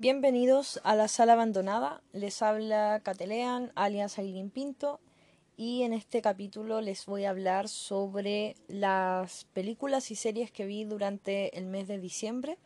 Bienvenidos 0.00 0.80
a 0.82 0.96
la 0.96 1.08
sala 1.08 1.34
abandonada. 1.34 2.00
Les 2.14 2.40
habla 2.40 3.02
Catelean, 3.04 3.70
alias 3.74 4.18
Aileen 4.18 4.48
Pinto, 4.48 4.98
y 5.58 5.82
en 5.82 5.92
este 5.92 6.22
capítulo 6.22 6.80
les 6.80 7.04
voy 7.04 7.26
a 7.26 7.30
hablar 7.30 7.68
sobre 7.68 8.56
las 8.66 9.44
películas 9.52 10.10
y 10.10 10.14
series 10.14 10.50
que 10.50 10.64
vi 10.64 10.84
durante 10.84 11.54
el 11.58 11.66
mes 11.66 11.86
de 11.86 11.98
diciembre, 11.98 12.56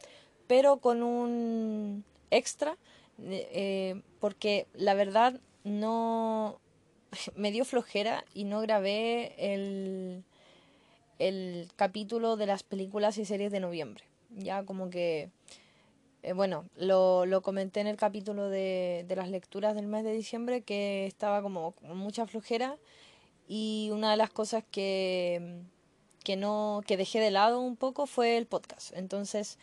pero 0.46 0.76
con 0.76 1.02
un 1.02 2.04
extra, 2.30 2.78
eh, 3.20 4.00
porque 4.20 4.68
la 4.72 4.94
verdad 4.94 5.40
no 5.64 6.60
me 7.34 7.50
dio 7.50 7.64
flojera 7.64 8.24
y 8.32 8.44
no 8.44 8.60
grabé 8.60 9.34
el, 9.38 10.22
el 11.18 11.66
capítulo 11.74 12.36
de 12.36 12.46
las 12.46 12.62
películas 12.62 13.18
y 13.18 13.24
series 13.24 13.50
de 13.50 13.58
noviembre. 13.58 14.04
Ya 14.30 14.62
como 14.62 14.88
que 14.88 15.30
eh, 16.24 16.32
bueno, 16.32 16.64
lo, 16.76 17.26
lo, 17.26 17.42
comenté 17.42 17.80
en 17.80 17.86
el 17.86 17.98
capítulo 17.98 18.48
de, 18.48 19.04
las 19.14 19.28
lecturas 19.28 19.74
del 19.74 19.86
mes 19.86 20.04
de 20.04 20.12
diciembre 20.12 20.62
que 20.62 21.06
estaba 21.06 21.42
como 21.42 21.72
con 21.72 21.98
mucha 21.98 22.26
flojera 22.26 22.78
y 23.46 23.90
una 23.92 24.10
de 24.10 24.16
las 24.16 24.30
cosas 24.30 24.64
que, 24.70 25.60
que, 26.24 26.36
no, 26.36 26.80
que 26.86 26.96
dejé 26.96 27.20
de 27.20 27.30
lado 27.30 27.60
un 27.60 27.76
poco 27.76 28.06
fue 28.06 28.38
el 28.38 28.46
podcast. 28.46 28.96
Entonces, 28.96 29.58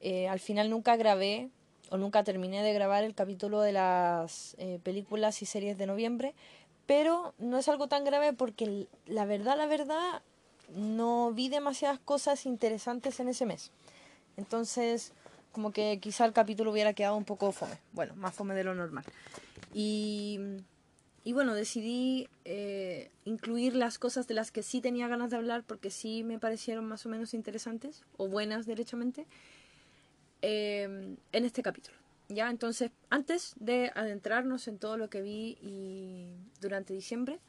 eh, 0.00 0.26
al 0.26 0.40
final 0.40 0.70
nunca 0.70 0.96
grabé 0.96 1.50
o 1.90 1.98
nunca 1.98 2.24
terminé 2.24 2.62
de 2.62 2.72
grabar 2.72 3.04
el 3.04 3.14
capítulo 3.14 3.60
de 3.60 3.72
las 3.72 4.54
eh, 4.56 4.78
películas 4.82 5.42
y 5.42 5.46
series 5.46 5.76
de 5.76 5.84
noviembre, 5.84 6.32
pero 6.86 7.34
no 7.36 7.58
es 7.58 7.68
algo 7.68 7.88
tan 7.88 8.04
grave 8.04 8.32
porque 8.32 8.86
la 9.04 9.26
verdad, 9.26 9.58
la 9.58 9.66
verdad, 9.66 10.22
no 10.74 11.32
vi 11.32 11.50
demasiadas 11.50 11.98
cosas 11.98 12.46
interesantes 12.46 13.20
en 13.20 13.28
ese 13.28 13.44
mes. 13.44 13.70
Entonces, 14.38 15.12
como 15.52 15.72
que 15.72 15.98
quizá 16.00 16.24
el 16.24 16.32
capítulo 16.32 16.70
hubiera 16.70 16.92
quedado 16.92 17.16
un 17.16 17.24
poco 17.24 17.52
fome. 17.52 17.78
Bueno, 17.92 18.14
más 18.16 18.34
fome 18.34 18.54
de 18.54 18.64
lo 18.64 18.74
normal. 18.74 19.04
Y, 19.72 20.38
y 21.24 21.32
bueno, 21.32 21.54
decidí 21.54 22.28
eh, 22.44 23.10
incluir 23.24 23.76
las 23.76 23.98
cosas 23.98 24.26
de 24.26 24.34
las 24.34 24.50
que 24.50 24.62
sí 24.62 24.80
tenía 24.80 25.08
ganas 25.08 25.30
de 25.30 25.36
hablar 25.36 25.64
porque 25.66 25.90
sí 25.90 26.22
me 26.24 26.38
parecieron 26.38 26.86
más 26.86 27.04
o 27.06 27.08
menos 27.08 27.34
interesantes 27.34 28.02
o 28.16 28.28
buenas 28.28 28.66
derechamente 28.66 29.26
eh, 30.42 31.16
en 31.32 31.44
este 31.44 31.62
capítulo. 31.62 31.96
Ya, 32.28 32.48
entonces, 32.48 32.92
antes 33.10 33.54
de 33.58 33.90
adentrarnos 33.94 34.68
en 34.68 34.78
todo 34.78 34.96
lo 34.96 35.10
que 35.10 35.20
vi 35.20 35.58
y 35.60 36.28
durante 36.60 36.94
diciembre, 36.94 37.40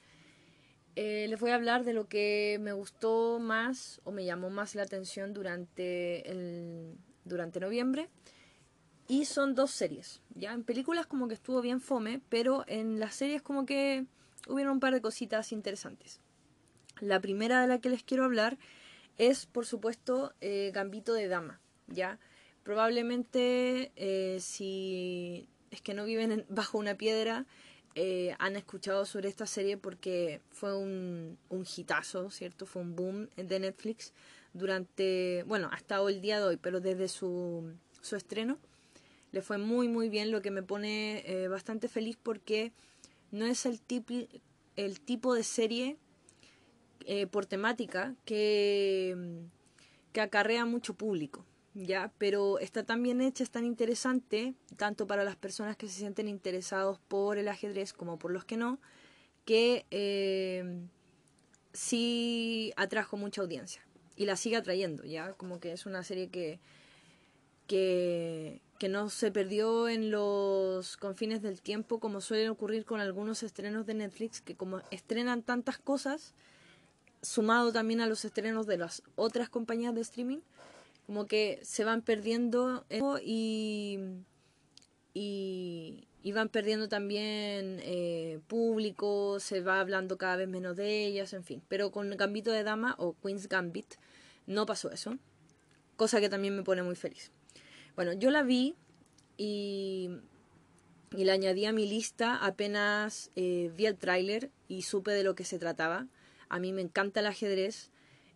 eh, 0.95 1.27
les 1.29 1.39
voy 1.39 1.51
a 1.51 1.55
hablar 1.55 1.85
de 1.85 1.93
lo 1.93 2.07
que 2.07 2.57
me 2.59 2.73
gustó 2.73 3.39
más 3.39 4.01
o 4.03 4.11
me 4.11 4.25
llamó 4.25 4.49
más 4.49 4.75
la 4.75 4.83
atención 4.83 5.33
durante 5.33 6.29
el, 6.29 6.97
durante 7.25 7.59
noviembre. 7.59 8.09
Y 9.07 9.25
son 9.25 9.55
dos 9.55 9.71
series. 9.71 10.21
Ya 10.35 10.53
en 10.53 10.63
películas 10.63 11.05
como 11.05 11.27
que 11.27 11.33
estuvo 11.33 11.61
bien 11.61 11.81
fome, 11.81 12.21
pero 12.29 12.63
en 12.67 12.99
las 12.99 13.15
series 13.15 13.41
como 13.41 13.65
que 13.65 14.05
hubieron 14.47 14.73
un 14.73 14.79
par 14.79 14.93
de 14.93 15.01
cositas 15.01 15.51
interesantes. 15.51 16.21
La 16.99 17.19
primera 17.19 17.61
de 17.61 17.67
la 17.67 17.79
que 17.79 17.89
les 17.89 18.03
quiero 18.03 18.23
hablar 18.23 18.57
es, 19.17 19.45
por 19.45 19.65
supuesto, 19.65 20.33
eh, 20.39 20.71
Gambito 20.73 21.13
de 21.13 21.27
Dama. 21.27 21.59
Ya 21.87 22.19
probablemente 22.63 23.91
eh, 23.95 24.37
si 24.39 25.49
es 25.71 25.81
que 25.81 25.93
no 25.93 26.05
viven 26.05 26.45
bajo 26.49 26.77
una 26.77 26.95
piedra, 26.95 27.45
eh, 27.95 28.35
han 28.39 28.55
escuchado 28.55 29.05
sobre 29.05 29.27
esta 29.27 29.45
serie 29.45 29.77
porque 29.77 30.41
fue 30.49 30.77
un, 30.77 31.37
un 31.49 31.65
hitazo, 31.75 32.29
¿cierto? 32.29 32.65
Fue 32.65 32.81
un 32.81 32.95
boom 32.95 33.29
de 33.35 33.59
Netflix 33.59 34.13
durante, 34.53 35.43
bueno, 35.47 35.69
hasta 35.71 35.97
el 36.07 36.21
día 36.21 36.39
de 36.39 36.45
hoy, 36.45 36.57
pero 36.57 36.79
desde 36.79 37.07
su, 37.07 37.73
su 38.01 38.15
estreno 38.15 38.57
le 39.31 39.41
fue 39.41 39.57
muy 39.57 39.87
muy 39.87 40.09
bien, 40.09 40.31
lo 40.31 40.41
que 40.41 40.51
me 40.51 40.63
pone 40.63 41.23
eh, 41.25 41.47
bastante 41.47 41.87
feliz 41.87 42.17
porque 42.21 42.73
no 43.31 43.45
es 43.45 43.65
el, 43.65 43.79
tipi, 43.81 44.27
el 44.75 44.99
tipo 44.99 45.33
de 45.33 45.43
serie 45.43 45.97
eh, 47.05 47.27
por 47.27 47.45
temática 47.45 48.15
que, 48.25 49.45
que 50.11 50.21
acarrea 50.21 50.65
mucho 50.65 50.93
público. 50.93 51.45
¿ya? 51.73 52.11
Pero 52.17 52.59
está 52.59 52.83
tan 52.83 53.01
bien 53.01 53.21
hecha, 53.21 53.43
es 53.43 53.51
tan 53.51 53.65
interesante, 53.65 54.53
tanto 54.75 55.07
para 55.07 55.23
las 55.23 55.37
personas 55.37 55.77
que 55.77 55.87
se 55.87 55.99
sienten 55.99 56.27
interesados 56.27 56.99
por 57.07 57.37
el 57.37 57.47
ajedrez 57.47 57.93
como 57.93 58.19
por 58.19 58.31
los 58.31 58.43
que 58.43 58.57
no, 58.57 58.79
que 59.45 59.85
eh, 59.91 60.81
sí 61.71 62.73
atrajo 62.75 63.15
mucha 63.15 63.41
audiencia 63.41 63.81
y 64.15 64.25
la 64.25 64.35
sigue 64.35 64.57
atrayendo, 64.57 65.03
¿ya? 65.03 65.33
Como 65.33 65.59
que 65.59 65.71
es 65.71 65.85
una 65.85 66.03
serie 66.03 66.29
que, 66.29 66.59
que, 67.67 68.61
que 68.79 68.89
no 68.89 69.09
se 69.09 69.31
perdió 69.31 69.87
en 69.87 70.11
los 70.11 70.97
confines 70.97 71.41
del 71.41 71.61
tiempo 71.61 71.99
como 71.99 72.21
suele 72.21 72.49
ocurrir 72.49 72.85
con 72.85 72.99
algunos 72.99 73.43
estrenos 73.43 73.85
de 73.85 73.93
Netflix, 73.93 74.41
que 74.41 74.55
como 74.55 74.81
estrenan 74.91 75.43
tantas 75.43 75.77
cosas, 75.77 76.33
sumado 77.21 77.71
también 77.71 78.01
a 78.01 78.07
los 78.07 78.25
estrenos 78.25 78.65
de 78.67 78.77
las 78.77 79.03
otras 79.15 79.49
compañías 79.49 79.93
de 79.93 80.01
streaming, 80.01 80.39
como 81.05 81.27
que 81.27 81.59
se 81.63 81.83
van 81.83 82.01
perdiendo 82.01 82.85
y, 83.23 83.99
y, 85.13 86.07
y 86.23 86.31
van 86.33 86.49
perdiendo 86.49 86.87
también 86.87 87.79
eh, 87.81 88.39
público, 88.47 89.39
se 89.39 89.61
va 89.61 89.79
hablando 89.79 90.17
cada 90.17 90.35
vez 90.35 90.47
menos 90.47 90.75
de 90.75 91.05
ellas, 91.05 91.33
en 91.33 91.43
fin. 91.43 91.61
Pero 91.67 91.91
con 91.91 92.09
Gambito 92.15 92.51
de 92.51 92.63
Dama 92.63 92.95
o 92.97 93.15
Queen's 93.21 93.47
Gambit 93.47 93.95
no 94.45 94.65
pasó 94.65 94.91
eso, 94.91 95.17
cosa 95.95 96.19
que 96.19 96.29
también 96.29 96.55
me 96.55 96.63
pone 96.63 96.83
muy 96.83 96.95
feliz. 96.95 97.31
Bueno, 97.95 98.13
yo 98.13 98.29
la 98.31 98.43
vi 98.43 98.75
y, 99.37 100.09
y 101.15 101.23
la 101.25 101.33
añadí 101.33 101.65
a 101.65 101.73
mi 101.73 101.87
lista 101.87 102.35
apenas 102.35 103.31
eh, 103.35 103.71
vi 103.75 103.85
el 103.87 103.97
tráiler 103.97 104.51
y 104.67 104.83
supe 104.83 105.11
de 105.11 105.23
lo 105.23 105.35
que 105.35 105.43
se 105.43 105.59
trataba. 105.59 106.07
A 106.49 106.59
mí 106.59 106.73
me 106.73 106.81
encanta 106.81 107.21
el 107.21 107.27
ajedrez, 107.27 107.89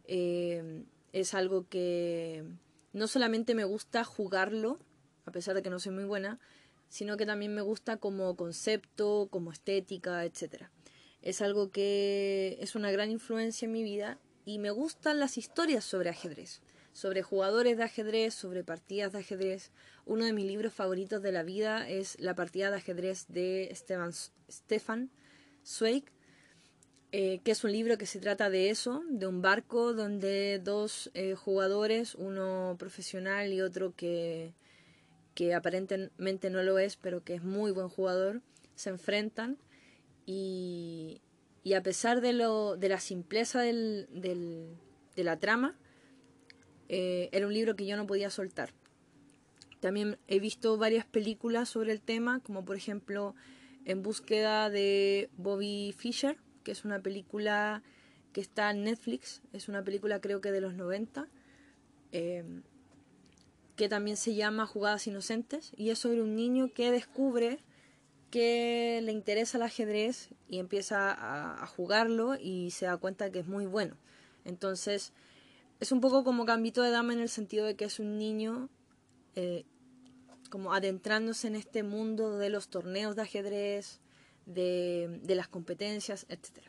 eh, 0.07 0.83
es 1.13 1.33
algo 1.33 1.67
que 1.69 2.43
no 2.93 3.07
solamente 3.07 3.55
me 3.55 3.63
gusta 3.63 4.03
jugarlo, 4.03 4.79
a 5.25 5.31
pesar 5.31 5.53
de 5.53 5.61
que 5.61 5.69
no 5.69 5.79
soy 5.79 5.91
muy 5.91 6.05
buena, 6.05 6.39
sino 6.89 7.17
que 7.17 7.25
también 7.25 7.53
me 7.53 7.61
gusta 7.61 7.97
como 7.97 8.35
concepto, 8.35 9.27
como 9.31 9.51
estética, 9.51 10.23
etc. 10.25 10.65
Es 11.21 11.41
algo 11.41 11.71
que 11.71 12.57
es 12.61 12.75
una 12.75 12.91
gran 12.91 13.11
influencia 13.11 13.65
en 13.65 13.71
mi 13.71 13.83
vida 13.83 14.19
y 14.45 14.59
me 14.59 14.71
gustan 14.71 15.19
las 15.19 15.37
historias 15.37 15.83
sobre 15.83 16.09
ajedrez, 16.09 16.61
sobre 16.93 17.23
jugadores 17.23 17.77
de 17.77 17.83
ajedrez, 17.83 18.33
sobre 18.33 18.63
partidas 18.63 19.11
de 19.11 19.19
ajedrez. 19.19 19.71
Uno 20.05 20.25
de 20.25 20.33
mis 20.33 20.45
libros 20.45 20.73
favoritos 20.73 21.21
de 21.21 21.31
la 21.31 21.43
vida 21.43 21.89
es 21.89 22.19
La 22.19 22.35
partida 22.35 22.69
de 22.69 22.77
ajedrez 22.77 23.25
de 23.27 23.71
Stefan, 23.73 24.13
Stefan 24.49 25.09
Zweig, 25.65 26.05
eh, 27.11 27.39
que 27.43 27.51
es 27.51 27.63
un 27.63 27.71
libro 27.71 27.97
que 27.97 28.05
se 28.05 28.19
trata 28.19 28.49
de 28.49 28.69
eso, 28.69 29.01
de 29.09 29.25
un 29.25 29.41
barco 29.41 29.93
donde 29.93 30.59
dos 30.63 31.09
eh, 31.13 31.33
jugadores, 31.33 32.13
uno 32.13 32.75
profesional 32.77 33.53
y 33.53 33.61
otro 33.61 33.95
que 33.95 34.53
que 35.35 35.53
aparentemente 35.53 36.49
no 36.49 36.63
lo 36.63 36.79
es, 36.79 36.95
pero 36.95 37.23
que 37.23 37.35
es 37.35 37.43
muy 37.43 37.71
buen 37.71 37.89
jugador, 37.89 38.41
se 38.73 38.89
enfrentan 38.89 39.57
y, 40.25 41.21
y 41.63 41.73
a 41.73 41.83
pesar 41.83 42.21
de, 42.21 42.33
lo, 42.33 42.77
de 42.77 42.89
la 42.89 42.99
simpleza 42.99 43.61
del, 43.61 44.07
del, 44.09 44.69
de 45.15 45.23
la 45.23 45.37
trama, 45.37 45.77
eh, 46.87 47.29
era 47.31 47.45
un 47.45 47.53
libro 47.53 47.75
que 47.75 47.85
yo 47.85 47.97
no 47.97 48.07
podía 48.07 48.29
soltar. 48.29 48.71
También 49.81 50.17
he 50.27 50.39
visto 50.39 50.77
varias 50.77 51.05
películas 51.05 51.69
sobre 51.69 51.91
el 51.91 52.01
tema, 52.01 52.39
como 52.39 52.65
por 52.65 52.77
ejemplo 52.77 53.35
En 53.83 54.01
búsqueda 54.01 54.69
de 54.69 55.29
Bobby 55.37 55.93
Fischer, 55.95 56.37
que 56.63 56.71
es 56.71 56.85
una 56.85 57.01
película 57.01 57.83
que 58.31 58.41
está 58.41 58.71
en 58.71 58.83
Netflix, 58.83 59.41
es 59.53 59.67
una 59.67 59.83
película 59.83 60.21
creo 60.21 60.41
que 60.41 60.51
de 60.51 60.61
los 60.61 60.73
90. 60.73 61.27
Eh, 62.11 62.43
que 63.75 63.89
también 63.89 64.17
se 64.17 64.35
llama 64.35 64.65
Jugadas 64.65 65.07
Inocentes, 65.07 65.71
y 65.75 65.89
es 65.89 65.99
sobre 65.99 66.21
un 66.21 66.35
niño 66.35 66.71
que 66.73 66.91
descubre 66.91 67.59
que 68.31 68.99
le 69.03 69.11
interesa 69.11 69.57
el 69.57 69.63
ajedrez 69.63 70.29
y 70.49 70.59
empieza 70.59 71.15
a, 71.17 71.65
jugarlo 71.67 72.35
y 72.35 72.71
se 72.71 72.85
da 72.85 72.97
cuenta 72.97 73.31
que 73.31 73.39
es 73.39 73.47
muy 73.47 73.65
bueno. 73.65 73.95
Entonces, 74.43 75.13
es 75.79 75.91
un 75.91 76.01
poco 76.01 76.23
como 76.23 76.45
Gambito 76.45 76.81
de 76.81 76.91
Dama 76.91 77.13
en 77.13 77.19
el 77.19 77.29
sentido 77.29 77.65
de 77.65 77.75
que 77.75 77.85
es 77.85 77.99
un 77.99 78.17
niño 78.17 78.69
eh, 79.35 79.63
como 80.49 80.73
adentrándose 80.73 81.47
en 81.47 81.55
este 81.55 81.83
mundo 81.83 82.37
de 82.37 82.49
los 82.49 82.67
torneos 82.67 83.15
de 83.15 83.21
ajedrez, 83.21 83.99
de, 84.45 85.21
las 85.27 85.47
competencias, 85.47 86.25
etc. 86.29 86.59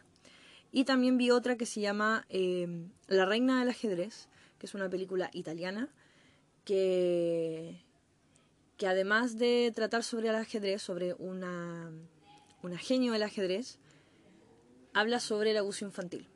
Y 0.73 0.85
también 0.85 1.19
vi 1.19 1.31
otra 1.31 1.57
que 1.57 1.67
se 1.67 1.81
llama 1.81 2.27
eh, 2.29 2.89
La 3.07 3.27
Reina 3.27 3.61
del 3.61 3.71
Ajedrez, 3.71 4.29
que 4.59 4.67
es 4.67 4.75
una 4.75 4.89
película 4.89 5.31
italiana, 5.33 5.89
que, 6.67 7.81
que 8.77 8.87
además 8.87 9.39
de 9.39 9.73
tratar 9.75 10.03
sobre 10.03 10.29
el 10.29 10.35
ajedrez, 10.35 10.83
sobre 10.83 11.15
una, 11.15 11.91
una 12.63 12.77
genio 12.77 13.13
del 13.13 13.23
ajedrez, 13.23 13.79
habla 14.93 15.21
sobre 15.21 15.53
el 15.53 15.57
abuso 15.57 15.87
infantil. 15.87 16.29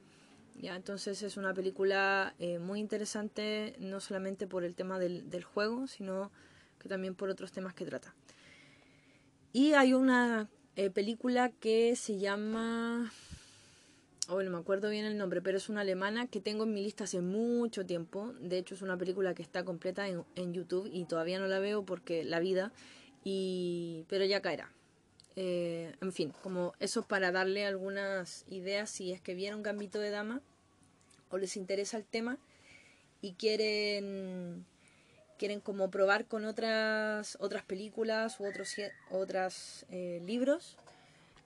¿ya? 0.55 0.77
Entonces 0.77 1.23
es 1.23 1.37
una 1.37 1.53
película 1.53 2.35
eh, 2.39 2.59
muy 2.59 2.81
interesante, 2.81 3.75
no 3.79 4.01
solamente 4.01 4.47
por 4.47 4.65
el 4.65 4.75
tema 4.75 4.99
del, 4.99 5.45
juego, 5.45 5.87
sino 5.87 6.31
que 6.79 6.89
también 6.89 7.15
por 7.15 7.29
otros 7.29 7.53
temas 7.53 7.75
que 7.75 7.85
trata. 7.85 8.15
Y 9.53 9.73
hay 9.73 9.93
una 9.93 10.49
eh, 10.77 10.89
película 10.89 11.51
que 11.51 11.97
se 11.97 12.19
llama... 12.19 13.13
Oh, 14.33 14.45
no 14.45 14.51
me 14.53 14.59
acuerdo 14.59 14.91
bien 14.91 15.07
el 15.07 15.19
nombre, 15.19 15.43
pero 15.43 15.57
es 15.57 15.69
una 15.69 15.81
alemana 15.81 16.29
que 16.29 16.41
tengo 16.41 16.63
en 16.63 16.73
mi 16.73 16.85
lista 16.85 17.03
hace 17.03 17.21
mucho 17.21 17.85
tiempo. 17.85 18.33
De 18.39 18.59
hecho, 18.59 18.77
es 18.77 18.83
una 18.83 18.97
película 18.97 19.35
que 19.35 19.43
está 19.43 19.65
completa 19.65 20.07
en, 20.09 20.25
en 20.37 20.55
YouTube 20.55 20.89
y 20.93 21.05
todavía 21.05 21.41
no 21.41 21.49
la 21.49 21.59
veo 21.59 21.85
porque 21.85 22.23
la 22.23 22.39
vida, 22.39 22.73
y... 23.25 24.05
pero 24.09 24.25
ya 24.25 24.41
caerá. 24.41 24.73
Eh, 25.35 25.97
en 26.01 26.13
fin, 26.13 26.33
como 26.43 26.75
eso 26.79 27.03
para 27.03 27.33
darle 27.33 27.67
algunas 27.67 28.45
ideas 28.49 28.89
si 28.89 29.11
es 29.11 29.21
que 29.21 29.35
vieron 29.35 29.65
Gambito 29.65 29.99
de 29.99 30.11
Dama 30.11 30.43
o 31.31 31.37
les 31.37 31.57
interesa 31.57 31.97
el 31.97 32.05
tema 32.05 32.39
y 33.21 33.33
quieren 33.33 34.65
quieren 35.39 35.61
como 35.61 35.91
probar 35.91 36.27
con 36.27 36.45
otras 36.45 37.37
otras 37.41 37.65
películas 37.65 38.39
u 38.39 38.47
otros 38.47 38.75
otras 39.11 39.87
eh, 39.91 40.21
libros 40.25 40.77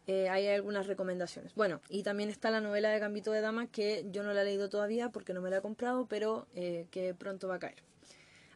eh, 0.07 0.29
hay 0.29 0.49
algunas 0.49 0.87
recomendaciones 0.87 1.55
bueno 1.55 1.81
y 1.89 2.03
también 2.03 2.29
está 2.29 2.51
la 2.51 2.61
novela 2.61 2.91
de 2.91 2.99
Gambito 2.99 3.33
de 3.33 3.41
Dama 3.41 3.67
que 3.67 4.07
yo 4.11 4.23
no 4.23 4.33
la 4.33 4.43
he 4.43 4.45
leído 4.45 4.69
todavía 4.69 5.11
porque 5.11 5.33
no 5.33 5.41
me 5.41 5.51
la 5.51 5.59
he 5.59 5.63
comprado 5.63 6.07
pero 6.07 6.47
que 6.55 7.15
pronto 7.19 7.49
va 7.49 7.57
a 7.57 7.59
caer 7.59 7.83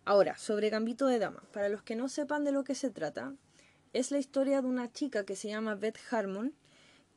ahora 0.04 0.36
sobre 0.36 0.70
Gambito 0.70 1.06
de 1.06 1.18
Dama 1.18 1.42
para 1.52 1.68
los 1.68 1.82
que 1.82 1.96
no 1.96 2.08
sepan 2.08 2.44
de 2.44 2.52
lo 2.52 2.64
que 2.64 2.74
se 2.74 2.90
trata 2.90 3.34
es 3.92 4.10
la 4.10 4.18
historia 4.18 4.60
de 4.60 4.68
una 4.68 4.92
chica 4.92 5.24
que 5.24 5.36
se 5.36 5.48
llama 5.48 5.74
Beth 5.74 5.98
Harmon, 6.10 6.54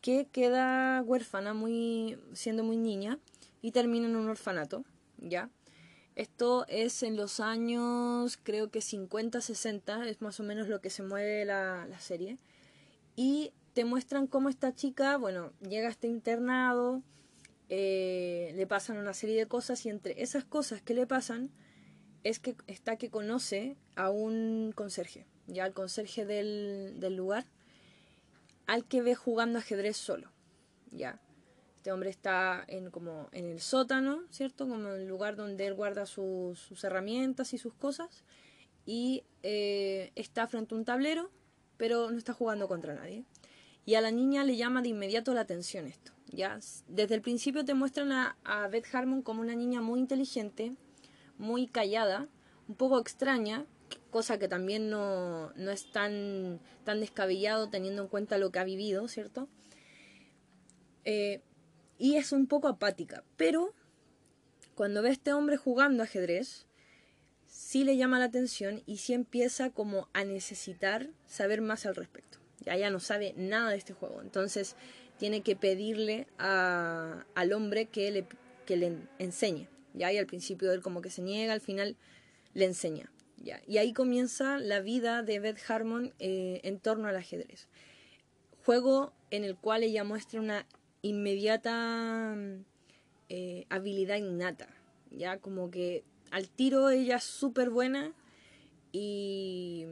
que 0.02 0.28
queda 0.32 1.02
huérfana 1.04 1.54
muy, 1.54 2.18
siendo 2.34 2.64
muy 2.64 2.78
niña 2.78 3.20
y 3.62 3.72
termina 3.72 4.08
en 4.08 4.16
un 4.16 4.30
orfanato, 4.30 4.84
¿ya? 5.18 5.50
Esto 6.16 6.66
es 6.68 7.04
en 7.04 7.16
los 7.16 7.40
años, 7.40 8.38
creo 8.42 8.70
que 8.70 8.82
50, 8.82 9.42
60, 9.42 10.08
es 10.08 10.22
más 10.22 10.40
o 10.40 10.44
menos 10.44 10.68
lo 10.68 10.82
que 10.82 10.90
se 10.90 11.04
mueve 11.04 11.46
la, 11.46 11.86
la 11.88 12.00
serie. 12.00 12.38
Y 13.16 13.54
te 13.74 13.86
muestran 13.86 14.28
cómo 14.28 14.50
esta 14.50 14.74
chica, 14.74 15.18
bueno, 15.18 15.54
llega 15.62 15.88
a 15.88 15.92
este 15.92 16.08
internado, 16.08 17.02
eh, 17.70 18.52
le 18.56 18.68
pasan 18.68 18.98
una 18.98 19.14
serie 19.14 19.38
de 19.38 19.48
cosas 19.48 19.86
y 19.86 19.90
entre 19.90 20.22
esas 20.22 20.44
cosas 20.44 20.82
que 20.82 20.94
le 20.94 21.08
pasan 21.08 21.52
es 22.24 22.40
que 22.40 22.56
está 22.68 22.98
que 22.98 23.10
conoce 23.10 23.78
a 23.96 24.10
un 24.10 24.74
conserje, 24.76 25.26
ya 25.48 25.66
el 25.66 25.74
conserje 25.74 26.26
del, 26.26 27.00
del 27.00 27.16
lugar, 27.16 27.46
al 28.68 28.86
que 28.86 29.02
ve 29.02 29.16
jugando 29.16 29.60
ajedrez 29.60 29.98
solo, 29.98 30.32
ya. 30.92 31.20
Este 31.82 31.92
hombre 31.92 32.12
está 32.12 32.64
en, 32.68 32.92
como 32.92 33.28
en 33.32 33.46
el 33.46 33.60
sótano, 33.60 34.22
¿cierto? 34.30 34.70
Como 34.70 34.90
el 34.90 35.08
lugar 35.08 35.36
donde 35.36 35.66
él 35.66 35.74
guarda 35.74 36.06
sus, 36.06 36.60
sus 36.60 36.84
herramientas 36.84 37.54
y 37.54 37.58
sus 37.58 37.74
cosas. 37.74 38.24
Y 38.86 39.24
eh, 39.42 40.12
está 40.14 40.46
frente 40.46 40.76
a 40.76 40.78
un 40.78 40.86
tablero, 40.86 41.32
pero 41.78 42.12
no 42.12 42.20
está 42.20 42.34
jugando 42.34 42.68
contra 42.68 42.94
nadie. 42.94 43.26
Y 43.86 43.96
a 43.96 44.02
la 44.02 44.12
niña 44.12 44.44
le 44.44 44.58
llama 44.58 44.82
de 44.82 44.90
inmediato 44.90 45.34
la 45.34 45.42
atención 45.42 45.88
esto. 45.88 46.12
¿ya? 46.32 46.60
Desde 46.88 47.16
el 47.16 47.22
principio 47.22 47.66
te 47.66 47.74
muestran 47.74 48.12
a, 48.12 48.68
Beth 48.72 48.94
Harmon 48.94 49.22
como 49.22 49.42
una 49.42 49.56
niña 49.56 49.82
muy 49.82 50.00
inteligente, 50.00 50.76
muy 51.38 51.68
callada, 51.68 52.28
un 52.68 52.76
poco 52.76 53.00
extraña, 53.00 53.66
cosa 54.10 54.38
que 54.38 54.48
también 54.48 54.90
no, 54.90 55.52
no 55.54 55.72
es 55.72 55.92
tan, 55.92 56.60
tan 56.84 57.00
descabellado 57.00 57.70
teniendo 57.70 58.04
en 58.04 58.08
cuenta 58.08 58.38
lo 58.38 58.52
que 58.52 58.60
ha 58.60 58.64
vivido, 58.64 59.08
¿cierto? 59.08 59.48
Eh, 61.04 61.42
y 61.98 62.16
es 62.16 62.32
un 62.32 62.48
poco 62.48 62.68
apática, 62.68 63.24
pero 63.38 63.74
cuando 64.76 65.02
ve 65.02 65.10
a 65.10 65.14
este 65.14 65.34
hombre 65.34 65.58
jugando 65.58 66.04
ajedrez, 66.04 66.66
sí 67.48 67.84
le 67.84 67.98
llama 67.98 68.20
la 68.20 68.26
atención 68.26 68.82
y 68.86 68.98
sí 68.98 69.14
empieza 69.14 69.70
como 69.70 70.10
a 70.14 70.24
necesitar 70.24 71.10
saber 71.28 71.62
más 71.62 71.86
al 71.86 71.96
respecto. 71.96 72.41
Ya 72.62 72.76
ya 72.78 72.90
no 72.90 73.00
sabe 73.00 73.34
nada 73.38 73.72
de 73.72 73.78
este 73.78 73.94
juego, 73.94 74.22
entonces 74.22 74.76
tiene 75.18 75.42
que 75.42 75.56
pedirle 75.56 76.28
al 76.38 77.54
hombre 77.54 77.86
que 77.88 78.12
le, 78.12 78.26
que 78.66 78.78
le 78.78 78.98
enseñe. 79.20 79.68
Ya 79.94 80.12
y 80.12 80.18
al 80.18 80.26
principio 80.26 80.72
él 80.72 80.82
como 80.82 81.02
que 81.02 81.10
se 81.10 81.22
niega, 81.22 81.54
al 81.54 81.62
final 81.62 81.96
le 82.54 82.66
enseña. 82.66 83.12
Y 83.68 83.78
ahí 83.78 83.94
comienza 83.94 84.60
la 84.60 84.82
vida 84.82 85.24
de 85.24 85.40
Beth 85.40 85.60
Harmon 85.68 86.14
eh, 86.20 86.62
en 86.64 86.80
torno 86.80 87.08
al 87.08 87.16
ajedrez. 87.16 87.68
Juego 88.66 89.14
en 89.32 89.44
el 89.44 89.56
cual 89.56 89.84
ella 89.84 90.04
muestra 90.04 90.40
una 90.40 90.68
inmediata 91.02 92.36
eh, 93.30 93.66
habilidad 93.70 94.18
innata. 94.18 94.68
Ya 95.10 95.38
como 95.38 95.72
que 95.72 96.04
al 96.30 96.50
tiro 96.50 96.90
ella 96.90 97.18
es 97.18 97.24
súper 97.24 97.72
buena 97.72 98.14
y 98.92 99.86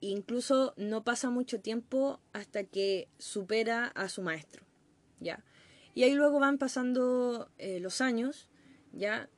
incluso 0.00 0.74
no 0.76 1.04
pasa 1.04 1.30
mucho 1.30 1.60
tiempo 1.60 2.20
hasta 2.32 2.64
que 2.64 3.08
supera 3.18 3.86
a 3.86 4.08
su 4.08 4.22
maestro. 4.22 4.62
¿ya? 5.20 5.44
Y 5.94 6.02
ahí 6.04 6.14
luego 6.14 6.38
van 6.40 6.58
pasando 6.58 7.50
eh, 7.58 7.80
los 7.80 8.00
años. 8.00 8.48
¿ya? 8.92 9.28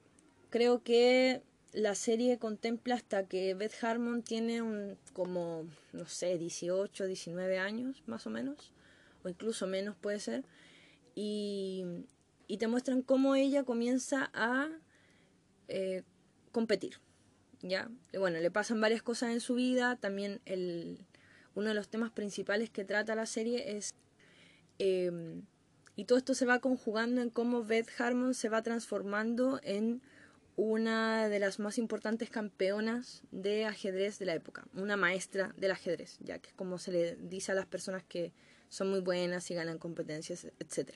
Creo 0.50 0.82
que 0.82 1.42
la 1.72 1.94
serie 1.94 2.38
contempla 2.38 2.94
hasta 2.94 3.26
que 3.26 3.54
Beth 3.54 3.82
Harmon 3.82 4.22
tiene 4.22 4.62
un 4.62 4.96
como, 5.12 5.64
no 5.92 6.06
sé, 6.06 6.38
18, 6.38 7.06
19 7.06 7.58
años 7.58 8.02
más 8.06 8.26
o 8.26 8.30
menos, 8.30 8.72
o 9.22 9.28
incluso 9.28 9.66
menos 9.66 9.94
puede 9.96 10.20
ser, 10.20 10.44
y, 11.14 11.84
te 12.58 12.66
muestran 12.66 13.02
cómo 13.02 13.34
ella 13.34 13.64
comienza 13.64 14.30
a 14.32 14.68
eh, 15.68 16.02
competir. 16.50 16.98
¿Ya? 17.62 17.90
bueno, 18.18 18.38
le 18.38 18.50
pasan 18.50 18.80
varias 18.80 19.02
cosas 19.02 19.30
en 19.30 19.40
su 19.40 19.54
vida, 19.54 19.96
también 19.96 20.40
el, 20.44 21.04
uno 21.54 21.68
de 21.68 21.74
los 21.74 21.88
temas 21.88 22.10
principales 22.10 22.70
que 22.70 22.84
trata 22.84 23.14
la 23.14 23.26
serie 23.26 23.76
es... 23.76 23.94
Em, 24.78 25.42
y 25.96 26.04
todo 26.04 26.16
esto 26.16 26.34
se 26.34 26.46
va 26.46 26.60
conjugando 26.60 27.20
en 27.20 27.30
cómo 27.30 27.64
Beth 27.64 27.88
Harmon 27.98 28.32
se 28.32 28.48
va 28.48 28.62
transformando 28.62 29.58
en 29.64 30.00
una 30.54 31.28
de 31.28 31.40
las 31.40 31.58
más 31.58 31.78
importantes 31.78 32.30
campeonas 32.30 33.22
de 33.32 33.64
ajedrez 33.64 34.20
de 34.20 34.26
la 34.26 34.34
época, 34.34 34.64
una 34.74 34.96
maestra 34.96 35.52
del 35.56 35.72
ajedrez, 35.72 36.18
ya 36.20 36.38
que 36.38 36.50
es 36.50 36.54
como 36.54 36.78
se 36.78 36.92
le 36.92 37.16
dice 37.16 37.50
a 37.50 37.56
las 37.56 37.66
personas 37.66 38.04
que 38.04 38.32
son 38.68 38.90
muy 38.90 39.00
buenas 39.00 39.50
y 39.50 39.54
ganan 39.54 39.78
competencias, 39.78 40.46
etc. 40.60 40.92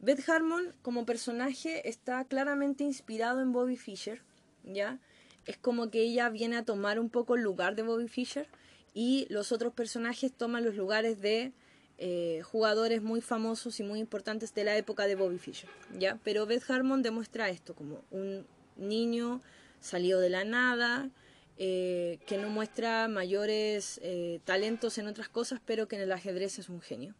Beth 0.00 0.28
Harmon 0.28 0.74
como 0.82 1.06
personaje 1.06 1.88
está 1.88 2.24
claramente 2.24 2.84
inspirado 2.84 3.40
en 3.40 3.52
Bobby 3.52 3.76
Fischer, 3.76 4.22
¿ya? 4.64 4.98
Es 5.46 5.58
como 5.58 5.90
que 5.90 6.00
ella 6.02 6.28
viene 6.30 6.56
a 6.56 6.64
tomar 6.64 6.98
un 6.98 7.10
poco 7.10 7.36
el 7.36 7.42
lugar 7.42 7.74
de 7.76 7.82
Bobby 7.82 8.08
Fischer 8.08 8.48
y 8.94 9.26
los 9.28 9.52
otros 9.52 9.72
personajes 9.72 10.32
toman 10.32 10.64
los 10.64 10.74
lugares 10.74 11.20
de 11.20 11.52
eh, 11.98 12.42
jugadores 12.44 13.02
muy 13.02 13.20
famosos 13.20 13.78
y 13.80 13.82
muy 13.82 14.00
importantes 14.00 14.54
de 14.54 14.64
la 14.64 14.76
época 14.76 15.06
de 15.06 15.14
Bobby 15.14 15.38
Fischer, 15.38 15.70
¿ya? 15.98 16.18
Pero 16.24 16.46
Beth 16.46 16.68
Harmon 16.68 17.02
demuestra 17.02 17.50
esto 17.50 17.74
como 17.74 18.02
un 18.10 18.46
niño 18.76 19.42
salió 19.80 20.18
de 20.18 20.30
la 20.30 20.44
nada, 20.44 21.10
eh, 21.56 22.18
que 22.26 22.38
no 22.38 22.48
muestra 22.48 23.06
mayores 23.06 24.00
eh, 24.02 24.40
talentos 24.44 24.98
en 24.98 25.06
otras 25.06 25.28
cosas, 25.28 25.60
pero 25.64 25.86
que 25.86 25.96
en 25.96 26.02
el 26.02 26.12
ajedrez 26.12 26.58
es 26.58 26.68
un 26.68 26.80
genio. 26.80 27.14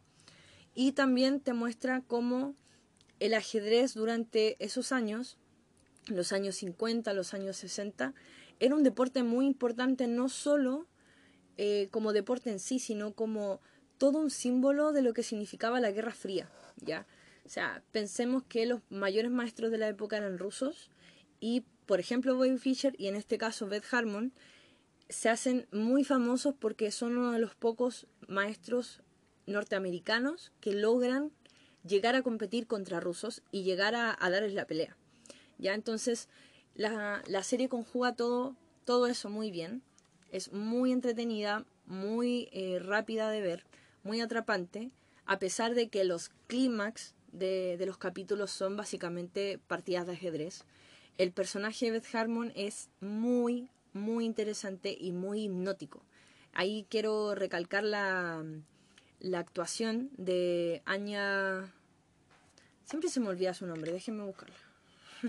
Y 0.73 0.91
también 0.91 1.39
te 1.39 1.53
muestra 1.53 2.01
cómo 2.05 2.55
el 3.19 3.33
ajedrez 3.33 3.93
durante 3.93 4.57
esos 4.59 4.91
años, 4.91 5.37
los 6.07 6.31
años 6.31 6.55
50, 6.55 7.13
los 7.13 7.33
años 7.33 7.57
60, 7.57 8.13
era 8.59 8.75
un 8.75 8.83
deporte 8.83 9.23
muy 9.23 9.45
importante 9.45 10.07
no 10.07 10.29
solo 10.29 10.87
eh, 11.57 11.87
como 11.91 12.13
deporte 12.13 12.51
en 12.51 12.59
sí, 12.59 12.79
sino 12.79 13.13
como 13.13 13.61
todo 13.97 14.19
un 14.19 14.29
símbolo 14.29 14.91
de 14.91 15.01
lo 15.01 15.13
que 15.13 15.23
significaba 15.23 15.79
la 15.79 15.91
Guerra 15.91 16.11
Fría, 16.11 16.49
¿ya? 16.77 17.07
O 17.45 17.49
sea, 17.49 17.83
pensemos 17.91 18.43
que 18.43 18.65
los 18.65 18.81
mayores 18.89 19.31
maestros 19.31 19.71
de 19.71 19.77
la 19.77 19.87
época 19.87 20.17
eran 20.17 20.37
rusos 20.37 20.89
y, 21.39 21.63
por 21.85 21.99
ejemplo, 21.99 22.35
Bobby 22.35 22.57
Fischer 22.57 22.95
y 22.97 23.07
en 23.07 23.15
este 23.15 23.37
caso 23.37 23.67
Beth 23.67 23.85
Harmon 23.91 24.33
se 25.09 25.29
hacen 25.29 25.67
muy 25.71 26.03
famosos 26.03 26.55
porque 26.59 26.91
son 26.91 27.17
uno 27.17 27.31
de 27.31 27.39
los 27.39 27.55
pocos 27.55 28.07
maestros 28.27 29.01
norteamericanos 29.45 30.51
que 30.59 30.73
logran 30.73 31.31
llegar 31.87 32.15
a 32.15 32.23
competir 32.23 32.65
contra 32.65 32.99
rusos 32.99 33.43
y 33.51 33.63
llegar 33.63 33.95
a, 33.95 34.17
darles 34.19 34.53
la 34.53 34.65
pelea. 34.65 34.97
Ya 35.57 35.73
entonces 35.73 36.27
la, 36.75 37.23
la, 37.27 37.43
serie 37.43 37.69
conjuga 37.69 38.13
todo, 38.13 38.55
todo 38.85 39.07
eso 39.07 39.29
muy 39.29 39.51
bien. 39.51 39.81
Es 40.31 40.51
muy 40.51 40.91
entretenida, 40.91 41.65
muy 41.85 42.49
eh, 42.51 42.79
rápida 42.79 43.29
de 43.29 43.41
ver, 43.41 43.65
muy 44.03 44.21
atrapante, 44.21 44.91
a 45.25 45.39
pesar 45.39 45.75
de 45.75 45.87
que 45.87 46.03
los 46.03 46.29
clímax 46.47 47.15
de, 47.31 47.77
de 47.77 47.85
los 47.85 47.97
capítulos 47.97 48.51
son 48.51 48.75
básicamente 48.75 49.59
partidas 49.67 50.05
de 50.05 50.13
ajedrez. 50.13 50.65
El 51.17 51.31
personaje 51.31 51.85
de 51.85 51.91
Beth 51.91 52.13
Harmon 52.13 52.51
es 52.55 52.89
muy, 52.99 53.69
muy 53.93 54.25
interesante 54.25 54.95
y 54.99 55.13
muy 55.13 55.43
hipnótico. 55.43 56.01
Ahí 56.53 56.85
quiero 56.89 57.35
recalcar 57.35 57.83
la, 57.83 58.43
la 59.19 59.39
actuación 59.39 60.09
de 60.17 60.81
Anya. 60.85 61.73
Siempre 62.83 63.09
se 63.09 63.19
me 63.19 63.27
olvida 63.29 63.53
su 63.53 63.65
nombre, 63.65 63.91
déjenme 63.91 64.23
buscarla. 64.23 64.55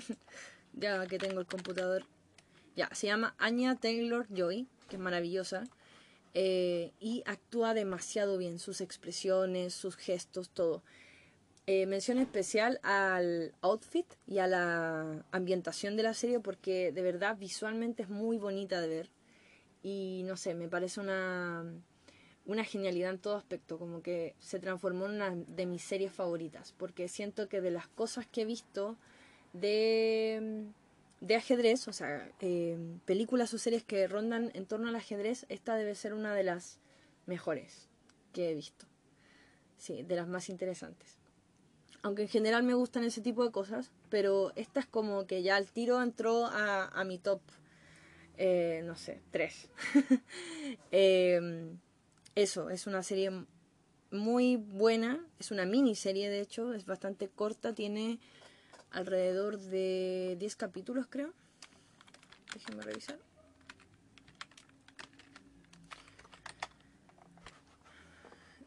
ya 0.73 1.07
que 1.07 1.19
tengo 1.19 1.41
el 1.41 1.47
computador 1.47 2.05
Ya, 2.75 2.89
se 2.93 3.07
llama 3.07 3.35
Anya 3.39 3.75
Taylor 3.77 4.27
Joy, 4.29 4.69
que 4.89 4.97
es 4.97 5.03
maravillosa. 5.03 5.65
Eh, 6.35 6.93
y 7.01 7.23
actúa 7.25 7.73
demasiado 7.73 8.37
bien, 8.37 8.59
sus 8.59 8.83
expresiones, 8.83 9.73
sus 9.73 9.97
gestos, 9.97 10.51
todo. 10.51 10.83
Eh, 11.67 11.87
mención 11.87 12.19
especial 12.19 12.79
al 12.83 13.55
outfit 13.63 14.07
y 14.27 14.39
a 14.39 14.47
la 14.47 15.25
ambientación 15.33 15.97
de 15.97 16.05
la 16.05 16.15
serie 16.15 16.39
porque 16.39 16.93
de 16.93 17.03
verdad 17.03 17.37
visualmente 17.39 18.05
es 18.05 18.11
muy 18.11 18.37
bonita 18.37 18.81
de 18.83 18.89
ver. 18.89 19.11
Y 19.83 20.23
no 20.27 20.37
sé, 20.37 20.55
me 20.55 20.69
parece 20.69 21.01
una, 21.01 21.65
una 22.45 22.65
genialidad 22.65 23.11
en 23.11 23.19
todo 23.19 23.37
aspecto, 23.37 23.79
como 23.79 24.03
que 24.03 24.35
se 24.39 24.59
transformó 24.61 25.07
en 25.07 25.13
una 25.13 25.31
de 25.31 25.67
mis 25.67 25.83
series 25.83 26.13
favoritas, 26.13 26.75
porque 26.77 27.09
siento 27.09 27.49
que 27.49 27.61
de 27.61 27.71
las 27.71 27.89
cosas 27.89 28.27
que 28.27 28.43
he 28.43 28.45
visto 28.45 28.97
de 29.61 30.67
de 31.21 31.35
ajedrez, 31.35 31.89
o 31.89 31.93
sea, 31.93 32.31
eh, 32.41 32.79
películas 33.05 33.53
o 33.55 33.59
series 33.59 33.85
que 33.85 34.07
rondan 34.07 34.51
en 34.55 34.67
torno 34.67 34.89
al 34.89 34.97
ajedrez, 34.97 35.47
esta 35.49 35.77
debe 35.77 35.95
ser 35.95 36.15
una 36.15 36.35
de 36.35 36.45
las 36.45 36.79
mejores 37.27 37.89
que 38.33 38.51
he 38.51 38.55
visto. 38.55 38.87
Sí, 39.79 40.03
de 40.03 40.17
las 40.17 40.29
más 40.29 40.49
interesantes. 40.49 41.19
Aunque 42.03 42.23
en 42.23 42.29
general 42.29 42.63
me 42.63 42.75
gustan 42.75 43.05
ese 43.05 43.21
tipo 43.21 43.45
de 43.45 43.51
cosas, 43.51 43.91
pero 44.11 44.53
esta 44.57 44.81
es 44.81 44.87
como 44.87 45.27
que 45.27 45.43
ya 45.43 45.57
al 45.57 45.71
tiro 45.71 46.01
entró 46.03 46.47
a, 46.47 47.03
mi 47.05 47.19
top, 47.19 47.41
eh, 48.37 48.83
no 48.85 48.97
sé, 48.97 49.21
tres. 49.31 49.69
Em, 50.91 51.79
eso, 52.35 52.71
es 52.71 52.87
una 52.87 53.03
serie 53.03 53.31
muy 54.11 54.57
buena, 54.57 55.25
es 55.41 55.51
una 55.51 55.65
miniserie 55.65 56.31
de 56.31 56.41
hecho, 56.41 56.75
es 56.75 56.87
bastante 56.87 57.29
corta, 57.29 57.75
tiene 57.75 58.21
alrededor 58.91 59.59
de 59.59 60.37
10 60.39 60.57
capítulos, 60.57 61.07
creo. 61.09 61.33
Déjenme 62.55 62.83
revisar. 62.83 63.19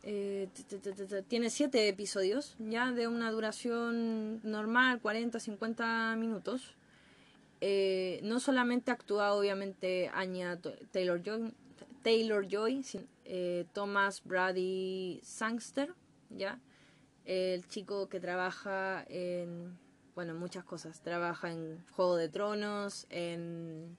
Eh, 0.03 0.49
tiene 1.27 1.49
7 1.49 1.87
episodios, 1.87 2.55
ya 2.57 2.91
de 2.91 3.07
una 3.07 3.31
duración 3.31 4.39
normal, 4.43 5.01
40-50 5.01 6.15
minutos. 6.17 6.75
Eh, 7.61 8.19
no 8.23 8.39
solamente 8.39 8.89
actúa 8.91 9.33
obviamente 9.33 10.09
Anya 10.13 10.57
Taylor 10.91 11.21
Joy, 11.21 11.53
Taylor 12.01 12.47
Joy 12.47 12.85
eh, 13.25 13.65
Thomas 13.73 14.23
Brady 14.23 15.19
Sangster, 15.23 15.93
ya 16.29 16.59
el 17.25 17.67
chico 17.67 18.07
que 18.09 18.19
trabaja 18.19 19.05
en 19.09 19.77
bueno, 20.19 20.33
muchas 20.33 20.65
cosas. 20.65 20.99
Trabaja 20.99 21.49
en 21.49 21.81
Juego 21.91 22.17
de 22.17 22.27
Tronos, 22.27 23.07
en... 23.09 23.97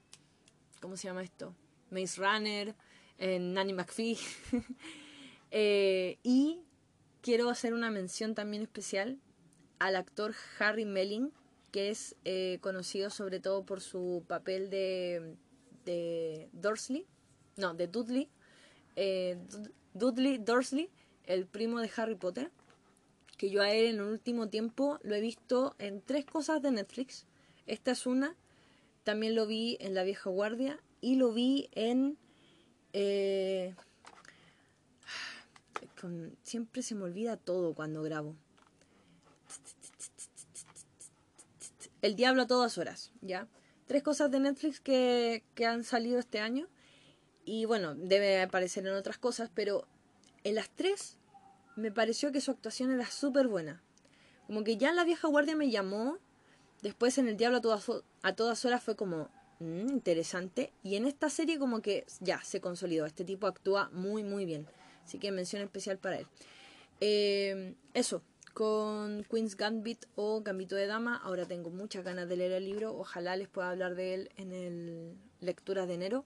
¿Cómo 0.79 0.95
se 0.95 1.07
llama 1.07 1.23
esto? 1.23 1.55
Maze 1.89 2.21
Runner, 2.21 2.75
en 3.17 3.55
Nanny 3.55 3.73
McPhee. 3.73 4.19
Eh, 5.53 6.17
y 6.23 6.61
quiero 7.21 7.49
hacer 7.49 7.73
una 7.73 7.91
mención 7.91 8.35
también 8.35 8.63
especial 8.63 9.19
al 9.79 9.97
actor 9.97 10.33
Harry 10.59 10.85
Melling, 10.85 11.33
que 11.71 11.89
es 11.89 12.15
eh, 12.23 12.59
conocido 12.61 13.09
sobre 13.09 13.41
todo 13.41 13.65
por 13.65 13.81
su 13.81 14.23
papel 14.27 14.69
de, 14.69 15.35
de 15.83 16.49
Dursley, 16.53 17.05
no, 17.57 17.73
de 17.73 17.87
Dudley, 17.87 18.29
eh, 18.95 19.37
Dudley 19.93 20.37
Dursley, 20.37 20.89
el 21.25 21.47
primo 21.47 21.81
de 21.81 21.91
Harry 21.97 22.15
Potter 22.15 22.49
que 23.41 23.49
yo 23.49 23.63
a 23.63 23.71
él 23.71 23.87
en 23.87 23.95
el 23.95 24.01
último 24.03 24.49
tiempo 24.49 24.99
lo 25.01 25.15
he 25.15 25.19
visto 25.19 25.75
en 25.79 25.99
tres 25.99 26.25
cosas 26.25 26.61
de 26.61 26.69
Netflix. 26.69 27.25
Esta 27.65 27.89
es 27.89 28.05
una, 28.05 28.35
también 29.03 29.33
lo 29.33 29.47
vi 29.47 29.77
en 29.79 29.95
La 29.95 30.03
Vieja 30.03 30.29
Guardia 30.29 30.79
y 31.01 31.15
lo 31.15 31.33
vi 31.33 31.67
en... 31.71 32.19
Eh, 32.93 33.73
siempre 36.43 36.83
se 36.83 36.93
me 36.93 37.05
olvida 37.05 37.35
todo 37.35 37.73
cuando 37.73 38.03
grabo. 38.03 38.35
El 42.03 42.15
Diablo 42.15 42.43
a 42.43 42.47
todas 42.47 42.77
horas, 42.77 43.11
¿ya? 43.21 43.47
Tres 43.87 44.03
cosas 44.03 44.29
de 44.29 44.39
Netflix 44.39 44.79
que, 44.79 45.43
que 45.55 45.65
han 45.65 45.83
salido 45.83 46.19
este 46.19 46.39
año. 46.39 46.67
Y 47.43 47.65
bueno, 47.65 47.95
debe 47.95 48.39
aparecer 48.39 48.85
en 48.85 48.93
otras 48.93 49.17
cosas, 49.17 49.49
pero 49.51 49.87
en 50.43 50.53
las 50.53 50.69
tres 50.69 51.17
me 51.75 51.91
pareció 51.91 52.31
que 52.31 52.41
su 52.41 52.51
actuación 52.51 52.91
era 52.91 53.05
súper 53.05 53.47
buena. 53.47 53.81
Como 54.47 54.63
que 54.63 54.77
ya 54.77 54.89
en 54.89 54.95
la 54.95 55.03
vieja 55.03 55.27
guardia 55.27 55.55
me 55.55 55.69
llamó, 55.69 56.17
después 56.81 57.17
en 57.17 57.27
El 57.27 57.37
Diablo 57.37 57.59
a 57.59 57.61
todas, 57.61 57.89
a 58.21 58.33
todas 58.33 58.65
horas 58.65 58.83
fue 58.83 58.95
como 58.95 59.29
mm, 59.59 59.89
interesante, 59.89 60.73
y 60.83 60.95
en 60.95 61.05
esta 61.05 61.29
serie 61.29 61.59
como 61.59 61.81
que 61.81 62.05
ya 62.19 62.41
se 62.43 62.61
consolidó, 62.61 63.05
este 63.05 63.23
tipo 63.23 63.47
actúa 63.47 63.89
muy 63.93 64.23
muy 64.23 64.45
bien, 64.45 64.67
así 65.03 65.19
que 65.19 65.31
mención 65.31 65.61
especial 65.61 65.97
para 65.97 66.19
él. 66.19 66.27
Eh, 66.99 67.75
eso, 67.93 68.21
con 68.53 69.23
Queen's 69.23 69.55
Gambit 69.55 70.05
o 70.15 70.41
Gambito 70.41 70.75
de 70.75 70.87
Dama, 70.87 71.17
ahora 71.17 71.45
tengo 71.45 71.69
muchas 71.69 72.03
ganas 72.03 72.27
de 72.27 72.35
leer 72.35 72.51
el 72.51 72.65
libro, 72.65 72.95
ojalá 72.97 73.35
les 73.35 73.47
pueda 73.47 73.69
hablar 73.69 73.95
de 73.95 74.13
él 74.13 74.29
en 74.35 74.51
el 74.51 75.15
lectura 75.39 75.85
de 75.85 75.93
enero 75.93 76.25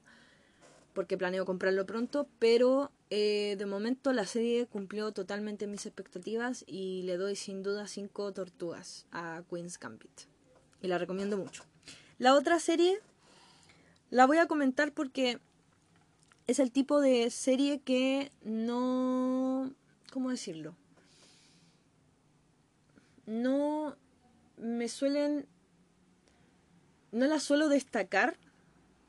porque 0.96 1.18
planeo 1.18 1.46
comprarlo 1.46 1.86
pronto, 1.86 2.28
pero 2.40 2.90
eh, 3.12 3.56
de 3.60 3.66
momento 3.68 4.14
la 4.14 4.26
serie 4.26 4.66
cumplió 4.66 5.12
totalmente 5.12 5.68
mis 5.68 5.86
expectativas 5.86 6.64
y 6.66 7.04
le 7.04 7.18
doy 7.18 7.36
sin 7.36 7.62
duda 7.62 7.86
cinco 7.86 8.32
tortugas 8.34 9.06
a 9.12 9.44
Queen's 9.48 9.78
Gambit. 9.78 10.22
Y 10.82 10.88
la 10.88 10.98
recomiendo 10.98 11.38
mucho. 11.38 11.64
La 12.18 12.34
otra 12.34 12.60
serie 12.60 13.00
la 14.10 14.26
voy 14.26 14.38
a 14.38 14.48
comentar 14.48 14.94
porque 14.94 15.40
es 16.48 16.60
el 16.60 16.72
tipo 16.72 17.02
de 17.02 17.30
serie 17.30 17.82
que 17.82 18.32
no... 18.44 19.74
¿Cómo 20.14 20.30
decirlo? 20.30 20.76
No 23.26 23.98
me 24.58 24.88
suelen... 24.88 25.46
No 27.12 27.26
la 27.28 27.40
suelo 27.40 27.68
destacar 27.68 28.38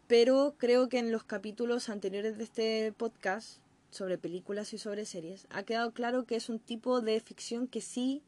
pero 0.06 0.54
creo 0.58 0.88
que 0.88 0.98
en 0.98 1.10
los 1.12 1.24
capítulos 1.24 1.88
anteriores 1.88 2.38
de 2.38 2.44
este 2.44 2.92
podcast 2.92 3.58
sobre 3.90 4.18
películas 4.18 4.72
y 4.72 4.78
sobre 4.78 5.04
series 5.04 5.46
ha 5.50 5.62
quedado 5.62 5.92
claro 5.92 6.24
que 6.24 6.36
es 6.36 6.48
un 6.48 6.58
tipo 6.58 7.00
de 7.00 7.18
ficción 7.20 7.66
que 7.66 7.80
sí 7.80 8.22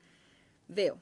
veo, 0.67 1.01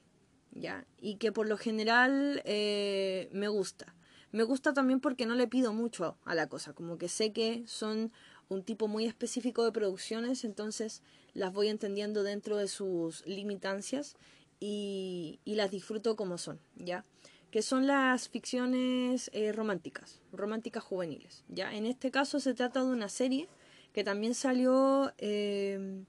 ¿ya? 0.53 0.87
Y 1.01 1.17
que 1.17 1.33
por 1.33 1.47
lo 1.47 1.57
general 1.57 2.43
eh, 2.45 3.29
me 3.33 3.49
gusta. 3.49 3.95
Me 4.33 4.43
gusta 4.43 4.75
también 4.75 5.01
porque 5.01 5.25
no 5.25 5.35
le 5.35 5.47
pido 5.47 5.73
mucho 5.73 6.19
a 6.25 6.35
la 6.35 6.49
cosa, 6.49 6.73
como 6.73 6.99
que 6.99 7.09
sé 7.09 7.33
que 7.33 7.65
son 7.67 8.13
un 8.49 8.63
tipo 8.63 8.87
muy 8.87 9.07
específico 9.07 9.65
de 9.65 9.73
producciones, 9.73 10.45
entonces 10.45 11.03
las 11.33 11.53
voy 11.53 11.69
entendiendo 11.69 12.23
dentro 12.23 12.57
de 12.57 12.69
sus 12.69 13.25
limitancias 13.27 14.17
y, 14.61 15.41
y 15.45 15.55
las 15.55 15.71
disfruto 15.71 16.17
como 16.17 16.39
son, 16.39 16.61
¿ya? 16.77 17.05
Que 17.57 17.63
son 17.63 17.87
las 17.87 18.29
ficciones 18.29 19.31
eh, 19.33 19.51
románticas, 19.51 20.21
románticas 20.31 20.85
juveniles. 20.85 21.43
¿ya? 21.49 21.75
En 21.75 21.87
este 21.87 22.11
caso 22.11 22.39
se 22.39 22.53
trata 22.53 22.85
de 22.85 22.91
una 22.91 23.09
serie 23.09 23.49
que 23.95 24.05
también 24.05 24.35
salió 24.35 25.11
eh, 25.17 26.05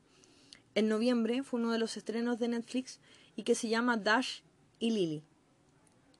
en 0.75 0.87
noviembre, 0.89 1.43
fue 1.43 1.61
uno 1.61 1.71
de 1.71 1.79
los 1.79 1.95
estrenos 1.95 2.37
de 2.37 2.49
Netflix, 2.49 2.99
y 3.37 3.43
que 3.43 3.55
se 3.55 3.69
llama 3.69 3.95
Dash 3.95 4.41
y 4.79 4.91
Lily. 4.91 5.23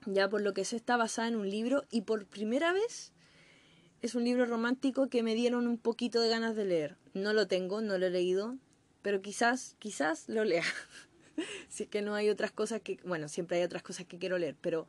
Ya 0.06 0.30
por 0.30 0.40
lo 0.40 0.54
que 0.54 0.64
se 0.64 0.78
está 0.78 0.96
basada 0.96 1.28
en 1.28 1.36
un 1.36 1.50
libro 1.50 1.84
y 1.92 2.04
por 2.04 2.26
primera 2.26 2.72
vez 2.72 3.12
es 4.02 4.16
un 4.16 4.24
libro 4.24 4.46
romántico 4.46 5.10
que 5.10 5.24
me 5.24 5.36
dieron 5.36 5.68
un 5.68 5.78
poquito 5.78 6.22
de 6.22 6.30
ganas 6.30 6.56
de 6.56 6.64
leer. 6.64 6.96
No 7.14 7.34
lo 7.34 7.48
tengo, 7.48 7.82
no 7.82 7.98
lo 7.98 8.06
he 8.06 8.12
leído, 8.12 8.56
pero 9.02 9.22
quizás, 9.22 9.76
quizás 9.78 10.30
lo 10.30 10.46
lea. 10.46 10.64
si 11.68 11.84
es 11.84 11.90
que 11.90 12.02
no 12.02 12.16
hay 12.16 12.30
otras 12.30 12.52
cosas 12.54 12.80
que, 12.80 12.98
bueno, 13.04 13.28
siempre 13.28 13.58
hay 13.58 13.64
otras 13.64 13.84
cosas 13.84 14.06
que 14.06 14.18
quiero 14.18 14.38
leer, 14.38 14.56
pero 14.62 14.88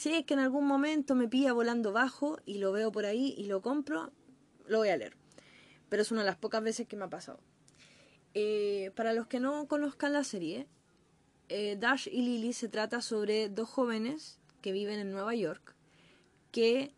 si 0.00 0.14
es 0.14 0.24
que 0.24 0.32
en 0.32 0.40
algún 0.40 0.66
momento 0.66 1.14
me 1.14 1.28
pilla 1.28 1.52
volando 1.52 1.92
bajo 1.92 2.38
y 2.46 2.56
lo 2.56 2.72
veo 2.72 2.90
por 2.90 3.04
ahí 3.04 3.34
y 3.36 3.44
lo 3.44 3.60
compro, 3.60 4.10
lo 4.66 4.78
voy 4.78 4.88
a 4.88 4.96
leer. 4.96 5.14
Pero 5.90 6.00
es 6.00 6.10
una 6.10 6.22
de 6.22 6.26
las 6.26 6.38
pocas 6.38 6.62
veces 6.62 6.88
que 6.88 6.96
me 6.96 7.04
ha 7.04 7.10
pasado. 7.10 7.38
Eh, 8.32 8.92
para 8.96 9.12
los 9.12 9.26
que 9.26 9.40
no 9.40 9.68
conozcan 9.68 10.14
la 10.14 10.24
serie, 10.24 10.66
eh, 11.50 11.76
Dash 11.78 12.08
y 12.10 12.22
Lily 12.22 12.54
se 12.54 12.70
trata 12.70 13.02
sobre 13.02 13.50
dos 13.50 13.68
jóvenes 13.68 14.38
que 14.62 14.72
viven 14.72 15.00
en 15.00 15.12
Nueva 15.12 15.34
York 15.34 15.74
que 16.50 16.94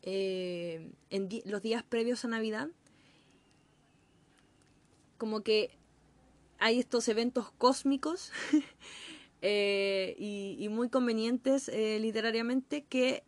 eh, 0.00 0.90
en 1.10 1.28
los 1.44 1.60
días 1.60 1.82
previos 1.82 2.24
a 2.24 2.28
Navidad 2.28 2.70
como 5.18 5.42
que 5.42 5.76
hay 6.58 6.78
estos 6.78 7.06
eventos 7.08 7.50
cósmicos 7.50 8.32
eh, 9.42 10.14
y, 10.18 10.68
muy 10.68 10.88
convenientes 10.88 11.68
eh, 11.68 11.98
literariamente 11.98 12.84
que 12.84 13.24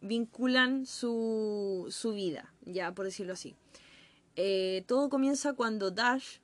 vinculan 0.00 0.86
su, 0.86 1.86
su, 1.90 2.12
vida, 2.12 2.52
ya 2.64 2.92
por 2.92 3.04
decirlo 3.04 3.32
así. 3.32 3.56
Eh, 4.36 4.84
todo 4.86 5.08
comienza 5.08 5.54
cuando 5.54 5.90
Dash, 5.90 6.38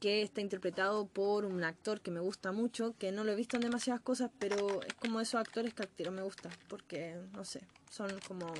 que 0.00 0.22
está 0.22 0.40
interpretado 0.40 1.06
por 1.06 1.44
un 1.44 1.64
actor 1.64 2.00
que 2.00 2.10
me 2.10 2.20
gusta 2.20 2.52
mucho, 2.52 2.94
que 2.98 3.12
no 3.12 3.24
lo 3.24 3.32
he 3.32 3.36
visto 3.36 3.56
en 3.56 3.62
demasiadas 3.62 4.00
cosas, 4.00 4.30
pero 4.38 4.82
es 4.82 4.94
como 4.94 5.20
esos 5.20 5.40
actores 5.40 5.74
que 5.74 5.82
a 5.82 6.10
me 6.10 6.22
gusta, 6.22 6.50
porque, 6.68 7.18
no 7.32 7.44
sé, 7.44 7.62
son 7.90 8.10
como 8.26 8.52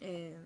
eh, 0.00 0.38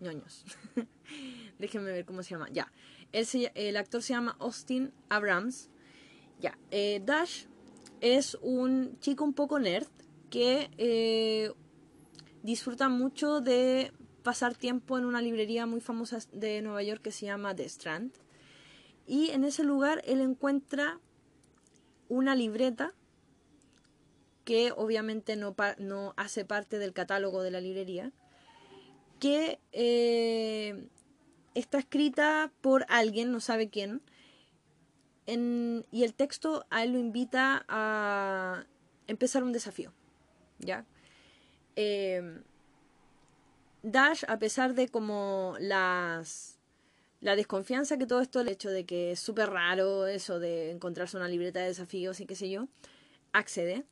ñoños. 0.00 0.44
Déjenme 1.58 1.92
ver 1.92 2.04
cómo 2.04 2.22
se 2.22 2.30
llama. 2.30 2.48
Ya. 2.50 2.70
el 3.12 3.76
actor 3.76 4.02
se 4.02 4.12
llama 4.12 4.36
Austin 4.38 4.92
Abrams. 5.08 5.70
Ya. 6.40 6.58
Eh, 6.70 7.02
Dash 7.04 7.44
es 8.00 8.36
un 8.40 8.98
chico 9.00 9.24
un 9.24 9.34
poco 9.34 9.58
nerd 9.58 9.86
que 10.30 10.70
eh, 10.78 11.52
disfruta 12.42 12.88
mucho 12.88 13.40
de 13.40 13.92
pasar 14.22 14.54
tiempo 14.54 14.98
en 14.98 15.04
una 15.04 15.20
librería 15.20 15.66
muy 15.66 15.80
famosa 15.80 16.18
de 16.32 16.62
Nueva 16.62 16.82
York 16.82 17.02
que 17.02 17.12
se 17.12 17.26
llama 17.26 17.54
The 17.54 17.64
Strand. 17.64 18.12
Y 19.06 19.30
en 19.30 19.44
ese 19.44 19.64
lugar 19.64 20.02
él 20.06 20.20
encuentra 20.20 20.98
una 22.08 22.34
libreta 22.34 22.94
que 24.44 24.72
obviamente 24.74 25.36
no, 25.36 25.54
no 25.78 26.14
hace 26.16 26.44
parte 26.44 26.78
del 26.78 26.92
catálogo 26.92 27.42
de 27.42 27.50
la 27.50 27.60
librería, 27.60 28.12
que 29.18 29.60
eh, 29.72 30.88
está 31.54 31.78
escrita 31.78 32.50
por 32.60 32.86
alguien, 32.88 33.30
no 33.30 33.40
sabe 33.40 33.68
quién, 33.68 34.00
y 35.32 36.02
el 36.04 36.14
texto 36.14 36.64
a 36.70 36.82
él 36.82 36.92
lo 36.92 36.98
invita 36.98 37.64
a 37.68 38.64
empezar 39.06 39.42
un 39.42 39.52
desafío, 39.52 39.92
¿ya? 40.58 40.84
Eh, 41.76 42.42
Dash, 43.82 44.24
a 44.28 44.38
pesar 44.38 44.74
de 44.74 44.88
como 44.88 45.56
las 45.58 46.58
la 47.20 47.36
desconfianza 47.36 47.98
que 47.98 48.06
todo 48.06 48.20
esto, 48.20 48.40
el 48.40 48.48
hecho 48.48 48.70
de 48.70 48.84
que 48.84 49.12
es 49.12 49.20
súper 49.20 49.50
raro 49.50 50.06
eso 50.06 50.38
de 50.38 50.70
encontrarse 50.70 51.16
una 51.16 51.28
libreta 51.28 51.60
de 51.60 51.66
desafíos 51.66 52.20
y 52.20 52.26
qué 52.26 52.34
sé 52.34 52.48
yo, 52.48 52.68
accede. 53.32 53.84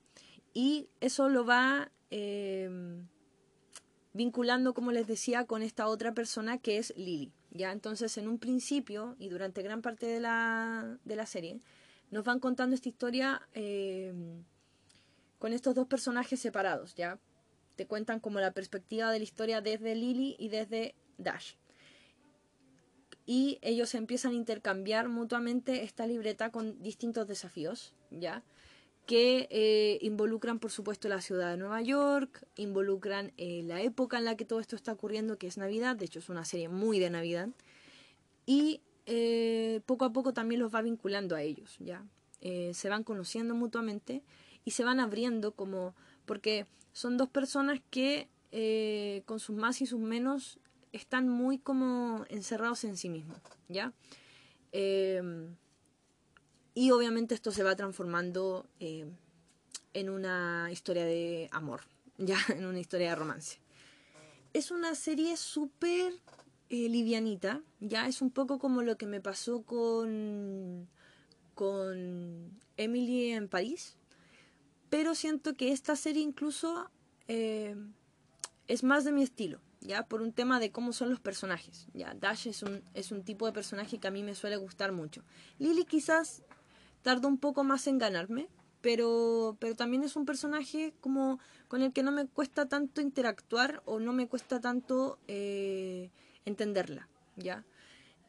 Y 0.54 0.88
eso 1.00 1.28
lo 1.28 1.45
va 1.45 1.90
eh, 2.11 2.71
vinculando, 4.14 4.73
como 4.73 4.92
les 4.92 5.07
decía, 5.07 5.45
con 5.45 5.62
esta 5.62 5.88
otra 5.88 6.14
persona 6.14 6.59
que 6.59 6.78
es 6.78 6.95
Lily. 6.97 7.33
¿Ya? 7.50 7.73
Entonces, 7.73 8.17
en 8.19 8.28
un 8.28 8.38
principio 8.38 9.17
y 9.19 9.28
durante 9.28 9.62
gran 9.62 9.83
parte 9.83 10.07
de 10.07 10.21
la, 10.21 10.99
de 11.05 11.17
la 11.17 11.26
serie, 11.26 11.61
nos 12.11 12.25
van 12.25 12.40
contando 12.40 12.75
esta 12.75 12.88
historia 12.88 13.43
eh, 13.55 14.12
con 15.38 15.52
estos 15.52 15.75
dos 15.75 15.87
personajes 15.87 16.40
separados, 16.40 16.95
¿ya? 16.95 17.19
Te 17.76 17.87
cuentan 17.87 18.21
como 18.21 18.40
la 18.40 18.52
perspectiva 18.52 19.12
de 19.12 19.19
la 19.19 19.25
historia 19.25 19.61
desde 19.61 19.95
Lily 19.95 20.37
y 20.38 20.49
desde 20.49 20.95
Dash. 21.17 21.55
Y 23.25 23.59
ellos 23.61 23.95
empiezan 23.95 24.33
a 24.33 24.37
intercambiar 24.37 25.09
mutuamente 25.09 25.83
esta 25.83 26.07
libreta 26.07 26.50
con 26.50 26.83
distintos 26.83 27.26
desafíos, 27.28 27.95
¿ya? 28.11 28.43
Que 29.09 29.49
eh, 29.50 29.99
involucran, 30.03 30.59
por 30.59 30.71
supuesto, 30.71 31.09
la 31.09 31.23
ciudad 31.23 31.50
de 31.50 31.57
Nueva 31.57 31.81
York, 31.81 32.47
involucran 32.57 33.33
eh, 33.38 33.62
la 33.65 33.81
época 33.81 34.19
en 34.19 34.27
la 34.27 34.37
que 34.37 34.45
todo 34.45 34.61
esto 34.61 34.77
está 34.77 34.93
ocurriendo, 34.93 35.38
que 35.38 35.47
es 35.47 35.57
Navidad, 35.57 35.97
de 35.97 36.05
hecho 36.05 36.19
es 36.19 36.29
una 36.29 36.45
serie 36.45 36.69
muy 36.69 36.99
de 36.99 37.09
Navidad, 37.09 37.49
y 38.45 38.83
eh, 39.07 39.81
poco 39.87 40.05
a 40.05 40.12
poco 40.12 40.35
también 40.35 40.61
los 40.61 40.75
va 40.75 40.83
vinculando 40.83 41.37
a 41.37 41.43
ellos, 41.43 41.77
¿ya? 41.81 42.05
se 42.41 42.88
van 42.88 43.03
conociendo 43.03 43.55
mutuamente 43.55 44.23
y 44.67 44.73
se 44.73 44.85
van 44.85 45.00
abriendo 45.00 45.53
como, 45.53 45.95
porque 46.27 46.67
son 46.93 47.17
dos 47.17 47.31
personas 47.31 47.81
que 47.91 48.29
con 49.25 49.41
sus 49.41 49.57
más 49.57 49.81
y 49.81 49.87
sus 49.87 50.00
menos 50.00 50.59
están 50.93 51.31
muy 51.31 51.59
como 51.59 52.27
encerrados 52.29 52.85
en 52.85 52.99
sí 52.99 53.09
mismos, 53.09 53.38
¿ya? 53.69 53.95
Y 56.79 56.93
obviamente 56.93 57.35
esto 57.35 57.51
se 57.51 57.65
va 57.65 57.75
transformando 57.75 58.65
eh, 58.79 59.05
en 59.95 60.09
una 60.09 60.69
historia 60.71 61.05
de 61.05 61.49
amor, 61.51 61.81
ya 62.19 62.39
en 62.51 62.67
una 62.67 62.79
historia 62.79 63.09
de 63.09 63.17
romance. 63.17 63.59
Es 64.53 64.71
una 64.71 64.95
serie 64.95 65.37
súper 65.37 66.13
eh, 66.69 66.89
livianita, 66.89 67.63
ya 67.81 68.07
es 68.07 68.23
un 68.23 68.31
poco 68.31 68.61
como 68.61 68.83
lo 68.83 68.97
que 68.97 69.07
me 69.07 69.21
pasó 69.21 69.63
con, 69.63 70.88
con 71.57 72.57
Emily 72.77 73.33
en 73.33 73.49
París, 73.49 73.97
pero 74.88 75.17
siento 75.17 75.57
que 75.57 75.73
esta 75.73 75.97
serie 75.97 76.23
incluso 76.23 76.93
eh, 77.27 77.75
es 78.69 78.85
más 78.85 79.03
de 79.03 79.11
mi 79.11 79.25
estilo, 79.25 79.61
ya 79.81 80.07
por 80.07 80.23
un 80.23 80.33
tema 80.33 80.61
de 80.61 80.71
cómo 80.71 80.93
son 80.93 81.11
los 81.11 81.19
personajes. 81.19 81.88
Ya 81.93 82.14
Dash 82.14 82.47
es 82.47 82.62
un, 82.62 82.85
es 82.95 83.11
un 83.11 83.25
tipo 83.25 83.47
de 83.47 83.53
personaje 83.53 83.99
que 83.99 84.07
a 84.07 84.12
mí 84.12 84.23
me 84.23 84.37
suele 84.37 84.57
gustar 84.59 84.93
mucho. 84.93 85.25
Lily 85.59 85.85
quizás 85.85 86.45
tarda 87.09 87.27
un 87.27 87.38
poco 87.38 87.64
más 87.64 87.87
en 87.87 87.97
ganarme, 87.97 88.49
pero, 88.83 89.57
pero 89.61 89.75
también 89.75 90.05
es 90.05 90.14
un 90.14 90.27
personaje 90.27 90.92
como 91.01 91.40
con 91.66 91.81
el 91.81 91.90
que 91.94 92.03
no 92.03 92.12
me 92.12 92.27
cuesta 92.27 92.68
tanto 92.68 93.01
interactuar 93.01 93.81
o 93.87 93.99
no 93.99 94.12
me 94.12 94.29
cuesta 94.29 94.61
tanto 94.61 95.18
eh, 95.27 96.11
entenderla, 96.44 97.09
¿ya? 97.37 97.64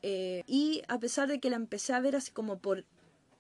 Eh, 0.02 0.44
y 0.48 0.82
a 0.88 0.98
pesar 0.98 1.28
de 1.28 1.42
que 1.42 1.50
la 1.50 1.58
empecé 1.58 1.92
a 1.92 2.00
ver 2.00 2.16
así 2.16 2.32
como 2.32 2.60
por, 2.60 2.86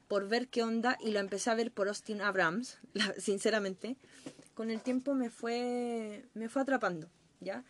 por 0.10 0.28
ver 0.28 0.50
qué 0.50 0.62
onda 0.62 0.98
y 1.00 1.12
la 1.12 1.22
empecé 1.22 1.50
a 1.50 1.56
ver 1.56 1.72
por 1.72 1.88
Austin 1.88 2.22
Abrams, 2.22 2.78
sinceramente, 3.18 3.96
con 4.56 4.72
el 4.72 4.82
tiempo 4.82 5.14
me 5.14 5.30
fue, 5.30 6.26
me 6.34 6.50
fue 6.50 6.64
atrapando, 6.64 7.10
¿ya? 7.40 7.64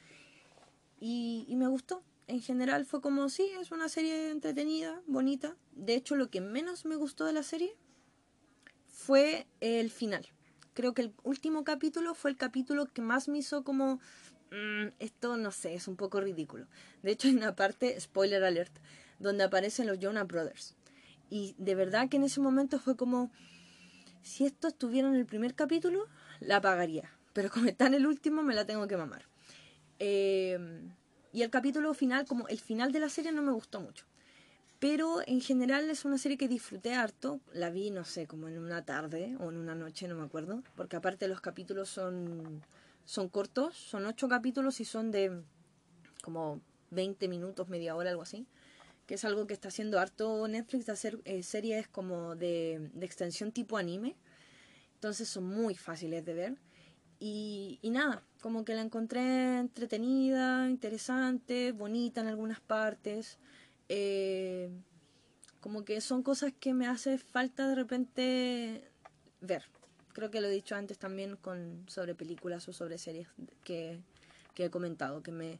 Y 1.00 1.54
me 1.56 1.68
gustó, 1.68 2.02
en 2.30 2.42
general 2.42 2.86
fue 2.86 3.02
como, 3.02 3.28
sí, 3.28 3.50
es 3.60 3.72
una 3.72 3.90
serie 3.90 4.30
entretenida, 4.30 5.02
bonita. 5.08 5.56
De 5.72 5.96
hecho, 5.96 6.16
lo 6.16 6.30
que 6.30 6.42
menos 6.42 6.86
me 6.86 6.96
gustó 6.96 7.26
de 7.26 7.34
la 7.34 7.42
serie 7.42 7.76
fue 8.86 9.48
el 9.62 9.90
final. 9.90 10.28
Creo 10.76 10.94
que 10.94 11.02
el 11.02 11.14
último 11.24 11.64
capítulo 11.64 12.14
fue 12.14 12.30
el 12.30 12.38
capítulo 12.38 12.86
que 12.86 13.02
más 13.02 13.28
me 13.28 13.40
hizo 13.40 13.64
como, 13.64 14.00
mm, 14.52 14.90
esto 15.00 15.38
no 15.38 15.50
sé, 15.50 15.74
es 15.74 15.88
un 15.88 15.96
poco 15.96 16.22
ridículo. 16.22 16.68
De 17.02 17.12
hecho, 17.12 17.28
hay 17.28 17.36
una 17.36 17.56
parte, 17.56 18.00
spoiler 18.00 18.44
alert, 18.44 18.78
donde 19.18 19.44
aparecen 19.44 19.88
los 19.88 19.98
Jonah 20.00 20.24
Brothers. 20.24 20.76
Y 21.32 21.56
de 21.58 21.74
verdad 21.74 22.10
que 22.10 22.18
en 22.18 22.26
ese 22.26 22.42
momento 22.42 22.80
fue 22.80 22.96
como, 22.96 23.32
si 24.22 24.46
esto 24.46 24.68
estuviera 24.68 25.08
en 25.08 25.16
el 25.16 25.26
primer 25.26 25.56
capítulo, 25.56 26.06
la 26.42 26.62
pagaría. 26.62 27.10
Pero 27.34 27.50
como 27.50 27.66
está 27.66 27.88
en 27.88 27.96
el 27.96 28.06
último, 28.06 28.44
me 28.44 28.54
la 28.54 28.68
tengo 28.68 28.88
que 28.88 28.98
mamar. 28.98 29.26
Eh, 29.98 30.60
y 31.32 31.44
el 31.44 31.50
capítulo 31.50 31.94
final, 31.94 32.26
como 32.26 32.48
el 32.48 32.60
final 32.60 32.92
de 32.92 33.00
la 33.00 33.10
serie, 33.10 33.32
no 33.32 33.42
me 33.42 33.52
gustó 33.52 33.80
mucho. 33.80 34.06
Pero 34.80 35.20
en 35.28 35.42
general 35.42 35.90
es 35.90 36.06
una 36.06 36.18
serie 36.18 36.38
que 36.38 36.48
disfruté 36.48 36.94
harto. 36.94 37.42
La 37.54 37.70
vi, 37.70 37.92
no 37.92 38.06
sé, 38.06 38.28
como 38.28 38.48
en 38.48 38.58
una 38.58 38.86
tarde 38.86 39.36
o 39.40 39.50
en 39.50 39.58
una 39.58 39.76
noche, 39.76 40.08
no 40.08 40.16
me 40.16 40.24
acuerdo. 40.24 40.64
Porque 40.76 40.96
aparte 40.96 41.28
los 41.28 41.42
capítulos 41.42 41.90
son, 41.90 42.64
son 43.06 43.28
cortos, 43.28 43.76
son 43.76 44.06
ocho 44.06 44.30
capítulos 44.30 44.80
y 44.80 44.86
son 44.86 45.12
de 45.12 45.44
como 46.24 46.62
20 46.92 47.28
minutos, 47.28 47.68
media 47.68 47.96
hora, 47.96 48.10
algo 48.10 48.22
así. 48.22 48.48
Que 49.06 49.16
es 49.16 49.26
algo 49.26 49.48
que 49.48 49.54
está 49.54 49.68
haciendo 49.68 50.00
harto 50.00 50.48
Netflix 50.48 50.86
de 50.86 50.92
hacer 50.94 51.20
eh, 51.26 51.44
series 51.44 51.90
como 51.90 52.36
de, 52.36 52.90
de 52.94 53.06
extensión 53.06 53.52
tipo 53.52 53.78
anime. 53.78 54.16
Entonces 54.94 55.28
son 55.28 55.46
muy 55.46 55.76
fáciles 55.76 56.24
de 56.24 56.34
ver. 56.34 56.58
Y, 57.20 57.80
nada, 57.84 58.24
como 58.42 58.64
que 58.64 58.74
la 58.74 58.82
encontré 58.82 59.60
entretenida, 59.60 60.70
interesante, 60.70 61.74
bonita 61.74 62.22
en 62.22 62.28
algunas 62.28 62.62
partes. 62.62 63.38
Eh, 63.90 64.70
como 65.60 65.84
que 65.84 66.00
son 66.00 66.24
cosas 66.24 66.54
que 66.58 66.74
me 66.74 66.88
hace 66.88 67.18
falta 67.18 67.68
de 67.68 67.76
repente 67.76 68.90
ver. 69.42 69.66
Creo 70.14 70.32
que 70.32 70.42
lo 70.42 70.48
he 70.48 70.52
dicho 70.52 70.76
antes 70.76 70.98
también 70.98 71.36
con 71.36 71.84
sobre 71.88 72.16
películas 72.16 72.68
o 72.70 72.74
sobre 72.74 72.98
series 72.98 73.28
que, 73.64 74.00
que 74.54 74.66
he 74.66 74.70
comentado, 74.70 75.22
que 75.22 75.32
me, 75.32 75.60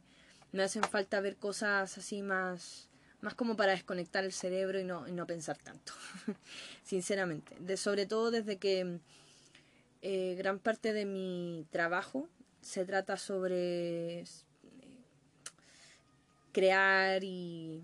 me 0.52 0.62
hacen 0.62 0.82
falta 0.82 1.20
ver 1.20 1.36
cosas 1.36 1.96
así 1.98 2.22
más, 2.22 2.88
más 3.20 3.34
como 3.34 3.56
para 3.56 3.72
desconectar 3.72 4.24
el 4.24 4.32
cerebro 4.32 4.80
y 4.80 4.84
no, 4.84 5.06
no 5.08 5.26
pensar 5.26 5.58
tanto, 5.58 5.92
sinceramente. 6.82 7.76
Sobre 7.76 8.06
todo 8.06 8.30
desde 8.30 8.58
que 8.58 9.00
eh, 10.02 10.34
gran 10.36 10.58
parte 10.58 10.92
de 10.92 11.04
mi 11.04 11.66
trabajo 11.70 12.28
se 12.62 12.84
trata 12.84 13.16
sobre 13.16 14.20
eh, 14.20 14.26
crear 16.52 17.22
y, 17.22 17.82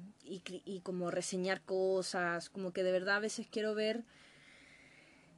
como 0.82 1.10
reseñar 1.10 1.62
cosas, 1.62 2.48
como 2.48 2.72
que 2.72 2.82
de 2.82 2.92
verdad 2.92 3.16
a 3.16 3.20
veces 3.20 3.46
quiero 3.50 3.74
ver 3.74 4.02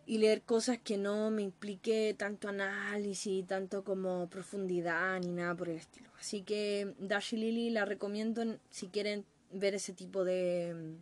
y 0.06 0.18
leer 0.18 0.42
cosas 0.42 0.78
que 0.78 0.96
no 0.96 1.30
me 1.30 1.42
implique 1.42 2.14
tanto 2.16 2.48
análisis, 2.48 3.46
tanto 3.46 3.84
como 3.84 4.28
profundidad 4.30 5.20
ni 5.20 5.32
nada 5.32 5.54
por 5.54 5.68
el 5.68 5.76
estilo. 5.76 6.08
Así 6.18 6.42
que 6.42 6.94
Dash 6.98 7.34
Lily 7.34 7.70
la 7.70 7.84
recomiendo 7.84 8.42
si 8.70 8.88
quieren 8.88 9.24
ver 9.52 9.74
ese 9.74 9.92
tipo 9.92 10.24
de, 10.24 10.96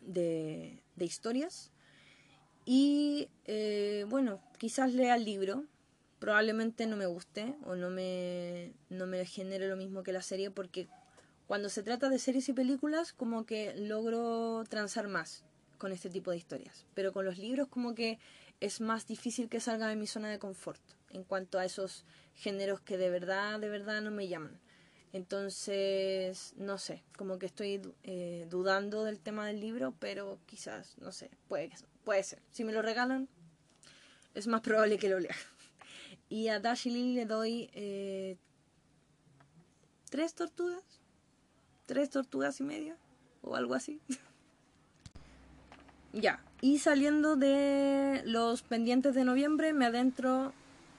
de 0.00 0.80
historias. 0.98 1.71
Y 2.64 3.28
eh, 3.46 4.06
bueno, 4.08 4.40
quizás 4.58 4.92
lea 4.94 5.16
el 5.16 5.24
libro, 5.24 5.64
probablemente 6.18 6.86
no 6.86 6.96
me 6.96 7.06
guste 7.06 7.56
o 7.64 7.74
no 7.74 7.90
me, 7.90 8.72
no 8.88 9.06
me 9.06 9.24
genere 9.26 9.68
lo 9.68 9.76
mismo 9.76 10.02
que 10.02 10.12
la 10.12 10.22
serie 10.22 10.50
porque 10.50 10.86
cuando 11.48 11.68
se 11.68 11.82
trata 11.82 12.08
de 12.08 12.18
series 12.18 12.48
y 12.48 12.52
películas 12.52 13.12
como 13.12 13.44
que 13.44 13.74
logro 13.74 14.64
transar 14.68 15.08
más 15.08 15.44
con 15.78 15.90
este 15.90 16.08
tipo 16.08 16.30
de 16.30 16.36
historias. 16.36 16.86
Pero 16.94 17.12
con 17.12 17.24
los 17.24 17.38
libros 17.38 17.66
como 17.68 17.94
que 17.94 18.20
es 18.60 18.80
más 18.80 19.08
difícil 19.08 19.48
que 19.48 19.58
salga 19.58 19.88
de 19.88 19.96
mi 19.96 20.06
zona 20.06 20.30
de 20.30 20.38
confort 20.38 20.80
en 21.10 21.24
cuanto 21.24 21.58
a 21.58 21.64
esos 21.64 22.04
géneros 22.36 22.80
que 22.80 22.96
de 22.96 23.10
verdad, 23.10 23.58
de 23.58 23.68
verdad 23.68 24.00
no 24.00 24.12
me 24.12 24.28
llaman. 24.28 24.60
Entonces, 25.12 26.54
no 26.56 26.78
sé, 26.78 27.02
como 27.18 27.38
que 27.38 27.46
estoy 27.46 27.82
eh, 28.04 28.46
dudando 28.48 29.04
del 29.04 29.18
tema 29.20 29.46
del 29.46 29.60
libro, 29.60 29.92
pero 29.98 30.38
quizás, 30.46 30.96
no 30.98 31.12
sé, 31.12 31.30
puede, 31.48 31.70
puede 32.04 32.22
ser. 32.22 32.40
Si 32.50 32.64
me 32.64 32.72
lo 32.72 32.82
regalan, 32.82 33.28
es 34.34 34.46
más 34.46 34.60
probable 34.60 34.98
que 34.98 35.08
lo 35.08 35.18
lea. 35.18 35.36
Y 36.28 36.48
a 36.48 36.60
Dash 36.60 36.86
le 36.86 37.26
doy 37.26 37.70
eh, 37.74 38.36
tres 40.10 40.34
tortugas, 40.34 40.82
tres 41.86 42.10
tortugas 42.10 42.60
y 42.60 42.64
media, 42.64 42.96
o 43.42 43.56
algo 43.56 43.74
así. 43.74 44.00
ya, 46.12 46.42
y 46.60 46.78
saliendo 46.78 47.36
de 47.36 48.22
los 48.24 48.62
pendientes 48.62 49.14
de 49.14 49.24
noviembre, 49.24 49.72
me 49.72 49.86
adentro 49.86 50.52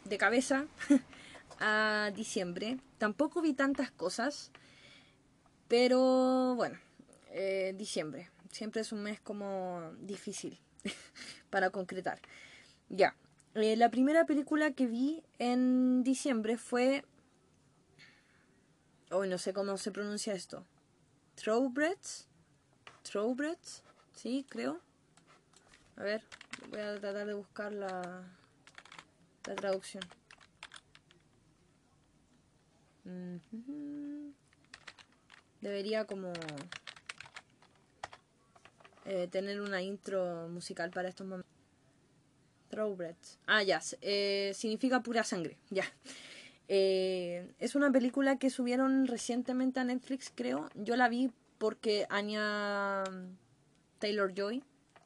de 0.05 0.17
cabeza 0.17 0.65
a 1.59 2.11
diciembre. 2.15 2.77
Tampoco 2.97 3.41
vi 3.41 3.53
tantas 3.53 3.91
cosas, 3.91 4.51
pero 5.67 6.55
bueno, 6.55 6.77
eh, 7.31 7.73
diciembre. 7.75 8.29
Siempre 8.51 8.81
es 8.81 8.91
un 8.91 9.01
mes 9.01 9.19
como 9.19 9.93
difícil 9.99 10.59
para 11.49 11.69
concretar. 11.69 12.19
Ya, 12.89 13.15
eh, 13.55 13.75
la 13.75 13.89
primera 13.89 14.25
película 14.25 14.71
que 14.71 14.87
vi 14.87 15.23
en 15.39 16.03
diciembre 16.03 16.57
fue... 16.57 17.05
Hoy 19.11 19.29
no 19.29 19.37
sé 19.37 19.53
cómo 19.53 19.77
se 19.77 19.91
pronuncia 19.91 20.33
esto. 20.33 20.65
Throwbreds. 21.35 22.27
Throwbreds. 23.03 23.83
Sí, 24.13 24.45
creo. 24.49 24.79
A 25.95 26.03
ver, 26.03 26.23
voy 26.71 26.79
a 26.79 26.99
tratar 26.99 27.27
de 27.27 27.33
buscar 27.35 27.71
la, 27.71 28.23
la 29.45 29.55
traducción. 29.55 30.03
Debería 35.61 36.05
como 36.05 36.33
eh, 39.05 39.27
tener 39.29 39.61
una 39.61 39.81
intro 39.81 40.47
musical 40.49 40.91
para 40.91 41.09
estos 41.09 41.27
momentos. 41.27 41.51
Ah, 43.45 43.63
ya. 43.63 43.81
Eh, 44.01 44.51
significa 44.55 45.01
pura 45.01 45.23
sangre. 45.23 45.57
Ya. 45.69 45.85
Eh, 46.67 47.53
es 47.59 47.75
una 47.75 47.91
película 47.91 48.37
que 48.37 48.49
subieron 48.49 49.07
recientemente 49.07 49.79
a 49.79 49.83
Netflix, 49.83 50.31
creo. 50.33 50.69
Yo 50.75 50.95
la 50.95 51.09
vi 51.09 51.31
porque 51.57 52.07
Anya 52.09 53.03
Taylor 53.99 54.33
Joy 54.33 54.63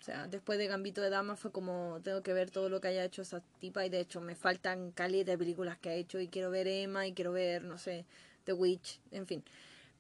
sea, 0.08 0.28
después 0.28 0.58
de 0.58 0.68
Gambito 0.68 1.02
de 1.02 1.10
Dama 1.10 1.36
fue 1.36 1.52
como, 1.52 2.00
tengo 2.02 2.24
que 2.24 2.34
ver 2.34 2.50
todo 2.50 2.70
lo 2.70 2.80
que 2.80 2.88
haya 2.88 3.04
hecho 3.04 3.22
esa 3.22 3.42
tipa 3.60 3.86
y 3.86 3.90
de 3.90 4.00
hecho 4.00 4.22
me 4.22 4.36
faltan 4.36 4.92
calidad 4.92 5.26
de 5.26 5.38
películas 5.38 5.78
que 5.78 5.90
ha 5.90 5.94
hecho 5.94 6.20
y 6.20 6.30
quiero 6.30 6.50
ver 6.50 6.68
Emma 6.68 7.06
y 7.06 7.14
quiero 7.14 7.34
ver, 7.34 7.64
no 7.66 7.78
sé, 7.78 8.06
The 8.46 8.54
Witch, 8.54 9.02
en 9.12 9.28
fin. 9.28 9.44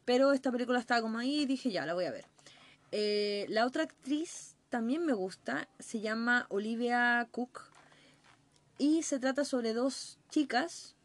Pero 0.06 0.32
esta 0.32 0.50
película 0.50 0.80
estaba 0.80 1.02
como 1.02 1.20
ahí 1.20 1.42
y 1.42 1.46
dije, 1.46 1.70
ya, 1.72 1.86
la 1.86 1.94
voy 1.94 2.06
a 2.06 2.12
ver. 2.12 2.26
Eh, 2.92 3.46
la 3.50 3.66
otra 3.66 3.84
actriz 3.84 4.56
también 4.70 5.06
me 5.06 5.14
gusta, 5.14 5.68
se 5.80 6.00
llama 6.00 6.46
Olivia 6.50 7.28
Cook 7.32 7.62
y 8.78 9.04
se 9.04 9.20
trata 9.20 9.44
sobre 9.44 9.74
dos 9.74 10.20
chicas 10.30 10.96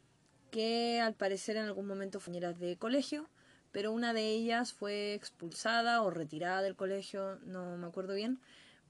que 0.51 1.01
al 1.01 1.14
parecer 1.14 1.57
en 1.57 1.64
algún 1.64 1.87
momento 1.87 2.21
fueron 2.21 2.59
de 2.59 2.77
colegio, 2.77 3.29
pero 3.73 3.90
una 3.90 4.12
de 4.12 4.29
ellas 4.29 4.73
fue 4.73 5.14
expulsada 5.14 6.03
o 6.03 6.11
retirada 6.11 6.62
del 6.62 6.77
colegio, 6.77 7.38
no 7.47 7.77
me 7.79 7.87
acuerdo 7.87 8.14
bien, 8.14 8.38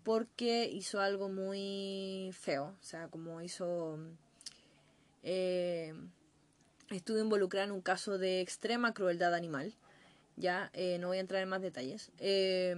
porque 0.03 0.69
hizo 0.69 1.01
algo 1.01 1.29
muy 1.29 2.31
feo, 2.33 2.75
o 2.79 2.85
sea, 2.85 3.09
como 3.09 3.41
hizo... 3.41 3.99
Eh, 5.23 5.95
estuvo 6.91 7.19
involucrada 7.21 7.67
en 7.67 7.73
un 7.73 7.81
caso 7.81 8.19
de 8.19 8.41
extrema 8.41 8.93
crueldad 8.93 9.35
animal, 9.35 9.73
ya, 10.43 10.71
eh, 10.75 10.99
no 10.99 11.09
voy 11.09 11.17
a 11.17 11.21
entrar 11.21 11.43
en 11.43 11.49
más 11.49 11.63
detalles. 11.63 12.13
Eh, 12.19 12.77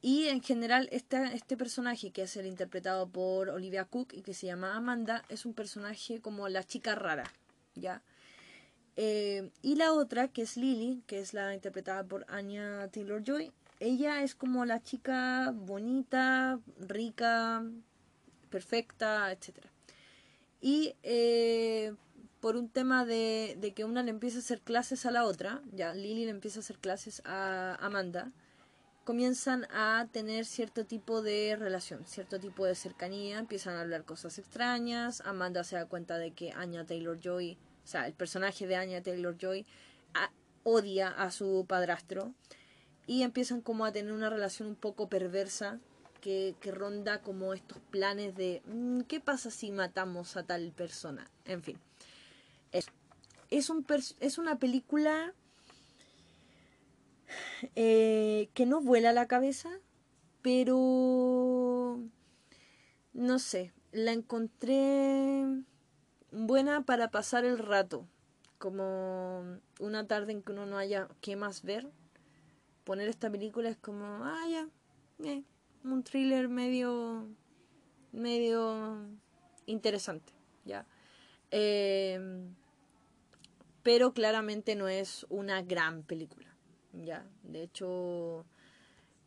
y 0.00 0.28
en 0.28 0.42
general, 0.42 0.88
este, 0.92 1.34
este 1.34 1.56
personaje, 1.56 2.12
que 2.12 2.22
es 2.22 2.36
el 2.36 2.46
interpretado 2.46 3.08
por 3.08 3.48
Olivia 3.48 3.86
Cook 3.86 4.12
y 4.12 4.22
que 4.22 4.34
se 4.34 4.46
llama 4.46 4.76
Amanda, 4.76 5.24
es 5.28 5.46
un 5.46 5.54
personaje 5.54 6.20
como 6.20 6.48
la 6.48 6.62
chica 6.62 6.94
rara, 6.94 7.24
¿ya? 7.74 8.02
y 8.96 9.74
la 9.74 9.92
otra, 9.92 10.28
que 10.28 10.42
es 10.42 10.56
Lily, 10.56 11.02
que 11.08 11.18
es 11.18 11.34
la 11.34 11.52
interpretada 11.52 12.04
por 12.04 12.24
Anya 12.28 12.86
Taylor 12.92 13.24
Joy, 13.24 13.50
ella 13.80 14.22
es 14.22 14.36
como 14.36 14.64
la 14.64 14.80
chica 14.80 15.52
bonita, 15.52 16.60
rica, 16.78 17.64
perfecta, 18.50 19.32
etc. 19.32 19.66
Y 20.60 20.94
eh, 21.02 21.92
por 22.44 22.56
un 22.56 22.68
tema 22.68 23.06
de, 23.06 23.72
que 23.74 23.86
una 23.86 24.02
le 24.02 24.10
empieza 24.10 24.36
a 24.36 24.40
hacer 24.40 24.60
clases 24.60 25.06
a 25.06 25.10
la 25.10 25.24
otra, 25.24 25.62
ya 25.72 25.94
Lily 25.94 26.26
le 26.26 26.30
empieza 26.30 26.58
a 26.58 26.60
hacer 26.60 26.76
clases 26.76 27.22
a 27.24 27.74
Amanda, 27.76 28.32
comienzan 29.04 29.66
a 29.70 30.08
tener 30.12 30.44
cierto 30.44 30.84
tipo 30.84 31.22
de 31.22 31.56
relación, 31.58 32.04
cierto 32.04 32.38
tipo 32.38 32.66
de 32.66 32.74
cercanía, 32.74 33.38
empiezan 33.38 33.76
a 33.76 33.80
hablar 33.80 34.04
cosas 34.04 34.38
extrañas, 34.38 35.22
Amanda 35.22 35.64
se 35.64 35.76
da 35.76 35.86
cuenta 35.86 36.18
de 36.18 36.32
que 36.32 36.52
Anya 36.52 36.84
Taylor 36.84 37.18
Joy, 37.18 37.56
o 37.82 37.86
sea, 37.86 38.06
el 38.06 38.12
personaje 38.12 38.66
de 38.66 38.76
Anya 38.76 39.02
Taylor 39.02 39.38
Joy, 39.38 39.64
odia 40.64 41.08
a 41.08 41.30
su 41.30 41.64
padrastro 41.66 42.34
y 43.06 43.22
empiezan 43.22 43.62
como 43.62 43.86
a 43.86 43.92
tener 43.92 44.12
una 44.12 44.28
relación 44.28 44.68
un 44.68 44.76
poco 44.76 45.08
perversa 45.08 45.80
que, 46.20 46.54
ronda 46.72 47.22
como 47.22 47.54
estos 47.54 47.78
planes 47.90 48.34
de 48.34 48.60
mm, 48.66 49.02
¿qué 49.02 49.20
pasa 49.20 49.50
si 49.50 49.70
matamos 49.70 50.36
a 50.36 50.42
tal 50.42 50.72
persona? 50.72 51.30
En 51.46 51.62
fin. 51.62 51.78
Es, 52.74 52.88
es, 53.50 53.70
un 53.70 53.86
es 54.20 54.36
una 54.36 54.58
película 54.58 55.32
eh, 57.74 58.50
que 58.52 58.66
no 58.66 58.82
vuela 58.82 59.12
la 59.12 59.26
cabeza, 59.26 59.70
pero 60.42 61.98
no 63.14 63.38
sé, 63.38 63.72
la 63.92 64.12
encontré 64.12 65.46
buena 66.30 66.84
para 66.84 67.10
pasar 67.10 67.46
el 67.46 67.58
rato, 67.58 68.06
como 68.58 69.58
una 69.80 70.06
tarde 70.06 70.32
en 70.32 70.42
que 70.42 70.52
uno 70.52 70.66
no 70.66 70.76
haya 70.76 71.08
qué 71.22 71.36
más 71.36 71.62
ver 71.62 71.90
poner 72.84 73.08
esta 73.08 73.30
película 73.30 73.70
es 73.70 73.78
como, 73.78 74.04
ah, 74.24 74.46
ya, 74.48 74.68
un 75.82 76.02
thriller 76.04 76.48
medio, 76.48 77.26
medio 78.12 78.98
interesante, 79.66 80.32
ya. 80.64 80.86
Eh, 81.50 82.20
pero 83.84 84.14
claramente 84.14 84.74
no 84.74 84.88
es 84.88 85.24
una 85.28 85.62
gran 85.62 86.02
película, 86.02 86.56
ya. 86.92 87.24
De 87.44 87.62
hecho, 87.62 88.44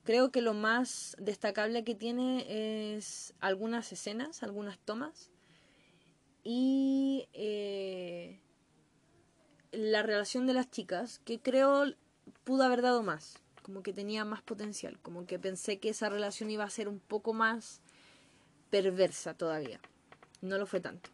creo 0.04 0.32
que 0.32 0.42
lo 0.42 0.54
más 0.54 1.16
destacable 1.20 1.86
que 1.86 1.96
tiene 1.96 2.96
es 2.98 3.34
algunas 3.40 3.94
escenas, 3.94 4.44
algunas 4.44 4.80
tomas 4.80 5.32
y 6.44 7.30
eh, 7.34 8.42
la 9.72 10.04
relación 10.04 10.48
de 10.48 10.54
las 10.54 10.70
chicas, 10.70 11.20
que 11.20 11.40
creo 11.40 11.86
pudo 12.44 12.64
haber 12.64 12.82
dado 12.82 13.04
más 13.04 13.42
como 13.62 13.84
que 13.84 13.92
tenía 13.92 14.24
más 14.24 14.42
potencial, 14.42 14.98
como 15.02 15.26
que 15.26 15.40
pensé 15.40 15.78
que 15.78 15.90
esa 15.90 16.08
relación 16.08 16.50
iba 16.50 16.64
a 16.64 16.70
ser 16.70 16.88
un 16.88 17.02
poco 17.02 17.34
más 17.34 17.82
perversa 18.70 19.34
todavía. 19.34 19.82
No 20.42 20.58
lo 20.58 20.66
fue 20.66 20.80
tanto. 20.80 21.10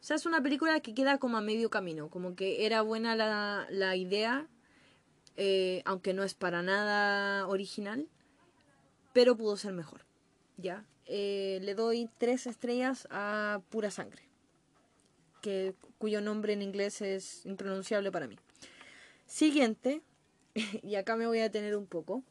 O 0.00 0.04
sea, 0.04 0.16
es 0.16 0.26
una 0.26 0.42
película 0.42 0.80
que 0.80 0.94
queda 0.94 1.18
como 1.18 1.36
a 1.36 1.40
medio 1.40 1.70
camino, 1.70 2.08
como 2.08 2.36
que 2.36 2.66
era 2.66 2.82
buena 2.82 3.16
la, 3.16 3.66
la 3.70 3.96
idea, 3.96 4.46
eh, 5.36 5.82
aunque 5.84 6.14
no 6.14 6.22
es 6.22 6.34
para 6.34 6.62
nada 6.62 7.46
original, 7.48 8.08
pero 9.12 9.36
pudo 9.36 9.56
ser 9.56 9.72
mejor. 9.72 10.04
¿Ya? 10.56 10.84
Eh, 11.06 11.58
le 11.62 11.74
doy 11.74 12.10
tres 12.18 12.46
estrellas 12.46 13.08
a 13.10 13.60
Pura 13.70 13.90
Sangre, 13.90 14.22
que, 15.40 15.74
cuyo 15.98 16.20
nombre 16.20 16.52
en 16.52 16.62
inglés 16.62 17.00
es 17.00 17.46
impronunciable 17.46 18.12
para 18.12 18.26
mí. 18.26 18.36
Siguiente, 19.26 20.02
y 20.82 20.94
acá 20.96 21.16
me 21.16 21.26
voy 21.26 21.38
a 21.38 21.44
detener 21.44 21.76
un 21.76 21.86
poco, 21.86 22.22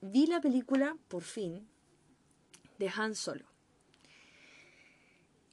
vi 0.00 0.26
la 0.26 0.40
película, 0.40 0.96
por 1.08 1.22
fin, 1.22 1.66
de 2.78 2.90
Han 2.96 3.14
Solo. 3.14 3.53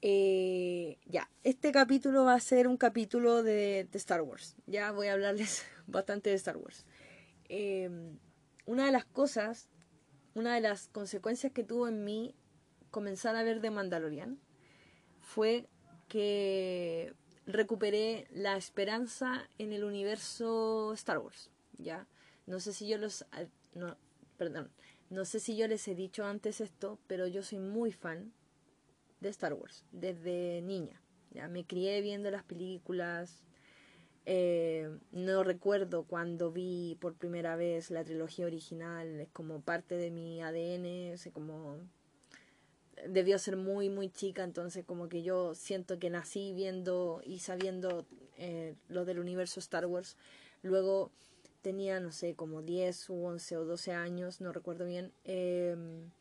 Eh, 0.03 0.97
ya, 1.05 1.29
este 1.43 1.71
capítulo 1.71 2.25
va 2.25 2.33
a 2.33 2.39
ser 2.39 2.67
un 2.67 2.77
capítulo 2.77 3.43
de, 3.43 3.87
Star 3.93 4.21
Wars. 4.21 4.55
Ya 4.65 4.91
voy 4.91 5.07
a 5.07 5.13
hablarles 5.13 5.63
bastante 5.87 6.31
de 6.31 6.35
Star 6.37 6.57
Wars. 6.57 6.85
Em, 7.49 8.17
una 8.65 8.85
de 8.85 8.91
las 8.91 9.05
cosas, 9.05 9.69
una 10.33 10.55
de 10.55 10.61
las 10.61 10.87
consecuencias 10.87 11.51
que 11.51 11.63
tuvo 11.63 11.87
en 11.87 12.03
mí 12.03 12.33
comenzar 12.89 13.35
a 13.35 13.43
ver 13.43 13.61
de 13.61 13.69
Mandalorian 13.69 14.39
fue 15.19 15.67
que 16.07 17.13
recuperé 17.45 18.27
la 18.31 18.57
esperanza 18.57 19.47
en 19.59 19.71
el 19.71 19.83
universo 19.83 20.93
Star 20.93 21.19
Wars. 21.19 21.51
¿ya? 21.77 22.07
No 22.47 22.59
sé 22.59 22.73
si 22.73 22.87
yo 22.87 22.97
los... 22.97 23.25
Ah, 23.31 23.45
perdón, 24.37 24.71
no 25.09 25.25
sé 25.25 25.39
si 25.39 25.55
yo 25.55 25.67
les 25.67 25.87
he 25.87 25.93
dicho 25.93 26.25
antes 26.25 26.59
esto, 26.59 26.97
pero 27.05 27.27
yo 27.27 27.43
soy 27.43 27.59
muy 27.59 27.91
fan 27.91 28.33
de 29.21 29.29
Star 29.29 29.53
Wars, 29.53 29.85
desde 29.91 30.61
niña. 30.61 31.01
Ya 31.31 31.47
me 31.47 31.65
crié 31.65 32.01
viendo 32.01 32.29
las 32.31 32.43
películas, 32.43 33.43
Eh, 34.25 34.87
no 35.11 35.43
recuerdo 35.43 36.03
cuando 36.03 36.51
vi 36.51 36.95
por 37.01 37.15
primera 37.15 37.55
vez 37.55 37.89
la 37.89 38.03
trilogía 38.03 38.45
original, 38.45 39.19
es 39.19 39.29
como 39.31 39.61
parte 39.61 39.95
de 39.97 40.11
mi 40.11 40.41
ADN, 40.43 41.15
o 41.15 41.31
como 41.33 41.77
debió 43.07 43.39
ser 43.39 43.57
muy 43.57 43.89
muy 43.89 44.09
chica, 44.09 44.43
entonces 44.43 44.85
como 44.85 45.09
que 45.09 45.23
yo 45.23 45.55
siento 45.55 45.97
que 45.97 46.09
nací 46.09 46.53
viendo 46.53 47.21
y 47.25 47.39
sabiendo 47.39 48.05
eh, 48.37 48.75
lo 48.89 49.05
del 49.05 49.19
universo 49.19 49.59
Star 49.59 49.85
Wars. 49.87 50.17
Luego 50.61 51.11
tenía, 51.61 51.99
no 51.99 52.11
sé, 52.11 52.35
como 52.35 52.61
10 52.61 53.09
u 53.09 53.25
11 53.25 53.57
o 53.57 53.65
12 53.65 53.93
años, 53.93 54.39
no 54.41 54.51
recuerdo 54.51 54.85
bien, 54.85 55.11
em, 55.23 56.11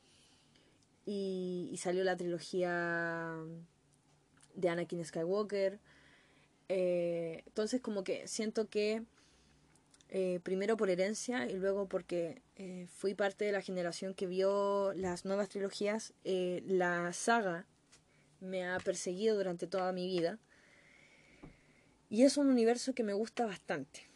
y, 1.07 1.69
y, 1.73 1.77
salió 1.79 2.05
la 2.05 2.17
trilogía 2.17 3.37
de 4.55 4.69
Anakin 4.69 5.05
Skywalker. 5.05 5.81
Eh, 6.69 7.43
entonces 7.47 7.81
como 7.81 8.05
que 8.05 8.29
siento 8.29 8.69
que 8.69 9.03
eh, 10.09 10.41
primero 10.43 10.77
por 10.77 10.89
herencia 10.89 11.51
y 11.51 11.55
luego 11.55 11.89
porque 11.89 12.43
eh, 12.57 12.87
fui 12.89 13.15
parte 13.15 13.45
de 13.45 13.53
la 13.53 13.63
generación 13.63 14.15
que 14.15 14.27
vio 14.27 14.93
las 14.95 15.25
nuevas 15.25 15.49
trilogías, 15.49 16.15
la 16.25 17.13
saga 17.13 17.67
me 18.41 18.69
ha 18.69 18.79
perseguido 18.79 19.37
durante 19.37 19.67
toda 19.67 19.93
mi 19.93 20.07
vida 20.07 20.39
y 22.09 22.23
es 22.23 22.37
un 22.37 22.49
universo 22.49 22.95
que 22.95 23.03
me 23.03 23.15
gusta 23.15 23.47
bastante. 23.47 24.10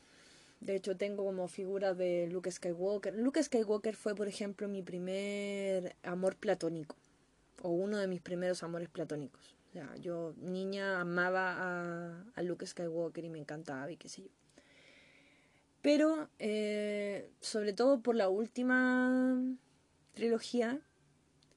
De 0.64 0.74
hecho, 0.74 0.96
tengo 0.96 1.24
como 1.24 1.46
figura 1.46 1.94
de 1.94 2.26
Luke 2.28 2.50
Skywalker. 2.50 3.14
Luke 3.14 3.40
Skywalker 3.42 3.94
fue, 3.94 4.16
por 4.16 4.26
ejemplo, 4.26 4.66
mi 4.66 4.82
primer 4.82 5.94
amor 6.02 6.36
platónico, 6.36 6.96
o 7.62 7.68
uno 7.68 7.98
de 7.98 8.08
mis 8.08 8.20
primeros 8.20 8.62
amores 8.62 8.88
platónicos 8.88 9.54
yo 10.00 10.34
niña 10.38 11.00
amaba 11.00 11.52
a, 11.52 12.24
a, 12.34 12.42
Luke 12.42 12.66
Skywalker 12.66 13.24
y 13.24 13.28
me 13.28 13.38
encantaba 13.38 13.90
y 13.90 13.96
qué 13.96 14.08
sé 14.08 14.22
yo. 14.22 14.28
Pero, 15.82 16.28
eh, 16.38 17.30
sobre 17.40 17.72
todo 17.72 18.00
por 18.00 18.14
la 18.14 18.28
última 18.28 19.42
trilogía, 20.14 20.80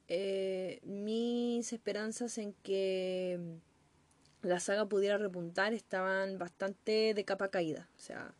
eh, 0.07 0.79
mis 0.83 1.71
esperanzas 1.71 2.37
en 2.37 2.53
que 2.53 3.39
la 4.41 4.59
saga 4.59 4.87
pudiera 4.87 5.17
repuntar 5.17 5.73
estaban 5.73 6.37
bastante 6.39 7.13
de 7.13 7.23
capa 7.23 7.49
caída. 7.49 7.89
O 7.95 7.99
sea, 7.99 8.33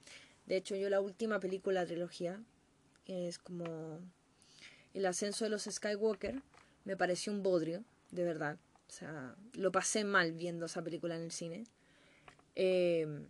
de 0.48 0.58
hecho 0.58 0.76
yo 0.76 0.90
la 0.90 1.02
última 1.02 1.40
película 1.40 1.82
de 1.82 1.88
trilogía, 1.88 2.42
es 3.06 3.38
como 3.38 4.00
El 4.94 5.06
ascenso 5.06 5.46
de 5.46 5.52
los 5.52 5.64
Skywalker, 5.64 6.42
me 6.86 6.98
pareció 6.98 7.32
un 7.32 7.44
bodrio, 7.44 7.84
de 8.12 8.24
verdad. 8.24 8.58
O 8.88 8.92
sea, 8.92 9.36
lo 9.54 9.72
pasé 9.72 10.04
mal 10.06 10.32
viendo 10.32 10.66
esa 10.66 10.82
película 10.82 11.16
en 11.16 11.24
el 11.24 11.32
cine. 11.32 11.66
Em, 12.56 13.28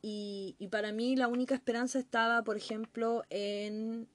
y, 0.00 0.56
para 0.70 0.90
mí 0.92 1.14
la 1.14 1.28
única 1.28 1.54
esperanza 1.54 1.98
estaba, 1.98 2.42
por 2.42 2.56
ejemplo, 2.56 3.22
en 3.30 4.08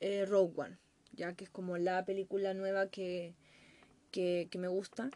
eh, 0.00 0.26
Rogue 0.26 0.52
One, 0.56 0.78
ya 1.12 1.32
que 1.34 1.44
es 1.44 1.50
como 1.50 1.78
la 1.78 2.04
película 2.04 2.52
nueva 2.52 2.88
que, 2.88 3.34
que, 4.10 4.48
que 4.50 4.58
me 4.58 4.68
gusta. 4.68 5.10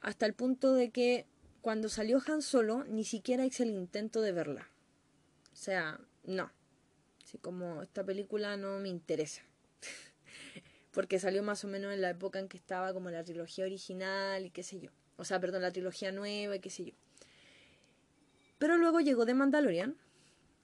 Hasta 0.00 0.26
el 0.26 0.34
punto 0.34 0.72
de 0.72 0.90
que 0.90 1.26
cuando 1.60 1.88
salió 1.88 2.22
Han 2.26 2.42
Solo, 2.42 2.84
ni 2.84 3.04
siquiera 3.04 3.44
hice 3.44 3.64
el 3.64 3.70
intento 3.70 4.22
de 4.22 4.32
verla. 4.32 4.70
O 5.54 5.56
sea, 5.56 6.00
no. 6.24 6.50
Así 7.22 7.38
como 7.38 7.80
esta 7.82 8.04
película 8.04 8.56
no 8.56 8.80
me 8.80 8.88
interesa 8.88 9.42
porque 10.92 11.20
salió 11.20 11.44
más 11.44 11.64
o 11.64 11.68
menos 11.68 11.94
en 11.94 12.02
la 12.02 12.10
época 12.10 12.40
en 12.40 12.48
que 12.48 12.56
estaba 12.56 12.92
como 12.92 13.08
la 13.10 13.22
trilogía 13.22 13.64
original 13.64 14.44
y 14.44 14.50
qué 14.50 14.64
sé 14.64 14.80
yo. 14.80 14.90
O 15.16 15.24
sea, 15.24 15.40
perdón, 15.40 15.62
la 15.62 15.70
trilogía 15.70 16.10
nueva 16.10 16.56
y 16.56 16.60
qué 16.60 16.70
sé 16.70 16.86
yo. 16.86 16.92
Pero 18.58 18.76
luego 18.76 19.00
llegó 19.00 19.24
The 19.24 19.34
Mandalorian. 19.34 19.96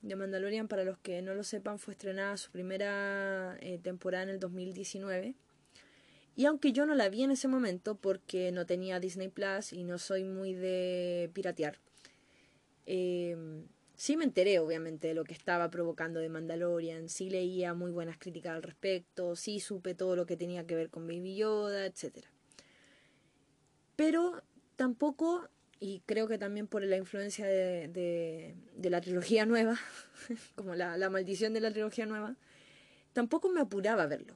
The 0.06 0.16
Mandalorian, 0.16 0.66
para 0.66 0.82
los 0.82 0.98
que 0.98 1.22
no 1.22 1.34
lo 1.34 1.44
sepan, 1.44 1.78
fue 1.78 1.94
estrenada 1.94 2.36
su 2.36 2.50
primera 2.50 3.56
eh, 3.60 3.78
temporada 3.78 4.24
en 4.24 4.30
el 4.30 4.40
2019. 4.40 5.36
Y 6.34 6.46
aunque 6.46 6.72
yo 6.72 6.84
no 6.84 6.96
la 6.96 7.08
vi 7.08 7.22
en 7.22 7.30
ese 7.30 7.46
momento 7.46 7.94
porque 7.94 8.50
no 8.50 8.66
tenía 8.66 8.98
Disney 8.98 9.28
Plus 9.28 9.72
y 9.72 9.84
no 9.84 9.98
soy 9.98 10.24
muy 10.24 10.54
de 10.54 11.30
piratear, 11.32 11.78
eh, 12.86 13.36
Sí 14.00 14.16
me 14.16 14.24
enteré, 14.24 14.58
obviamente, 14.60 15.08
de 15.08 15.14
lo 15.14 15.24
que 15.24 15.34
estaba 15.34 15.70
provocando 15.70 16.20
de 16.20 16.30
Mandalorian, 16.30 17.10
sí 17.10 17.28
leía 17.28 17.74
muy 17.74 17.90
buenas 17.90 18.16
críticas 18.16 18.54
al 18.54 18.62
respecto, 18.62 19.36
sí 19.36 19.60
supe 19.60 19.94
todo 19.94 20.16
lo 20.16 20.24
que 20.24 20.38
tenía 20.38 20.66
que 20.66 20.74
ver 20.74 20.88
con 20.88 21.06
Baby 21.06 21.36
Yoda, 21.36 21.84
etc. 21.84 22.24
Pero 23.96 24.42
tampoco, 24.76 25.50
y 25.80 26.00
creo 26.06 26.28
que 26.28 26.38
también 26.38 26.66
por 26.66 26.82
la 26.82 26.96
influencia 26.96 27.44
de, 27.44 28.54
la 28.82 29.02
trilogía 29.02 29.44
nueva, 29.44 29.78
como 30.54 30.74
la, 30.74 30.96
la 30.96 31.10
maldición 31.10 31.52
de 31.52 31.60
la 31.60 31.70
trilogía 31.70 32.06
nueva, 32.06 32.36
tampoco 33.12 33.50
me 33.50 33.60
apuraba 33.60 34.04
a 34.04 34.06
verlo. 34.06 34.34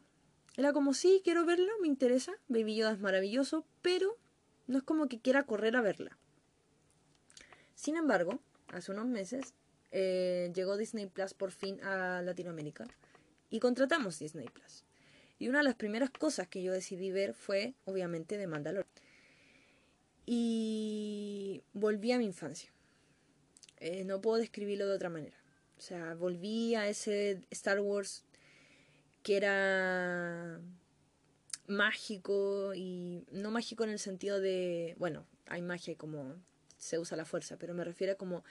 Era 0.59 0.75
como, 0.75 0.93
sí, 0.93 1.23
quiero 1.25 1.47
verlo, 1.47 1.73
me 1.81 1.89
interesa, 1.89 2.35
Baby 2.49 2.77
Yoda 2.77 2.93
es 2.93 3.01
maravilloso, 3.01 3.65
pero 3.81 4.19
no 4.67 4.77
es 4.77 4.85
como 4.85 5.09
que 5.09 5.21
quiera 5.21 5.45
correr 5.45 5.75
a 5.75 5.81
verla. 5.81 6.19
Sin 7.75 7.97
embargo, 7.97 8.43
hace 8.75 8.93
unos 8.93 9.07
meses, 9.07 9.55
eh, 9.91 10.51
llegó 10.55 10.77
Disney 10.77 11.07
Plus 11.07 11.35
por 11.35 11.53
fin 11.53 11.81
a 11.83 12.21
Latinoamérica 12.23 12.87
y 13.51 13.61
contratamos 13.61 14.19
Disney 14.19 14.49
Plus. 14.49 14.85
Y 15.39 15.49
una 15.49 15.59
de 15.59 15.65
las 15.65 15.75
primeras 15.75 16.11
cosas 16.11 16.49
que 16.49 16.63
yo 16.63 16.73
decidí 16.73 17.11
ver 17.11 17.35
fue, 17.35 17.75
obviamente, 17.85 18.37
de 18.37 18.47
Mandalorian. 18.47 18.89
Y 20.27 21.63
volví 21.73 22.13
a 22.13 22.19
mi 22.19 22.25
infancia. 22.25 22.71
Eh, 23.79 24.05
no 24.05 24.21
puedo 24.21 24.39
describirlo 24.39 24.89
de 24.89 24.95
otra 24.95 25.11
manera. 25.11 25.37
O 25.79 25.81
sea, 25.81 26.15
volví 26.15 26.75
a 26.75 26.89
ese 26.89 27.43
Star 27.51 27.81
Wars 27.81 28.25
que 29.23 29.37
era 29.37 30.61
mágico 31.67 32.75
y 32.75 33.25
no 33.31 33.51
mágico 33.51 33.85
en 33.85 33.91
el 33.91 33.99
sentido 33.99 34.41
de, 34.41 34.95
bueno, 34.99 35.27
hay 35.47 35.63
magia 35.63 35.97
como 35.97 36.35
se 36.85 36.99
usa 36.99 37.17
la 37.17 37.25
fuerza, 37.25 37.57
pero 37.57 37.73
me 37.73 37.83
refiero 37.83 38.13
a 38.13 38.17
como 38.17 38.45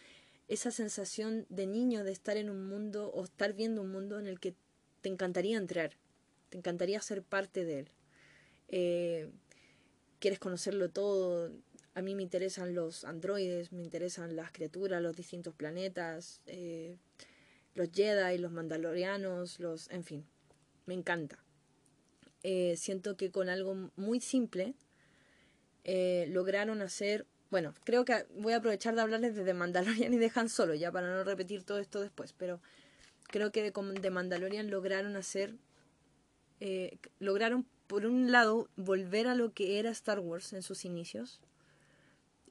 esa 0.47 0.71
sensación 0.71 1.45
de 1.49 1.67
niño 1.67 2.03
de 2.03 2.11
estar 2.11 2.35
en 2.35 2.49
un 2.49 2.67
mundo 2.67 3.11
o 3.13 3.23
estar 3.23 3.53
viendo 3.53 3.81
un 3.81 3.91
mundo 3.91 4.19
en 4.19 4.25
el 4.25 4.39
que 4.39 4.55
te 5.01 5.09
encantaría 5.09 5.57
entrar, 5.57 5.91
te 6.49 6.57
encantaría 6.57 6.99
ser 7.01 7.21
parte 7.23 7.63
de 7.63 7.79
él. 7.79 7.89
Eh, 8.69 9.29
quieres 10.19 10.39
conocerlo 10.39 10.89
todo. 10.89 11.51
A 11.93 12.01
mí 12.01 12.15
me 12.15 12.23
interesan 12.23 12.73
los 12.73 13.03
androides, 13.03 13.71
me 13.71 13.83
interesan 13.83 14.35
las 14.35 14.51
criaturas, 14.51 15.01
los 15.01 15.15
distintos 15.15 15.53
planetas, 15.53 16.41
eh, 16.47 16.97
los 17.75 17.91
Jedi, 17.91 18.39
los 18.39 18.51
Mandalorianos, 18.51 19.59
los, 19.59 19.91
en 19.91 20.03
fin, 20.03 20.25
me 20.87 20.95
encanta. 20.95 21.37
Eh, 22.41 22.75
siento 22.77 23.15
que 23.15 23.29
con 23.29 23.47
algo 23.47 23.91
muy 23.95 24.19
simple 24.19 24.73
lograron 25.85 26.81
hacer 26.81 27.27
bueno, 27.53 27.75
creo 27.83 28.03
que 28.03 28.25
voy 28.35 28.53
a 28.53 28.57
aprovechar 28.57 28.95
de 28.95 29.01
hablarles 29.01 29.35
de 29.35 29.45
The 29.45 29.53
Mandalorian 29.53 30.11
y 30.11 30.17
de 30.17 30.31
Han 30.33 30.49
Solo, 30.49 30.73
ya 30.73 30.91
para 30.91 31.15
no 31.15 31.23
repetir 31.23 31.63
todo 31.63 31.77
esto 31.77 32.01
después, 32.01 32.33
pero 32.33 32.59
creo 33.27 33.51
que 33.51 33.71
The 33.71 34.09
Mandalorian 34.09 34.71
lograron 34.71 35.15
hacer, 35.15 35.53
eh, 36.61 36.97
lograron 37.19 37.67
por 37.85 38.07
un 38.07 38.31
lado 38.31 38.69
volver 38.75 39.27
a 39.27 39.35
lo 39.35 39.53
que 39.53 39.77
era 39.77 39.91
Star 39.91 40.19
Wars 40.19 40.51
en 40.53 40.63
sus 40.63 40.83
inicios 40.83 41.41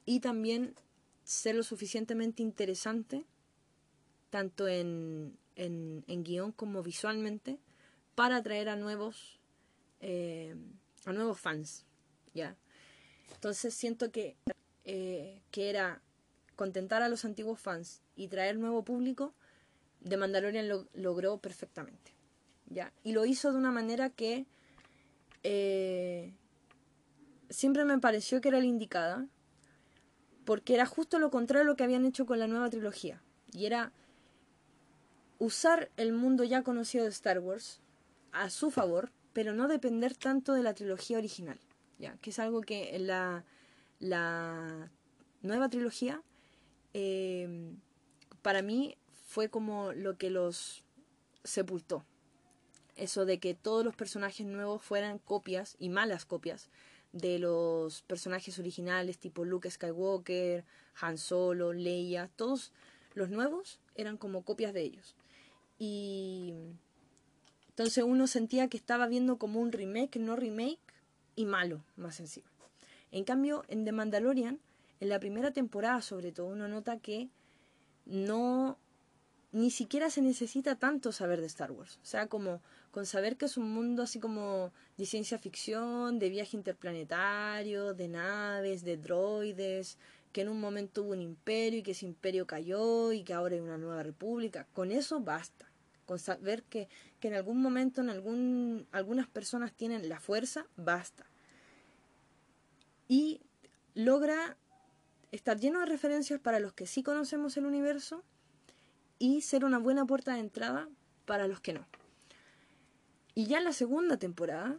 y 0.04 0.20
también 0.20 0.76
ser 1.24 1.56
lo 1.56 1.64
suficientemente 1.64 2.44
interesante, 2.44 3.24
tanto 4.30 4.68
en 4.68 5.36
guion 6.06 6.52
como 6.52 6.80
visualmente, 6.84 7.58
para 8.14 8.36
atraer 8.36 8.68
a 8.68 8.76
nuevos, 8.76 9.40
eh, 9.98 10.54
a 11.06 11.12
nuevos 11.12 11.40
fans, 11.40 11.86
¿ya? 12.34 12.56
Entonces 13.34 13.74
siento 13.74 14.12
que 14.12 14.36
eh, 14.84 15.42
que 15.50 15.70
era 15.70 16.00
contentar 16.56 17.02
a 17.02 17.08
los 17.08 17.24
antiguos 17.24 17.60
fans 17.60 18.02
y 18.16 18.28
traer 18.28 18.56
nuevo 18.56 18.84
público, 18.84 19.34
The 20.06 20.16
Mandalorian 20.16 20.68
lo 20.68 20.86
logró 20.94 21.38
perfectamente. 21.38 22.12
¿ya? 22.66 22.92
Y 23.02 23.12
lo 23.12 23.24
hizo 23.24 23.52
de 23.52 23.58
una 23.58 23.70
manera 23.70 24.10
que 24.10 24.46
eh, 25.42 26.34
siempre 27.50 27.84
me 27.84 27.98
pareció 27.98 28.40
que 28.40 28.48
era 28.48 28.58
la 28.58 28.66
indicada, 28.66 29.26
porque 30.44 30.74
era 30.74 30.86
justo 30.86 31.18
lo 31.18 31.30
contrario 31.30 31.62
a 31.62 31.66
lo 31.66 31.76
que 31.76 31.84
habían 31.84 32.04
hecho 32.04 32.26
con 32.26 32.38
la 32.38 32.48
nueva 32.48 32.70
trilogía. 32.70 33.22
Y 33.52 33.66
era 33.66 33.92
usar 35.38 35.90
el 35.96 36.12
mundo 36.12 36.44
ya 36.44 36.62
conocido 36.62 37.04
de 37.04 37.10
Star 37.10 37.38
Wars 37.38 37.80
a 38.32 38.50
su 38.50 38.70
favor, 38.70 39.10
pero 39.32 39.52
no 39.52 39.68
depender 39.68 40.16
tanto 40.16 40.52
de 40.52 40.62
la 40.62 40.74
trilogía 40.74 41.18
original, 41.18 41.58
¿ya? 41.98 42.16
que 42.20 42.30
es 42.30 42.38
algo 42.38 42.60
que 42.60 42.96
en 42.96 43.06
la 43.06 43.44
la 44.02 44.90
nueva 45.42 45.68
trilogía, 45.68 46.22
eh, 46.92 47.72
para 48.42 48.60
mí 48.60 48.96
fue 49.26 49.48
como 49.48 49.92
lo 49.92 50.18
que 50.18 50.28
los 50.28 50.82
sepultó. 51.44 52.04
Eso 52.96 53.24
de 53.24 53.38
que 53.38 53.54
todos 53.54 53.84
los 53.84 53.94
personajes 53.94 54.44
nuevos 54.44 54.82
fueran 54.82 55.18
copias 55.18 55.76
y 55.78 55.88
malas 55.88 56.26
copias 56.26 56.68
de 57.12 57.38
los 57.38 58.02
personajes 58.02 58.58
originales 58.58 59.18
tipo 59.18 59.44
Luke 59.44 59.70
Skywalker, 59.70 60.64
Han 61.00 61.16
Solo, 61.16 61.72
Leia, 61.72 62.28
todos 62.34 62.72
los 63.14 63.30
nuevos 63.30 63.78
eran 63.94 64.16
como 64.16 64.44
copias 64.44 64.74
de 64.74 64.82
ellos. 64.82 65.14
Y 65.78 66.54
entonces 67.68 68.02
uno 68.02 68.26
sentía 68.26 68.68
que 68.68 68.76
estaba 68.76 69.06
viendo 69.06 69.38
como 69.38 69.60
un 69.60 69.70
remake, 69.70 70.16
no 70.16 70.34
remake, 70.34 70.80
y 71.36 71.46
malo, 71.46 71.84
más 71.96 72.20
encima. 72.20 72.51
En 73.12 73.24
cambio, 73.24 73.64
en 73.68 73.84
The 73.84 73.92
Mandalorian, 73.92 74.58
en 75.00 75.08
la 75.08 75.20
primera 75.20 75.52
temporada 75.52 76.02
sobre 76.02 76.32
todo, 76.32 76.46
uno 76.46 76.66
nota 76.66 76.98
que 76.98 77.28
no 78.06 78.78
ni 79.52 79.70
siquiera 79.70 80.08
se 80.08 80.22
necesita 80.22 80.76
tanto 80.76 81.12
saber 81.12 81.40
de 81.40 81.46
Star 81.46 81.72
Wars. 81.72 81.98
O 82.02 82.06
sea, 82.06 82.26
como 82.26 82.62
con 82.90 83.04
saber 83.04 83.36
que 83.36 83.44
es 83.44 83.58
un 83.58 83.70
mundo 83.70 84.02
así 84.02 84.18
como 84.18 84.72
de 84.96 85.04
ciencia 85.04 85.38
ficción, 85.38 86.18
de 86.18 86.30
viaje 86.30 86.56
interplanetario, 86.56 87.92
de 87.92 88.08
naves, 88.08 88.82
de 88.82 88.96
droides, 88.96 89.98
que 90.32 90.40
en 90.40 90.48
un 90.48 90.58
momento 90.58 91.02
hubo 91.02 91.12
un 91.12 91.20
imperio 91.20 91.80
y 91.80 91.82
que 91.82 91.90
ese 91.90 92.06
imperio 92.06 92.46
cayó 92.46 93.12
y 93.12 93.24
que 93.24 93.34
ahora 93.34 93.54
hay 93.54 93.60
una 93.60 93.76
nueva 93.76 94.02
república. 94.02 94.66
Con 94.72 94.90
eso 94.90 95.20
basta. 95.20 95.70
Con 96.06 96.18
saber 96.18 96.62
que, 96.64 96.88
que 97.20 97.28
en 97.28 97.34
algún 97.34 97.60
momento 97.60 98.00
en 98.00 98.08
algún, 98.08 98.86
algunas 98.90 99.28
personas 99.28 99.72
tienen 99.74 100.08
la 100.08 100.18
fuerza, 100.18 100.66
basta. 100.76 101.26
Y 103.12 103.42
logra 103.92 104.56
estar 105.32 105.60
lleno 105.60 105.80
de 105.80 105.84
referencias 105.84 106.40
para 106.40 106.60
los 106.60 106.72
que 106.72 106.86
sí 106.86 107.02
conocemos 107.02 107.58
el 107.58 107.66
universo 107.66 108.24
y 109.18 109.42
ser 109.42 109.66
una 109.66 109.78
buena 109.78 110.06
puerta 110.06 110.32
de 110.32 110.40
entrada 110.40 110.88
para 111.26 111.46
los 111.46 111.60
que 111.60 111.74
no. 111.74 111.86
Y 113.34 113.44
ya 113.44 113.58
en 113.58 113.64
la 113.64 113.74
segunda 113.74 114.16
temporada, 114.16 114.78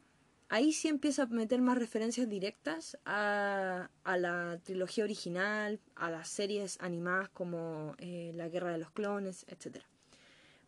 ahí 0.49 0.73
sí 0.73 0.87
empieza 0.87 1.21
a 1.21 1.25
meter 1.27 1.61
más 1.61 1.77
referencias 1.77 2.27
directas 2.27 2.97
a, 3.05 3.91
la 4.03 4.59
trilogía 4.63 5.03
original, 5.03 5.79
a 5.93 6.09
las 6.09 6.27
series 6.27 6.79
animadas 6.81 7.29
como 7.29 7.93
eh, 7.99 8.31
La 8.33 8.49
Guerra 8.49 8.71
de 8.71 8.79
los 8.79 8.89
Clones, 8.89 9.45
etc. 9.47 9.83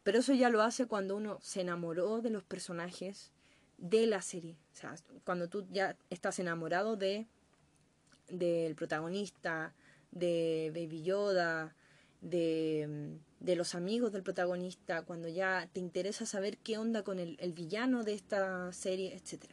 Pero 0.03 0.19
eso 0.19 0.35
ya 0.35 0.51
lo 0.51 0.61
hace 0.61 0.85
cuando 0.85 1.15
uno 1.15 1.39
se 1.41 1.61
enamoró 1.61 2.21
de 2.21 2.29
los 2.29 2.43
personajes 2.43 3.31
de 3.79 4.05
la 4.05 4.21
serie. 4.21 4.55
O 4.71 4.75
sea, 4.75 4.93
cuando 5.23 5.49
tú 5.49 5.65
ya 5.71 5.97
estás 6.11 6.37
enamorado 6.37 6.95
de 6.95 7.25
del 8.29 8.75
protagonista, 8.75 9.73
de 10.11 10.71
Baby 10.73 11.03
Yoda, 11.03 11.75
de 12.21 13.17
de 13.45 13.55
los 13.55 13.75
amigos 13.75 14.11
del 14.11 14.23
protagonista, 14.23 15.03
cuando 15.03 15.27
ya 15.27 15.69
te 15.71 15.79
interesa 15.79 16.25
saber 16.25 16.57
qué 16.57 16.77
onda 16.77 17.03
con 17.03 17.19
el, 17.19 17.37
villano 17.53 18.03
de 18.03 18.13
esta 18.13 18.71
serie, 18.73 19.13
etc. 19.15 19.45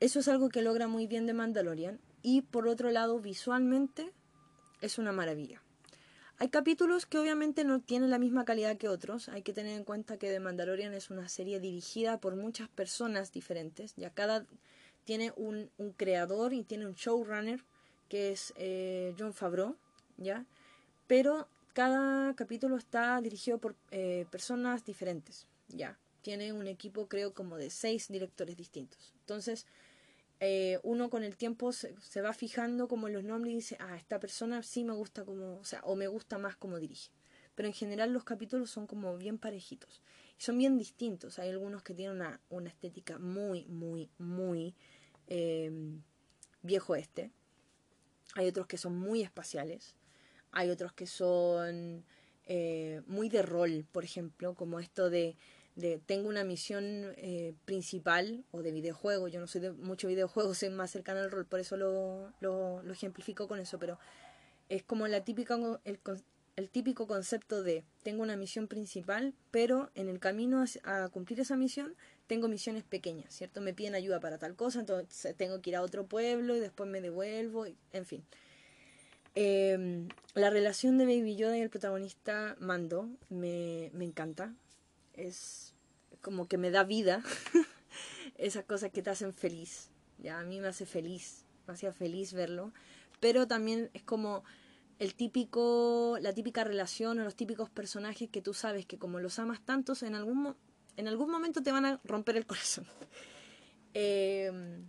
Eso 0.00 0.20
es 0.20 0.28
algo 0.28 0.48
que 0.48 0.62
logra 0.62 0.88
muy 0.88 1.06
bien 1.06 1.26
de 1.26 1.34
Mandalorian 1.34 2.00
y 2.22 2.42
por 2.42 2.66
otro 2.66 2.90
lado 2.90 3.20
visualmente 3.20 4.12
es 4.80 4.98
una 4.98 5.12
maravilla. 5.12 5.62
Hay 6.38 6.48
capítulos 6.48 7.04
que 7.04 7.18
obviamente 7.18 7.64
no 7.64 7.80
tienen 7.80 8.10
la 8.10 8.18
misma 8.18 8.44
calidad 8.44 8.78
que 8.78 8.88
otros. 8.88 9.28
Hay 9.28 9.42
que 9.42 9.52
tener 9.52 9.76
en 9.76 9.84
cuenta 9.84 10.18
que 10.18 10.30
The 10.30 10.40
Mandalorian 10.40 10.94
es 10.94 11.10
una 11.10 11.28
serie 11.28 11.60
dirigida 11.60 12.18
por 12.18 12.36
muchas 12.36 12.68
personas 12.68 13.32
diferentes. 13.32 13.94
Ya 13.96 14.10
cada 14.10 14.46
tiene 15.08 15.32
un, 15.36 15.70
creador 15.96 16.52
y 16.52 16.64
tiene 16.64 16.84
un 16.84 16.92
showrunner 16.92 17.64
que 18.10 18.30
es 18.30 18.52
eh, 18.58 19.14
John 19.18 19.32
Favreau, 19.32 19.74
¿ya? 20.18 20.44
Pero 21.06 21.48
cada 21.72 22.34
capítulo 22.34 22.76
está 22.76 23.18
dirigido 23.22 23.56
por 23.56 23.74
eh, 23.90 24.26
personas 24.30 24.84
diferentes, 24.84 25.46
ya. 25.68 25.98
Tiene 26.20 26.52
un 26.52 26.66
equipo, 26.66 27.08
creo, 27.08 27.32
como 27.32 27.56
de 27.56 27.70
seis 27.70 28.08
directores 28.08 28.54
distintos. 28.58 29.14
Entonces, 29.20 29.64
eh, 30.40 30.78
uno 30.82 31.08
con 31.08 31.24
el 31.24 31.38
tiempo 31.38 31.72
se, 31.72 32.20
va 32.20 32.34
fijando 32.34 32.86
como 32.86 33.08
en 33.08 33.14
los 33.14 33.24
nombres 33.24 33.52
y 33.52 33.56
dice, 33.56 33.76
ah, 33.80 33.96
esta 33.96 34.20
persona 34.20 34.62
sí 34.62 34.84
me 34.84 34.92
gusta 34.92 35.24
como, 35.24 35.56
o 35.56 35.64
sea, 35.64 35.80
o 35.84 35.96
me 35.96 36.06
gusta 36.06 36.36
más 36.36 36.54
como 36.54 36.78
dirige. 36.78 37.12
Pero 37.54 37.66
en 37.66 37.74
general 37.74 38.12
los 38.12 38.24
capítulos 38.24 38.68
son 38.68 38.86
como 38.86 39.16
bien 39.16 39.38
parejitos. 39.38 40.02
Y 40.38 40.42
son 40.42 40.58
bien 40.58 40.76
distintos. 40.76 41.38
Hay 41.38 41.48
algunos 41.48 41.82
que 41.82 41.94
tienen 41.94 42.16
una, 42.16 42.42
una 42.50 42.68
estética 42.68 43.18
muy, 43.18 43.64
muy, 43.64 44.10
muy 44.18 44.74
eh, 45.28 45.70
viejo 46.62 46.94
este. 46.94 47.30
Hay 48.34 48.46
otros 48.46 48.66
que 48.66 48.78
son 48.78 48.98
muy 48.98 49.22
espaciales. 49.22 49.94
Hay 50.50 50.70
otros 50.70 50.92
que 50.92 51.06
son 51.06 52.04
eh, 52.46 53.02
muy 53.06 53.28
de 53.28 53.42
rol, 53.42 53.86
por 53.92 54.04
ejemplo, 54.04 54.54
como 54.54 54.80
esto 54.80 55.10
de, 55.10 55.36
tengo 56.06 56.28
una 56.28 56.42
misión 56.42 57.14
eh, 57.16 57.54
principal 57.64 58.44
o 58.50 58.62
de 58.62 58.72
videojuego. 58.72 59.28
Yo 59.28 59.40
no 59.40 59.46
soy 59.46 59.60
de 59.60 59.72
mucho 59.72 60.08
videojuego, 60.08 60.54
soy 60.54 60.70
más 60.70 60.90
cercano 60.90 61.20
al 61.20 61.30
rol, 61.30 61.46
por 61.46 61.60
eso 61.60 61.76
lo, 61.76 62.32
lo, 62.40 62.82
lo 62.82 62.92
ejemplifico 62.92 63.46
con 63.46 63.60
eso, 63.60 63.78
pero 63.78 63.98
es 64.68 64.82
como 64.82 65.06
la 65.08 65.24
típica, 65.24 65.58
el, 65.84 66.00
el 66.56 66.70
típico 66.70 67.06
concepto 67.06 67.62
de 67.62 67.84
tengo 68.02 68.22
una 68.22 68.36
misión 68.36 68.66
principal, 68.66 69.34
pero 69.50 69.90
en 69.94 70.08
el 70.08 70.18
camino 70.18 70.64
a, 70.82 71.08
cumplir 71.08 71.38
esa 71.38 71.56
misión 71.56 71.94
tengo 72.28 72.46
misiones 72.46 72.84
pequeñas, 72.84 73.34
¿cierto? 73.34 73.60
Me 73.60 73.74
piden 73.74 73.96
ayuda 73.96 74.20
para 74.20 74.38
tal 74.38 74.54
cosa, 74.54 74.78
entonces 74.78 75.34
tengo 75.36 75.60
que 75.60 75.70
ir 75.70 75.76
a 75.76 75.82
otro 75.82 76.06
pueblo 76.06 76.54
y 76.54 76.60
después 76.60 76.88
me 76.88 77.00
devuelvo, 77.00 77.66
en 77.92 78.06
fin. 78.06 78.22
Em, 79.34 80.08
la 80.34 80.50
relación 80.50 80.98
de 80.98 81.06
Baby 81.06 81.36
Yoda 81.36 81.56
y 81.56 81.60
el 81.60 81.70
protagonista 81.70 82.56
Mando 82.60 83.08
me, 83.30 83.90
me 83.94 84.04
encanta. 84.04 84.54
Es 85.14 85.74
como 86.20 86.46
que 86.46 86.58
me 86.58 86.70
da 86.70 86.84
vida. 86.84 87.22
Esas 88.36 88.64
cosas 88.64 88.90
que 88.90 89.02
te 89.02 89.10
hacen 89.10 89.32
feliz. 89.32 89.90
Ya, 90.18 90.38
a 90.38 90.44
mí 90.44 90.60
me 90.60 90.68
hace 90.68 90.86
feliz. 90.86 91.44
Me 91.66 91.74
hacía 91.74 91.92
feliz 91.92 92.32
verlo. 92.32 92.72
Pero 93.20 93.46
también 93.46 93.90
es 93.94 94.02
como 94.02 94.44
el 94.98 95.14
típico, 95.14 96.18
la 96.20 96.32
típica 96.32 96.64
relación 96.64 97.18
o 97.20 97.24
los 97.24 97.36
típicos 97.36 97.70
personajes 97.70 98.28
que 98.28 98.42
tú 98.42 98.54
sabes 98.54 98.86
que 98.86 98.98
como 98.98 99.20
los 99.20 99.38
amas 99.38 99.60
tantos, 99.64 100.02
en 100.02 100.14
algún, 100.14 100.56
en 100.98 101.08
algún 101.08 101.30
momento 101.30 101.62
te 101.62 101.72
van 101.72 101.86
a 101.86 102.00
romper 102.04 102.36
el 102.36 102.46
corazón. 102.46 102.86
Em, 103.94 104.84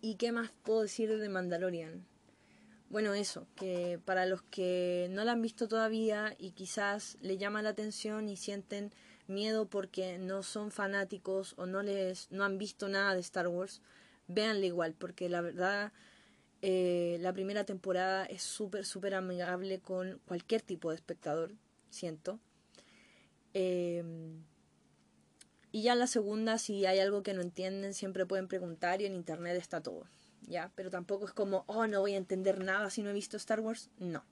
¿Y 0.00 0.14
qué 0.14 0.32
más 0.32 0.50
puedo 0.64 0.80
decir 0.82 1.16
de 1.16 1.28
Mandalorian? 1.28 2.06
bueno, 2.90 3.12
eso, 3.12 3.46
que 3.54 4.00
para 4.04 4.24
los 4.24 4.42
que 4.42 5.08
no 5.10 5.22
la 5.24 5.32
han 5.32 5.42
visto 5.42 5.68
todavía 5.68 6.34
y 6.38 6.52
quizás 6.52 7.18
le 7.20 7.36
llama 7.36 7.60
la 7.62 7.70
atención 7.70 8.28
y 8.28 8.36
sienten 8.36 8.92
miedo 9.26 9.66
porque 9.66 10.18
no 10.18 10.42
son 10.42 10.70
fanáticos 10.70 11.54
o 11.58 11.66
no 11.66 11.82
les 11.82 12.30
no 12.30 12.44
han 12.44 12.56
visto 12.56 12.88
nada 12.88 13.14
de 13.14 13.20
Star 13.20 13.48
Wars, 13.48 13.82
véanle 14.26 14.68
igual, 14.68 14.94
porque 14.94 15.28
la 15.28 15.42
verdad 15.42 15.92
eh, 16.62 17.18
la 17.20 17.32
primera 17.34 17.64
temporada 17.64 18.24
es 18.24 18.42
súper, 18.42 18.86
súper 18.86 19.14
amigable 19.14 19.80
con 19.80 20.18
cualquier 20.26 20.62
tipo 20.62 20.88
de 20.88 20.96
espectador, 20.96 21.52
siento. 21.90 22.40
Em, 23.52 24.44
y 25.72 25.82
ya 25.82 25.94
la 25.94 26.06
segunda, 26.06 26.58
si 26.58 26.86
hay 26.86 26.98
algo 26.98 27.22
que 27.22 27.34
no 27.34 27.42
entienden, 27.42 27.94
siempre 27.94 28.26
pueden 28.26 28.48
preguntar 28.48 29.02
y 29.02 29.06
en 29.06 29.14
internet 29.14 29.56
está 29.56 29.82
todo. 29.82 30.06
¿ya? 30.48 30.72
Pero 30.74 30.90
tampoco 30.90 31.26
es 31.26 31.32
como, 31.32 31.64
oh, 31.66 31.86
no 31.86 32.00
voy 32.00 32.14
a 32.14 32.16
entender 32.16 32.62
nada 32.62 32.90
si 32.90 33.02
no 33.02 33.10
he 33.10 33.12
visto 33.12 33.36
Star 33.36 33.60
Wars. 33.60 33.90
No. 33.98 34.24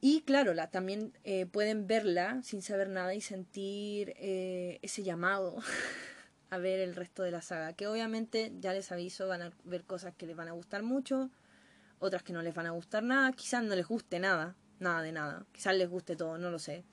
Y 0.00 0.22
claro, 0.22 0.54
la, 0.54 0.70
también 0.70 1.12
eh, 1.24 1.46
pueden 1.46 1.86
verla 1.86 2.42
sin 2.42 2.62
saber 2.62 2.88
nada 2.88 3.14
y 3.14 3.20
sentir 3.20 4.14
eh, 4.16 4.78
ese 4.82 5.02
llamado 5.02 5.56
a 6.50 6.58
ver 6.58 6.80
el 6.80 6.94
resto 6.94 7.22
de 7.22 7.30
la 7.30 7.42
saga. 7.42 7.72
Que 7.72 7.86
obviamente, 7.86 8.52
ya 8.60 8.72
les 8.72 8.92
aviso, 8.92 9.28
van 9.28 9.42
a 9.42 9.52
ver 9.64 9.84
cosas 9.84 10.14
que 10.14 10.26
les 10.26 10.36
van 10.36 10.48
a 10.48 10.52
gustar 10.52 10.82
mucho, 10.82 11.30
otras 11.98 12.22
que 12.22 12.32
no 12.32 12.42
les 12.42 12.54
van 12.54 12.66
a 12.66 12.70
gustar 12.70 13.02
nada, 13.02 13.32
quizás 13.32 13.62
no 13.64 13.74
les 13.74 13.86
guste 13.86 14.18
nada, 14.18 14.54
nada 14.78 15.02
de 15.02 15.12
nada, 15.12 15.46
quizás 15.52 15.74
les 15.76 15.88
guste 15.88 16.14
todo, 16.14 16.38
no 16.38 16.50
lo 16.50 16.58
sé. 16.58 16.84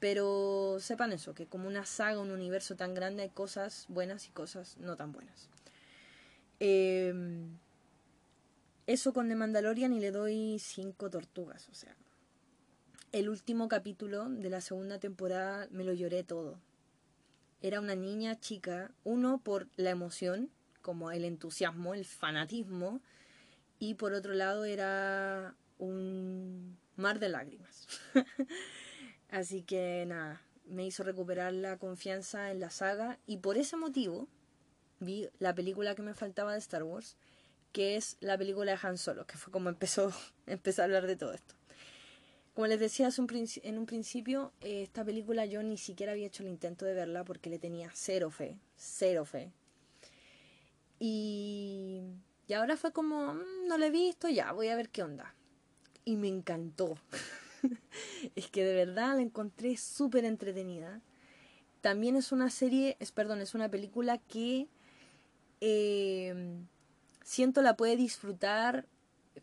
Pero 0.00 0.78
sepan 0.80 1.12
eso, 1.12 1.34
que 1.34 1.46
como 1.46 1.66
una 1.66 1.84
saga, 1.84 2.20
un 2.20 2.30
universo 2.30 2.76
tan 2.76 2.94
grande, 2.94 3.22
hay 3.22 3.30
cosas 3.30 3.86
buenas 3.88 4.26
y 4.28 4.30
cosas 4.30 4.76
no 4.78 4.96
tan 4.96 5.12
buenas. 5.12 5.48
Em, 6.60 7.58
eso 8.86 9.12
con 9.12 9.28
The 9.28 9.34
Mandalorian 9.34 9.92
y 9.92 10.00
le 10.00 10.10
doy 10.10 10.58
cinco 10.58 11.10
tortugas, 11.10 11.68
o 11.68 11.74
sea. 11.74 11.96
El 13.10 13.28
último 13.28 13.68
capítulo 13.68 14.28
de 14.28 14.50
la 14.50 14.60
segunda 14.60 14.98
temporada 14.98 15.66
me 15.70 15.84
lo 15.84 15.94
lloré 15.94 16.24
todo. 16.24 16.60
Era 17.60 17.80
una 17.80 17.96
niña 17.96 18.38
chica, 18.38 18.92
uno 19.02 19.38
por 19.38 19.66
la 19.76 19.90
emoción, 19.90 20.50
como 20.82 21.10
el 21.10 21.24
entusiasmo, 21.24 21.94
el 21.94 22.04
fanatismo, 22.04 23.00
y 23.78 23.94
por 23.94 24.12
otro 24.12 24.34
lado 24.34 24.64
era 24.64 25.54
un 25.78 26.76
mar 26.96 27.18
de 27.18 27.28
lágrimas. 27.30 27.86
Así 29.30 29.62
que 29.62 30.04
nada, 30.06 30.42
me 30.64 30.86
hizo 30.86 31.02
recuperar 31.02 31.52
la 31.52 31.78
confianza 31.78 32.50
en 32.50 32.60
la 32.60 32.70
saga 32.70 33.18
y 33.26 33.38
por 33.38 33.58
ese 33.58 33.76
motivo 33.76 34.28
vi 35.00 35.28
la 35.38 35.54
película 35.54 35.94
que 35.94 36.02
me 36.02 36.14
faltaba 36.14 36.52
de 36.52 36.58
Star 36.58 36.82
Wars, 36.82 37.16
que 37.72 37.96
es 37.96 38.16
la 38.20 38.38
película 38.38 38.72
de 38.72 38.78
Han 38.82 38.98
Solo, 38.98 39.26
que 39.26 39.36
fue 39.36 39.52
como 39.52 39.68
empezó, 39.68 40.12
empezó 40.46 40.82
a 40.82 40.86
hablar 40.86 41.06
de 41.06 41.16
todo 41.16 41.32
esto. 41.32 41.54
Como 42.54 42.66
les 42.66 42.80
decía 42.80 43.08
en 43.16 43.78
un 43.78 43.86
principio, 43.86 44.52
eh, 44.62 44.82
esta 44.82 45.04
película 45.04 45.46
yo 45.46 45.62
ni 45.62 45.76
siquiera 45.76 46.12
había 46.12 46.26
hecho 46.26 46.42
el 46.42 46.48
intento 46.48 46.84
de 46.86 46.94
verla 46.94 47.22
porque 47.22 47.50
le 47.50 47.60
tenía 47.60 47.90
cero 47.94 48.30
fe, 48.30 48.58
cero 48.76 49.24
fe. 49.24 49.52
Y, 50.98 52.02
y 52.48 52.52
ahora 52.54 52.76
fue 52.76 52.92
como, 52.92 53.34
mm, 53.34 53.68
no 53.68 53.78
lo 53.78 53.84
he 53.84 53.90
visto, 53.90 54.28
ya, 54.28 54.50
voy 54.50 54.68
a 54.68 54.76
ver 54.76 54.88
qué 54.88 55.04
onda. 55.04 55.36
Y 56.04 56.16
me 56.16 56.26
encantó. 56.26 56.96
es 58.36 58.48
que 58.48 58.64
de 58.64 58.74
verdad 58.74 59.16
la 59.16 59.22
encontré 59.22 59.76
súper 59.76 60.24
entretenida. 60.24 61.00
También 61.80 62.16
es 62.16 62.32
una 62.32 62.50
serie, 62.50 62.96
es 63.00 63.12
perdón, 63.12 63.40
es 63.40 63.54
una 63.54 63.68
película 63.68 64.18
que 64.18 64.68
eh, 65.60 66.34
siento 67.22 67.62
la 67.62 67.76
puede 67.76 67.96
disfrutar 67.96 68.86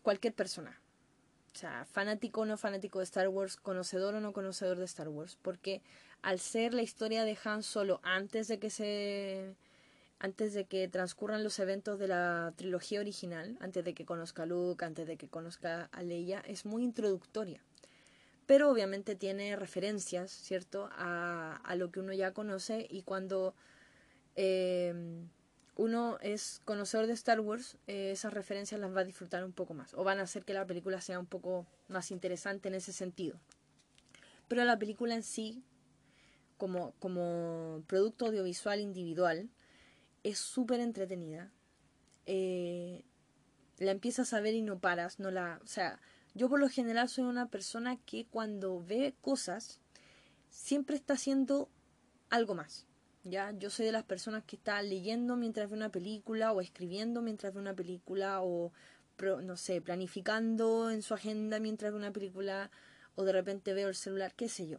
cualquier 0.02 0.34
persona. 0.34 0.80
O 1.54 1.58
sea, 1.58 1.86
fanático 1.86 2.42
o 2.42 2.44
no 2.44 2.58
fanático 2.58 2.98
de 2.98 3.04
Star 3.04 3.28
Wars, 3.28 3.56
conocedor 3.56 4.14
o 4.14 4.20
no 4.20 4.34
conocedor 4.34 4.78
de 4.78 4.84
Star 4.84 5.08
Wars. 5.08 5.38
Porque 5.40 5.80
al 6.20 6.38
ser 6.38 6.74
la 6.74 6.82
historia 6.82 7.24
de 7.24 7.38
Han 7.44 7.62
Solo 7.62 8.00
antes 8.02 8.48
de 8.48 8.58
que 8.58 8.68
se 8.68 9.56
antes 10.18 10.54
de 10.54 10.64
que 10.64 10.88
transcurran 10.88 11.44
los 11.44 11.58
eventos 11.58 11.98
de 11.98 12.08
la 12.08 12.52
trilogía 12.56 13.00
original, 13.00 13.56
antes 13.60 13.84
de 13.84 13.94
que 13.94 14.06
conozca 14.06 14.44
a 14.44 14.46
Luke, 14.46 14.84
antes 14.84 15.06
de 15.06 15.16
que 15.16 15.28
conozca 15.28 15.88
a 15.92 16.02
Leia, 16.02 16.40
es 16.40 16.64
muy 16.64 16.84
introductoria. 16.84 17.62
Pero 18.46 18.70
obviamente 18.70 19.16
tiene 19.16 19.56
referencias, 19.56 20.30
¿cierto?, 20.30 20.88
a, 20.92 21.74
lo 21.76 21.90
que 21.90 22.00
uno 22.00 22.12
ya 22.12 22.32
conoce 22.32 22.86
y 22.88 23.02
cuando 23.02 23.54
eh, 24.36 24.94
uno 25.76 26.18
es 26.22 26.62
conocedor 26.64 27.06
de 27.06 27.12
Star 27.12 27.40
Wars, 27.40 27.76
eh, 27.86 28.12
esas 28.12 28.32
referencias 28.32 28.80
las 28.80 28.94
va 28.94 29.00
a 29.00 29.04
disfrutar 29.04 29.44
un 29.44 29.52
poco 29.52 29.74
más 29.74 29.92
o 29.94 30.04
van 30.04 30.18
a 30.20 30.22
hacer 30.22 30.44
que 30.44 30.54
la 30.54 30.66
película 30.66 31.00
sea 31.00 31.18
un 31.18 31.26
poco 31.26 31.66
más 31.88 32.10
interesante 32.10 32.68
en 32.68 32.74
ese 32.74 32.92
sentido. 32.92 33.38
Pero 34.48 34.64
la 34.64 34.78
película 34.78 35.14
en 35.14 35.22
sí, 35.22 35.62
como, 36.56 36.92
como 36.98 37.82
producto 37.86 38.26
audiovisual 38.26 38.80
individual, 38.80 39.50
es 40.22 40.38
súper 40.38 40.80
entretenida. 40.80 41.52
Eh, 42.26 43.04
la 43.78 43.90
empiezas 43.90 44.32
a 44.32 44.40
ver 44.40 44.54
y 44.54 44.62
no 44.62 44.78
paras, 44.78 45.18
no 45.18 45.30
la, 45.30 45.60
o 45.62 45.66
sea, 45.66 46.00
yo 46.36 46.50
por 46.50 46.60
lo 46.60 46.68
general 46.68 47.08
soy 47.08 47.24
una 47.24 47.48
persona 47.48 47.96
que 47.96 48.26
cuando 48.26 48.84
ve 48.84 49.14
cosas 49.22 49.80
siempre 50.50 50.94
está 50.94 51.14
haciendo 51.14 51.70
algo 52.28 52.54
más. 52.54 52.86
¿ya? 53.24 53.52
Yo 53.52 53.70
soy 53.70 53.86
de 53.86 53.92
las 53.92 54.04
personas 54.04 54.44
que 54.44 54.56
está 54.56 54.82
leyendo 54.82 55.36
mientras 55.36 55.70
ve 55.70 55.76
una 55.76 55.90
película 55.90 56.52
o 56.52 56.60
escribiendo 56.60 57.22
mientras 57.22 57.54
ve 57.54 57.60
una 57.60 57.74
película 57.74 58.42
o, 58.42 58.70
no 59.42 59.56
sé, 59.56 59.80
planificando 59.80 60.90
en 60.90 61.00
su 61.00 61.14
agenda 61.14 61.58
mientras 61.58 61.90
ve 61.90 61.96
una 61.96 62.12
película 62.12 62.70
o 63.14 63.24
de 63.24 63.32
repente 63.32 63.72
veo 63.72 63.88
el 63.88 63.94
celular, 63.94 64.34
qué 64.34 64.50
sé 64.50 64.68
yo. 64.68 64.78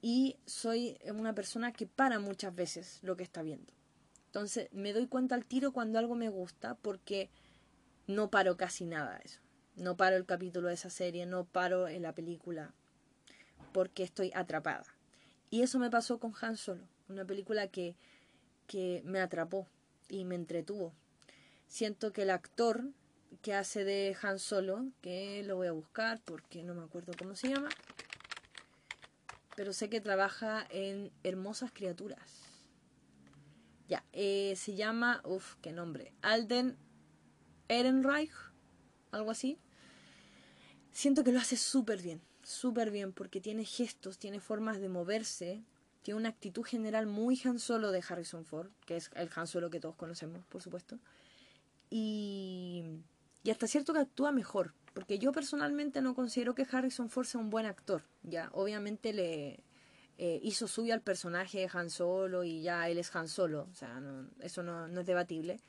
Y 0.00 0.38
soy 0.44 0.98
una 1.14 1.36
persona 1.36 1.72
que 1.72 1.86
para 1.86 2.18
muchas 2.18 2.52
veces 2.52 2.98
lo 3.02 3.16
que 3.16 3.22
está 3.22 3.42
viendo. 3.42 3.72
Entonces 4.26 4.68
me 4.72 4.92
doy 4.92 5.06
cuenta 5.06 5.36
al 5.36 5.46
tiro 5.46 5.72
cuando 5.72 6.00
algo 6.00 6.16
me 6.16 6.30
gusta 6.30 6.74
porque 6.74 7.30
no 8.08 8.28
paro 8.28 8.56
casi 8.56 8.86
nada 8.86 9.18
de 9.18 9.24
eso. 9.24 9.41
No 9.76 9.96
paro 9.96 10.16
el 10.16 10.26
capítulo 10.26 10.68
de 10.68 10.74
esa 10.74 10.90
serie, 10.90 11.26
no 11.26 11.44
paro 11.44 11.88
en 11.88 12.02
la 12.02 12.14
película 12.14 12.74
porque 13.72 14.02
estoy 14.02 14.30
atrapada. 14.34 14.84
Y 15.50 15.62
eso 15.62 15.78
me 15.78 15.90
pasó 15.90 16.18
con 16.18 16.34
Han 16.40 16.56
Solo. 16.56 16.86
Una 17.08 17.24
película 17.24 17.68
que, 17.68 17.96
que 18.66 19.02
me 19.04 19.20
atrapó 19.20 19.66
y 20.08 20.24
me 20.24 20.34
entretuvo. 20.34 20.92
Siento 21.68 22.12
que 22.12 22.22
el 22.22 22.30
actor 22.30 22.84
que 23.40 23.54
hace 23.54 23.84
de 23.84 24.16
Han 24.22 24.38
Solo, 24.38 24.86
que 25.00 25.42
lo 25.44 25.56
voy 25.56 25.68
a 25.68 25.72
buscar 25.72 26.20
porque 26.24 26.62
no 26.62 26.74
me 26.74 26.84
acuerdo 26.84 27.12
cómo 27.18 27.34
se 27.34 27.48
llama, 27.48 27.70
pero 29.56 29.72
sé 29.72 29.88
que 29.88 30.00
trabaja 30.00 30.66
en 30.70 31.10
Hermosas 31.22 31.72
Criaturas. 31.72 32.42
Ya, 33.88 34.04
eh, 34.12 34.54
se 34.56 34.74
llama, 34.74 35.20
uff, 35.24 35.56
qué 35.60 35.72
nombre, 35.72 36.14
Alden 36.22 36.76
Ehrenreich, 37.68 38.32
algo 39.12 39.30
así. 39.30 39.58
Siento 40.90 41.24
que 41.24 41.32
lo 41.32 41.40
hace 41.40 41.56
súper 41.56 42.02
bien, 42.02 42.20
súper 42.42 42.90
bien, 42.90 43.12
porque 43.12 43.40
tiene 43.40 43.64
gestos, 43.64 44.18
tiene 44.18 44.40
formas 44.40 44.80
de 44.80 44.88
moverse, 44.88 45.62
tiene 46.02 46.18
una 46.18 46.28
actitud 46.28 46.64
general 46.64 47.06
muy 47.06 47.40
Han 47.44 47.58
Solo 47.58 47.92
de 47.92 48.02
Harrison 48.06 48.44
Ford, 48.44 48.70
que 48.84 48.96
es 48.96 49.10
el 49.14 49.30
Han 49.34 49.46
Solo 49.46 49.70
que 49.70 49.80
todos 49.80 49.94
conocemos, 49.94 50.44
por 50.46 50.60
supuesto. 50.60 50.98
Y, 51.88 52.82
y 53.44 53.50
hasta 53.50 53.66
cierto 53.66 53.92
que 53.92 54.00
actúa 54.00 54.32
mejor, 54.32 54.74
porque 54.92 55.18
yo 55.18 55.32
personalmente 55.32 56.02
no 56.02 56.14
considero 56.14 56.54
que 56.54 56.66
Harrison 56.70 57.08
Ford 57.08 57.26
sea 57.26 57.40
un 57.40 57.50
buen 57.50 57.66
actor. 57.66 58.02
Ya, 58.22 58.50
obviamente 58.52 59.12
le 59.12 59.62
eh, 60.18 60.40
hizo 60.42 60.68
suyo 60.68 60.94
al 60.94 61.00
personaje 61.00 61.60
de 61.60 61.70
Han 61.72 61.90
Solo 61.90 62.44
y 62.44 62.62
ya 62.62 62.88
él 62.88 62.98
es 62.98 63.14
Han 63.16 63.28
Solo, 63.28 63.68
o 63.70 63.74
sea, 63.74 64.00
eso 64.40 64.62
no, 64.62 64.88
no, 64.88 65.00
es 65.00 65.06
debatible. 65.06 65.60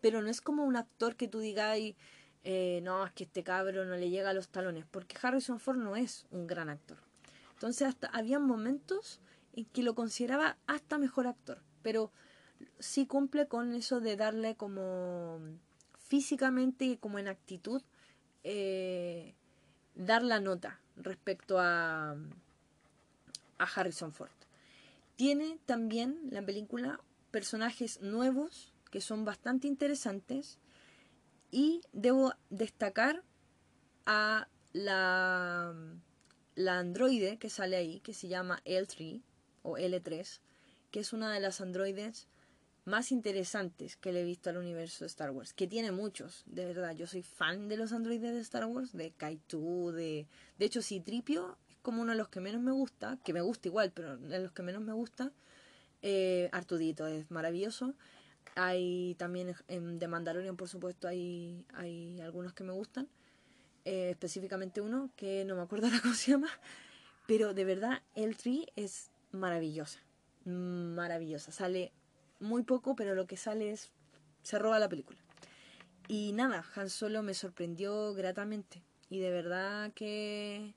Pero 0.00 0.22
no 0.22 0.30
es 0.30 0.40
como 0.40 0.64
un 0.64 0.76
actor 0.76 1.16
que 1.16 1.26
tú 1.26 1.40
digas, 1.40 1.76
eh, 2.50 2.80
no, 2.82 3.04
es 3.04 3.12
que 3.12 3.24
este 3.24 3.42
cabro 3.42 3.84
no 3.84 3.94
le 3.96 4.08
llega 4.08 4.30
a 4.30 4.32
los 4.32 4.48
talones, 4.48 4.86
porque 4.90 5.18
Harrison 5.20 5.60
Ford 5.60 5.76
no 5.76 5.96
es 5.96 6.24
un 6.30 6.46
gran 6.46 6.70
actor. 6.70 6.96
Entonces, 7.52 7.86
hasta 7.86 8.06
había 8.06 8.38
momentos 8.38 9.20
y 9.54 9.66
que 9.66 9.82
lo 9.82 9.94
consideraba 9.94 10.56
hasta 10.66 10.96
mejor 10.96 11.26
actor, 11.26 11.60
pero 11.82 12.10
sí 12.78 13.06
cumple 13.06 13.48
con 13.48 13.74
eso 13.74 14.00
de 14.00 14.16
darle 14.16 14.54
como 14.54 15.40
físicamente 15.98 16.86
y 16.86 16.96
como 16.96 17.18
en 17.18 17.28
actitud 17.28 17.82
eh, 18.44 19.34
dar 19.94 20.22
la 20.22 20.40
nota 20.40 20.80
respecto 20.96 21.58
a, 21.58 22.12
a 23.58 23.64
Harrison 23.74 24.14
Ford. 24.14 24.30
Tiene 25.16 25.58
también 25.66 26.18
la 26.30 26.40
película 26.40 26.98
personajes 27.30 28.00
nuevos 28.00 28.72
que 28.90 29.02
son 29.02 29.26
bastante 29.26 29.66
interesantes 29.66 30.58
y 31.50 31.80
debo 31.92 32.32
destacar 32.50 33.22
a 34.06 34.48
la, 34.72 35.74
la 36.54 36.78
androide 36.78 37.38
que 37.38 37.50
sale 37.50 37.76
ahí, 37.76 38.00
que 38.00 38.14
se 38.14 38.28
llama 38.28 38.60
L3, 38.64 39.22
o 39.62 39.76
L3, 39.76 40.40
que 40.90 41.00
es 41.00 41.12
una 41.12 41.32
de 41.32 41.40
las 41.40 41.60
androides 41.60 42.28
más 42.84 43.12
interesantes 43.12 43.96
que 43.96 44.12
le 44.12 44.22
he 44.22 44.24
visto 44.24 44.50
al 44.50 44.56
universo 44.56 45.04
de 45.04 45.08
Star 45.08 45.30
Wars, 45.30 45.52
que 45.52 45.66
tiene 45.66 45.92
muchos, 45.92 46.42
de 46.46 46.64
verdad, 46.64 46.96
yo 46.96 47.06
soy 47.06 47.22
fan 47.22 47.68
de 47.68 47.76
los 47.76 47.92
androides 47.92 48.32
de 48.32 48.40
Star 48.40 48.64
Wars, 48.64 48.92
de 48.92 49.12
Kaitu, 49.12 49.92
de... 49.92 50.26
De 50.58 50.64
hecho, 50.64 50.80
Citripio 50.80 51.58
es 51.68 51.76
como 51.82 52.02
uno 52.02 52.12
de 52.12 52.18
los 52.18 52.28
que 52.28 52.40
menos 52.40 52.62
me 52.62 52.72
gusta, 52.72 53.18
que 53.24 53.34
me 53.34 53.42
gusta 53.42 53.68
igual, 53.68 53.92
pero 53.92 54.16
de 54.16 54.38
los 54.38 54.52
que 54.52 54.62
menos 54.62 54.82
me 54.82 54.94
gusta, 54.94 55.32
eh, 56.00 56.48
Artudito 56.52 57.06
es 57.06 57.30
maravilloso, 57.30 57.94
hay 58.58 59.14
también 59.14 59.54
en 59.68 59.98
The 59.98 60.08
Mandalorian, 60.08 60.56
por 60.56 60.68
supuesto, 60.68 61.06
hay, 61.06 61.64
hay 61.74 62.20
algunos 62.20 62.52
que 62.52 62.64
me 62.64 62.72
gustan, 62.72 63.08
eh, 63.84 64.10
específicamente 64.10 64.80
uno, 64.80 65.10
que 65.16 65.44
no 65.44 65.54
me 65.54 65.62
acuerdo 65.62 65.88
la 65.88 66.00
cómo 66.02 66.14
se 66.14 66.32
llama, 66.32 66.50
pero 67.26 67.54
de 67.54 67.64
verdad, 67.64 68.02
el 68.14 68.36
3 68.36 68.66
es 68.74 69.10
maravillosa. 69.32 70.00
Maravillosa. 70.44 71.52
Sale 71.52 71.92
muy 72.40 72.62
poco, 72.62 72.96
pero 72.96 73.14
lo 73.14 73.26
que 73.26 73.36
sale 73.36 73.70
es. 73.70 73.90
se 74.42 74.58
roba 74.58 74.78
la 74.78 74.88
película. 74.88 75.18
Y 76.08 76.32
nada, 76.32 76.64
Han 76.74 76.88
Solo 76.88 77.22
me 77.22 77.34
sorprendió 77.34 78.14
gratamente. 78.14 78.82
Y 79.10 79.20
de 79.20 79.30
verdad 79.30 79.92
que. 79.94 80.74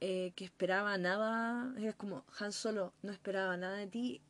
Eh, 0.00 0.32
que 0.34 0.44
esperaba 0.44 0.98
nada. 0.98 1.72
Es 1.78 1.94
como, 1.94 2.24
Han 2.40 2.52
Solo, 2.52 2.92
no 3.02 3.12
esperaba 3.12 3.56
nada 3.56 3.76
de 3.76 3.86
ti 3.86 4.20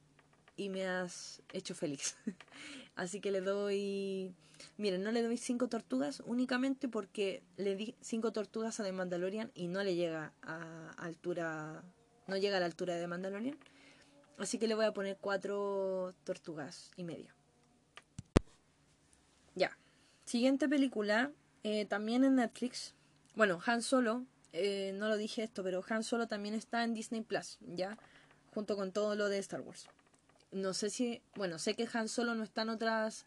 y 0.60 0.68
me 0.68 0.86
has 0.86 1.42
hecho 1.52 1.74
feliz. 1.74 2.16
Así 2.96 3.20
que 3.20 3.30
le 3.30 3.40
doy. 3.40 4.34
Miren, 4.76 5.02
no 5.02 5.10
le 5.10 5.22
doy 5.22 5.38
cinco 5.38 5.68
tortugas 5.68 6.22
únicamente 6.26 6.86
porque 6.86 7.42
le 7.56 7.76
di 7.76 7.94
cinco 8.02 8.30
tortugas 8.30 8.78
a 8.78 8.84
The 8.84 8.92
Mandalorian 8.92 9.50
y 9.54 9.68
no 9.68 9.82
le 9.82 9.94
llega 9.94 10.34
a 10.42 10.90
altura 10.98 11.82
no 12.26 12.36
llega 12.36 12.58
a 12.58 12.60
la 12.60 12.66
altura 12.66 12.94
de 12.94 13.06
Mandalorian. 13.06 13.58
Así 14.38 14.58
que 14.58 14.68
le 14.68 14.74
voy 14.74 14.84
a 14.84 14.92
poner 14.92 15.18
cuatro 15.20 16.14
tortugas 16.24 16.92
y 16.96 17.04
media. 17.04 17.34
Ya. 19.54 19.76
Siguiente 20.24 20.68
película, 20.68 21.32
eh, 21.64 21.84
también 21.86 22.24
en 22.24 22.36
Netflix. 22.36 22.94
Bueno, 23.34 23.60
Han 23.66 23.82
Solo, 23.82 24.24
eh, 24.52 24.92
no 24.94 25.08
lo 25.08 25.16
dije 25.16 25.42
esto, 25.42 25.62
pero 25.62 25.82
Han 25.88 26.04
Solo 26.04 26.28
también 26.28 26.54
está 26.54 26.84
en 26.84 26.94
Disney 26.94 27.22
Plus, 27.22 27.58
¿ya? 27.60 27.98
Junto 28.54 28.76
con 28.76 28.92
todo 28.92 29.14
lo 29.16 29.28
de 29.28 29.38
Star 29.38 29.60
Wars. 29.60 29.88
No 30.52 30.74
sé 30.74 30.90
si, 30.90 31.22
bueno, 31.34 31.58
sé 31.58 31.74
que 31.74 31.88
Han 31.92 32.08
Solo 32.08 32.34
no 32.34 32.42
está 32.42 32.62
en 32.62 32.70
otras 32.70 33.24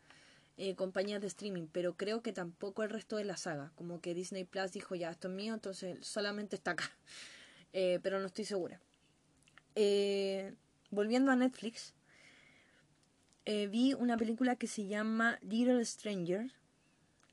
eh, 0.57 0.75
compañías 0.75 1.21
de 1.21 1.27
streaming, 1.27 1.67
pero 1.71 1.95
creo 1.95 2.21
que 2.21 2.33
tampoco 2.33 2.83
el 2.83 2.89
resto 2.89 3.17
de 3.17 3.23
la 3.23 3.37
saga. 3.37 3.71
Como 3.75 4.01
que 4.01 4.13
Disney 4.13 4.43
Plus 4.43 4.71
dijo, 4.71 4.95
ya, 4.95 5.09
esto 5.09 5.27
es 5.27 5.33
mío, 5.33 5.53
entonces 5.53 6.05
solamente 6.05 6.55
está 6.55 6.71
acá. 6.71 6.91
pero 7.71 8.19
no 8.19 8.27
estoy 8.27 8.45
segura. 8.45 8.79
Eh, 9.75 10.53
volviendo 10.91 11.31
a 11.31 11.35
Netflix, 11.35 11.93
eh, 13.45 13.67
vi 13.67 13.93
una 13.93 14.17
película 14.17 14.55
que 14.55 14.67
se 14.67 14.85
llama 14.85 15.39
Little 15.41 15.83
Stranger, 15.83 16.51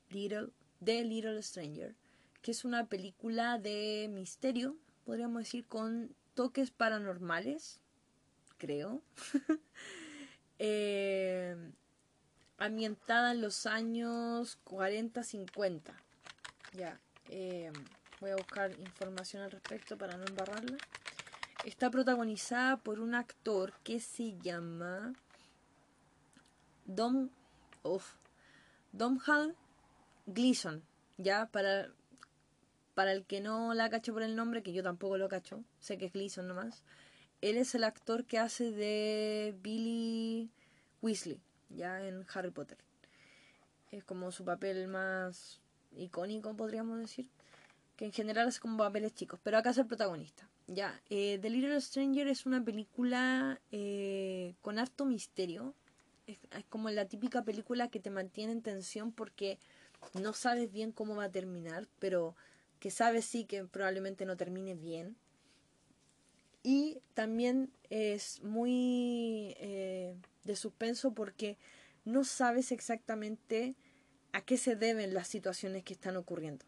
Little, 0.09 0.49
The 0.83 1.03
Little 1.05 1.41
Stranger, 1.43 1.95
que 2.41 2.51
es 2.51 2.65
una 2.65 2.87
película 2.87 3.59
de 3.59 4.09
misterio, 4.11 4.75
podríamos 5.05 5.43
decir, 5.43 5.65
con 5.67 6.15
toques 6.33 6.71
paranormales, 6.71 7.80
creo. 8.61 9.01
Eh, 10.63 11.55
ambientada 12.59 13.31
en 13.31 13.41
los 13.41 13.65
años 13.65 14.59
40-50. 14.65 15.81
Ya, 16.73 16.99
eh, 17.29 17.71
voy 18.19 18.29
a 18.29 18.35
buscar 18.35 18.79
información 18.79 19.41
al 19.41 19.49
respecto 19.49 19.97
para 19.97 20.17
no 20.17 20.25
embarrarla. 20.25 20.77
Está 21.65 21.89
protagonizada 21.89 22.77
por 22.77 22.99
un 22.99 23.15
actor 23.15 23.73
que 23.83 23.99
se 23.99 24.37
llama 24.37 25.13
Dom, 26.85 27.29
of, 27.81 28.17
Domhall 28.91 29.55
Gleason. 30.27 30.83
Ya, 31.17 31.47
para, 31.47 31.89
para 32.93 33.13
el 33.13 33.25
que 33.25 33.41
no 33.41 33.73
la 33.73 33.89
cacho 33.89 34.13
por 34.13 34.21
el 34.21 34.35
nombre, 34.35 34.61
que 34.61 34.73
yo 34.73 34.83
tampoco 34.83 35.17
lo 35.17 35.27
cacho, 35.27 35.63
sé 35.79 35.97
que 35.97 36.05
es 36.05 36.13
Gleason 36.13 36.47
nomás. 36.47 36.83
Él 37.41 37.57
es 37.57 37.75
el 37.75 37.83
actor 37.83 38.25
que 38.25 38.37
hace 38.37 38.71
de 38.71 39.55
Billy 39.61 40.49
Weasley 41.01 41.41
ya 41.69 42.05
en 42.05 42.25
Harry 42.33 42.51
Potter. 42.51 42.77
Es 43.91 44.03
como 44.03 44.31
su 44.31 44.45
papel 44.45 44.87
más 44.87 45.59
icónico, 45.95 46.55
podríamos 46.55 46.99
decir. 46.99 47.27
Que 47.97 48.05
en 48.05 48.13
general 48.13 48.47
es 48.47 48.59
como 48.59 48.77
papeles 48.77 49.13
chicos, 49.13 49.39
pero 49.43 49.57
acá 49.57 49.71
es 49.71 49.77
el 49.77 49.85
protagonista. 49.85 50.47
Ya, 50.67 51.01
eh, 51.09 51.37
The 51.41 51.49
Little 51.49 51.81
Stranger 51.81 52.27
es 52.27 52.45
una 52.45 52.63
película 52.63 53.59
eh, 53.71 54.55
con 54.61 54.79
harto 54.79 55.05
misterio. 55.05 55.75
Es, 56.27 56.39
como 56.69 56.89
la 56.89 57.05
típica 57.05 57.43
película 57.43 57.89
que 57.89 57.99
te 57.99 58.09
mantiene 58.09 58.53
en 58.53 58.61
tensión 58.61 59.11
porque 59.11 59.59
no 60.13 60.33
sabes 60.33 60.71
bien 60.71 60.91
cómo 60.91 61.15
va 61.15 61.25
a 61.25 61.31
terminar, 61.31 61.87
pero 61.99 62.35
que 62.79 62.89
sabes 62.89 63.25
sí 63.25 63.43
que 63.45 63.65
probablemente 63.65 64.25
no 64.25 64.37
termine 64.37 64.75
bien. 64.75 65.17
Y 66.63 67.01
también 67.13 67.71
es 67.89 68.41
muy 68.43 69.55
eh, 69.57 70.15
de 70.43 70.55
suspenso 70.55 71.13
porque 71.13 71.57
no 72.05 72.23
sabes 72.23 72.71
exactamente 72.71 73.75
a 74.31 74.41
qué 74.41 74.57
se 74.57 74.75
deben 74.75 75.13
las 75.13 75.27
situaciones 75.27 75.83
que 75.83 75.93
están 75.93 76.17
ocurriendo. 76.17 76.65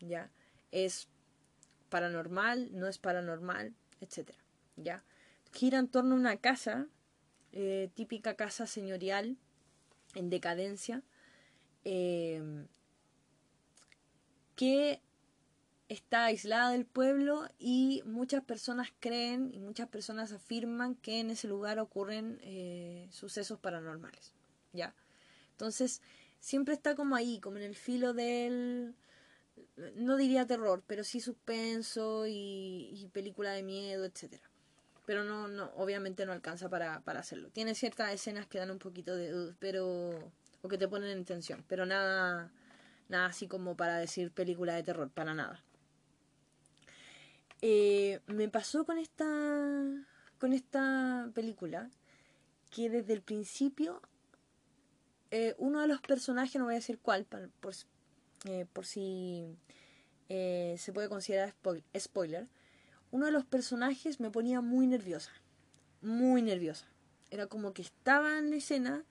¿Ya? 0.00 0.30
Es 0.70 1.08
paranormal, 1.88 2.70
no 2.72 2.86
es 2.86 2.98
paranormal, 2.98 3.74
etcétera. 4.00 4.38
¿Ya? 4.76 5.04
Gira 5.52 5.78
en 5.78 5.88
torno 5.88 6.14
a 6.14 6.18
una 6.18 6.36
casa, 6.36 6.86
eh, 7.52 7.90
típica 7.94 8.34
casa 8.34 8.66
señorial, 8.66 9.36
en 10.14 10.30
decadencia, 10.30 11.02
eh, 11.84 12.66
que 14.56 15.00
está 15.92 16.26
aislada 16.26 16.70
del 16.70 16.86
pueblo 16.86 17.48
y 17.58 18.02
muchas 18.04 18.42
personas 18.42 18.88
creen 19.00 19.50
y 19.52 19.60
muchas 19.60 19.88
personas 19.88 20.32
afirman 20.32 20.94
que 20.96 21.20
en 21.20 21.30
ese 21.30 21.48
lugar 21.48 21.78
ocurren 21.78 22.38
eh, 22.42 23.08
sucesos 23.10 23.58
paranormales. 23.58 24.32
¿Ya? 24.72 24.94
Entonces, 25.52 26.00
siempre 26.40 26.74
está 26.74 26.94
como 26.94 27.14
ahí, 27.14 27.40
como 27.40 27.58
en 27.58 27.64
el 27.64 27.76
filo 27.76 28.14
del, 28.14 28.94
no 29.96 30.16
diría 30.16 30.46
terror, 30.46 30.82
pero 30.86 31.04
sí 31.04 31.20
suspenso 31.20 32.24
y, 32.26 33.08
película 33.12 33.52
de 33.52 33.62
miedo, 33.62 34.04
etcétera. 34.04 34.42
Pero 35.04 35.24
no, 35.24 35.48
no, 35.48 35.72
obviamente 35.76 36.24
no 36.24 36.32
alcanza 36.32 36.68
para, 36.68 37.00
para 37.00 37.20
hacerlo. 37.20 37.50
Tiene 37.50 37.74
ciertas 37.74 38.12
escenas 38.12 38.46
que 38.46 38.58
dan 38.58 38.70
un 38.70 38.78
poquito 38.78 39.14
de 39.14 39.54
pero 39.58 40.32
o 40.62 40.68
que 40.68 40.78
te 40.78 40.88
ponen 40.88 41.10
en 41.10 41.24
tensión, 41.24 41.64
pero 41.68 41.84
nada 41.84 42.52
nada 43.08 43.26
así 43.26 43.46
como 43.46 43.76
para 43.76 43.98
decir 43.98 44.32
película 44.32 44.74
de 44.74 44.82
terror, 44.82 45.10
para 45.10 45.34
nada. 45.34 45.62
Eh, 47.64 48.18
me 48.26 48.48
pasó 48.48 48.84
con 48.84 48.98
esta, 48.98 49.24
con 50.38 50.52
esta 50.52 51.30
película 51.32 51.88
que 52.72 52.90
desde 52.90 53.12
el 53.12 53.22
principio 53.22 54.02
eh, 55.30 55.54
uno 55.58 55.80
de 55.80 55.86
los 55.86 56.00
personajes, 56.00 56.56
no 56.56 56.64
voy 56.64 56.74
a 56.74 56.78
decir 56.78 56.98
cuál, 57.00 57.24
por, 57.24 57.76
eh, 58.46 58.66
por 58.72 58.84
si 58.84 59.56
se 60.28 60.92
puede 60.94 61.10
considerar 61.10 61.54
spoiler, 61.98 62.48
uno 63.10 63.26
de 63.26 63.32
los 63.32 63.44
personajes 63.44 64.18
me 64.18 64.30
ponía 64.30 64.62
muy 64.62 64.86
nerviosa, 64.86 65.30
muy 66.00 66.40
nerviosa. 66.40 66.86
Era 67.30 67.46
como 67.46 67.74
que 67.74 67.82
estaba 67.82 68.38
en 68.38 68.50
la 68.50 68.56
escena 68.56 69.04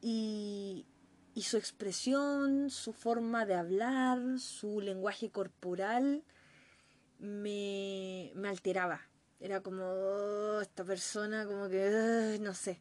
y, 0.00 0.86
y 1.34 1.42
su 1.42 1.58
expresión, 1.58 2.70
su 2.70 2.94
forma 2.94 3.44
de 3.44 3.54
hablar, 3.54 4.40
su 4.40 4.80
lenguaje 4.80 5.30
corporal, 5.30 6.24
me, 7.24 8.30
me 8.34 8.48
alteraba. 8.48 9.00
Era 9.40 9.60
como, 9.60 9.84
oh, 9.84 10.60
esta 10.60 10.84
persona 10.84 11.46
como 11.46 11.68
que, 11.68 12.38
no 12.40 12.54
sé, 12.54 12.80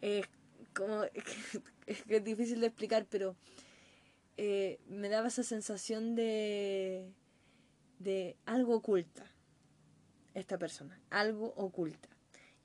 es 0.00 0.26
como, 0.74 1.04
es, 1.86 2.02
que 2.04 2.16
es 2.16 2.24
difícil 2.24 2.60
de 2.60 2.66
explicar, 2.66 3.06
pero 3.08 3.36
eh, 4.36 4.80
me 4.88 5.08
daba 5.08 5.28
esa 5.28 5.42
sensación 5.42 6.14
de, 6.14 7.12
de 7.98 8.36
algo 8.46 8.76
oculta, 8.76 9.30
esta 10.34 10.58
persona, 10.58 11.00
algo 11.10 11.54
oculta. 11.56 12.08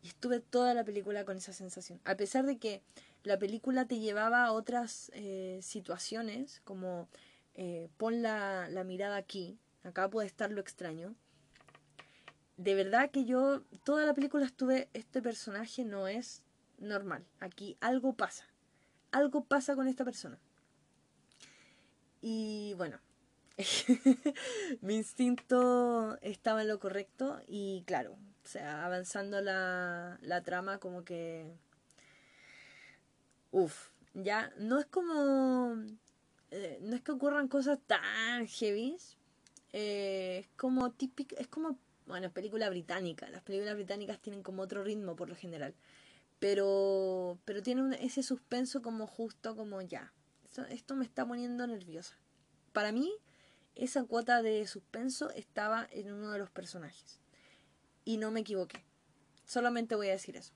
Y 0.02 0.08
estuve 0.08 0.40
toda 0.40 0.74
la 0.74 0.84
película 0.84 1.26
con 1.26 1.38
esa 1.38 1.54
sensación. 1.54 2.02
A 2.06 2.16
pesar 2.16 2.46
de 2.46 2.58
que 2.58 2.82
la 3.24 3.38
película 3.38 3.86
te 3.86 4.00
llevaba 4.00 4.46
a 4.46 4.52
otras 4.52 5.12
eh, 5.14 5.60
situaciones, 5.62 6.60
como 6.64 7.08
eh, 7.54 7.88
pon 7.98 8.24
la, 8.24 8.68
la 8.68 8.84
mirada 8.84 9.18
aquí, 9.18 9.60
acá 9.84 10.10
puede 10.10 10.28
estar 10.28 10.52
lo 10.52 10.62
extraño. 10.62 11.16
De 12.58 12.76
verdad 12.76 13.12
que 13.12 13.26
yo 13.26 13.64
toda 13.84 14.06
la 14.06 14.14
película 14.14 14.46
estuve, 14.46 14.90
este 14.94 15.22
personaje 15.22 15.84
no 15.84 16.08
es 16.08 16.44
normal, 16.78 17.26
aquí 17.40 17.78
algo 17.80 18.14
pasa, 18.14 18.46
algo 19.12 19.46
pasa 19.46 19.76
con 19.76 19.88
esta 19.88 20.06
persona. 20.06 20.40
Y 22.22 22.74
bueno, 22.76 23.00
mi 24.82 24.96
instinto 24.96 26.18
estaba 26.22 26.62
en 26.62 26.68
lo 26.68 26.80
correcto 26.80 27.42
y 27.48 27.84
claro, 27.88 28.18
o 28.44 28.48
sea, 28.48 28.86
avanzando 28.86 29.42
la, 29.42 30.18
la 30.22 30.42
trama 30.44 30.80
como 30.80 31.04
que... 31.04 31.52
Uf, 33.52 33.90
ya 34.14 34.54
no 34.58 34.80
es 34.80 34.86
como... 34.86 35.76
Eh, 36.52 36.80
no 36.82 36.96
es 36.96 37.02
que 37.02 37.12
ocurran 37.12 37.48
cosas 37.48 37.80
tan 37.88 38.48
heavies, 38.48 39.18
eh, 39.74 40.40
es 40.42 40.48
como 40.58 40.92
típico, 40.92 41.36
es 41.38 41.48
como, 41.48 41.78
bueno, 42.06 42.32
película 42.32 42.70
británica. 42.70 43.30
Las 43.30 43.42
películas 43.42 43.76
británicas 43.76 44.20
tienen 44.20 44.44
como 44.44 44.62
otro 44.62 44.84
ritmo 44.84 45.16
por 45.16 45.30
lo 45.30 45.36
general. 45.36 45.74
Pero, 46.40 47.38
pero 47.46 47.62
tiene 47.62 48.04
ese 48.04 48.24
suspenso 48.24 48.82
como 48.82 49.08
justo 49.08 49.56
como 49.56 49.82
ya. 49.82 50.12
Esto, 50.44 50.66
esto 50.66 50.96
me 50.96 51.06
está 51.06 51.26
poniendo 51.26 51.66
nerviosa. 51.68 52.18
Para 52.74 52.92
mí, 52.92 53.14
esa 53.76 54.04
cuota 54.04 54.42
de 54.42 54.66
suspenso 54.68 55.30
estaba 55.32 55.88
en 55.92 56.12
uno 56.12 56.32
de 56.32 56.40
los 56.40 56.50
personajes. 56.50 57.20
Y 58.04 58.18
no 58.18 58.32
me 58.32 58.42
equivoqué. 58.42 58.84
Solamente 59.46 59.96
voy 59.96 60.10
a 60.10 60.14
decir 60.14 60.36
eso. 60.36 60.54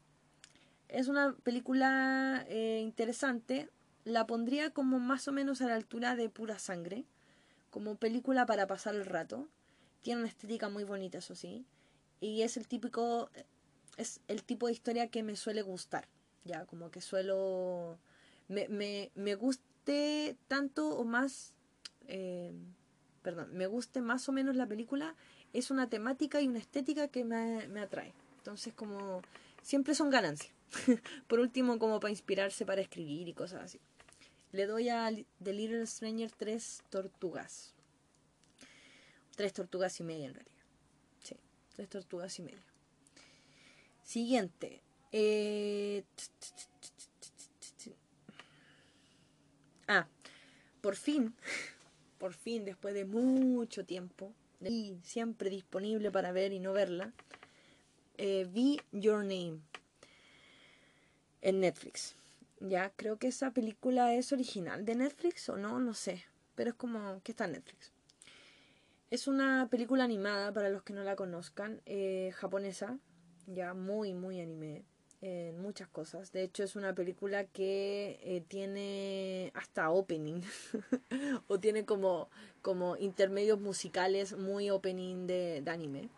Es 0.87 1.07
una 1.07 1.35
película 1.43 2.45
eh, 2.47 2.79
interesante. 2.81 3.69
La 4.03 4.27
pondría 4.27 4.71
como 4.71 4.99
más 4.99 5.27
o 5.27 5.31
menos 5.31 5.61
a 5.61 5.67
la 5.67 5.75
altura 5.75 6.15
de 6.15 6.29
pura 6.29 6.59
sangre 6.59 7.05
como 7.75 7.97
película 7.97 8.45
para 8.45 8.67
pasar 8.67 8.95
el 8.95 9.05
rato. 9.05 9.49
Tiene 10.01 10.21
una 10.21 10.29
estética 10.29 10.69
muy 10.69 10.85
bonita, 10.85 11.17
eso 11.17 11.35
sí. 11.35 11.65
Y 12.21 12.43
es 12.43 12.55
el 12.55 12.69
típico, 12.69 13.29
es 13.97 14.21
el 14.29 14.43
tipo 14.43 14.67
de 14.67 14.71
historia 14.71 15.09
que 15.09 15.23
me 15.23 15.35
suele 15.35 15.61
gustar. 15.61 16.07
Ya, 16.45 16.65
como 16.67 16.89
que 16.89 17.01
suelo, 17.01 17.99
me, 18.47 18.69
me, 18.69 19.11
me 19.15 19.35
guste 19.35 20.37
tanto 20.47 20.87
o 20.87 21.03
más, 21.03 21.53
eh, 22.07 22.53
perdón, 23.21 23.49
me 23.51 23.67
guste 23.67 23.99
más 23.99 24.29
o 24.29 24.31
menos 24.31 24.55
la 24.55 24.67
película, 24.67 25.13
es 25.51 25.69
una 25.69 25.89
temática 25.89 26.39
y 26.39 26.47
una 26.47 26.59
estética 26.59 27.09
que 27.09 27.25
me, 27.25 27.67
me 27.67 27.81
atrae. 27.81 28.13
Entonces, 28.37 28.73
como 28.73 29.21
siempre 29.61 29.95
son 29.95 30.09
ganancias. 30.11 30.53
Por 31.27 31.41
último, 31.41 31.77
como 31.77 31.99
para 31.99 32.11
inspirarse 32.11 32.65
para 32.65 32.79
escribir 32.79 33.27
y 33.27 33.33
cosas 33.33 33.63
así. 33.63 33.81
Le 34.51 34.65
doy 34.65 34.89
a 34.89 35.11
The 35.43 35.53
Little 35.53 35.85
Stranger 35.85 36.31
tres 36.31 36.81
tortugas. 36.89 37.73
Tres 39.35 39.53
tortugas 39.53 39.99
y 39.99 40.03
media 40.03 40.27
en 40.27 40.33
realidad. 40.33 40.63
Sí, 41.23 41.35
tres 41.75 41.89
tortugas 41.89 42.39
y 42.39 42.41
media. 42.43 42.63
Siguiente. 44.03 44.81
Ah, 49.87 50.07
por 50.81 50.95
fin, 50.95 51.33
por 52.17 52.33
fin, 52.33 52.65
después 52.65 52.93
de 52.93 53.05
mucho 53.05 53.85
tiempo, 53.85 54.33
y 54.61 54.97
siempre 55.03 55.49
disponible 55.49 56.11
para 56.11 56.31
ver 56.31 56.53
y 56.53 56.59
no 56.59 56.73
verla, 56.73 57.13
eh, 58.17 58.47
vi 58.49 58.81
Your 58.91 59.19
Name 59.19 59.59
en 61.41 61.59
Netflix. 61.59 62.15
Ya, 62.59 62.91
creo 62.95 63.17
que 63.17 63.27
esa 63.27 63.51
película 63.51 64.13
es 64.13 64.31
original 64.31 64.85
de 64.85 64.95
Netflix 64.95 65.49
o 65.49 65.57
no, 65.57 65.79
no 65.79 65.93
sé. 65.93 66.23
Pero 66.55 66.71
es 66.71 66.75
como 66.75 67.21
que 67.21 67.33
está 67.33 67.45
en 67.45 67.53
Netflix. 67.53 67.91
Es 69.11 69.27
una 69.27 69.67
película 69.69 70.03
animada, 70.03 70.51
para 70.51 70.69
los 70.69 70.83
que 70.83 70.93
no 70.93 71.03
la 71.03 71.15
conozcan, 71.15 71.81
eh, 71.85 72.31
japonesa, 72.35 72.97
ya 73.47 73.73
muy, 73.73 74.13
muy 74.13 74.41
anime. 74.41 74.83
en 75.21 75.59
muchas 75.61 75.87
cosas. 75.87 76.31
De 76.31 76.43
hecho, 76.43 76.63
es 76.63 76.75
una 76.75 76.93
película 76.93 77.45
que 77.45 78.19
eh, 78.23 78.43
tiene 78.47 79.51
hasta 79.55 79.89
opening 79.89 80.41
o 81.47 81.59
tiene 81.59 81.85
como, 81.85 82.29
como 82.61 82.95
intermedios 82.97 83.59
musicales 83.59 84.37
muy 84.37 84.69
opening 84.69 85.25
de, 85.27 85.63
anime. 85.67 86.09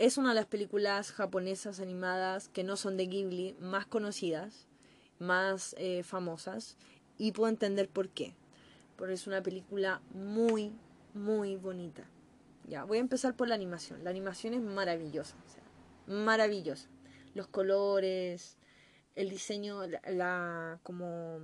Es 0.00 0.16
una 0.16 0.30
de 0.30 0.36
las 0.36 0.46
películas 0.46 1.12
japonesas 1.12 1.78
animadas 1.78 2.48
que 2.48 2.64
no 2.64 2.78
son 2.78 2.96
de 2.96 3.04
Ghibli 3.04 3.54
más 3.60 3.84
conocidas, 3.84 4.66
más 5.18 5.74
eh, 5.76 6.02
famosas, 6.04 6.78
y 7.18 7.32
puedo 7.32 7.50
entender 7.50 7.86
por 7.86 8.08
qué. 8.08 8.34
Porque 8.96 9.12
es 9.12 9.26
una 9.26 9.42
película 9.42 10.00
muy, 10.14 10.72
muy 11.12 11.56
bonita. 11.56 12.04
Ya, 12.66 12.84
voy 12.84 12.96
a 12.96 13.02
empezar 13.02 13.36
por 13.36 13.48
la 13.48 13.54
animación. 13.54 14.02
La 14.02 14.08
animación 14.08 14.54
es 14.54 14.62
maravillosa, 14.62 15.36
maravillosa. 16.06 16.88
Los 17.34 17.48
colores, 17.48 18.56
el 19.16 19.28
diseño, 19.28 19.82
la, 19.86 20.80
como 20.82 21.40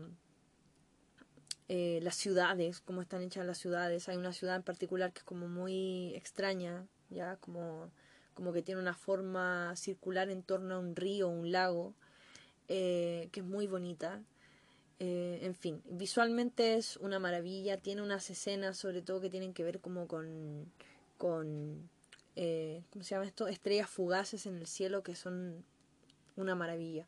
eh, 1.68 2.00
las 2.02 2.14
ciudades, 2.14 2.80
cómo 2.80 3.02
están 3.02 3.20
hechas 3.20 3.44
las 3.44 3.58
ciudades. 3.58 4.08
Hay 4.08 4.16
una 4.16 4.32
ciudad 4.32 4.56
en 4.56 4.62
particular 4.62 5.12
que 5.12 5.18
es 5.18 5.24
como 5.24 5.46
muy 5.46 6.14
extraña, 6.14 6.86
ya 7.10 7.36
como, 7.36 7.90
como 8.36 8.52
que 8.52 8.62
tiene 8.62 8.80
una 8.80 8.94
forma 8.94 9.74
circular 9.74 10.30
en 10.30 10.44
torno 10.44 10.76
a 10.76 10.78
un 10.78 10.94
río, 10.94 11.28
un 11.28 11.50
lago, 11.50 11.94
eh, 12.68 13.28
que 13.32 13.40
es 13.40 13.46
muy 13.46 13.66
bonita. 13.66 14.22
Eh, 15.00 15.40
en 15.42 15.54
fin, 15.54 15.82
visualmente 15.86 16.76
es 16.76 16.96
una 16.98 17.18
maravilla, 17.18 17.78
tiene 17.78 18.02
unas 18.02 18.30
escenas 18.30 18.76
sobre 18.76 19.02
todo 19.02 19.20
que 19.20 19.30
tienen 19.30 19.52
que 19.54 19.64
ver 19.64 19.80
como 19.80 20.06
con 20.06 20.70
con, 21.16 21.88
eh, 22.36 22.82
¿cómo 22.90 23.04
se 23.04 23.14
llama 23.14 23.26
esto? 23.26 23.48
Estrellas 23.48 23.88
fugaces 23.88 24.46
en 24.46 24.56
el 24.56 24.66
cielo 24.66 25.02
que 25.02 25.14
son 25.14 25.64
una 26.36 26.54
maravilla. 26.54 27.06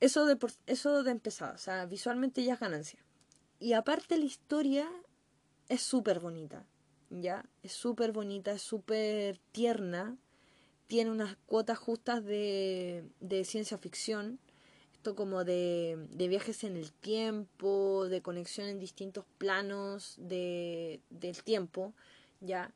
Eso 0.00 0.26
de, 0.26 0.36
eso 0.66 1.02
de 1.02 1.10
empezar, 1.10 1.54
o 1.54 1.58
sea, 1.58 1.86
visualmente 1.86 2.42
ya 2.44 2.54
es 2.54 2.60
ganancia. 2.60 3.00
Y 3.60 3.72
aparte 3.72 4.18
la 4.18 4.24
historia 4.24 4.88
es 5.68 5.82
súper 5.82 6.20
bonita, 6.20 6.64
¿ya? 7.10 7.44
Es 7.62 7.72
súper 7.72 8.12
bonita, 8.12 8.52
es 8.52 8.62
súper 8.62 9.38
tierna, 9.52 10.16
tiene 10.86 11.10
unas 11.10 11.36
cuotas 11.46 11.78
justas 11.78 12.24
de, 12.24 13.04
de 13.20 13.44
ciencia 13.44 13.78
ficción, 13.78 14.38
esto 14.94 15.14
como 15.14 15.44
de, 15.44 16.06
de, 16.10 16.28
viajes 16.28 16.64
en 16.64 16.76
el 16.76 16.92
tiempo, 16.92 18.08
de 18.08 18.20
conexión 18.20 18.66
en 18.68 18.80
distintos 18.80 19.24
planos 19.38 20.16
de, 20.18 21.00
del 21.10 21.42
tiempo, 21.44 21.92
¿ya? 22.40 22.72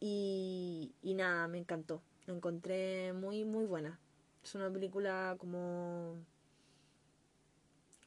Y, 0.00 0.92
y 1.02 1.14
nada, 1.14 1.46
me 1.48 1.58
encantó. 1.58 2.00
La 2.26 2.34
encontré 2.34 3.12
muy, 3.12 3.44
muy 3.44 3.66
buena. 3.66 3.98
Es 4.42 4.54
una 4.54 4.70
película 4.70 5.36
como... 5.38 6.16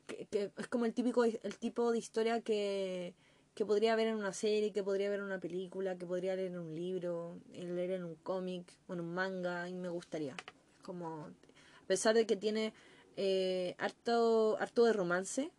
Que, 0.08 0.52
es 0.58 0.68
como 0.68 0.86
el 0.86 0.94
típico 0.94 1.24
el 1.24 1.58
tipo 1.60 1.92
de 1.92 1.98
historia 1.98 2.42
que, 2.42 3.14
que 3.62 3.66
podría 3.68 3.95
ver 3.95 4.07
en 4.07 4.16
una 4.16 4.34
serie, 4.34 4.72
que 4.72 4.82
podría 4.82 5.12
ver 5.12 5.20
en 5.20 5.26
una 5.26 5.39
película, 5.39 5.95
que 5.95 6.07
podría 6.07 6.36
leer 6.36 6.51
en 6.51 6.57
un 6.57 6.74
libro, 6.74 7.38
leer 7.53 7.91
en 7.91 8.05
un 8.05 8.16
cómic 8.16 8.66
o 8.88 8.93
en 8.93 9.01
un 9.01 9.14
manga, 9.14 9.70
y 9.70 9.76
me 9.76 9.88
gustaría. 9.88 10.36
Es 10.78 10.82
como, 10.82 11.26
a 11.26 11.86
pesar 11.86 12.16
de 12.16 12.26
que 12.26 12.36
tiene 12.36 12.74
eh, 13.18 13.76
harto, 13.78 14.57
harto 14.59 14.84
de 14.86 14.93
romance, 14.93 15.51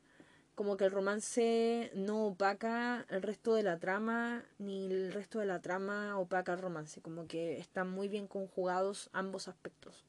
como 0.57 0.77
que 0.77 0.87
el 0.87 0.91
romance 0.91 1.93
no 1.95 2.27
opaca 2.27 3.07
el 3.09 3.23
resto 3.23 3.55
de 3.55 3.63
la 3.63 3.79
trama, 3.79 4.45
ni 4.59 4.87
el 4.87 5.13
resto 5.13 5.39
de 5.39 5.47
la 5.47 5.63
trama 5.63 6.19
opaca 6.19 6.55
el 6.55 6.59
romance, 6.59 7.01
como 7.01 7.29
que 7.29 7.59
están 7.59 7.89
muy 7.89 8.09
bien 8.09 8.27
conjugados 8.27 9.11
ambos 9.13 9.47
aspectos. 9.47 10.05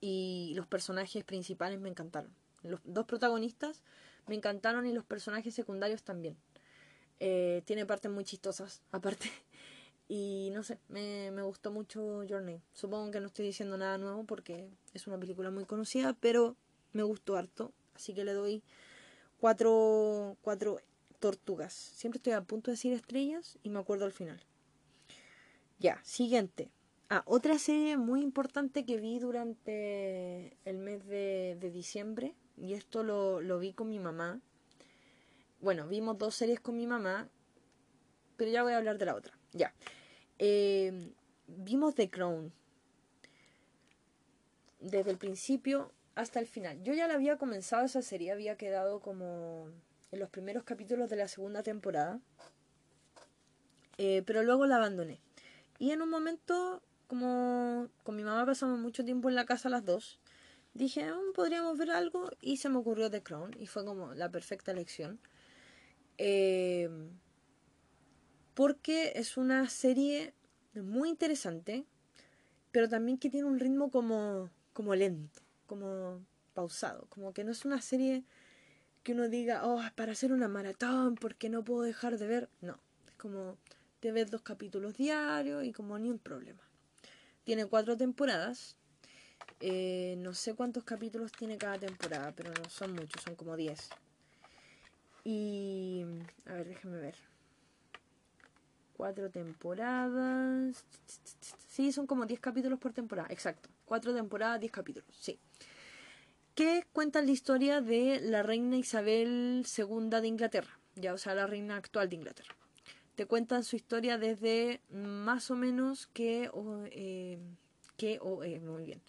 Y 0.00 0.52
los 0.56 0.66
personajes 0.66 1.22
principales 1.22 1.78
me 1.78 1.90
encantaron. 1.90 2.34
Los 2.64 2.80
dos 2.82 3.06
protagonistas 3.06 3.84
me 4.26 4.34
encantaron 4.34 4.84
y 4.84 4.92
los 4.92 5.04
personajes 5.04 5.54
secundarios 5.54 6.02
también. 6.02 6.36
Eh, 7.20 7.62
tiene 7.64 7.86
partes 7.86 8.10
muy 8.10 8.24
chistosas, 8.24 8.82
aparte. 8.92 9.30
Y 10.08 10.50
no 10.52 10.62
sé, 10.62 10.78
me, 10.88 11.30
me 11.32 11.42
gustó 11.42 11.72
mucho 11.72 12.22
Your 12.22 12.40
Name. 12.40 12.62
Supongo 12.72 13.10
que 13.10 13.20
no 13.20 13.26
estoy 13.26 13.46
diciendo 13.46 13.76
nada 13.76 13.98
nuevo 13.98 14.24
porque 14.24 14.68
es 14.94 15.06
una 15.06 15.18
película 15.18 15.50
muy 15.50 15.64
conocida, 15.64 16.16
pero 16.20 16.56
me 16.92 17.02
gustó 17.02 17.36
harto. 17.36 17.72
Así 17.94 18.14
que 18.14 18.24
le 18.24 18.32
doy 18.32 18.62
cuatro, 19.40 20.36
cuatro 20.42 20.78
tortugas. 21.18 21.72
Siempre 21.72 22.18
estoy 22.18 22.34
a 22.34 22.42
punto 22.42 22.70
de 22.70 22.76
decir 22.76 22.92
estrellas 22.92 23.58
y 23.62 23.70
me 23.70 23.78
acuerdo 23.78 24.04
al 24.04 24.12
final. 24.12 24.40
Ya, 25.78 26.00
siguiente. 26.04 26.70
Ah, 27.08 27.22
otra 27.26 27.58
serie 27.58 27.96
muy 27.96 28.22
importante 28.22 28.84
que 28.84 28.98
vi 28.98 29.18
durante 29.18 30.56
el 30.64 30.78
mes 30.78 31.06
de, 31.06 31.56
de 31.60 31.70
diciembre, 31.70 32.34
y 32.56 32.72
esto 32.72 33.02
lo, 33.04 33.40
lo, 33.40 33.58
vi 33.58 33.72
con 33.72 33.88
mi 33.88 34.00
mamá. 34.00 34.40
Bueno, 35.66 35.88
vimos 35.88 36.16
dos 36.16 36.36
series 36.36 36.60
con 36.60 36.76
mi 36.76 36.86
mamá, 36.86 37.28
pero 38.36 38.52
ya 38.52 38.62
voy 38.62 38.74
a 38.74 38.76
hablar 38.76 38.98
de 38.98 39.06
la 39.06 39.16
otra. 39.16 39.36
Ya. 39.50 39.74
Eh, 40.38 41.10
vimos 41.48 41.96
The 41.96 42.08
Crown. 42.08 42.52
Desde 44.78 45.10
el 45.10 45.18
principio 45.18 45.90
hasta 46.14 46.38
el 46.38 46.46
final. 46.46 46.80
Yo 46.84 46.94
ya 46.94 47.08
la 47.08 47.14
había 47.14 47.36
comenzado 47.36 47.84
esa 47.84 48.00
serie, 48.00 48.30
había 48.30 48.56
quedado 48.56 49.00
como 49.00 49.68
en 50.12 50.20
los 50.20 50.30
primeros 50.30 50.62
capítulos 50.62 51.10
de 51.10 51.16
la 51.16 51.26
segunda 51.26 51.64
temporada, 51.64 52.20
eh, 53.98 54.22
pero 54.24 54.44
luego 54.44 54.68
la 54.68 54.76
abandoné. 54.76 55.18
Y 55.80 55.90
en 55.90 56.00
un 56.00 56.10
momento, 56.10 56.80
como 57.08 57.88
con 58.04 58.14
mi 58.14 58.22
mamá 58.22 58.46
pasamos 58.46 58.78
mucho 58.78 59.04
tiempo 59.04 59.28
en 59.30 59.34
la 59.34 59.46
casa 59.46 59.68
las 59.68 59.84
dos, 59.84 60.20
dije, 60.74 61.02
ah, 61.02 61.18
podríamos 61.34 61.76
ver 61.76 61.90
algo 61.90 62.30
y 62.40 62.58
se 62.58 62.68
me 62.68 62.78
ocurrió 62.78 63.10
The 63.10 63.24
Crown 63.24 63.56
y 63.58 63.66
fue 63.66 63.84
como 63.84 64.14
la 64.14 64.30
perfecta 64.30 64.70
elección. 64.70 65.18
Eh, 66.18 66.88
porque 68.54 69.12
es 69.16 69.36
una 69.36 69.68
serie 69.68 70.32
muy 70.74 71.08
interesante, 71.08 71.84
pero 72.72 72.88
también 72.88 73.18
que 73.18 73.30
tiene 73.30 73.46
un 73.46 73.58
ritmo 73.58 73.90
como, 73.90 74.50
como 74.72 74.94
lento 74.94 75.46
como 75.66 76.24
pausado, 76.54 77.06
como 77.10 77.32
que 77.32 77.44
no 77.44 77.52
es 77.52 77.64
una 77.64 77.80
serie 77.82 78.24
que 79.02 79.12
uno 79.12 79.28
diga, 79.28 79.66
oh, 79.66 79.82
es 79.82 79.92
para 79.92 80.12
hacer 80.12 80.32
una 80.32 80.48
maratón 80.48 81.16
porque 81.16 81.48
no 81.48 81.64
puedo 81.64 81.82
dejar 81.82 82.18
de 82.18 82.26
ver. 82.26 82.48
No, 82.60 82.78
es 83.06 83.14
como 83.14 83.56
de 84.00 84.12
ver 84.12 84.30
dos 84.30 84.42
capítulos 84.42 84.96
diarios 84.96 85.64
y 85.64 85.72
como 85.72 85.98
ni 85.98 86.10
un 86.10 86.18
problema. 86.18 86.62
Tiene 87.44 87.66
cuatro 87.66 87.96
temporadas. 87.96 88.76
Eh, 89.60 90.16
no 90.18 90.34
sé 90.34 90.54
cuántos 90.54 90.84
capítulos 90.84 91.32
tiene 91.32 91.56
cada 91.56 91.78
temporada, 91.78 92.32
pero 92.34 92.50
no 92.50 92.68
son 92.68 92.94
muchos, 92.94 93.22
son 93.22 93.36
como 93.36 93.56
diez. 93.56 93.90
Y... 95.28 96.04
A 96.44 96.52
ver, 96.52 96.68
déjenme 96.68 96.98
ver. 96.98 97.16
Cuatro 98.96 99.28
temporadas. 99.28 100.84
Sí, 101.66 101.90
son 101.90 102.06
como 102.06 102.26
diez 102.26 102.38
capítulos 102.38 102.78
por 102.78 102.92
temporada, 102.92 103.28
exacto. 103.30 103.68
Cuatro 103.84 104.14
temporadas, 104.14 104.60
diez 104.60 104.70
capítulos, 104.70 105.08
sí 105.18 105.40
que 106.56 106.86
cuentan 106.94 107.26
la 107.26 107.32
historia 107.32 107.82
de 107.82 108.18
la 108.22 108.42
reina 108.42 108.78
Isabel 108.78 109.64
II 109.76 110.08
de 110.08 110.26
Inglaterra, 110.26 110.80
ya 110.94 111.12
o 111.12 111.18
sea, 111.18 111.34
la 111.34 111.46
reina 111.46 111.76
actual 111.76 112.08
de 112.08 112.16
Inglaterra. 112.16 112.56
Te 113.14 113.26
cuentan 113.26 113.62
su 113.62 113.76
historia 113.76 114.16
desde 114.16 114.80
más 114.88 115.50
o 115.50 115.54
menos 115.54 116.06
que, 116.06 116.50
eh, 116.92 117.38
que 117.98 118.14
eh, 118.14 118.60
muy 118.60 118.84
bien, 118.84 119.02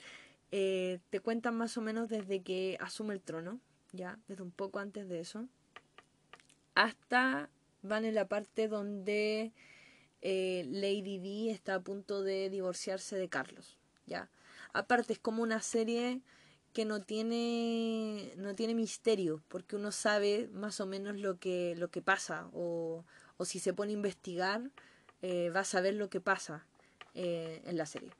eh, 0.51 0.99
te 1.09 1.21
cuentan 1.21 1.55
más 1.55 1.77
o 1.77 1.81
menos 1.81 2.09
desde 2.09 2.41
que 2.41 2.77
asume 2.81 3.13
el 3.13 3.21
trono, 3.21 3.61
ya, 3.93 4.19
desde 4.27 4.43
un 4.43 4.51
poco 4.51 4.79
antes 4.79 5.07
de 5.07 5.21
eso, 5.21 5.47
hasta 6.85 7.49
van 7.81 8.05
en 8.05 8.15
la 8.15 8.27
parte 8.27 8.67
donde 8.67 9.51
Lady 10.21 11.19
Di 11.19 11.49
está 11.49 11.75
a 11.75 11.81
punto 11.81 12.21
de 12.21 12.49
divorciarse 12.49 13.15
de 13.15 13.29
Carlos, 13.29 13.77
ya. 14.05 14.29
Aparte 14.73 15.13
es 15.13 15.19
como 15.19 15.43
una 15.43 15.61
serie 15.61 16.21
que 16.73 16.85
no 16.85 17.01
tiene, 17.01 18.33
no 18.37 18.53
tiene 18.53 18.75
misterio, 18.75 19.41
porque 19.47 19.75
uno 19.75 19.91
sabe 19.91 20.49
más 20.53 20.79
o 20.79 20.85
menos 20.85 21.17
lo 21.17 21.39
que, 21.39 21.75
lo 21.77 21.89
que 21.89 22.01
pasa, 22.01 22.49
o, 22.53 23.03
o 23.37 23.45
si 23.45 23.59
se 23.59 23.73
pone 23.73 23.91
a 23.91 23.95
investigar, 23.95 24.69
eh, 25.23 25.49
va 25.49 25.61
a 25.61 25.65
saber 25.65 25.95
lo 25.95 26.09
que 26.09 26.21
pasa 26.21 26.67
eh, 27.15 27.61
en 27.65 27.77
la 27.77 27.87
serie. 27.87 28.11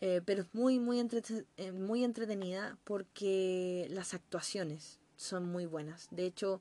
Eh, 0.00 0.20
pero 0.24 0.42
es 0.42 0.54
muy, 0.54 0.78
muy 0.78 1.00
entretenida 1.00 2.78
porque 2.84 3.86
las 3.90 4.14
actuaciones 4.14 5.00
son 5.16 5.46
muy 5.46 5.66
buenas. 5.66 6.08
De 6.10 6.24
hecho, 6.26 6.60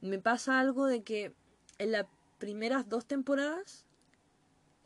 me 0.00 0.18
pasa 0.18 0.60
algo 0.60 0.86
de 0.86 1.02
que 1.02 1.32
en 1.78 1.92
las 1.92 2.06
primeras 2.38 2.88
dos 2.88 3.06
temporadas 3.06 3.84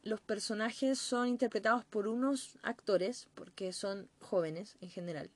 los 0.02 0.20
personajes 0.20 0.98
son 0.98 1.28
interpretados 1.28 1.84
por 1.84 2.08
unos 2.08 2.58
actores, 2.62 3.28
porque 3.34 3.72
son 3.72 4.08
jóvenes 4.20 4.76
en 4.80 4.90
general, 4.90 5.30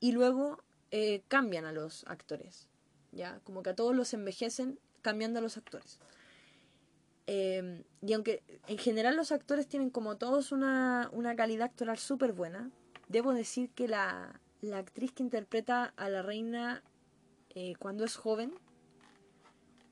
y 0.00 0.12
luego 0.12 0.62
eh, 0.90 1.22
cambian 1.28 1.64
a 1.64 1.72
los 1.72 2.04
actores, 2.06 2.68
¿ya? 3.10 3.40
Como 3.44 3.62
que 3.62 3.70
a 3.70 3.74
todos 3.74 3.96
los 3.96 4.14
envejecen 4.14 4.78
cambiando 5.02 5.40
a 5.40 5.42
los 5.42 5.56
actores. 5.56 5.98
Em, 7.26 7.84
y 8.02 8.12
aunque 8.12 8.42
en 8.66 8.76
general 8.78 9.16
los 9.16 9.32
actores 9.32 9.66
tienen 9.66 9.88
como 9.88 10.16
todos 10.16 10.52
una, 10.52 11.08
una 11.12 11.34
calidad 11.34 11.66
actoral 11.66 11.98
súper 11.98 12.32
buena, 12.32 12.70
debo 13.08 13.32
decir 13.32 13.70
que 13.70 13.88
la, 13.88 14.40
la, 14.60 14.78
actriz 14.78 15.12
que 15.12 15.22
interpreta 15.22 15.94
a 15.96 16.10
la 16.10 16.20
reina 16.20 16.82
eh, 17.54 17.74
cuando 17.78 18.04
es 18.04 18.16
joven, 18.16 18.52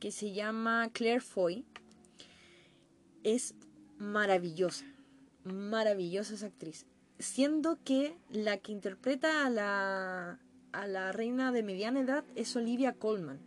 que 0.03 0.11
se 0.11 0.33
llama 0.33 0.91
Claire 0.93 1.21
Foy, 1.21 1.65
es 3.23 3.55
maravillosa, 3.99 4.85
maravillosa 5.45 6.35
esa 6.35 6.47
actriz. 6.47 6.87
Siendo 7.21 7.79
que 7.85 8.17
la 8.29 8.57
que 8.57 8.73
interpreta 8.73 9.47
a 9.47 9.49
la, 9.49 10.41
a 10.73 10.87
la 10.89 11.13
reina 11.13 11.53
de 11.53 11.63
mediana 11.63 12.01
edad 12.01 12.25
es 12.35 12.57
Olivia 12.57 12.95
Colman. 12.95 13.39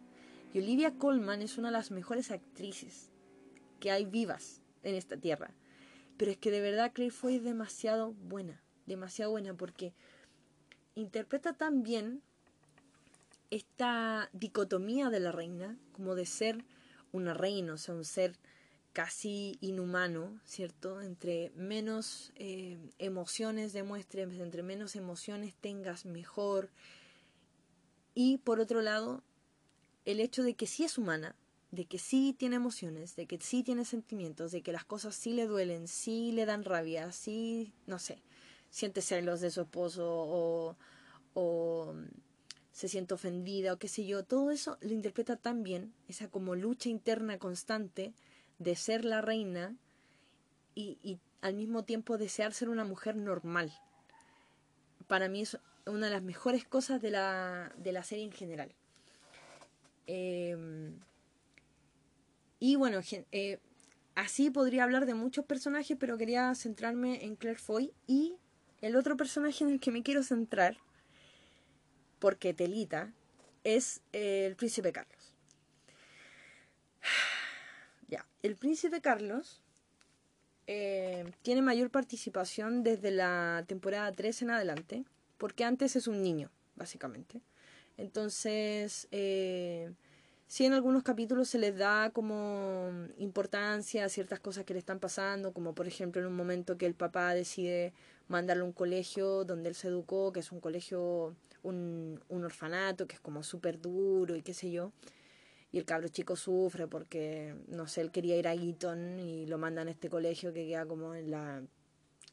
Y 0.54 0.60
Olivia 0.60 0.94
Colman 0.98 1.42
es 1.42 1.58
una 1.58 1.68
de 1.68 1.74
las 1.74 1.92
mejores 1.92 2.32
actrices 2.32 3.12
que 3.82 3.92
hay 3.92 4.06
vivas 4.06 4.62
en 4.84 4.96
esta 4.96 5.18
tierra. 5.18 5.54
Pero 6.16 6.32
es 6.32 6.38
que 6.38 6.52
de 6.52 6.62
verdad 6.62 6.94
Claire 6.94 7.12
Foy 7.14 7.36
es 7.36 7.44
demasiado 7.44 8.14
buena, 8.14 8.64
demasiado 8.86 9.32
buena 9.32 9.56
porque 9.56 9.94
interpreta 10.96 11.52
tan 11.52 11.84
bien 11.84 12.22
esta 13.52 14.30
dicotomía 14.34 15.10
de 15.10 15.20
la 15.20 15.32
reina, 15.32 15.78
como 15.94 16.16
de 16.16 16.26
ser 16.26 16.66
una 17.12 17.34
reina, 17.34 17.74
o 17.74 17.78
sea, 17.78 17.96
un 17.96 18.06
ser 18.06 18.38
casi 18.94 19.58
inhumano, 19.60 20.40
¿cierto? 20.46 21.02
Entre 21.02 21.52
menos 21.56 22.32
eh, 22.36 22.78
emociones 22.98 23.74
demuestres, 23.74 24.40
entre 24.40 24.64
menos 24.64 24.96
emociones 24.96 25.54
tengas, 25.56 26.06
mejor. 26.06 26.70
Y 28.14 28.38
por 28.38 28.62
otro 28.62 28.82
lado, 28.82 29.22
el 30.06 30.20
hecho 30.22 30.44
de 30.44 30.54
que 30.54 30.66
sí 30.66 30.86
es 30.86 30.98
humana, 30.98 31.36
de 31.72 31.86
que 31.86 32.00
sí 32.00 32.34
tiene 32.38 32.56
emociones, 32.56 33.18
de 33.18 33.28
que 33.28 33.38
sí 33.40 33.64
tiene 33.64 33.84
sentimientos, 33.84 34.52
de 34.52 34.62
que 34.62 34.72
las 34.72 34.86
cosas 34.86 35.14
sí 35.14 35.34
le 35.34 35.46
duelen, 35.46 35.88
sí 35.88 36.32
le 36.32 36.46
dan 36.46 36.64
rabia, 36.64 37.12
sí, 37.12 37.74
no 37.88 38.00
sé, 38.00 38.24
siente 38.70 39.02
celos 39.02 39.42
de 39.42 39.52
su 39.52 39.62
esposo 39.62 40.06
o, 40.08 40.78
o 41.34 41.94
se 42.76 42.90
siente 42.90 43.14
ofendida 43.14 43.72
o 43.72 43.78
qué 43.78 43.88
sé 43.88 44.06
yo, 44.06 44.26
todo 44.26 44.52
eso 44.52 44.78
lo 44.82 44.92
interpreta 44.92 45.38
tan 45.38 45.64
bien, 45.64 45.94
esa 46.10 46.28
como 46.28 46.56
lucha 46.56 46.90
interna 46.90 47.40
constante 47.40 48.14
de 48.60 48.76
ser 48.76 49.06
la 49.06 49.22
reina 49.22 49.78
y, 50.76 51.18
al 51.40 51.54
mismo 51.54 51.86
tiempo 51.86 52.18
desear 52.18 52.52
ser 52.52 52.68
una 52.68 52.84
mujer 52.84 53.16
normal. 53.16 53.72
Para 55.08 55.30
mí 55.30 55.44
es 55.44 55.58
una 55.86 56.08
de 56.08 56.12
las 56.12 56.22
mejores 56.22 56.66
cosas 56.66 57.02
de 57.02 57.12
la, 57.12 57.72
de 57.78 57.94
la 57.94 58.04
serie 58.04 58.26
en 58.26 58.34
general. 58.34 58.76
Eh, 60.08 60.58
y 62.60 62.76
bueno, 62.76 63.00
eh, 63.32 63.60
así 64.16 64.50
podría 64.50 64.84
hablar 64.84 65.06
de 65.06 65.14
muchos 65.14 65.46
personajes, 65.46 65.96
pero 65.98 66.18
quería 66.18 66.54
centrarme 66.56 67.24
en 67.24 67.38
Claire 67.38 67.60
Foy 67.60 67.94
y 68.06 68.36
el 68.82 68.98
otro 68.98 69.16
personaje 69.16 69.64
en 69.64 69.70
el 69.70 69.80
que 69.80 69.92
me 69.92 70.04
quiero 70.04 70.24
centrar, 70.24 70.78
porque 72.26 72.56
telita, 72.56 73.14
es 73.64 74.02
el 74.12 74.56
príncipe 74.56 74.92
Carlos. 74.92 75.32
Ya, 78.08 78.26
el 78.42 78.56
príncipe 78.56 79.00
Carlos 79.00 79.62
eh, 80.66 81.32
tiene 81.44 81.62
mayor 81.62 81.92
participación 81.92 82.82
desde 82.82 83.12
la 83.12 83.64
temporada 83.68 84.12
3 84.12 84.42
en 84.42 84.50
adelante, 84.50 85.06
porque 85.38 85.66
antes 85.66 85.96
es 85.96 86.08
un 86.08 86.24
niño, 86.24 86.50
básicamente. 86.76 87.42
Entonces, 87.96 89.08
eh, 89.12 89.92
sí 90.48 90.66
en 90.66 90.74
algunos 90.74 91.04
capítulos 91.04 91.48
se 91.48 91.60
les 91.60 91.78
da 91.78 92.10
como 92.10 92.90
importancia 93.20 94.04
a 94.04 94.10
ciertas 94.10 94.40
cosas 94.40 94.66
que 94.66 94.74
le 94.74 94.80
están 94.80 95.00
pasando, 95.00 95.54
como 95.54 95.76
por 95.76 95.86
ejemplo 95.86 96.22
en 96.22 96.28
un 96.28 96.36
momento 96.36 96.76
que 96.76 96.88
el 96.88 96.96
papá 96.96 97.36
decide 97.36 97.94
mandarle 98.28 98.64
a 98.64 98.66
un 98.66 98.74
colegio 98.74 99.44
donde 99.44 99.70
él 99.70 99.76
se 99.76 99.88
educó, 99.88 100.32
que 100.32 100.40
es 100.40 100.52
un 100.52 100.60
colegio, 100.60 101.36
un, 101.64 102.20
un 102.30 102.44
orfanato, 102.44 103.08
que 103.08 103.16
es 103.16 103.22
como 103.22 103.44
súper 103.44 103.80
duro 103.80 104.36
y 104.36 104.42
qué 104.42 104.54
sé 104.54 104.72
yo. 104.72 104.92
Y 105.72 105.78
el 105.78 105.86
cabro 105.86 106.08
chico 106.08 106.36
sufre 106.36 106.88
porque, 106.88 107.56
no 107.68 107.88
sé, 107.88 108.02
él 108.02 108.12
quería 108.12 108.38
ir 108.38 108.48
a 108.48 108.54
Eton 108.54 109.20
y 109.20 109.46
lo 109.46 109.58
mandan 109.58 109.88
a 109.88 109.92
este 109.92 110.10
colegio 110.10 110.54
que 110.54 110.66
queda 110.66 110.86
como 110.86 111.16
en, 111.16 111.32
la, 111.32 111.62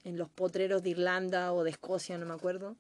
en 0.05 0.16
los 0.16 0.28
potreros 0.30 0.82
de 0.82 0.90
Irlanda 0.90 1.53
o 1.53 1.64
de 1.64 1.70
Escocia, 1.70 2.18
no 2.18 2.26
me 2.26 2.34
acuerdo. 2.34 2.76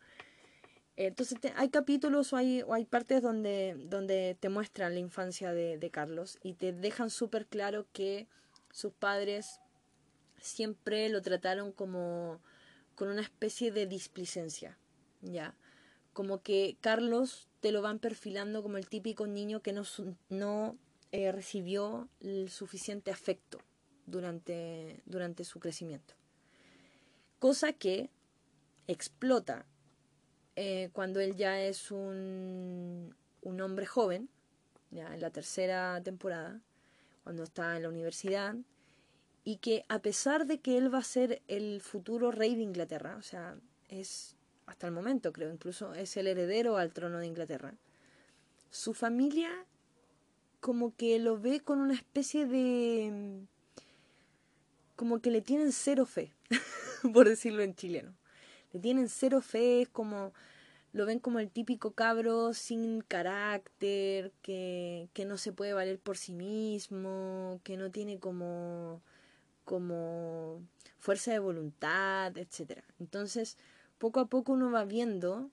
Entonces 0.96 1.38
hay 1.56 1.70
capítulos 1.70 2.32
o 2.32 2.36
hay, 2.36 2.62
o 2.62 2.74
hay 2.74 2.84
partes 2.84 3.22
donde, 3.22 3.74
donde 3.88 4.36
te 4.38 4.50
muestran 4.50 4.94
la 4.94 5.00
infancia 5.00 5.52
de, 5.52 5.78
de 5.78 5.90
Carlos 5.90 6.38
y 6.42 6.52
te 6.52 6.72
dejan 6.72 7.10
súper 7.10 7.46
claro 7.46 7.86
que 7.92 8.28
sus 8.70 8.92
padres 8.92 9.58
siempre 10.38 11.08
lo 11.08 11.22
trataron 11.22 11.72
como 11.72 12.40
con 13.02 13.10
una 13.10 13.22
especie 13.22 13.72
de 13.72 13.88
displicencia, 13.88 14.78
¿ya? 15.22 15.56
Como 16.12 16.40
que 16.40 16.76
Carlos 16.80 17.48
te 17.58 17.72
lo 17.72 17.82
van 17.82 17.98
perfilando 17.98 18.62
como 18.62 18.76
el 18.76 18.88
típico 18.88 19.26
niño 19.26 19.60
que 19.60 19.72
no, 19.72 19.82
no 20.28 20.78
eh, 21.10 21.32
recibió 21.32 22.08
el 22.20 22.48
suficiente 22.48 23.10
afecto 23.10 23.58
durante, 24.06 25.02
durante 25.04 25.42
su 25.42 25.58
crecimiento. 25.58 26.14
Cosa 27.40 27.72
que 27.72 28.08
explota 28.86 29.66
eh, 30.54 30.90
cuando 30.92 31.18
él 31.18 31.34
ya 31.34 31.60
es 31.60 31.90
un, 31.90 33.16
un 33.40 33.60
hombre 33.62 33.84
joven, 33.84 34.28
ya 34.92 35.12
en 35.12 35.20
la 35.20 35.30
tercera 35.30 36.00
temporada, 36.04 36.60
cuando 37.24 37.42
está 37.42 37.76
en 37.76 37.82
la 37.82 37.88
universidad, 37.88 38.54
y 39.44 39.56
que 39.56 39.84
a 39.88 40.00
pesar 40.00 40.46
de 40.46 40.60
que 40.60 40.78
él 40.78 40.92
va 40.92 40.98
a 40.98 41.04
ser 41.04 41.42
el 41.48 41.80
futuro 41.80 42.30
rey 42.30 42.54
de 42.54 42.62
Inglaterra, 42.62 43.16
o 43.18 43.22
sea, 43.22 43.56
es 43.88 44.36
hasta 44.66 44.86
el 44.86 44.92
momento 44.92 45.32
creo, 45.32 45.52
incluso 45.52 45.94
es 45.94 46.16
el 46.16 46.26
heredero 46.26 46.76
al 46.76 46.92
trono 46.92 47.18
de 47.18 47.26
Inglaterra, 47.26 47.74
su 48.70 48.94
familia 48.94 49.50
como 50.60 50.94
que 50.94 51.18
lo 51.18 51.38
ve 51.38 51.60
con 51.60 51.80
una 51.80 51.94
especie 51.94 52.46
de... 52.46 53.42
como 54.94 55.20
que 55.20 55.30
le 55.30 55.42
tienen 55.42 55.72
cero 55.72 56.06
fe, 56.06 56.32
por 57.12 57.28
decirlo 57.28 57.62
en 57.62 57.74
chileno. 57.74 58.14
Le 58.72 58.80
tienen 58.80 59.08
cero 59.08 59.40
fe, 59.40 59.82
es 59.82 59.88
como 59.88 60.32
lo 60.92 61.06
ven 61.06 61.18
como 61.18 61.38
el 61.38 61.50
típico 61.50 61.92
cabro 61.92 62.52
sin 62.52 63.00
carácter, 63.00 64.30
que, 64.42 65.08
que 65.14 65.24
no 65.24 65.38
se 65.38 65.52
puede 65.52 65.72
valer 65.72 65.98
por 65.98 66.18
sí 66.18 66.32
mismo, 66.32 67.60
que 67.64 67.76
no 67.76 67.90
tiene 67.90 68.18
como, 68.18 69.00
como 69.64 70.62
fuerza 70.98 71.32
de 71.32 71.38
voluntad, 71.38 72.36
etc. 72.36 72.82
Entonces, 73.00 73.56
poco 73.98 74.20
a 74.20 74.26
poco 74.26 74.52
uno 74.52 74.70
va 74.70 74.84
viendo 74.84 75.50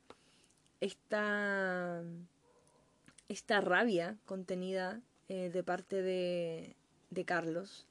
esta, 0.82 2.04
esta 3.28 3.62
rabia 3.62 4.18
contenida 4.26 5.02
eh, 5.28 5.50
de 5.50 5.64
parte 5.64 6.02
de, 6.02 6.76
Carlos 7.26 7.86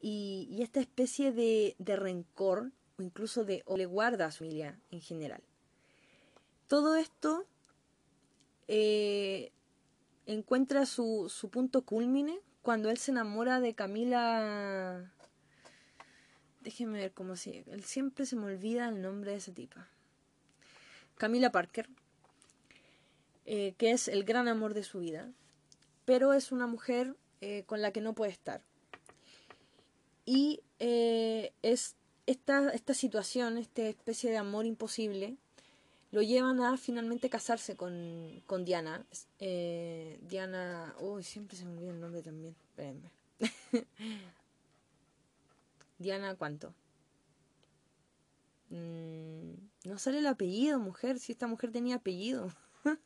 y, 0.00 0.58
esta 0.60 0.80
especie 0.80 1.30
de, 1.32 1.76
rencor 1.78 2.72
incluso 2.98 3.44
de 3.44 3.62
o 3.66 3.76
le 3.76 3.86
guarda 3.86 4.26
a 4.26 4.30
su 4.30 4.44
familia 4.44 4.78
en 4.90 5.00
general. 5.00 5.42
Todo 6.68 6.96
esto 6.96 7.46
eh, 8.68 9.52
encuentra 10.26 10.86
su, 10.86 11.28
su 11.28 11.50
punto 11.50 11.82
culmine 11.82 12.38
cuando 12.62 12.90
él 12.90 12.98
se 12.98 13.10
enamora 13.10 13.60
de 13.60 13.74
Camila. 13.74 15.12
Déjenme 16.60 16.98
ver 16.98 17.12
cómo 17.12 17.36
sigue. 17.36 17.64
Él 17.68 17.84
siempre 17.84 18.26
se 18.26 18.36
me 18.36 18.44
olvida 18.44 18.88
el 18.88 19.00
nombre 19.02 19.32
de 19.32 19.38
esa 19.38 19.52
tipa. 19.52 19.88
Camila 21.16 21.52
Parker, 21.52 21.88
eh, 23.46 23.74
que 23.76 23.92
es 23.92 24.08
el 24.08 24.24
gran 24.24 24.48
amor 24.48 24.74
de 24.74 24.82
su 24.82 25.00
vida, 25.00 25.30
pero 26.04 26.32
es 26.32 26.52
una 26.52 26.66
mujer 26.66 27.16
eh, 27.40 27.64
con 27.66 27.82
la 27.82 27.92
que 27.92 28.00
no 28.00 28.14
puede 28.14 28.30
estar. 28.30 28.62
Y 30.24 30.62
es 30.78 31.96
esta, 32.26 32.70
esta 32.70 32.94
situación, 32.94 33.58
esta 33.58 33.82
especie 33.82 34.30
de 34.30 34.36
amor 34.36 34.64
imposible, 34.64 35.36
lo 36.12 36.22
llevan 36.22 36.60
a 36.60 36.76
finalmente 36.76 37.30
casarse 37.30 37.76
con, 37.76 38.42
con 38.46 38.64
Diana. 38.64 39.04
Eh, 39.38 40.18
Diana. 40.22 40.94
Uy, 41.00 41.22
siempre 41.22 41.56
se 41.56 41.64
me 41.64 41.72
olvida 41.72 41.90
el 41.90 42.00
nombre 42.00 42.22
también. 42.22 42.54
Espérenme. 42.70 43.10
Diana, 46.00 46.34
¿cuánto? 46.34 46.74
Mm, 48.70 49.52
no 49.84 49.98
sale 49.98 50.18
el 50.18 50.26
apellido, 50.26 50.80
mujer. 50.80 51.20
Si 51.20 51.30
esta 51.30 51.46
mujer 51.46 51.70
tenía 51.70 51.94
apellido. 51.94 52.52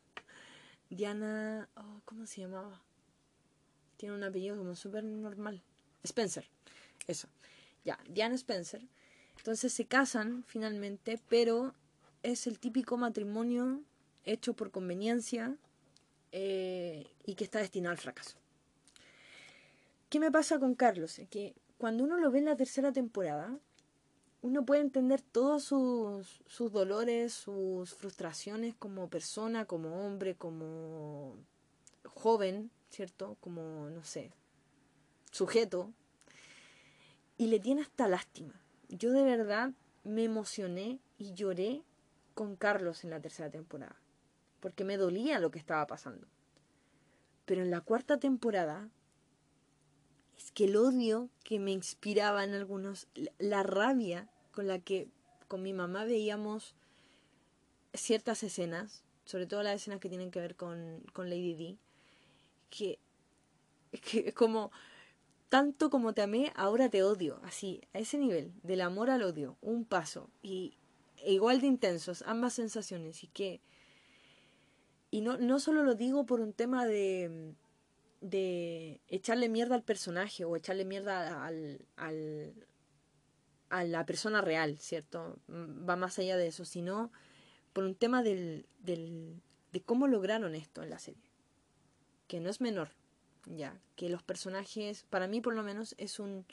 Diana. 0.89 1.69
Oh, 1.77 2.01
¿Cómo 2.07 2.25
se 2.25 2.41
llamaba? 2.41 2.81
Tiene 3.99 4.15
un 4.15 4.25
apellido 4.25 4.57
como 4.57 4.75
súper 4.75 5.05
normal. 5.05 5.63
Spencer. 6.05 6.49
Eso. 7.07 7.29
Ya, 7.85 7.99
Diana 8.09 8.35
Spencer 8.35 8.89
entonces 9.37 9.75
se 9.75 9.85
casan 9.85 10.43
finalmente, 10.47 11.21
pero 11.29 11.75
es 12.23 12.47
el 12.47 12.59
típico 12.59 12.97
matrimonio 12.97 13.83
hecho 14.25 14.55
por 14.55 14.71
conveniencia 14.71 15.55
eh, 16.33 17.07
y 17.27 17.35
que 17.35 17.45
está 17.45 17.59
destinado 17.59 17.93
al 17.93 17.99
fracaso. 17.99 18.39
¿qué 20.09 20.21
me 20.21 20.31
pasa 20.31 20.59
con 20.61 20.75
Carlos? 20.77 21.21
Que 21.29 21.55
cuando 21.85 22.05
uno 22.05 22.17
lo 22.17 22.31
ve 22.31 22.39
en 22.39 22.47
la 22.47 22.57
tercera 22.57 22.93
temporada, 22.93 23.59
uno 24.41 24.65
puede 24.65 24.81
entender 24.81 25.21
todos 25.21 25.65
sus, 25.65 26.41
sus 26.47 26.73
dolores, 26.73 27.35
sus 27.35 27.93
frustraciones 27.93 28.75
como 28.75 29.11
persona, 29.11 29.67
como 29.67 30.07
hombre, 30.07 30.35
como 30.35 31.37
joven, 32.07 32.71
¿cierto? 32.89 33.37
Como, 33.39 33.91
no 33.91 34.03
sé, 34.03 34.33
sujeto. 35.31 35.93
Y 37.37 37.49
le 37.49 37.61
tiene 37.61 37.83
hasta 37.83 38.09
lástima. 38.09 38.59
Yo 38.89 39.13
de 39.13 39.23
verdad 39.23 39.73
me 40.05 40.25
emocioné 40.25 41.01
y 41.19 41.35
lloré 41.35 41.83
con 42.33 42.57
Carlos 42.57 43.05
en 43.05 43.11
la 43.11 43.21
tercera 43.21 43.51
temporada. 43.51 44.01
Porque 44.61 44.85
me 44.85 44.97
dolía 44.97 45.39
lo 45.39 45.51
que 45.51 45.59
estaba 45.59 45.87
pasando. 45.87 46.27
Pero 47.45 47.61
en 47.61 47.71
la 47.71 47.83
cuarta 47.83 48.19
temporada 48.19 48.89
es 50.37 50.51
que 50.53 50.65
el 50.65 50.77
odio 50.77 51.29
que 51.43 51.59
me 51.59 51.73
inspiraba 51.73 52.45
en 52.45 52.55
algunos, 52.55 53.09
la 53.39 53.63
rabia 53.63 54.29
con 54.53 54.67
la 54.67 54.79
que 54.79 55.09
con 55.49 55.63
mi 55.63 55.73
mamá 55.73 56.05
veíamos 56.05 56.75
ciertas 57.93 58.43
escenas, 58.43 59.03
sobre 59.25 59.47
todo 59.47 59.63
las 59.63 59.77
escenas 59.77 60.01
que 60.01 60.09
tienen 60.09 60.31
que 60.31 60.41
ver 60.41 60.57
con, 60.57 61.03
con 61.13 61.31
Lady 61.31 61.55
D, 61.55 61.79
que, 62.71 62.99
que 64.01 64.33
como 64.33 64.71
tanto 65.49 65.91
como 65.91 66.15
te 66.15 66.23
amé, 66.23 66.53
ahora 66.57 66.89
te 66.89 67.05
odio, 67.05 67.41
así, 67.45 67.81
a 67.93 68.01
ese 68.01 68.19
nivel, 68.19 68.53
del 68.63 68.81
amor 68.81 69.11
al 69.11 69.23
odio, 69.23 69.57
un 69.61 69.85
paso, 69.85 70.29
y 70.43 70.75
e 71.19 71.33
igual 71.33 71.61
de 71.61 71.69
intensos, 71.69 72.23
ambas 72.27 72.55
sensaciones, 72.55 73.23
y 73.23 73.29
que, 73.29 73.61
y 75.13 75.21
no, 75.21 75.37
no 75.37 75.61
solo 75.61 75.85
lo 75.85 75.95
digo 75.95 76.27
por 76.27 76.41
un 76.41 76.53
tema 76.53 76.87
de, 76.87 77.55
de 78.25 79.03
echarle 79.09 79.51
mierda 79.51 79.75
al 79.75 79.83
personaje 79.83 80.47
o 80.47 80.57
echarle 80.57 80.87
mierda 80.87 81.45
al, 81.45 81.85
al, 81.97 82.55
a 83.69 83.85
la 83.85 84.07
persona 84.07 84.41
real, 84.41 84.79
¿cierto? 84.79 85.39
Mm, 85.47 85.87
va 85.87 85.97
más 85.97 86.19
allá 86.19 86.39
de 86.39 86.47
eso, 86.47 86.65
sino 86.65 87.13
por 87.75 87.85
un 87.85 87.95
tema 87.95 88.23
del, 88.23 88.67
del, 88.79 89.43
de 89.73 89.83
cómo 89.83 90.09
lograron 90.09 90.55
esto 90.55 90.83
en 90.83 90.89
la 90.89 90.99
serie. 90.99 91.31
Que 92.27 92.41
no 92.41 92.49
es 92.49 92.63
menor, 92.63 92.93
ya. 93.45 93.79
Que 93.95 94.09
los 94.09 94.23
personajes, 94.23 95.05
para 95.11 95.29
mí 95.29 95.43
por 95.43 95.55
lo 95.55 95.63
menos, 95.63 95.95
es 95.99 96.19
un, 96.19 96.47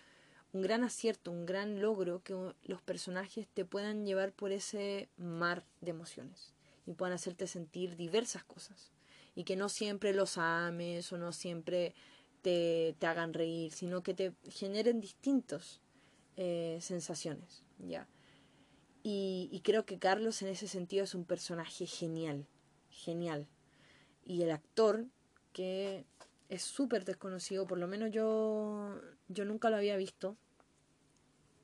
un 0.52 0.62
gran 0.62 0.84
acierto, 0.84 1.32
un 1.32 1.46
gran 1.46 1.80
logro 1.80 2.22
que 2.22 2.36
los 2.64 2.82
personajes 2.82 3.48
te 3.48 3.64
puedan 3.64 4.06
llevar 4.06 4.34
por 4.34 4.52
ese 4.52 5.08
mar 5.16 5.64
de 5.80 5.92
emociones 5.92 6.54
y 6.86 6.92
puedan 6.96 7.14
hacerte 7.14 7.48
sentir 7.48 7.96
diversas 7.96 8.44
cosas 8.44 8.92
y 9.36 9.44
que 9.44 9.56
no 9.56 9.70
siempre 9.70 10.14
los 10.14 10.38
ames 10.38 11.12
o 11.12 11.18
no 11.18 11.32
siempre 11.32 11.94
te, 12.42 12.96
te 13.00 13.08
hagan 13.08 13.34
reír, 13.34 13.72
sino 13.72 14.04
que 14.04 14.14
te 14.14 14.34
generen 14.50 15.00
distintos 15.00 15.82
eh, 16.38 16.80
sensaciones, 16.82 17.64
¿ya? 17.80 18.08
Y, 19.04 19.50
y, 19.52 19.62
creo 19.62 19.86
que 19.86 19.98
Carlos 19.98 20.42
en 20.44 20.50
ese 20.50 20.68
sentido 20.68 21.04
es 21.04 21.16
un 21.16 21.26
personaje 21.26 21.88
genial, 21.88 22.46
genial. 22.90 23.48
Y 24.24 24.44
el 24.44 24.52
actor, 24.52 25.08
que 25.54 26.06
es 26.50 26.62
súper 26.62 27.04
desconocido, 27.06 27.66
por 27.66 27.80
lo 27.80 27.88
menos 27.88 28.12
yo, 28.12 29.02
yo 29.28 29.46
nunca 29.46 29.72
lo 29.72 29.78
había 29.78 29.98
visto. 29.98 30.38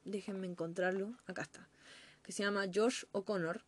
Déjenme 0.03 0.47
encontrarlo, 0.47 1.15
acá 1.27 1.43
está. 1.43 1.69
Que 2.23 2.31
se 2.31 2.41
llama 2.41 2.65
Josh 2.73 3.03
O'Connor 3.11 3.63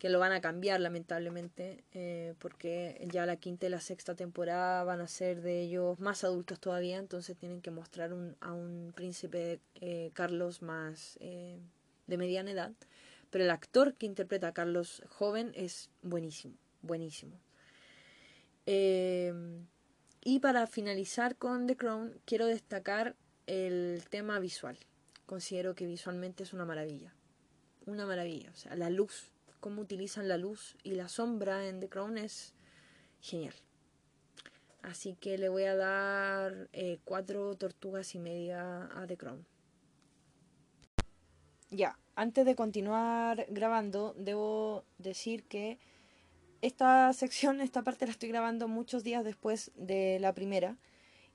que 0.00 0.08
lo 0.08 0.18
van 0.18 0.32
a 0.32 0.40
cambiar 0.40 0.80
lamentablemente, 0.80 1.84
eh, 1.92 2.32
porque 2.38 3.06
ya 3.12 3.26
la 3.26 3.36
quinta 3.36 3.66
y 3.66 3.68
la 3.68 3.82
sexta 3.82 4.14
temporada 4.14 4.82
van 4.82 5.02
a 5.02 5.06
ser 5.06 5.42
de 5.42 5.60
ellos 5.60 6.00
más 6.00 6.24
adultos 6.24 6.58
todavía, 6.58 6.96
entonces 6.96 7.36
tienen 7.36 7.60
que 7.60 7.70
mostrar 7.70 8.10
a 8.40 8.52
un 8.54 8.92
príncipe 8.96 9.60
eh, 9.74 10.10
Carlos 10.14 10.62
más 10.62 11.18
eh, 11.20 11.58
de 12.06 12.16
mediana 12.16 12.50
edad. 12.50 12.72
Pero 13.28 13.44
el 13.44 13.50
actor 13.50 13.92
que 13.92 14.06
interpreta 14.06 14.48
a 14.48 14.54
Carlos 14.54 15.02
joven 15.06 15.52
es 15.54 15.90
buenísimo, 16.00 16.54
buenísimo. 16.80 17.38
y 20.24 20.38
para 20.40 20.66
finalizar 20.66 21.36
con 21.36 21.66
The 21.66 21.76
Crown, 21.76 22.18
quiero 22.24 22.46
destacar 22.46 23.16
el 23.46 24.02
tema 24.08 24.38
visual. 24.38 24.78
Considero 25.26 25.74
que 25.74 25.84
visualmente 25.84 26.42
es 26.42 26.54
una 26.54 26.64
maravilla. 26.64 27.12
Una 27.84 28.06
maravilla. 28.06 28.50
O 28.50 28.56
sea, 28.56 28.74
la 28.76 28.88
luz 28.88 29.30
cómo 29.60 29.82
utilizan 29.82 30.28
la 30.28 30.36
luz 30.36 30.76
y 30.82 30.94
la 30.94 31.08
sombra 31.08 31.68
en 31.68 31.80
The 31.80 31.88
Crown 31.88 32.18
es 32.18 32.54
genial. 33.20 33.54
Así 34.82 35.14
que 35.14 35.36
le 35.36 35.48
voy 35.48 35.64
a 35.64 35.76
dar 35.76 36.68
eh, 36.72 36.98
cuatro 37.04 37.54
tortugas 37.56 38.14
y 38.14 38.18
media 38.18 38.88
a 38.94 39.06
The 39.06 39.16
Crown. 39.16 39.46
Ya, 41.70 41.98
antes 42.16 42.44
de 42.44 42.56
continuar 42.56 43.46
grabando, 43.50 44.14
debo 44.16 44.84
decir 44.98 45.44
que 45.44 45.78
esta 46.62 47.12
sección, 47.12 47.60
esta 47.60 47.82
parte 47.82 48.06
la 48.06 48.12
estoy 48.12 48.30
grabando 48.30 48.68
muchos 48.68 49.04
días 49.04 49.24
después 49.24 49.70
de 49.76 50.18
la 50.20 50.34
primera. 50.34 50.76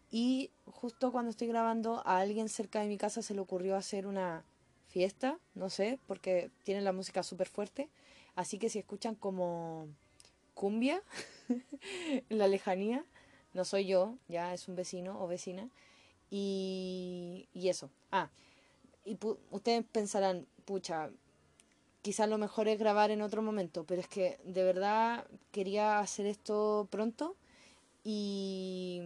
Y 0.09 0.51
justo 0.65 1.11
cuando 1.11 1.30
estoy 1.30 1.47
grabando, 1.47 2.01
a 2.05 2.19
alguien 2.19 2.49
cerca 2.49 2.82
de 2.82 2.88
mi 2.88 2.97
casa 2.97 3.21
se 3.21 3.34
le 3.34 3.41
ocurrió 3.41 3.76
hacer 3.76 4.07
una 4.07 4.45
fiesta, 4.88 5.39
no 5.55 5.69
sé, 5.69 5.99
porque 6.07 6.51
tiene 6.63 6.82
la 6.82 6.93
música 6.93 7.23
súper 7.23 7.47
fuerte. 7.47 7.89
Así 8.36 8.59
que 8.59 8.69
si 8.69 8.79
escuchan 8.79 9.15
como 9.15 9.88
cumbia 10.53 11.01
en 12.29 12.38
la 12.38 12.47
lejanía, 12.47 13.05
no 13.53 13.63
soy 13.63 13.86
yo, 13.86 14.17
ya 14.27 14.53
es 14.53 14.67
un 14.67 14.75
vecino 14.75 15.21
o 15.21 15.27
vecina. 15.27 15.69
Y, 16.29 17.47
y 17.53 17.69
eso. 17.69 17.89
Ah, 18.11 18.29
y 19.05 19.17
ustedes 19.51 19.86
pensarán, 19.91 20.47
pucha, 20.65 21.11
quizás 22.01 22.27
lo 22.27 22.38
mejor 22.38 22.67
es 22.67 22.77
grabar 22.77 23.11
en 23.11 23.21
otro 23.21 23.41
momento, 23.41 23.86
pero 23.86 24.01
es 24.01 24.07
que 24.07 24.39
de 24.43 24.63
verdad 24.63 25.27
quería 25.51 25.99
hacer 25.99 26.25
esto 26.25 26.88
pronto 26.89 27.36
y, 28.03 29.01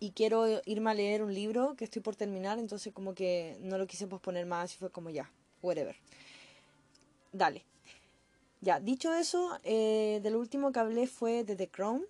y 0.00 0.12
quiero 0.12 0.46
irme 0.64 0.90
a 0.90 0.94
leer 0.94 1.22
un 1.22 1.34
libro 1.34 1.74
que 1.76 1.84
estoy 1.84 2.00
por 2.00 2.16
terminar, 2.16 2.58
entonces 2.58 2.92
como 2.92 3.14
que 3.14 3.58
no 3.60 3.76
lo 3.76 3.86
quise 3.86 4.06
posponer 4.06 4.46
más 4.46 4.74
y 4.74 4.78
fue 4.78 4.90
como 4.90 5.10
ya, 5.10 5.30
whatever 5.60 5.96
dale. 7.32 7.64
Ya, 8.60 8.80
dicho 8.80 9.14
eso, 9.14 9.58
eh, 9.62 10.20
de 10.22 10.30
lo 10.30 10.40
último 10.40 10.72
que 10.72 10.80
hablé 10.80 11.06
fue 11.06 11.44
de 11.44 11.54
The 11.54 11.68
Crown. 11.68 12.04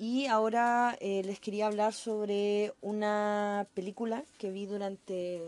Y 0.00 0.26
ahora 0.26 0.96
eh, 1.00 1.22
les 1.24 1.40
quería 1.40 1.66
hablar 1.66 1.92
sobre 1.92 2.72
una 2.80 3.66
película 3.74 4.24
que 4.38 4.50
vi 4.50 4.66
durante, 4.66 5.42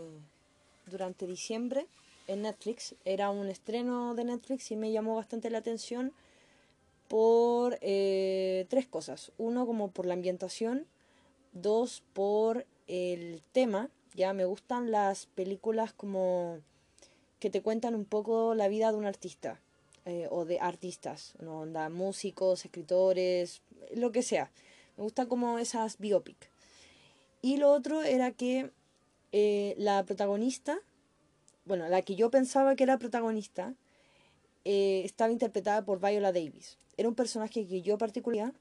durante 0.87 1.25
diciembre 1.25 1.87
en 2.27 2.41
Netflix. 2.41 2.95
Era 3.05 3.29
un 3.29 3.47
estreno 3.47 4.13
de 4.13 4.25
Netflix 4.25 4.71
y 4.71 4.75
me 4.75 4.91
llamó 4.91 5.15
bastante 5.15 5.49
la 5.49 5.59
atención 5.59 6.13
por 7.07 7.77
eh, 7.81 8.65
tres 8.69 8.87
cosas. 8.87 9.31
Uno, 9.37 9.65
como 9.65 9.91
por 9.91 10.05
la 10.05 10.13
ambientación. 10.13 10.85
Dos, 11.53 12.03
por 12.13 12.65
el 12.87 13.41
tema. 13.51 13.89
Ya 14.15 14.33
me 14.33 14.45
gustan 14.45 14.91
las 14.91 15.25
películas 15.27 15.93
como 15.93 16.59
que 17.41 17.49
te 17.49 17.63
cuentan 17.63 17.95
un 17.95 18.05
poco 18.05 18.53
la 18.53 18.67
vida 18.69 18.91
de 18.91 18.97
un 18.99 19.05
artista 19.05 19.59
eh, 20.05 20.27
o 20.29 20.45
de 20.45 20.59
artistas, 20.59 21.33
¿no? 21.39 21.61
Onda, 21.61 21.89
músicos, 21.89 22.63
escritores, 22.63 23.61
lo 23.95 24.11
que 24.11 24.21
sea. 24.21 24.51
Me 24.95 25.03
gusta 25.03 25.25
como 25.25 25.57
esas 25.57 25.97
biopic. 25.97 26.37
Y 27.41 27.57
lo 27.57 27.71
otro 27.71 28.03
era 28.03 28.31
que 28.31 28.69
eh, 29.31 29.73
la 29.79 30.05
protagonista, 30.05 30.77
bueno, 31.65 31.89
la 31.89 32.03
que 32.03 32.15
yo 32.15 32.29
pensaba 32.29 32.75
que 32.75 32.83
era 32.83 32.99
protagonista, 32.99 33.73
eh, 34.63 35.01
estaba 35.03 35.31
interpretada 35.31 35.83
por 35.83 35.99
Viola 35.99 36.31
Davis. 36.31 36.77
Era 36.95 37.09
un 37.09 37.15
personaje 37.15 37.65
que 37.67 37.81
yo 37.81 37.97
particular, 37.97 38.53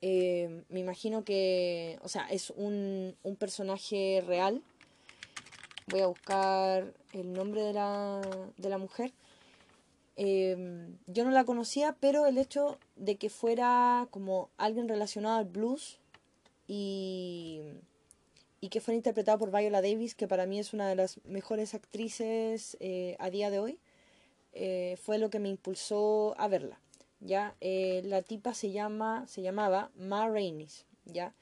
me 0.00 0.80
imagino 0.80 1.24
que, 1.24 1.98
o 2.02 2.08
sea, 2.08 2.28
es 2.30 2.50
un, 2.50 3.14
un 3.24 3.36
personaje 3.36 4.22
real 4.26 4.62
voy 5.90 6.00
a 6.00 6.06
buscar 6.06 6.92
el 7.12 7.32
nombre 7.32 7.62
de 7.62 7.72
la, 7.72 8.20
de 8.56 8.68
la 8.68 8.78
mujer. 8.78 9.12
Em, 10.16 10.96
yo 11.06 11.24
no 11.24 11.30
la 11.30 11.44
conocía, 11.44 11.96
pero 12.00 12.26
el 12.26 12.38
hecho 12.38 12.78
de 12.96 13.16
que 13.16 13.30
fuera 13.30 14.08
como 14.10 14.50
alguien 14.56 14.88
relacionado 14.88 15.36
al 15.36 15.44
blues 15.44 15.98
y, 16.66 17.60
y 18.60 18.68
que 18.68 18.80
fuera 18.80 18.96
interpretada 18.96 19.38
por 19.38 19.50
Viola 19.56 19.80
Davis, 19.80 20.14
que 20.14 20.28
para 20.28 20.46
mí 20.46 20.58
es 20.58 20.72
una 20.72 20.88
de 20.88 20.96
las 20.96 21.24
mejores 21.24 21.74
actrices 21.74 22.76
eh, 22.80 23.16
a 23.18 23.30
día 23.30 23.50
de 23.50 23.60
hoy, 23.60 23.78
eh, 24.52 24.98
fue 25.00 25.18
lo 25.18 25.30
que 25.30 25.38
me 25.38 25.48
impulsó 25.48 26.34
a 26.38 26.48
verla. 26.48 26.80
¿ya? 27.20 27.54
Eh, 27.60 28.02
la 28.04 28.22
tipa 28.22 28.54
se, 28.54 28.70
llama, 28.70 29.26
se 29.26 29.42
llamaba 29.42 29.90
Ma 29.96 30.28
Rainey's, 30.28 30.86
¿ya? 31.04 31.34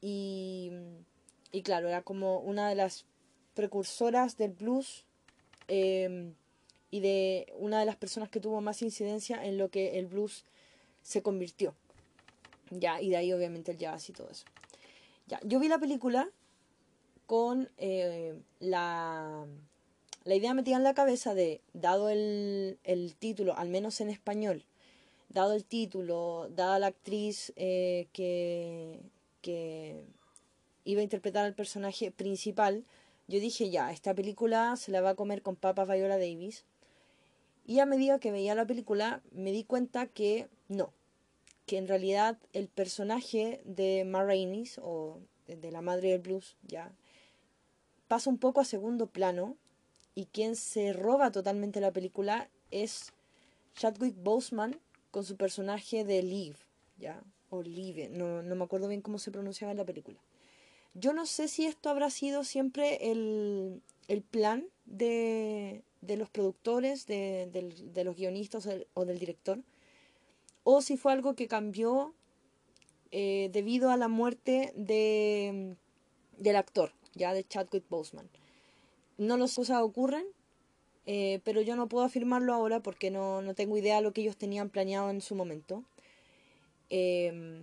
Y, 0.00 0.70
y 1.52 1.62
claro, 1.62 1.88
era 1.88 2.02
como 2.02 2.40
una 2.40 2.68
de 2.68 2.74
las 2.74 3.04
precursoras 3.58 4.36
del 4.36 4.52
blues 4.52 5.04
em, 5.66 6.32
y 6.92 7.00
de 7.00 7.52
una 7.58 7.80
de 7.80 7.86
las 7.86 7.96
personas 7.96 8.28
que 8.28 8.38
tuvo 8.38 8.60
más 8.60 8.82
incidencia 8.82 9.44
en 9.44 9.58
lo 9.58 9.68
que 9.68 9.98
el 9.98 10.06
blues 10.06 10.44
se 11.02 11.22
convirtió. 11.22 11.74
Ya, 12.70 13.00
y 13.00 13.10
de 13.10 13.16
ahí 13.16 13.32
obviamente 13.32 13.72
el 13.72 13.78
jazz 13.78 14.08
y 14.10 14.12
todo 14.12 14.30
eso. 14.30 14.44
Ya, 15.26 15.40
yo 15.42 15.58
vi 15.58 15.66
la 15.66 15.80
película 15.80 16.30
con 17.26 17.68
eh, 17.78 18.38
la, 18.60 19.44
la 20.22 20.34
idea 20.36 20.54
metida 20.54 20.76
en 20.76 20.84
la 20.84 20.94
cabeza 20.94 21.34
de, 21.34 21.60
dado 21.72 22.10
el, 22.10 22.78
el 22.84 23.16
título, 23.16 23.56
al 23.56 23.70
menos 23.70 24.00
en 24.00 24.08
español, 24.08 24.62
dado 25.30 25.52
el 25.54 25.64
título, 25.64 26.48
dada 26.54 26.78
la 26.78 26.86
actriz 26.86 27.52
eh, 27.56 28.06
que, 28.12 29.00
que 29.42 30.00
iba 30.84 31.00
a 31.00 31.04
interpretar 31.04 31.44
al 31.44 31.54
personaje 31.54 32.12
principal, 32.12 32.84
yo 33.28 33.40
dije 33.40 33.70
ya, 33.70 33.92
esta 33.92 34.14
película 34.14 34.74
se 34.76 34.90
la 34.90 35.02
va 35.02 35.10
a 35.10 35.14
comer 35.14 35.42
con 35.42 35.54
papas 35.54 35.86
Viola 35.88 36.18
Davis. 36.18 36.64
Y 37.66 37.80
a 37.80 37.86
medida 37.86 38.18
que 38.18 38.32
veía 38.32 38.54
la 38.54 38.66
película 38.66 39.22
me 39.30 39.52
di 39.52 39.64
cuenta 39.64 40.06
que 40.06 40.48
no, 40.68 40.92
que 41.66 41.76
en 41.76 41.86
realidad 41.86 42.38
el 42.54 42.68
personaje 42.68 43.60
de 43.66 44.06
Ma 44.06 44.26
o 44.80 45.20
de 45.46 45.70
la 45.70 45.82
madre 45.82 46.10
del 46.10 46.20
blues, 46.20 46.56
ya, 46.66 46.90
pasa 48.08 48.30
un 48.30 48.38
poco 48.38 48.60
a 48.60 48.64
segundo 48.64 49.06
plano 49.06 49.56
y 50.14 50.24
quien 50.24 50.56
se 50.56 50.94
roba 50.94 51.30
totalmente 51.30 51.80
la 51.80 51.92
película 51.92 52.48
es 52.70 53.12
Chadwick 53.74 54.16
Boseman 54.16 54.80
con 55.10 55.24
su 55.24 55.36
personaje 55.36 56.04
de 56.04 56.22
Liv, 56.22 56.56
ya, 56.98 57.22
o 57.50 57.62
Live, 57.62 58.08
no, 58.08 58.42
no 58.42 58.56
me 58.56 58.64
acuerdo 58.64 58.88
bien 58.88 59.02
cómo 59.02 59.18
se 59.18 59.30
pronunciaba 59.30 59.70
en 59.70 59.78
la 59.78 59.84
película. 59.84 60.18
Yo 60.98 61.12
no 61.12 61.26
sé 61.26 61.46
si 61.46 61.64
esto 61.64 61.90
habrá 61.90 62.10
sido 62.10 62.42
siempre 62.42 63.10
el, 63.12 63.82
el 64.08 64.22
plan 64.22 64.66
de, 64.84 65.84
de, 66.00 66.16
los 66.16 66.28
productores, 66.28 67.06
de, 67.06 67.48
de, 67.52 68.04
los 68.04 68.16
guionistas 68.16 68.68
o 68.94 69.04
del 69.04 69.18
director, 69.20 69.60
o 70.64 70.82
si 70.82 70.96
fue 70.96 71.12
algo 71.12 71.34
que 71.34 71.46
cambió 71.46 72.14
eh, 73.12 73.48
debido 73.52 73.90
a 73.90 73.96
la 73.96 74.08
muerte 74.08 74.72
de, 74.74 75.76
del 76.36 76.56
actor, 76.56 76.92
ya 77.14 77.32
de 77.32 77.44
Chadwick 77.44 77.88
Boseman. 77.88 78.28
No 79.18 79.36
las 79.36 79.54
cosas 79.54 79.82
ocurren, 79.82 80.26
eh, 81.06 81.40
pero 81.44 81.60
yo 81.60 81.76
no 81.76 81.88
puedo 81.88 82.04
afirmarlo 82.06 82.54
ahora 82.54 82.80
porque 82.80 83.12
no, 83.12 83.40
no, 83.40 83.54
tengo 83.54 83.78
idea 83.78 83.96
de 83.96 84.02
lo 84.02 84.12
que 84.12 84.22
ellos 84.22 84.36
tenían 84.36 84.68
planeado 84.68 85.10
en 85.10 85.20
su 85.20 85.36
momento. 85.36 85.84
Eh, 86.90 87.62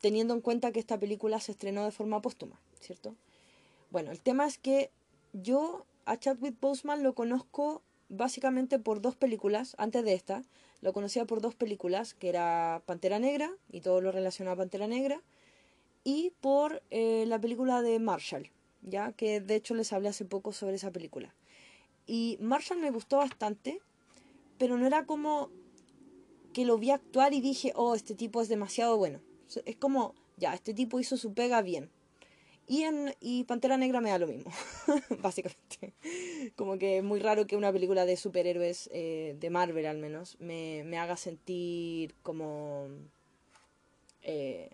teniendo 0.00 0.34
en 0.34 0.40
cuenta 0.40 0.72
que 0.72 0.80
esta 0.80 0.98
película 0.98 1.40
se 1.40 1.52
estrenó 1.52 1.84
de 1.84 1.92
forma 1.92 2.22
póstuma, 2.22 2.58
¿cierto? 2.80 3.14
Bueno, 3.90 4.10
el 4.10 4.20
tema 4.20 4.46
es 4.46 4.58
que 4.58 4.90
yo 5.32 5.84
a 6.04 6.18
Chadwick 6.18 6.58
Boseman 6.60 7.02
lo 7.02 7.14
conozco 7.14 7.82
básicamente 8.08 8.78
por 8.78 9.00
dos 9.00 9.14
películas, 9.16 9.74
antes 9.78 10.04
de 10.04 10.14
esta, 10.14 10.42
lo 10.80 10.92
conocía 10.92 11.24
por 11.24 11.40
dos 11.40 11.54
películas, 11.54 12.14
que 12.14 12.28
era 12.28 12.82
Pantera 12.86 13.18
Negra 13.18 13.52
y 13.70 13.80
todo 13.80 14.00
lo 14.00 14.10
relacionado 14.10 14.54
a 14.54 14.58
Pantera 14.58 14.86
Negra, 14.86 15.22
y 16.02 16.32
por 16.40 16.82
eh, 16.90 17.24
la 17.26 17.38
película 17.38 17.82
de 17.82 17.98
Marshall, 17.98 18.50
ya 18.82 19.12
que 19.12 19.40
de 19.40 19.54
hecho 19.54 19.74
les 19.74 19.92
hablé 19.92 20.08
hace 20.08 20.24
poco 20.24 20.52
sobre 20.52 20.76
esa 20.76 20.90
película. 20.90 21.34
Y 22.06 22.38
Marshall 22.40 22.80
me 22.80 22.90
gustó 22.90 23.18
bastante, 23.18 23.80
pero 24.58 24.76
no 24.76 24.86
era 24.86 25.04
como 25.04 25.50
que 26.52 26.64
lo 26.64 26.78
vi 26.78 26.90
actuar 26.90 27.34
y 27.34 27.40
dije, 27.40 27.72
oh, 27.76 27.94
este 27.94 28.14
tipo 28.14 28.40
es 28.40 28.48
demasiado 28.48 28.96
bueno. 28.96 29.20
Es 29.64 29.76
como, 29.76 30.14
ya, 30.36 30.54
este 30.54 30.74
tipo 30.74 31.00
hizo 31.00 31.16
su 31.16 31.34
pega 31.34 31.62
bien. 31.62 31.90
Y, 32.66 32.84
en, 32.84 33.14
y 33.20 33.42
Pantera 33.44 33.76
Negra 33.76 34.00
me 34.00 34.10
da 34.10 34.18
lo 34.18 34.28
mismo, 34.28 34.52
básicamente. 35.22 35.92
Como 36.54 36.78
que 36.78 36.98
es 36.98 37.02
muy 37.02 37.18
raro 37.18 37.46
que 37.46 37.56
una 37.56 37.72
película 37.72 38.06
de 38.06 38.16
superhéroes, 38.16 38.88
eh, 38.92 39.36
de 39.40 39.50
Marvel 39.50 39.86
al 39.86 39.98
menos, 39.98 40.36
me, 40.38 40.84
me 40.84 40.98
haga 40.98 41.16
sentir 41.16 42.14
como... 42.22 42.86
Eh, 44.22 44.70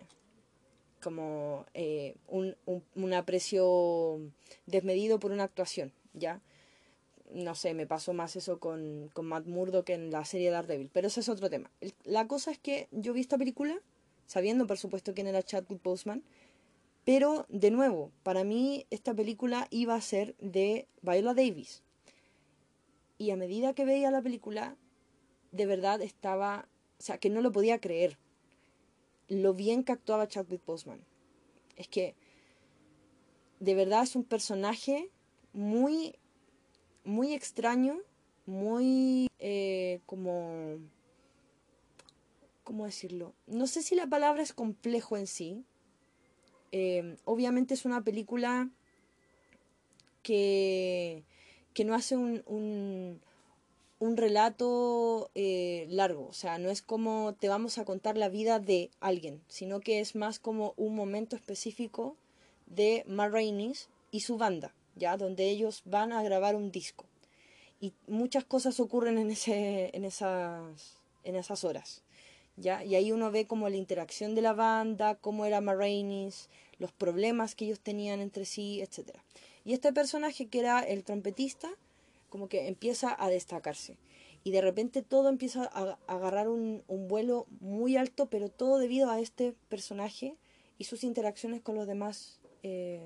como 1.01 1.65
eh, 1.73 2.15
un, 2.27 2.55
un, 2.65 2.83
un, 2.95 3.13
aprecio 3.13 4.19
desmedido 4.65 5.19
por 5.19 5.31
una 5.31 5.45
actuación, 5.45 5.93
¿ya? 6.13 6.41
No 7.31 7.55
sé, 7.55 7.73
me 7.73 7.87
pasó 7.87 8.13
más 8.13 8.35
eso 8.35 8.59
con, 8.59 9.09
con 9.13 9.25
Matt 9.25 9.45
Murdock 9.45 9.89
en 9.89 10.11
la 10.11 10.25
serie 10.25 10.51
Daredevil, 10.51 10.89
pero 10.91 11.07
ese 11.07 11.21
es 11.21 11.29
otro 11.29 11.49
tema. 11.49 11.71
La 12.03 12.27
cosa 12.27 12.51
es 12.51 12.59
que 12.59 12.87
yo 12.91 13.13
vi 13.13 13.21
esta 13.21 13.37
película 13.37 13.79
sabiendo 14.27 14.67
por 14.67 14.77
supuesto 14.77 15.15
quién 15.15 15.25
era 15.25 15.41
Chadwick 15.41 15.81
Boseman. 15.81 16.23
Pero, 17.03 17.45
de 17.47 17.71
nuevo, 17.71 18.11
para 18.21 18.43
mí 18.43 18.85
esta 18.89 19.13
película 19.15 19.67
iba 19.71 19.95
a 19.95 20.01
ser 20.01 20.35
de 20.39 20.87
Viola 21.01 21.33
Davis. 21.33 21.81
Y 23.17 23.31
a 23.31 23.37
medida 23.37 23.73
que 23.73 23.85
veía 23.85 24.11
la 24.11 24.21
película, 24.21 24.75
de 25.51 25.65
verdad 25.65 26.01
estaba, 26.01 26.67
o 26.99 27.01
sea, 27.01 27.17
que 27.17 27.29
no 27.29 27.41
lo 27.41 27.51
podía 27.51 27.79
creer. 27.79 28.17
Lo 29.29 29.53
bien 29.53 29.83
que 29.83 29.93
actuaba 29.93 30.27
Chadwick 30.27 30.65
Boseman. 30.65 30.99
Es 31.77 31.87
que, 31.87 32.15
de 33.59 33.73
verdad 33.73 34.03
es 34.03 34.15
un 34.15 34.25
personaje 34.25 35.09
muy, 35.53 36.15
muy 37.05 37.33
extraño, 37.33 37.99
muy 38.45 39.29
eh, 39.39 40.01
como 40.05 40.77
¿cómo 42.67 42.83
decirlo? 42.83 43.33
No 43.45 43.65
sé 43.65 43.81
si 43.81 43.95
la 43.95 44.07
palabra 44.07 44.43
es 44.43 44.51
complejo 44.51 45.15
en 45.15 45.25
sí. 45.25 45.63
Eh, 46.73 47.15
obviamente 47.23 47.73
es 47.73 47.85
una 47.85 48.03
película 48.03 48.69
que, 50.21 51.23
que 51.73 51.85
no 51.85 51.95
hace 51.95 52.17
un, 52.17 52.43
un, 52.45 54.17
relato 54.17 55.31
eh, 55.33 55.87
largo, 55.89 56.27
o 56.27 56.33
sea, 56.33 56.57
no 56.57 56.69
es 56.69 56.81
como 56.81 57.35
te 57.39 57.47
vamos 57.47 57.77
a 57.77 57.85
contar 57.85 58.17
la 58.17 58.27
vida 58.27 58.59
de 58.59 58.91
alguien, 58.99 59.41
sino 59.47 59.79
que 59.79 60.01
es 60.01 60.13
más 60.13 60.37
como 60.37 60.73
un 60.75 60.93
momento 60.93 61.37
específico 61.37 62.17
de 62.65 63.05
Ma 63.07 63.31
y 64.11 64.19
su 64.19 64.37
banda, 64.37 64.73
ya 64.97 65.15
donde 65.15 65.49
ellos 65.49 65.83
van 65.85 66.11
a 66.11 66.21
grabar 66.21 66.57
un 66.57 66.69
disco. 66.69 67.05
Y 67.79 67.93
muchas 68.07 68.43
cosas 68.43 68.81
ocurren 68.81 69.17
en, 69.17 69.31
ese, 69.31 69.89
en, 69.95 70.03
esas, 70.03 70.97
en 71.23 71.37
esas 71.37 71.63
horas. 71.63 72.03
Y 72.61 72.69
ahí 72.69 73.11
uno 73.11 73.29
ve 73.29 73.45
como 73.45 73.69
la 73.69 73.77
interacción 73.77 74.33
de 74.33 74.41
la 74.41 74.53
banda, 74.53 75.15
cómo 75.15 75.45
era 75.45 75.61
Marrainis, 75.61 76.49
los 76.79 76.91
problemas 76.91 77.53
que 77.53 77.65
ellos 77.65 77.79
tenían 77.79 78.19
entre 78.19 78.45
sí, 78.45 78.81
etc. 78.81 79.11
Y 79.63 79.73
este 79.73 79.93
personaje 79.93 80.47
que 80.47 80.59
era 80.59 80.79
el 80.79 81.03
trompetista, 81.03 81.69
como 82.29 82.49
que 82.49 82.67
empieza 82.67 83.15
a 83.17 83.29
destacarse. 83.29 83.97
Y 84.43 84.51
de 84.51 84.61
repente 84.61 85.03
todo 85.03 85.29
empieza 85.29 85.69
a, 85.71 85.99
agarrar 86.07 86.47
un, 86.47 86.83
vuelo 86.87 87.45
muy 87.59 87.95
alto, 87.95 88.27
pero 88.27 88.49
todo 88.49 88.79
debido 88.79 89.11
a 89.11 89.19
este 89.19 89.53
personaje 89.69 90.35
y 90.79 90.85
sus 90.85 91.03
interacciones 91.03 91.61
con 91.61 91.75
los 91.75 91.85
demás, 91.85 92.39
eh, 92.63 93.01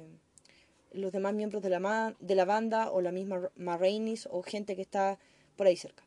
los 0.94 1.12
demás 1.12 1.34
miembros 1.34 1.62
de 1.62 1.70
la, 1.70 2.16
de 2.20 2.36
la 2.36 2.46
banda 2.46 2.92
o 2.92 3.02
la 3.02 3.12
misma 3.12 3.50
Marrainis 3.56 4.30
o 4.32 4.44
gente 4.44 4.76
que 4.76 4.82
está 4.82 5.20
por 5.58 5.68
ahí 5.68 5.76
cerca. 5.76 6.04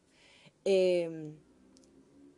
Eh, 0.65 1.35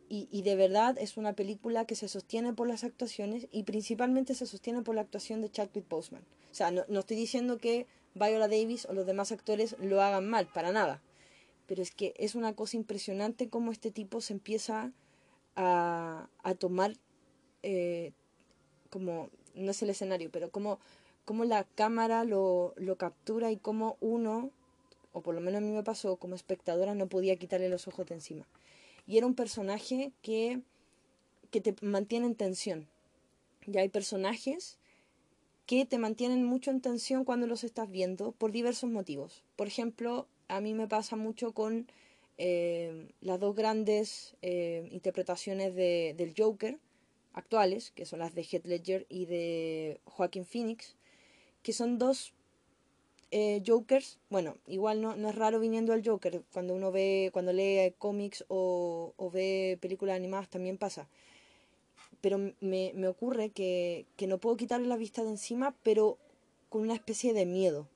y, 0.09 0.27
y, 0.31 0.41
de 0.43 0.55
verdad 0.55 0.97
es 0.97 1.17
una 1.17 1.33
película 1.33 1.85
que 1.85 1.95
se 1.95 2.07
sostiene 2.07 2.53
por 2.53 2.67
las 2.67 2.83
actuaciones 2.83 3.47
y 3.51 3.63
principalmente 3.63 4.35
se 4.35 4.45
sostiene 4.45 4.81
por 4.81 4.95
la 4.95 5.01
actuación 5.01 5.41
de 5.41 5.51
Chadwick 5.51 5.87
Boseman. 5.89 6.23
O 6.51 6.55
sea, 6.55 6.71
no, 6.71 6.83
no, 6.87 6.99
estoy 6.99 7.17
diciendo 7.17 7.57
que 7.57 7.87
Viola 8.15 8.47
Davis 8.47 8.85
o 8.85 8.93
los 8.93 9.05
demás 9.05 9.31
actores 9.31 9.75
lo 9.79 10.01
hagan 10.01 10.27
mal, 10.29 10.47
para 10.47 10.71
nada. 10.71 11.01
Pero 11.67 11.81
es 11.81 11.91
que 11.91 12.13
es 12.17 12.35
una 12.35 12.53
cosa 12.53 12.77
impresionante 12.77 13.49
cómo 13.49 13.71
este 13.71 13.91
tipo 13.91 14.21
se 14.21 14.33
empieza 14.33 14.93
a, 15.55 16.29
a 16.43 16.55
tomar 16.55 16.93
eh, 17.63 18.13
como, 18.89 19.29
no 19.55 19.71
es 19.71 19.81
el 19.81 19.89
escenario, 19.89 20.29
pero 20.31 20.49
como, 20.49 20.79
la 21.45 21.65
cámara 21.65 22.23
lo, 22.23 22.73
lo 22.77 22.95
captura 22.95 23.51
y 23.51 23.57
cómo 23.57 23.97
uno, 23.99 24.51
o 25.11 25.21
por 25.21 25.35
lo 25.35 25.41
menos 25.41 25.57
a 25.57 25.65
mí 25.65 25.71
me 25.71 25.83
pasó 25.83 26.15
como 26.15 26.35
espectadora, 26.35 26.95
no 26.95 27.07
podía 27.07 27.35
quitarle 27.35 27.67
los 27.67 27.87
ojos 27.87 28.05
de 28.07 28.15
encima 28.15 28.47
y 29.07 29.17
era 29.17 29.25
un 29.25 29.33
personaje 29.33 30.11
que, 30.21 30.61
que 31.49 31.61
te 31.61 31.75
mantiene 31.81 32.27
en 32.27 32.35
tensión. 32.35 32.87
Ya 33.65 33.81
hay 33.81 33.89
personajes 33.89 34.77
que 35.65 35.85
te 35.85 35.97
mantienen 35.97 36.45
mucho 36.45 36.71
en 36.71 36.81
tensión 36.81 37.25
cuando 37.25 37.47
los 37.47 37.63
estás 37.63 37.89
viendo 37.89 38.31
por 38.33 38.51
diversos 38.51 38.89
motivos. 38.89 39.43
Por 39.55 39.67
ejemplo, 39.67 40.27
a 40.47 40.61
mí 40.61 40.73
me 40.73 40.87
pasa 40.87 41.15
mucho 41.15 41.53
con 41.53 41.87
eh, 42.37 43.09
las 43.21 43.39
dos 43.39 43.55
grandes 43.55 44.35
eh, 44.41 44.87
interpretaciones 44.91 45.73
de, 45.73 46.13
del 46.17 46.33
Joker 46.37 46.77
actuales, 47.33 47.91
que 47.91 48.05
son 48.05 48.19
las 48.19 48.35
de 48.35 48.43
Heath 48.43 48.65
Ledger 48.65 49.05
y 49.09 49.25
de 49.25 49.99
Joaquin 50.05 50.45
Phoenix, 50.45 50.95
que 51.63 51.73
son 51.73 51.97
dos 51.97 52.33
eh, 53.31 53.61
Jokers, 53.65 54.19
bueno, 54.29 54.55
igual 54.67 55.01
no, 55.01 55.15
no 55.15 55.29
es 55.29 55.35
raro 55.35 55.59
viniendo 55.59 55.93
al 55.93 56.05
Joker, 56.05 56.43
cuando 56.53 56.73
uno 56.73 56.91
ve, 56.91 57.29
cuando 57.33 57.51
lee 57.53 57.93
cómics 57.97 58.45
o, 58.47 59.13
o 59.17 59.29
ve 59.31 59.77
películas 59.81 60.15
animadas 60.15 60.49
también 60.49 60.77
pasa. 60.77 61.07
Pero 62.21 62.37
me, 62.61 62.93
me 62.95 63.07
ocurre 63.07 63.49
que, 63.49 64.05
que 64.15 64.27
no 64.27 64.37
puedo 64.37 64.57
quitarle 64.57 64.87
la 64.87 64.97
vista 64.97 65.23
de 65.23 65.29
encima, 65.29 65.75
pero 65.83 66.17
con 66.69 66.81
una 66.81 66.93
especie 66.95 67.33
de 67.33 67.45
miedo. 67.45 67.87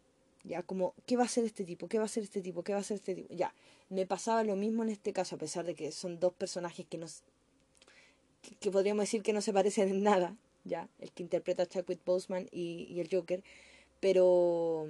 Ya, 0.43 0.63
como, 0.63 0.95
¿qué 1.05 1.17
va 1.17 1.23
a 1.23 1.25
hacer 1.25 1.45
este 1.45 1.65
tipo? 1.65 1.87
¿Qué 1.87 1.97
va 1.97 2.03
a 2.03 2.05
hacer 2.05 2.23
este 2.23 2.41
tipo? 2.41 2.63
¿Qué 2.63 2.73
va 2.73 2.79
a 2.79 2.81
hacer 2.81 2.95
este 2.95 3.15
tipo? 3.15 3.33
Ya, 3.33 3.53
me 3.89 4.05
pasaba 4.05 4.43
lo 4.43 4.55
mismo 4.55 4.83
en 4.83 4.89
este 4.89 5.13
caso, 5.13 5.35
a 5.35 5.39
pesar 5.39 5.65
de 5.65 5.75
que 5.75 5.91
son 5.91 6.19
dos 6.19 6.33
personajes 6.33 6.85
que 6.87 6.97
nos. 6.97 7.23
que, 8.59 8.71
podríamos 8.71 9.03
decir 9.03 9.21
que 9.21 9.33
no 9.33 9.41
se 9.41 9.53
parecen 9.53 9.89
en 9.89 10.03
nada, 10.03 10.35
ya, 10.63 10.89
el 10.99 11.11
que 11.11 11.23
interpreta 11.23 11.63
a 11.63 11.67
Chadwick 11.67 12.03
Boseman 12.05 12.47
y, 12.51 12.87
y 12.89 12.99
el 12.99 13.09
Joker, 13.11 13.43
pero, 13.99 14.87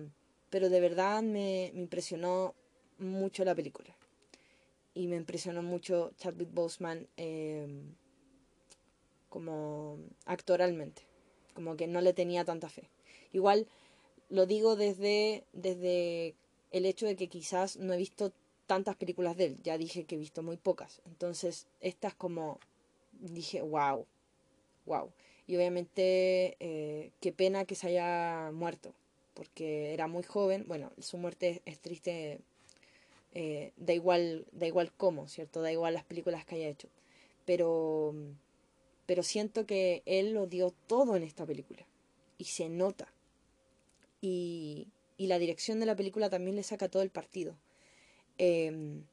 pero 0.51 0.69
de 0.69 0.79
verdad 0.79 1.23
me, 1.23 1.71
me 1.73 1.81
impresionó 1.81 2.53
mucho 2.99 3.43
la 3.43 3.55
película. 3.55 3.95
Y 4.93 5.07
me 5.07 5.15
impresionó 5.15 5.63
mucho 5.63 6.11
Chadwick 6.17 6.53
Boseman 6.53 7.07
eh, 7.17 7.65
como 9.29 9.97
actoralmente, 10.25 11.01
como 11.55 11.75
que 11.75 11.87
no 11.87 12.01
le 12.01 12.13
tenía 12.13 12.45
tanta 12.45 12.69
fe. 12.69 12.89
Igual 13.31 13.67
lo 14.29 14.45
digo 14.45 14.75
desde, 14.75 15.45
desde 15.53 16.35
el 16.71 16.85
hecho 16.85 17.05
de 17.05 17.15
que 17.15 17.27
quizás 17.27 17.77
no 17.77 17.93
he 17.93 17.97
visto 17.97 18.33
tantas 18.67 18.95
películas 18.95 19.35
de 19.35 19.45
él, 19.45 19.57
ya 19.63 19.77
dije 19.77 20.05
que 20.05 20.15
he 20.15 20.17
visto 20.17 20.43
muy 20.43 20.55
pocas, 20.55 21.01
entonces 21.05 21.67
esta 21.81 22.07
es 22.07 22.13
como, 22.13 22.57
dije, 23.11 23.61
wow, 23.61 24.05
wow. 24.85 25.11
Y 25.45 25.57
obviamente 25.57 26.55
eh, 26.61 27.11
qué 27.19 27.33
pena 27.33 27.65
que 27.65 27.75
se 27.75 27.87
haya 27.87 28.51
muerto, 28.53 28.93
porque 29.33 29.93
era 29.93 30.07
muy 30.07 30.23
joven, 30.23 30.65
bueno, 30.67 30.91
su 30.99 31.17
muerte 31.17 31.61
es, 31.65 31.79
triste, 31.79 32.39
eh, 33.33 33.71
da 33.77 33.93
igual, 33.93 34.45
da 34.51 34.67
igual 34.67 34.91
cómo, 34.95 35.27
¿cierto? 35.27 35.61
Da 35.61 35.71
igual 35.71 35.93
las 35.93 36.03
películas 36.03 36.45
que 36.45 36.55
haya 36.55 36.67
hecho, 36.69 36.89
pero 37.45 38.13
pero 39.11 39.23
siento 39.23 39.65
que 39.65 40.03
él 40.05 40.31
lo 40.31 40.47
dio 40.47 40.71
todo 40.87 41.17
en 41.17 41.23
esta 41.23 41.45
película 41.45 41.85
y 42.37 42.45
se 42.45 42.69
nota. 42.69 43.11
Y, 44.21 44.87
y 45.17 45.27
la 45.27 45.37
dirección 45.37 45.81
de 45.81 45.85
la 45.85 45.97
película 45.97 46.29
también 46.29 46.55
le 46.55 46.63
saca 46.63 46.87
todo 46.87 47.03
el 47.03 47.09
partido. 47.09 47.57
Em, 48.37 49.03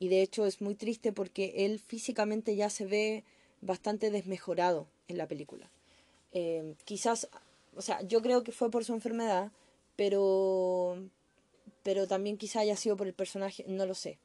y 0.00 0.08
de 0.08 0.22
hecho 0.22 0.46
es 0.46 0.60
muy 0.60 0.74
triste 0.74 1.12
porque 1.12 1.64
él 1.64 1.78
físicamente 1.78 2.56
ya 2.56 2.70
se 2.70 2.86
ve 2.86 3.22
bastante 3.60 4.10
desmejorado 4.10 4.88
en 5.06 5.16
la 5.16 5.28
película. 5.28 5.70
Em, 6.32 6.74
quizás, 6.84 7.28
o 7.76 7.82
sea, 7.82 8.02
yo 8.02 8.22
creo 8.22 8.42
que 8.42 8.52
fue 8.52 8.70
por 8.70 8.84
su 8.84 8.92
enfermedad, 8.92 9.52
pero, 9.96 10.98
pero 11.82 12.06
también 12.06 12.36
quizá 12.36 12.60
haya 12.60 12.76
sido 12.76 12.96
por 12.96 13.06
el 13.06 13.14
personaje, 13.14 13.64
no 13.68 13.86
lo 13.86 13.94
sé, 13.94 14.18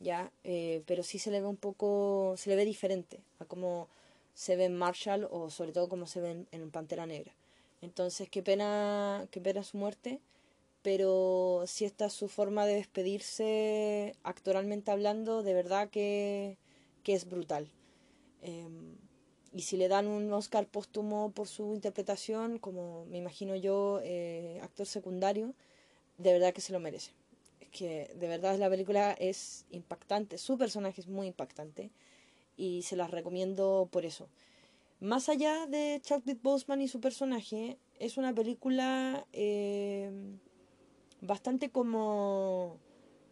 ya, 0.00 0.32
eh, 0.44 0.82
pero 0.86 1.02
sí 1.02 1.18
se 1.18 1.30
le 1.30 1.40
ve 1.40 1.46
un 1.46 1.56
poco, 1.56 2.34
se 2.36 2.50
le 2.50 2.56
ve 2.56 2.64
diferente 2.64 3.20
a 3.38 3.44
como 3.44 3.88
se 4.34 4.56
ve 4.56 4.64
en 4.64 4.76
Marshall 4.76 5.28
o 5.30 5.50
sobre 5.50 5.72
todo 5.72 5.88
como 5.88 6.06
se 6.06 6.20
ve 6.20 6.46
en, 6.50 6.70
Pantera 6.70 7.06
Negra. 7.06 7.32
Entonces, 7.82 8.28
qué 8.30 8.42
pena, 8.42 9.26
qué 9.30 9.40
pena 9.40 9.62
su 9.62 9.76
muerte, 9.78 10.20
pero 10.82 11.64
si 11.66 11.84
esta 11.84 12.06
es 12.06 12.12
su 12.14 12.28
forma 12.28 12.66
de 12.66 12.74
despedirse 12.74 14.14
actoralmente 14.22 14.90
hablando, 14.90 15.42
de 15.42 15.54
verdad 15.54 15.90
que, 15.90 16.56
que 17.04 17.14
es 17.14 17.28
brutal. 17.28 17.68
Em, 18.42 18.96
y 19.52 19.62
si 19.62 19.76
le 19.76 19.88
dan 19.88 20.06
un 20.06 20.32
Oscar 20.32 20.66
póstumo 20.66 21.32
por 21.32 21.48
su 21.48 21.74
interpretación, 21.74 22.58
como 22.58 23.04
me 23.06 23.18
imagino 23.18 23.56
yo, 23.56 24.00
eh, 24.02 24.60
actor 24.62 24.86
secundario, 24.86 25.54
de 26.18 26.32
verdad 26.32 26.52
que 26.52 26.60
se 26.60 26.72
lo 26.72 26.80
merece. 26.80 27.12
Es 27.60 27.68
que 27.70 28.12
de 28.14 28.28
verdad 28.28 28.58
la 28.58 28.70
película 28.70 29.12
es 29.12 29.66
impactante, 29.70 30.38
su 30.38 30.56
personaje 30.56 31.00
es 31.00 31.08
muy 31.08 31.26
impactante 31.26 31.90
y 32.56 32.82
se 32.82 32.96
las 32.96 33.10
recomiendo 33.10 33.88
por 33.90 34.04
eso. 34.04 34.28
Más 35.00 35.28
allá 35.28 35.66
de 35.66 35.98
Chadwick 36.02 36.42
Boseman 36.42 36.82
y 36.82 36.88
su 36.88 37.00
personaje, 37.00 37.78
es 37.98 38.18
una 38.18 38.34
película 38.34 39.26
eh, 39.32 40.10
bastante 41.22 41.70
como, 41.70 42.78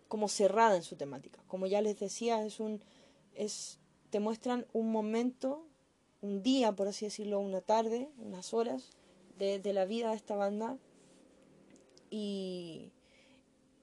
como 0.09 0.29
cerrada 0.29 0.77
en 0.77 0.83
su 0.83 0.97
temática. 0.97 1.41
Como 1.47 1.67
ya 1.67 1.83
les 1.83 2.01
decía, 2.01 2.45
es 2.45 2.59
un 2.59 2.81
es 3.35 3.79
te 4.11 4.21
muestran 4.21 4.67
un 4.73 4.91
momento, 4.91 5.67
un 6.21 6.43
día, 6.43 6.73
por 6.73 6.89
así 6.89 7.07
decirlo, 7.07 7.41
una 7.41 7.61
tarde, 7.61 8.09
unas 8.19 8.53
horas 8.55 8.91
de, 9.39 9.61
la 9.73 9.85
vida 9.85 10.11
de 10.11 10.17
esta 10.17 10.35
banda 10.35 10.77
y, 12.11 12.91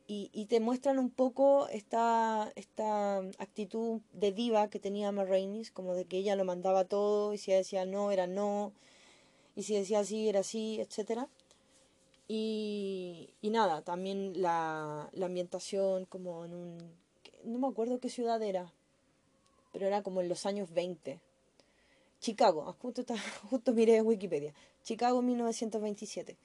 y, 0.07 0.45
te 0.47 0.59
muestran 0.59 0.99
un 0.99 1.09
poco 1.09 1.67
esta, 1.69 2.51
esta 2.55 3.19
actitud 3.37 4.01
de 4.11 4.31
diva 4.31 4.69
que 4.69 4.79
tenía 4.79 5.11
Marrainis, 5.11 5.71
como 5.71 5.95
de 5.95 6.05
que 6.05 6.17
ella 6.17 6.35
lo 6.35 6.43
mandaba 6.43 6.85
todo 6.85 7.33
y 7.33 7.37
si 7.37 7.51
decía 7.51 7.85
no, 7.85 8.11
era 8.11 8.27
no, 8.27 8.73
y 9.55 9.63
si 9.63 9.75
decía 9.75 10.03
sí, 10.03 10.27
era 10.27 10.43
sí, 10.43 10.79
etc. 10.81 11.27
Y, 12.27 13.29
y 13.41 13.49
nada, 13.49 13.81
también 13.81 14.41
la, 14.41 15.09
la 15.13 15.25
ambientación 15.27 16.05
como 16.05 16.43
en 16.43 16.53
un... 16.53 16.77
no 17.45 17.59
me 17.59 17.67
acuerdo 17.67 17.99
qué 17.99 18.09
ciudad 18.09 18.41
era, 18.41 18.73
pero 19.71 19.87
era 19.87 20.03
como 20.03 20.21
en 20.21 20.29
los 20.29 20.45
años 20.45 20.71
20. 20.71 21.21
Chicago, 22.25 22.75
justo, 22.81 23.01
está, 23.01 23.13
justo 23.51 23.71
miré 23.71 24.01
Wikipedia. 24.01 24.51
Chicago 24.83 25.21
1927. 25.21 26.35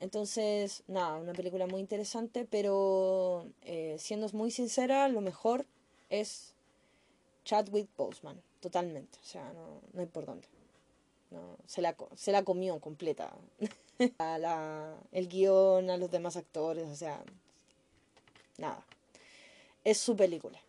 Entonces, 0.00 0.82
nada, 0.86 1.16
una 1.16 1.32
película 1.32 1.66
muy 1.66 1.80
interesante, 1.80 2.44
pero 2.44 3.46
eh, 3.62 3.96
siendo 3.98 4.28
muy 4.34 4.50
sincera, 4.50 5.08
lo 5.08 5.22
mejor 5.22 5.64
es 6.10 6.52
Chadwick 7.46 7.88
Boseman, 7.96 8.38
totalmente. 8.60 9.18
O 9.22 9.24
sea, 9.24 9.50
no, 9.54 9.80
no 9.94 10.00
hay 10.02 10.06
por 10.06 10.26
dónde. 10.26 10.46
Se, 11.66 11.80
la, 11.80 11.96
se 12.16 12.30
la 12.30 12.44
comió 12.44 12.78
completa. 12.78 13.34
a 14.18 14.36
la, 14.36 14.94
el 15.10 15.28
guion, 15.28 15.88
a 15.88 15.96
los 15.96 16.10
demás 16.10 16.36
actores, 16.36 16.86
o 16.86 16.96
sea, 16.96 17.24
nada. 18.58 18.84
Es 19.84 19.96
su 19.96 20.14
película. 20.16 20.60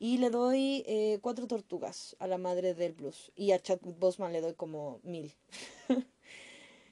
Y 0.00 0.16
le 0.18 0.30
doy 0.30 0.82
eh, 0.86 1.18
cuatro 1.20 1.46
tortugas 1.46 2.16
a 2.18 2.26
la 2.26 2.38
madre 2.38 2.74
del 2.74 2.94
blues. 2.94 3.30
Y 3.36 3.52
a 3.52 3.60
Chadwick 3.60 3.98
Boseman 3.98 4.32
le 4.32 4.40
doy 4.40 4.54
como 4.54 4.98
mil. 5.04 5.32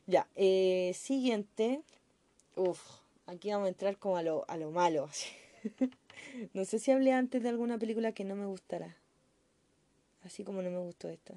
Ya, 0.06 0.26
eh, 0.36 0.94
siguiente. 0.94 1.82
Uf, 2.56 2.80
aquí 3.26 3.50
vamos 3.50 3.66
a 3.66 3.68
entrar 3.68 3.98
como 3.98 4.16
a 4.16 4.22
lo, 4.22 4.46
a 4.48 4.56
lo 4.56 4.70
malo. 4.70 5.10
no 6.54 6.64
sé 6.64 6.78
si 6.78 6.90
hablé 6.90 7.12
antes 7.12 7.42
de 7.42 7.50
alguna 7.50 7.76
película 7.76 8.12
que 8.12 8.24
no 8.24 8.34
me 8.34 8.46
gustará. 8.46 8.96
Así 10.22 10.44
como 10.44 10.62
no 10.62 10.70
me 10.70 10.78
gustó 10.78 11.10
esta. 11.10 11.34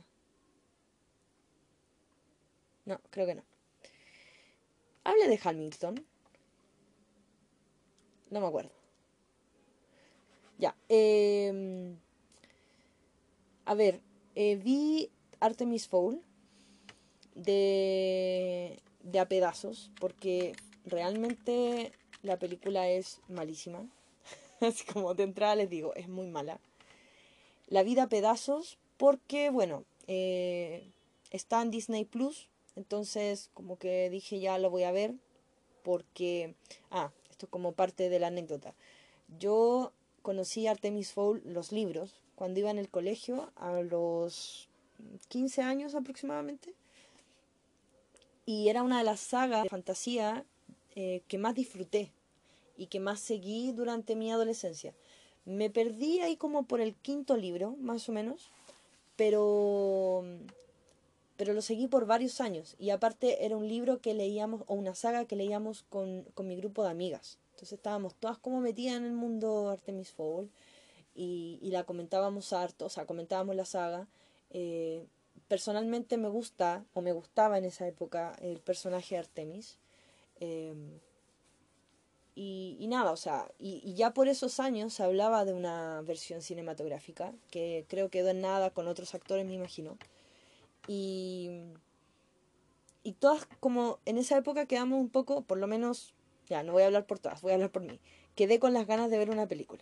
No, 2.85 3.01
creo 3.09 3.25
que 3.25 3.35
no. 3.35 3.43
Hable 5.03 5.27
de 5.27 5.39
Hamilton. 5.43 6.05
No 8.29 8.39
me 8.39 8.47
acuerdo. 8.47 8.80
Ya. 10.61 10.75
Eh, 10.89 11.95
a 13.65 13.73
ver, 13.73 13.99
eh, 14.35 14.57
vi 14.57 15.09
Artemis 15.39 15.87
Fowl 15.87 16.21
de, 17.33 18.79
de 19.01 19.19
a 19.19 19.27
pedazos, 19.27 19.89
porque 19.99 20.53
realmente 20.85 21.91
la 22.21 22.37
película 22.37 22.87
es 22.87 23.21
malísima. 23.27 23.89
Así 24.61 24.85
como 24.85 25.15
de 25.15 25.23
entrada 25.23 25.55
les 25.55 25.67
digo, 25.67 25.95
es 25.95 26.07
muy 26.07 26.27
mala. 26.27 26.59
La 27.67 27.81
vida 27.81 28.03
a 28.03 28.09
pedazos, 28.09 28.77
porque 28.97 29.49
bueno, 29.49 29.83
eh, 30.05 30.91
está 31.31 31.63
en 31.63 31.71
Disney 31.71 32.05
Plus, 32.05 32.49
entonces 32.75 33.49
como 33.55 33.79
que 33.79 34.11
dije 34.11 34.39
ya 34.39 34.59
lo 34.59 34.69
voy 34.69 34.83
a 34.83 34.91
ver, 34.91 35.15
porque, 35.81 36.53
ah, 36.91 37.11
esto 37.31 37.47
es 37.47 37.49
como 37.49 37.71
parte 37.71 38.09
de 38.09 38.19
la 38.19 38.27
anécdota. 38.27 38.75
Yo 39.39 39.91
conocí 40.21 40.67
a 40.67 40.71
Artemis 40.71 41.13
Fowl, 41.13 41.41
los 41.45 41.71
libros, 41.71 42.13
cuando 42.35 42.59
iba 42.59 42.71
en 42.71 42.77
el 42.77 42.89
colegio, 42.89 43.51
a 43.55 43.81
los 43.81 44.67
15 45.29 45.61
años 45.61 45.95
aproximadamente 45.95 46.73
y 48.45 48.69
era 48.69 48.83
una 48.83 48.97
de 48.97 49.03
las 49.03 49.19
sagas 49.19 49.63
de 49.63 49.69
fantasía 49.69 50.45
eh, 50.95 51.21
que 51.27 51.37
más 51.37 51.55
disfruté 51.55 52.11
y 52.77 52.87
que 52.87 52.99
más 52.99 53.19
seguí 53.19 53.71
durante 53.71 54.15
mi 54.15 54.31
adolescencia. 54.31 54.93
Me 55.45 55.69
perdí 55.69 56.19
ahí 56.19 56.35
como 56.35 56.63
por 56.63 56.81
el 56.81 56.93
quinto 56.95 57.37
libro, 57.37 57.75
más 57.79 58.09
o 58.09 58.11
menos, 58.11 58.51
pero, 59.15 60.23
pero 61.37 61.53
lo 61.53 61.61
seguí 61.61 61.87
por 61.87 62.05
varios 62.05 62.41
años. 62.41 62.75
Y 62.79 62.89
aparte 62.89 63.45
era 63.45 63.57
un 63.57 63.67
libro 63.67 63.99
que 64.01 64.13
leíamos, 64.13 64.63
o 64.67 64.75
una 64.75 64.95
saga 64.95 65.25
que 65.25 65.35
leíamos 65.35 65.83
con, 65.89 66.23
con 66.33 66.47
mi 66.47 66.55
grupo 66.55 66.83
de 66.83 66.89
amigas. 66.89 67.37
Entonces 67.61 67.77
estábamos 67.77 68.15
todas 68.15 68.39
como 68.39 68.59
metidas 68.59 68.97
en 68.97 69.05
el 69.05 69.13
mundo 69.13 69.69
Artemis 69.69 70.11
Fowl 70.11 70.49
y, 71.13 71.59
la 71.71 71.83
comentábamos 71.83 72.53
harto, 72.53 72.85
o 72.87 72.89
sea, 72.89 73.05
comentábamos 73.05 73.55
la 73.55 73.65
saga. 73.65 74.07
Eh, 74.49 75.05
personalmente 75.47 76.17
me 76.17 76.27
gusta, 76.27 76.83
o 76.95 77.01
me 77.01 77.11
gustaba 77.13 77.59
en 77.59 77.65
esa 77.65 77.87
época, 77.87 78.35
el 78.41 78.59
personaje 78.61 79.13
de 79.13 79.19
Artemis. 79.19 79.77
Em, 80.39 80.99
y, 82.33 82.83
nada, 82.87 83.11
o 83.11 83.17
sea, 83.17 83.51
y, 83.59 83.93
ya 83.93 84.11
por 84.11 84.27
esos 84.27 84.59
años 84.59 84.95
se 84.95 85.03
hablaba 85.03 85.45
de 85.45 85.53
una 85.53 86.01
versión 86.01 86.41
cinematográfica, 86.41 87.31
que 87.51 87.85
creo 87.87 88.09
quedó 88.09 88.29
en 88.29 88.41
nada 88.41 88.71
con 88.71 88.87
otros 88.87 89.13
actores, 89.13 89.45
me 89.45 89.53
imagino. 89.53 89.99
Y, 90.87 91.51
y 93.03 93.11
todas, 93.13 93.47
como 93.59 93.99
en 94.05 94.17
esa 94.17 94.35
época 94.35 94.65
quedamos 94.65 94.99
un 94.99 95.09
poco, 95.09 95.43
por 95.43 95.59
lo 95.59 95.67
menos, 95.67 96.15
ya, 96.51 96.63
no 96.63 96.73
voy 96.73 96.83
a 96.83 96.87
hablar 96.87 97.07
por 97.07 97.17
todas, 97.17 97.41
voy 97.41 97.51
a 97.51 97.55
hablar 97.55 97.71
por 97.71 97.81
mí. 97.81 97.99
Quedé 98.35 98.59
con 98.59 98.73
las 98.73 98.85
ganas 98.85 99.09
de 99.09 99.17
ver 99.17 99.29
una 99.29 99.47
película. 99.47 99.81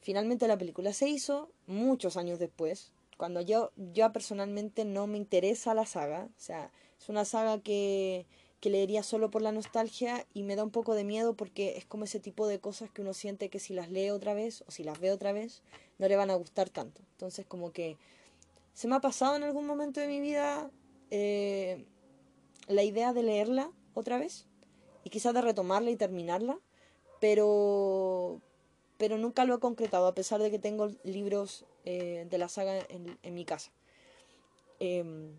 Finalmente 0.00 0.48
la 0.48 0.56
película 0.56 0.94
se 0.94 1.06
hizo, 1.06 1.50
muchos 1.66 2.16
años 2.16 2.38
después, 2.38 2.92
cuando 3.18 3.42
yo, 3.42 3.72
yo 3.76 4.10
personalmente 4.10 4.86
no 4.86 5.06
me 5.06 5.18
interesa 5.18 5.74
la 5.74 5.84
saga, 5.84 6.28
o 6.30 6.40
sea, 6.40 6.72
es 6.98 7.10
una 7.10 7.26
saga 7.26 7.60
que, 7.60 8.26
que 8.60 8.70
leería 8.70 9.02
solo 9.02 9.30
por 9.30 9.42
la 9.42 9.52
nostalgia 9.52 10.26
y 10.32 10.44
me 10.44 10.56
da 10.56 10.64
un 10.64 10.70
poco 10.70 10.94
de 10.94 11.04
miedo 11.04 11.34
porque 11.34 11.76
es 11.76 11.84
como 11.84 12.04
ese 12.04 12.20
tipo 12.20 12.48
de 12.48 12.58
cosas 12.58 12.90
que 12.90 13.02
uno 13.02 13.12
siente 13.12 13.50
que 13.50 13.60
si 13.60 13.74
las 13.74 13.90
lee 13.90 14.08
otra 14.08 14.32
vez 14.32 14.64
o 14.66 14.70
si 14.70 14.82
las 14.82 14.98
ve 14.98 15.12
otra 15.12 15.32
vez 15.32 15.62
no 15.98 16.08
le 16.08 16.16
van 16.16 16.30
a 16.30 16.36
gustar 16.36 16.70
tanto. 16.70 17.02
Entonces 17.12 17.44
como 17.44 17.70
que 17.70 17.98
se 18.72 18.88
me 18.88 18.96
ha 18.96 19.00
pasado 19.00 19.36
en 19.36 19.42
algún 19.42 19.66
momento 19.66 20.00
de 20.00 20.08
mi 20.08 20.20
vida 20.20 20.70
eh, 21.10 21.84
la 22.66 22.82
idea 22.82 23.12
de 23.12 23.22
leerla 23.22 23.70
otra 23.94 24.18
vez 24.18 24.46
y 25.04 25.10
quizás 25.10 25.34
de 25.34 25.42
retomarla 25.42 25.90
y 25.90 25.96
terminarla, 25.96 26.58
pero, 27.20 28.40
pero 28.98 29.18
nunca 29.18 29.44
lo 29.44 29.54
he 29.54 29.60
concretado, 29.60 30.06
a 30.06 30.14
pesar 30.14 30.40
de 30.42 30.50
que 30.50 30.58
tengo 30.58 30.90
libros 31.04 31.64
eh, 31.84 32.26
de 32.28 32.38
la 32.38 32.48
saga 32.48 32.78
en, 32.88 33.18
en 33.22 33.34
mi 33.34 33.44
casa. 33.44 33.70
Em, 34.80 35.30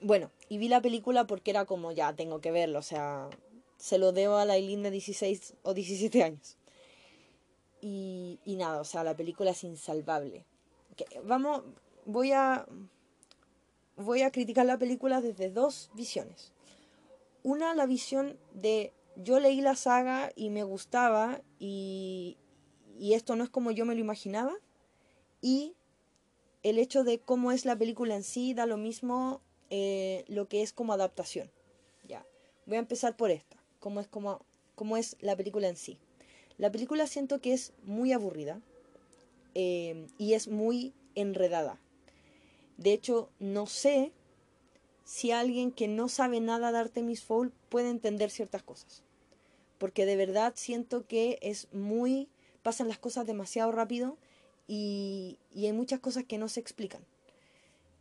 bueno, 0.00 0.30
y 0.48 0.58
vi 0.58 0.68
la 0.68 0.80
película 0.80 1.26
porque 1.26 1.50
era 1.50 1.64
como, 1.64 1.92
ya, 1.92 2.14
tengo 2.14 2.40
que 2.40 2.50
verlo, 2.50 2.78
o 2.78 2.82
sea, 2.82 3.28
se 3.76 3.98
lo 3.98 4.12
debo 4.12 4.36
a 4.36 4.44
la 4.44 4.56
Eileen 4.56 4.82
de 4.82 4.90
16 4.90 5.54
o 5.62 5.74
17 5.74 6.22
años. 6.22 6.56
Y, 7.80 8.38
y 8.44 8.56
nada, 8.56 8.80
o 8.80 8.84
sea, 8.84 9.02
la 9.04 9.16
película 9.16 9.50
es 9.50 9.64
insalvable. 9.64 10.44
vamos, 11.24 11.62
voy 12.04 12.32
a, 12.32 12.66
voy 13.96 14.22
a 14.22 14.30
criticar 14.30 14.66
la 14.66 14.78
película 14.78 15.20
desde 15.20 15.50
dos 15.50 15.90
visiones. 15.94 16.52
Una, 17.42 17.74
la 17.74 17.86
visión 17.86 18.38
de 18.54 18.92
yo 19.16 19.40
leí 19.40 19.60
la 19.60 19.76
saga 19.76 20.32
y 20.36 20.50
me 20.50 20.62
gustaba 20.62 21.42
y, 21.58 22.38
y 22.98 23.14
esto 23.14 23.36
no 23.36 23.44
es 23.44 23.50
como 23.50 23.70
yo 23.70 23.84
me 23.84 23.94
lo 23.94 24.00
imaginaba. 24.00 24.54
Y 25.40 25.74
el 26.62 26.78
hecho 26.78 27.04
de 27.04 27.18
cómo 27.18 27.52
es 27.52 27.64
la 27.64 27.76
película 27.76 28.14
en 28.14 28.22
sí 28.22 28.54
da 28.54 28.66
lo 28.66 28.76
mismo 28.76 29.40
eh, 29.70 30.24
lo 30.28 30.48
que 30.48 30.62
es 30.62 30.72
como 30.72 30.92
adaptación. 30.92 31.50
Ya. 32.06 32.26
Voy 32.66 32.76
a 32.76 32.80
empezar 32.80 33.16
por 33.16 33.30
esta, 33.30 33.56
cómo 33.80 34.00
es, 34.00 34.06
como, 34.06 34.44
cómo 34.74 34.96
es 34.96 35.16
la 35.20 35.36
película 35.36 35.68
en 35.68 35.76
sí. 35.76 35.98
La 36.58 36.70
película 36.70 37.06
siento 37.06 37.40
que 37.40 37.52
es 37.52 37.72
muy 37.82 38.12
aburrida 38.12 38.60
eh, 39.54 40.06
y 40.18 40.34
es 40.34 40.48
muy 40.48 40.94
enredada. 41.14 41.80
De 42.76 42.92
hecho, 42.92 43.30
no 43.38 43.66
sé 43.66 44.12
si 45.04 45.30
alguien 45.30 45.72
que 45.72 45.88
no 45.88 46.08
sabe 46.08 46.40
nada 46.40 46.72
de 46.72 46.78
Artemis 46.78 47.22
Fowl 47.22 47.52
puede 47.68 47.90
entender 47.90 48.30
ciertas 48.30 48.62
cosas. 48.62 49.02
Porque 49.78 50.06
de 50.06 50.16
verdad 50.16 50.52
siento 50.56 51.06
que 51.06 51.38
es 51.42 51.68
muy... 51.72 52.28
pasan 52.62 52.88
las 52.88 52.98
cosas 52.98 53.26
demasiado 53.26 53.72
rápido 53.72 54.16
y, 54.68 55.38
hay 55.54 55.72
muchas 55.72 56.00
cosas 56.00 56.24
que 56.24 56.38
no 56.38 56.48
se 56.48 56.60
explican. 56.60 57.04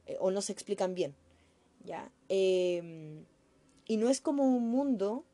Eh, 0.06 0.18
o 0.20 0.32
no 0.32 0.42
se 0.42 0.54
explican 0.54 0.94
bien. 0.94 1.16
¿Ya? 1.84 2.12
Em, 2.30 3.26
y 3.88 3.98
no 3.98 4.10
es 4.10 4.22
como 4.22 4.44
un 4.44 4.70
mundo 4.70 5.26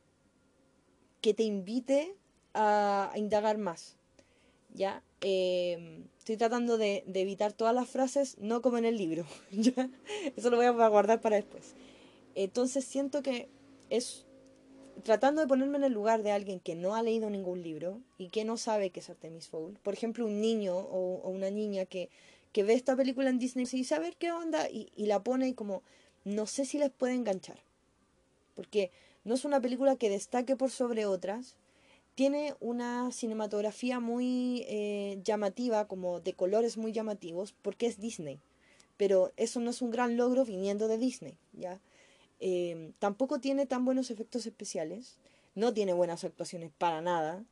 que 1.22 1.34
te 1.34 1.44
invite 1.44 2.16
a, 2.54 3.12
a 3.14 3.18
indagar 3.18 3.58
más. 3.58 3.98
¿Ya? 4.74 5.04
Em, 5.22 6.04
estoy 6.20 6.38
tratando 6.38 6.78
de, 6.78 7.04
evitar 7.14 7.54
todas 7.54 7.74
las 7.74 7.90
frases, 7.90 8.38
no 8.40 8.62
como 8.62 8.78
en 8.78 8.86
el 8.86 8.98
libro. 8.98 9.26
Eso 10.36 10.50
lo 10.50 10.58
voy 10.58 10.66
a 10.66 10.72
guardar 10.72 11.22
para 11.22 11.38
después. 11.38 11.74
Entonces 12.36 12.86
siento 12.86 13.24
que 13.24 13.50
es 13.90 14.26
tratando 15.04 15.42
de 15.42 15.48
ponerme 15.48 15.78
en 15.78 15.86
el 15.86 15.94
lugar 15.94 16.24
de 16.24 16.32
alguien 16.32 16.60
que 16.60 16.76
no 16.76 16.96
ha 16.96 17.04
leído 17.04 17.30
ningún 17.30 17.62
libro 17.64 18.02
y 18.18 18.30
que 18.30 18.46
no 18.46 18.58
sabe 18.58 18.90
qué 18.90 19.00
es 19.00 19.10
Artemis 19.10 19.48
Fowl. 19.48 19.78
Por 19.84 19.94
ejemplo, 19.94 20.26
un 20.26 20.42
niño 20.42 20.76
o, 20.78 21.30
una 21.30 21.50
niña 21.50 21.86
que, 21.86 22.10
que, 22.52 22.64
ve 22.64 22.74
esta 22.74 22.96
película 22.96 23.30
en 23.30 23.40
Disney 23.40 23.66
y 23.72 23.78
dice, 23.78 23.96
a 23.96 24.00
ver 24.00 24.16
qué 24.18 24.32
onda, 24.32 24.70
y, 24.70 24.92
y 24.96 25.06
la 25.06 25.24
pone 25.24 25.48
y 25.48 25.54
como, 25.54 25.84
no 26.26 26.46
sé 26.46 26.66
si 26.66 26.78
les 26.78 26.92
puede 26.92 27.14
enganchar. 27.14 27.60
Porque 28.56 28.92
no 29.24 29.36
es 29.36 29.46
una 29.46 29.62
película 29.62 29.96
que 29.96 30.10
destaque 30.10 30.56
por 30.56 30.72
sobre 30.72 31.06
otras, 31.06 31.56
tiene 32.18 32.56
una 32.60 33.12
cinematografía 33.12 34.00
muy 34.00 34.66
eh, 34.68 35.20
llamativa, 35.24 35.88
como 35.88 36.20
de 36.20 36.34
colores 36.34 36.76
muy 36.76 36.92
llamativos, 36.92 37.54
porque 37.62 37.86
es 37.86 38.00
Disney. 38.00 38.40
Pero 38.98 39.34
eso 39.38 39.60
no 39.60 39.70
es 39.70 39.84
un 39.84 39.92
gran 39.92 40.18
logro 40.18 40.44
viniendo 40.44 40.88
de 40.88 40.98
Disney, 40.98 41.38
¿ya? 41.54 41.80
Em, 42.40 42.94
tampoco 42.94 43.40
tiene 43.40 43.68
tan 43.68 43.86
buenos 43.86 44.10
efectos 44.10 44.48
especiales, 44.48 45.20
no 45.54 45.76
tiene 45.76 45.94
buenas 45.94 46.24
actuaciones 46.24 46.72
para 46.76 47.02
nada, 47.02 47.46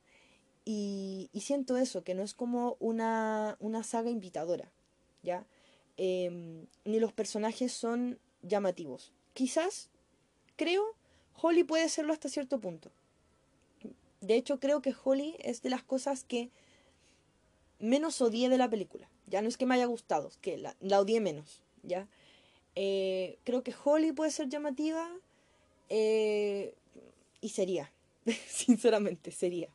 y, 0.64 1.30
siento 1.40 1.76
eso, 1.76 2.02
que 2.02 2.16
no 2.16 2.24
es 2.24 2.34
como 2.34 2.76
una, 2.80 3.56
una 3.60 3.84
saga 3.84 4.10
invitadora, 4.10 4.72
¿ya? 5.22 5.46
Em, 5.96 6.66
ni 6.84 6.98
los 6.98 7.12
personajes 7.12 7.70
son 7.70 8.18
llamativos. 8.42 9.12
Quizás, 9.32 9.90
creo, 10.56 10.82
Holly 11.40 11.62
puede 11.62 11.88
serlo 11.88 12.12
hasta 12.12 12.28
cierto 12.28 12.58
punto. 12.58 12.90
De 14.20 14.34
hecho, 14.34 14.58
creo 14.60 14.80
que 14.80 14.94
Holly 15.04 15.36
es 15.40 15.62
de 15.62 15.70
las 15.70 15.82
cosas 15.82 16.24
que 16.24 16.50
menos 17.78 18.20
odié 18.20 18.48
de 18.48 18.58
la 18.58 18.70
película. 18.70 19.08
Ya 19.26 19.42
no 19.42 19.48
es 19.48 19.56
que 19.56 19.66
me 19.66 19.74
haya 19.74 19.86
gustado, 19.86 20.28
es 20.28 20.36
que 20.38 20.56
la, 20.56 21.00
odié 21.00 21.20
menos. 21.20 21.62
¿ya? 21.82 22.08
Eh, 22.74 23.38
creo 23.44 23.62
que 23.62 23.74
Holly 23.84 24.12
puede 24.12 24.30
ser 24.30 24.48
llamativa 24.48 25.08
eh, 25.88 26.74
y 27.40 27.50
sería, 27.50 27.92
sinceramente, 28.48 29.30
sería. 29.30 29.68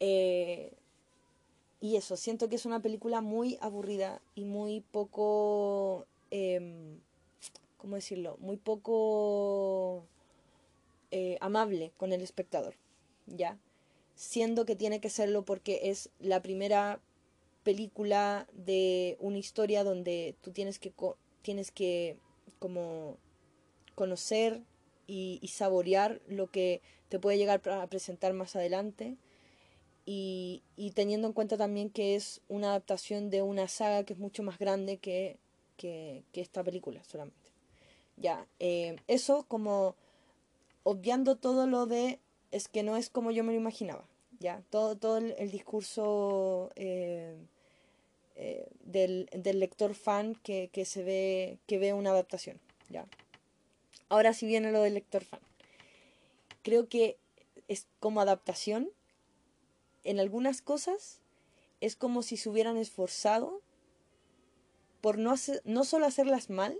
Eh, 0.00 0.72
y 1.80 1.96
eso, 1.96 2.16
siento 2.16 2.48
que 2.48 2.56
es 2.56 2.66
una 2.66 2.82
película 2.82 3.20
muy 3.20 3.56
aburrida 3.60 4.20
y 4.34 4.44
muy 4.44 4.80
poco, 4.80 6.06
em, 6.30 6.98
¿cómo 7.76 7.94
decirlo? 7.94 8.36
Muy 8.40 8.56
poco 8.56 10.04
amable 11.40 11.92
con 11.96 12.12
el 12.12 12.20
espectador. 12.20 12.74
¿Ya? 13.36 13.58
Siendo 14.14 14.64
que 14.64 14.76
tiene 14.76 15.00
que 15.00 15.10
serlo 15.10 15.44
porque 15.44 15.90
es 15.90 16.10
la 16.18 16.42
primera 16.42 17.00
película 17.62 18.48
de 18.52 19.16
una 19.20 19.38
historia 19.38 19.84
donde 19.84 20.34
tú 20.40 20.52
tienes 20.52 20.78
que, 20.78 20.92
tienes 21.42 21.70
que 21.70 22.16
como 22.58 23.18
conocer 23.94 24.62
y, 25.06 25.40
saborear 25.52 26.20
lo 26.28 26.50
que 26.50 26.82
te 27.08 27.18
puede 27.18 27.38
llegar 27.38 27.66
a 27.68 27.86
presentar 27.88 28.32
más 28.32 28.56
adelante. 28.56 29.16
Y, 30.06 30.62
teniendo 30.94 31.26
en 31.26 31.34
cuenta 31.34 31.56
también 31.56 31.90
que 31.90 32.14
es 32.14 32.40
una 32.48 32.70
adaptación 32.70 33.28
de 33.28 33.42
una 33.42 33.68
saga 33.68 34.04
que 34.04 34.14
es 34.14 34.18
mucho 34.18 34.42
más 34.42 34.58
grande 34.58 34.96
que, 34.96 35.38
que, 35.76 36.24
esta 36.32 36.64
película 36.64 37.04
solamente. 37.04 37.50
Ya, 38.16 38.46
eh, 38.58 38.96
eso 39.06 39.44
como 39.46 39.94
obviando 40.82 41.36
todo 41.36 41.66
lo 41.66 41.86
de 41.86 42.20
es 42.50 42.68
que 42.68 42.82
no 42.82 42.96
es 42.96 43.10
como 43.10 43.30
yo 43.30 43.44
me 43.44 43.52
lo 43.52 43.58
imaginaba. 43.58 44.04
¿ya? 44.38 44.62
Todo, 44.70 44.96
todo 44.96 45.18
el, 45.18 45.50
discurso 45.50 46.70
eh, 46.76 47.36
eh, 48.36 48.68
del, 48.80 49.28
lector 49.58 49.94
fan 49.94 50.34
que, 50.34 50.70
se 50.84 51.02
ve, 51.02 51.58
que 51.66 51.78
ve 51.78 51.92
una 51.92 52.10
adaptación. 52.10 52.60
¿ya? 52.88 53.06
Ahora 54.08 54.32
sí 54.32 54.46
viene 54.46 54.72
lo 54.72 54.82
del 54.82 54.94
lector 54.94 55.24
fan. 55.24 55.40
Creo 56.62 56.88
que 56.88 57.16
es 57.68 57.86
como 58.00 58.20
adaptación. 58.20 58.90
En 60.04 60.20
algunas 60.20 60.62
cosas 60.62 61.20
es 61.80 61.96
como 61.96 62.22
si 62.22 62.36
se 62.36 62.48
hubieran 62.48 62.76
esforzado 62.76 63.60
por 65.00 65.18
no, 65.18 65.32
hacer, 65.32 65.62
no 65.64 65.84
solo 65.84 66.06
hacerlas 66.06 66.50
mal, 66.50 66.78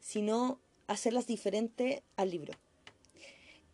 sino 0.00 0.58
hacerlas 0.86 1.26
diferente 1.26 2.02
al 2.16 2.30
libro. 2.30 2.52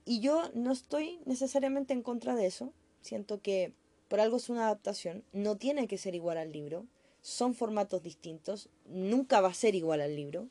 Y 0.09 0.21
yo 0.21 0.51
no 0.55 0.73
estoy 0.73 1.21
necesariamente 1.27 1.93
en 1.93 2.03
contra 2.03 2.35
de 2.35 2.47
eso. 2.47 2.73
Siento 3.03 3.43
que 3.43 3.75
por 4.09 4.21
algo 4.21 4.39
es 4.39 4.49
una 4.49 4.65
adaptación. 4.65 5.23
No 5.35 5.59
tiene 5.59 5.87
que 5.87 5.99
ser 5.99 6.15
igual 6.15 6.39
al 6.39 6.51
libro. 6.51 6.87
Son 7.21 7.53
formatos 7.53 8.03
distintos. 8.03 8.71
Nunca 8.87 9.43
va 9.43 9.49
a 9.49 9.55
ser 9.55 9.75
igual 9.75 10.01
al 10.01 10.17
libro. 10.17 10.49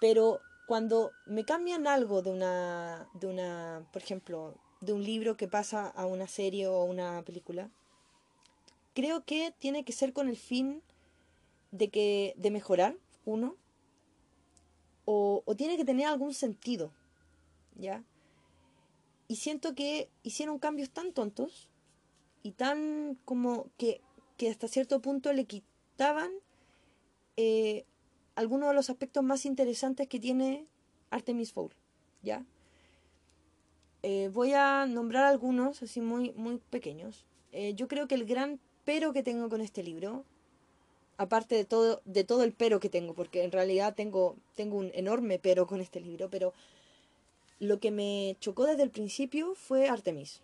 Pero 0.00 0.38
cuando 0.68 1.10
me 1.26 1.44
cambian 1.44 1.88
algo 1.88 2.22
de 2.22 2.30
una, 2.30 3.08
de 3.14 3.26
una, 3.26 3.88
por 3.92 4.02
ejemplo, 4.02 4.54
de 4.80 4.92
un 4.92 5.02
libro 5.02 5.36
que 5.36 5.48
pasa 5.48 5.88
a 5.88 6.06
una 6.06 6.28
serie 6.28 6.68
o 6.68 6.84
una 6.84 7.24
película, 7.24 7.70
creo 8.94 9.24
que 9.24 9.52
tiene 9.58 9.84
que 9.84 9.92
ser 9.92 10.12
con 10.12 10.28
el 10.28 10.36
fin 10.36 10.80
de 11.72 11.88
que 11.88 12.34
de 12.36 12.52
mejorar 12.52 12.94
uno 13.24 13.56
o, 15.06 15.42
o 15.44 15.56
tiene 15.56 15.76
que 15.76 15.84
tener 15.84 16.06
algún 16.06 16.34
sentido, 16.34 16.92
¿ya? 17.74 18.04
Y 19.28 19.36
siento 19.36 19.74
que 19.74 20.08
hicieron 20.22 20.58
cambios 20.58 20.90
tan 20.90 21.12
tontos 21.12 21.68
y 22.42 22.52
tan 22.52 23.18
como 23.24 23.68
que, 23.78 24.00
hasta 24.50 24.66
cierto 24.66 25.00
punto 25.00 25.32
le 25.32 25.44
quitaban 25.44 26.30
eh, 27.36 27.84
algunos 28.34 28.70
de 28.70 28.74
los 28.74 28.90
aspectos 28.90 29.22
más 29.22 29.46
interesantes 29.46 30.08
que 30.08 30.18
tiene 30.18 30.66
Artemis 31.10 31.52
Fowl, 31.52 31.72
¿ya? 32.22 32.44
Eh, 34.02 34.30
voy 34.32 34.52
a 34.52 34.86
nombrar 34.86 35.24
algunos 35.24 35.82
así 35.82 36.00
muy, 36.00 36.32
muy 36.32 36.58
pequeños. 36.70 37.24
Eh, 37.52 37.74
yo 37.74 37.86
creo 37.86 38.08
que 38.08 38.16
el 38.16 38.24
gran 38.24 38.58
pero 38.84 39.12
que 39.12 39.22
tengo 39.22 39.48
con 39.48 39.60
este 39.60 39.84
libro 39.84 40.24
aparte 41.22 41.54
de 41.54 41.64
todo, 41.64 42.02
de 42.04 42.24
todo 42.24 42.42
el 42.42 42.52
pero 42.52 42.80
que 42.80 42.88
tengo, 42.88 43.14
porque 43.14 43.44
en 43.44 43.52
realidad 43.52 43.94
tengo, 43.94 44.36
tengo 44.54 44.76
un 44.76 44.90
enorme 44.94 45.38
pero 45.38 45.66
con 45.66 45.80
este 45.80 46.00
libro, 46.00 46.28
pero 46.30 46.52
lo 47.62 47.78
que 47.78 47.92
me 47.92 48.36
chocó 48.40 48.66
desde 48.66 48.82
el 48.82 48.90
principio 48.90 49.54
fue 49.54 49.88
Artemis. 49.88 50.40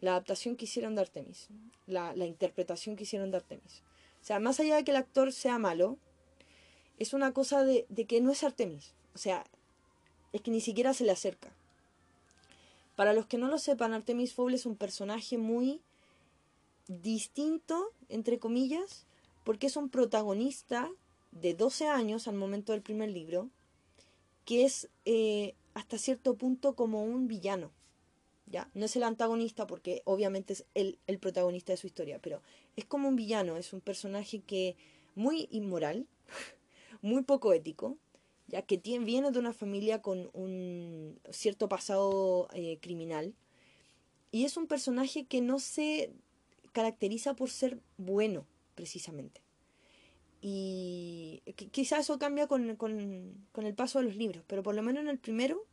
La 0.00 0.12
adaptación 0.12 0.54
que 0.54 0.66
hicieron 0.66 0.94
de 0.94 1.00
Artemis. 1.00 1.48
La, 1.88 2.14
interpretación 2.14 2.94
que 2.94 3.02
hicieron 3.02 3.32
de 3.32 3.38
Artemis. 3.38 3.82
O 4.22 4.24
sea, 4.24 4.38
más 4.38 4.60
allá 4.60 4.76
de 4.76 4.84
que 4.84 4.92
el 4.92 4.98
actor 4.98 5.32
sea 5.32 5.58
malo, 5.58 5.98
es 7.00 7.12
una 7.12 7.32
cosa 7.32 7.64
de, 7.64 7.86
de 7.88 8.04
que 8.04 8.20
no 8.20 8.30
es 8.30 8.44
Artemis. 8.44 8.94
O 9.16 9.18
sea, 9.18 9.44
es 10.32 10.42
que 10.42 10.52
ni 10.52 10.60
siquiera 10.60 10.94
se 10.94 11.02
le 11.02 11.10
acerca. 11.10 11.52
Para 12.94 13.14
los 13.14 13.26
que 13.26 13.36
no 13.36 13.48
lo 13.48 13.58
sepan, 13.58 13.92
Artemis 13.92 14.32
Fowl 14.32 14.54
es 14.54 14.64
un 14.64 14.76
personaje 14.76 15.38
muy 15.38 15.80
distinto, 16.86 17.90
entre 18.08 18.38
comillas, 18.38 19.06
porque 19.42 19.66
es 19.66 19.76
un 19.76 19.88
protagonista 19.88 20.88
de 21.32 21.54
12 21.54 21.88
años 21.88 22.28
al 22.28 22.36
momento 22.36 22.70
del 22.70 22.82
primer 22.82 23.10
libro, 23.10 23.48
que 24.44 24.64
es 24.64 24.88
eh, 25.04 25.56
hasta 25.74 25.98
cierto 25.98 26.36
punto 26.36 26.74
como 26.74 27.02
un 27.02 27.28
villano. 27.28 27.72
¿ya? 28.46 28.70
No 28.74 28.84
es 28.84 28.96
el 28.96 29.02
antagonista 29.02 29.66
porque 29.66 30.02
obviamente 30.04 30.52
es 30.52 30.66
el, 30.74 30.98
el 31.06 31.18
protagonista 31.18 31.72
de 31.72 31.76
su 31.76 31.86
historia, 31.86 32.18
pero 32.20 32.42
es 32.76 32.84
como 32.84 33.08
un 33.08 33.16
villano, 33.16 33.56
es 33.56 33.72
un 33.72 33.80
personaje 33.80 34.40
que 34.40 34.76
muy 35.14 35.48
inmoral, 35.50 36.06
muy 37.02 37.22
poco 37.22 37.52
ético, 37.52 37.96
ya 38.46 38.62
que 38.62 38.78
tiene, 38.78 39.04
viene 39.04 39.30
de 39.30 39.38
una 39.38 39.52
familia 39.52 40.02
con 40.02 40.30
un 40.32 41.18
cierto 41.30 41.68
pasado 41.68 42.48
eh, 42.52 42.78
criminal, 42.80 43.34
y 44.30 44.44
es 44.44 44.56
un 44.56 44.66
personaje 44.66 45.26
que 45.26 45.40
no 45.40 45.58
se 45.58 46.12
caracteriza 46.72 47.34
por 47.34 47.50
ser 47.50 47.80
bueno, 47.98 48.46
precisamente. 48.74 49.41
Y 50.44 51.40
quizás 51.70 52.00
eso 52.00 52.18
cambia 52.18 52.48
con, 52.48 52.74
con, 52.74 53.46
con, 53.52 53.64
el 53.64 53.74
paso 53.74 54.00
de 54.00 54.06
los 54.06 54.16
libros, 54.16 54.42
pero 54.48 54.64
por 54.64 54.74
lo 54.74 54.82
menos 54.82 55.02
en 55.02 55.08
el 55.08 55.18
primero, 55.18 55.64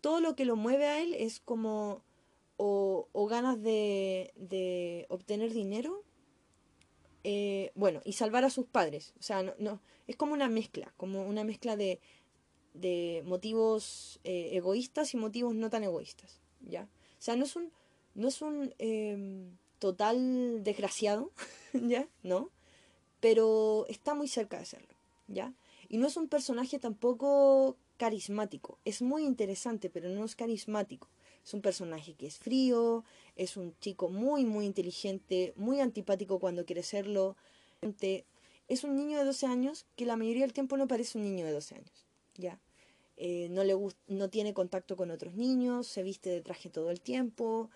todo 0.00 0.20
lo 0.20 0.34
que 0.34 0.46
lo 0.46 0.56
mueve 0.56 0.86
a 0.86 1.02
él 1.02 1.12
es 1.12 1.38
como 1.38 2.02
o, 2.56 3.08
o 3.12 3.26
ganas 3.26 3.60
de, 3.62 4.32
de, 4.36 5.04
obtener 5.10 5.52
dinero, 5.52 6.02
eh, 7.24 7.72
bueno, 7.74 8.00
y 8.06 8.14
salvar 8.14 8.46
a 8.46 8.50
sus 8.50 8.64
padres. 8.64 9.12
O 9.18 9.22
sea, 9.22 9.42
no, 9.42 9.52
no, 9.58 9.82
es 10.06 10.16
como 10.16 10.32
una 10.32 10.48
mezcla, 10.48 10.94
como 10.96 11.22
una 11.26 11.44
mezcla 11.44 11.76
de, 11.76 12.00
de 12.72 13.22
motivos 13.26 14.18
eh, 14.24 14.50
egoístas 14.52 15.12
y 15.12 15.18
motivos 15.18 15.54
no 15.54 15.68
tan 15.68 15.84
egoístas, 15.84 16.40
¿ya? 16.60 16.84
O 17.18 17.22
sea, 17.22 17.36
no 17.36 17.44
es 17.44 17.54
un, 17.54 17.70
no 18.14 18.28
es 18.28 18.40
un 18.40 18.74
eh, 18.78 19.46
total 19.78 20.64
desgraciado, 20.64 21.32
¿ya? 21.74 22.08
¿No? 22.22 22.50
Pero 23.24 23.86
está 23.88 24.12
muy 24.12 24.28
cerca 24.28 24.58
de 24.58 24.66
serlo, 24.66 24.94
¿ya? 25.28 25.54
Y 25.88 25.96
no 25.96 26.06
es 26.08 26.18
un 26.18 26.28
personaje 26.28 26.78
tampoco 26.78 27.78
carismático. 27.96 28.78
Es 28.84 29.00
muy 29.00 29.24
interesante, 29.24 29.88
pero 29.88 30.10
no 30.10 30.26
es 30.26 30.36
carismático. 30.36 31.08
Es 31.42 31.54
un 31.54 31.62
personaje 31.62 32.12
que 32.12 32.26
es 32.26 32.36
frío, 32.36 33.02
es 33.34 33.56
un 33.56 33.74
chico 33.78 34.10
muy, 34.10 34.44
muy 34.44 34.66
inteligente, 34.66 35.54
muy 35.56 35.80
antipático 35.80 36.38
cuando 36.38 36.66
quiere 36.66 36.82
serlo. 36.82 37.34
Es 38.68 38.84
un 38.84 38.94
niño 38.94 39.16
de 39.16 39.24
12 39.24 39.46
años 39.46 39.86
que 39.96 40.04
la 40.04 40.16
mayoría 40.16 40.42
del 40.42 40.52
tiempo 40.52 40.76
no 40.76 40.86
parece 40.86 41.16
un 41.16 41.24
niño 41.24 41.46
de 41.46 41.52
12 41.52 41.76
años, 41.76 42.04
¿ya? 42.34 42.60
Eh, 43.16 43.48
no, 43.48 43.64
le 43.64 43.74
no 44.06 44.28
tiene 44.28 44.52
contacto 44.52 44.96
con 44.96 45.10
otros 45.10 45.34
niños, 45.34 45.86
se 45.86 46.02
viste 46.02 46.28
de 46.28 46.42
traje 46.42 46.68
todo 46.68 46.90
el 46.90 47.00
tiempo, 47.00 47.70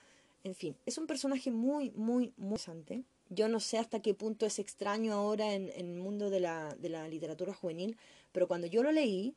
en 0.44 0.54
fin, 0.54 0.76
es 0.84 0.98
un 0.98 1.06
personaje 1.06 1.50
muy, 1.50 1.90
muy, 1.92 2.34
muy 2.36 2.56
interesante. 2.56 3.04
Yo 3.30 3.48
no 3.48 3.60
sé 3.60 3.78
hasta 3.78 4.00
qué 4.00 4.14
punto 4.14 4.46
es 4.46 4.58
extraño 4.58 5.12
ahora 5.12 5.54
en, 5.54 5.70
en 5.74 5.92
el 5.94 6.00
mundo 6.00 6.30
de 6.30 6.40
la, 6.40 6.74
de 6.78 6.88
la 6.88 7.08
literatura 7.08 7.52
juvenil, 7.52 7.96
pero 8.32 8.48
cuando 8.48 8.66
yo 8.66 8.82
lo 8.82 8.92
leí, 8.92 9.34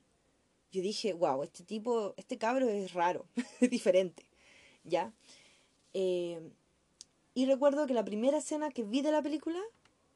yo 0.72 0.81
dije, 0.81 1.13
wow, 1.13 1.43
este 1.43 1.63
tipo, 1.63 2.13
este 2.18 2.38
cabro 2.38 2.69
es 2.69 2.93
raro, 2.93 3.26
es 3.59 3.69
diferente, 3.69 4.26
¿ya? 4.84 5.13
Eh, 5.93 6.39
y 7.34 7.45
recuerdo 7.45 7.88
que 7.88 7.93
la 7.93 8.05
primera 8.05 8.38
escena 8.38 8.72
que 8.72 8.84
vi 8.84 9.01
de 9.01 9.11
la 9.11 9.22
película 9.22 9.59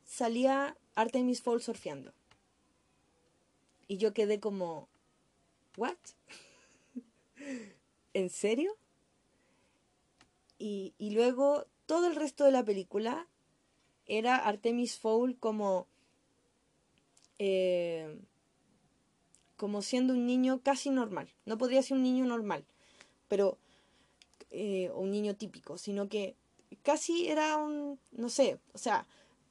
salía 0.05 0.77
Artemis 0.95 1.41
Fowl 1.41 1.61
surfeando. 1.61 2.13
Y 3.87 3.97
yo 3.97 4.13
quedé 4.13 4.39
como, 4.39 4.87
¿what? 5.77 5.97
¿En 8.13 8.29
serio? 8.29 8.75
Y, 10.57 10.93
y 10.97 11.11
luego 11.11 11.65
todo 11.85 12.07
el 12.07 12.15
resto 12.15 12.45
de 12.45 12.51
la 12.51 12.63
película 12.63 13.27
era 14.07 14.35
Artemis 14.35 14.97
Fowl 14.97 15.37
como... 15.37 15.87
Eh, 17.39 18.17
como 19.57 19.81
siendo 19.81 20.13
un 20.13 20.25
niño 20.25 20.61
casi 20.63 20.89
normal. 20.89 21.29
No 21.45 21.57
podría 21.57 21.81
ser 21.81 21.97
un 21.97 22.03
niño 22.03 22.25
normal, 22.25 22.65
pero 23.27 23.57
eh, 24.51 24.91
un 24.93 25.11
niño 25.11 25.35
típico, 25.35 25.77
sino 25.77 26.09
que 26.09 26.35
casi 26.83 27.27
era 27.27 27.57
un, 27.57 27.99
no 28.11 28.29
sé, 28.29 28.59
o 28.73 28.77
sea, 28.77 29.07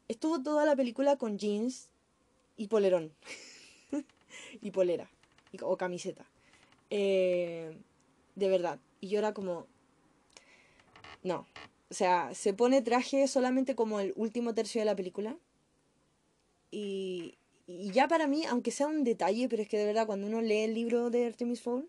estuvo 0.09 0.43
toda 0.43 0.67
la 0.67 0.77
película 0.77 1.17
con 1.17 1.39
jeans 1.39 1.89
y 2.57 2.69
polerón 2.69 3.13
y 4.61 4.71
polera 4.71 5.09
o 5.63 5.77
camiseta. 5.77 6.27
Eh, 6.91 7.77
de 8.35 8.49
verdad. 8.49 8.79
Y 9.01 9.09
yo 9.09 9.19
era 9.19 9.33
como, 9.33 9.67
no. 11.23 11.47
O 11.95 11.97
sea, 11.97 12.35
se 12.35 12.53
pone 12.53 12.83
traje 12.83 13.29
solamente 13.29 13.77
como 13.77 14.01
el 14.01 14.15
último 14.17 14.53
tercio 14.53 14.81
de 14.81 14.85
la 14.85 14.97
película. 14.97 15.39
Y, 16.73 17.39
ya 17.69 18.09
para 18.09 18.27
mí, 18.27 18.45
aunque 18.47 18.73
sea 18.73 18.89
un 18.89 19.05
detalle, 19.05 19.49
pero 19.49 19.63
es 19.63 19.69
que 19.69 19.79
de 19.79 19.87
verdad 19.87 20.05
cuando 20.05 20.27
uno 20.27 20.43
lee 20.43 20.65
el 20.65 20.75
libro 20.75 21.11
de 21.11 21.25
Artemis 21.25 21.61
Fowl, 21.61 21.89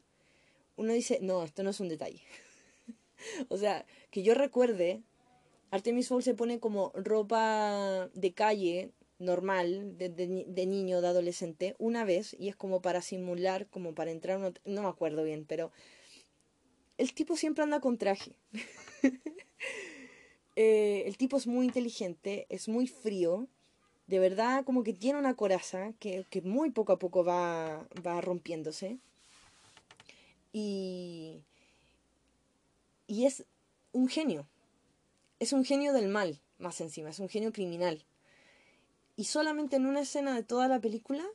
uno 0.76 0.94
dice, 0.94 1.18
no, 1.23 1.41
esto 1.41 1.64
no 1.64 1.72
es 1.72 1.80
un 1.80 1.90
detalle. 1.90 2.22
o 3.49 3.57
sea, 3.57 3.84
que 4.11 4.22
yo 4.22 4.36
recuerde, 4.36 5.02
Artemis 5.72 6.07
Fowl 6.07 6.22
se 6.22 6.36
pone 6.36 6.60
como 6.60 6.91
ropa 6.94 8.07
de 8.14 8.32
calle 8.32 8.91
normal, 9.18 9.98
de, 9.98 10.10
de, 10.10 10.65
niño, 10.68 11.02
de 11.02 11.07
adolescente, 11.07 11.76
una 11.80 12.06
vez, 12.06 12.36
y 12.38 12.49
es 12.49 12.56
como 12.56 12.80
para 12.80 13.02
simular, 13.02 13.65
como 13.72 13.95
para 13.95 14.11
entrar, 14.11 14.40
no 14.65 14.82
me 14.84 14.88
acuerdo 14.88 15.23
bien, 15.23 15.45
pero 15.48 15.72
el 16.99 17.11
tipo 17.15 17.36
siempre 17.36 17.64
anda 17.64 17.80
con 17.80 17.98
traje. 17.98 18.38
eh, 20.56 21.03
el 21.06 21.18
tipo 21.18 21.38
es 21.38 21.48
muy 21.48 21.65
inteligente, 21.65 22.45
es 22.49 22.68
muy 22.68 22.88
frío, 22.88 23.48
de 24.07 24.19
verdad 24.19 24.64
como 24.64 24.84
que 24.84 24.94
tiene 24.94 25.19
una 25.19 25.36
coraza 25.36 25.94
que, 25.99 26.26
muy 26.44 26.72
poco 26.72 26.94
a 26.94 26.99
poco 26.99 27.23
va, 27.23 27.88
va 28.06 28.22
rompiéndose. 28.22 28.99
Y, 30.53 31.44
y 33.07 33.26
es 33.26 33.45
un 33.91 34.07
genio. 34.07 34.48
Es 35.40 35.52
un 35.52 35.65
genio 35.65 35.91
del 35.91 36.07
mal, 36.07 36.40
más 36.60 36.80
encima, 36.80 37.10
es 37.10 37.19
un 37.19 37.30
genio 37.30 37.52
criminal. 37.52 38.06
Y 39.18 39.26
solamente 39.26 39.76
en 39.76 39.86
una 39.86 40.02
escena 40.02 40.36
de 40.36 40.44
toda 40.44 40.68
la 40.68 40.80
película 40.80 41.26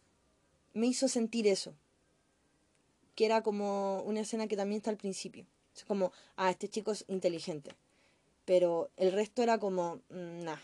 me 0.72 0.86
hizo 0.86 1.08
sentir 1.08 1.46
eso. 1.46 1.74
Que 3.14 3.26
era 3.26 3.42
como 3.42 4.02
una 4.02 4.20
escena 4.20 4.46
que 4.46 4.56
también 4.56 4.78
está 4.78 4.90
al 4.90 4.96
principio. 4.96 5.44
Es 5.74 5.84
como, 5.84 6.12
ah, 6.36 6.50
este 6.50 6.68
chico 6.68 6.92
es 6.92 7.04
inteligente. 7.08 7.72
Pero 8.50 8.90
el 8.96 9.12
resto 9.12 9.44
era 9.44 9.58
como, 9.58 10.00
mm, 10.10 10.42
nah, 10.42 10.58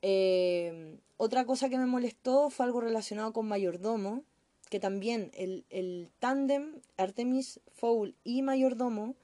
eh, 0.00 0.96
otra 1.16 1.44
cosa 1.44 1.68
que 1.68 1.76
me 1.76 1.86
molestó 1.86 2.50
fue 2.50 2.66
algo 2.66 2.80
relacionado 2.80 3.32
con 3.32 3.48
Mayordomo, 3.48 4.22
que 4.70 4.78
también 4.78 5.32
el, 5.34 5.64
el 5.70 6.08
tándem 6.20 6.80
Artemis 6.98 7.58
Fowl 7.74 8.14
y 8.22 8.42
Mayordomo, 8.42 9.16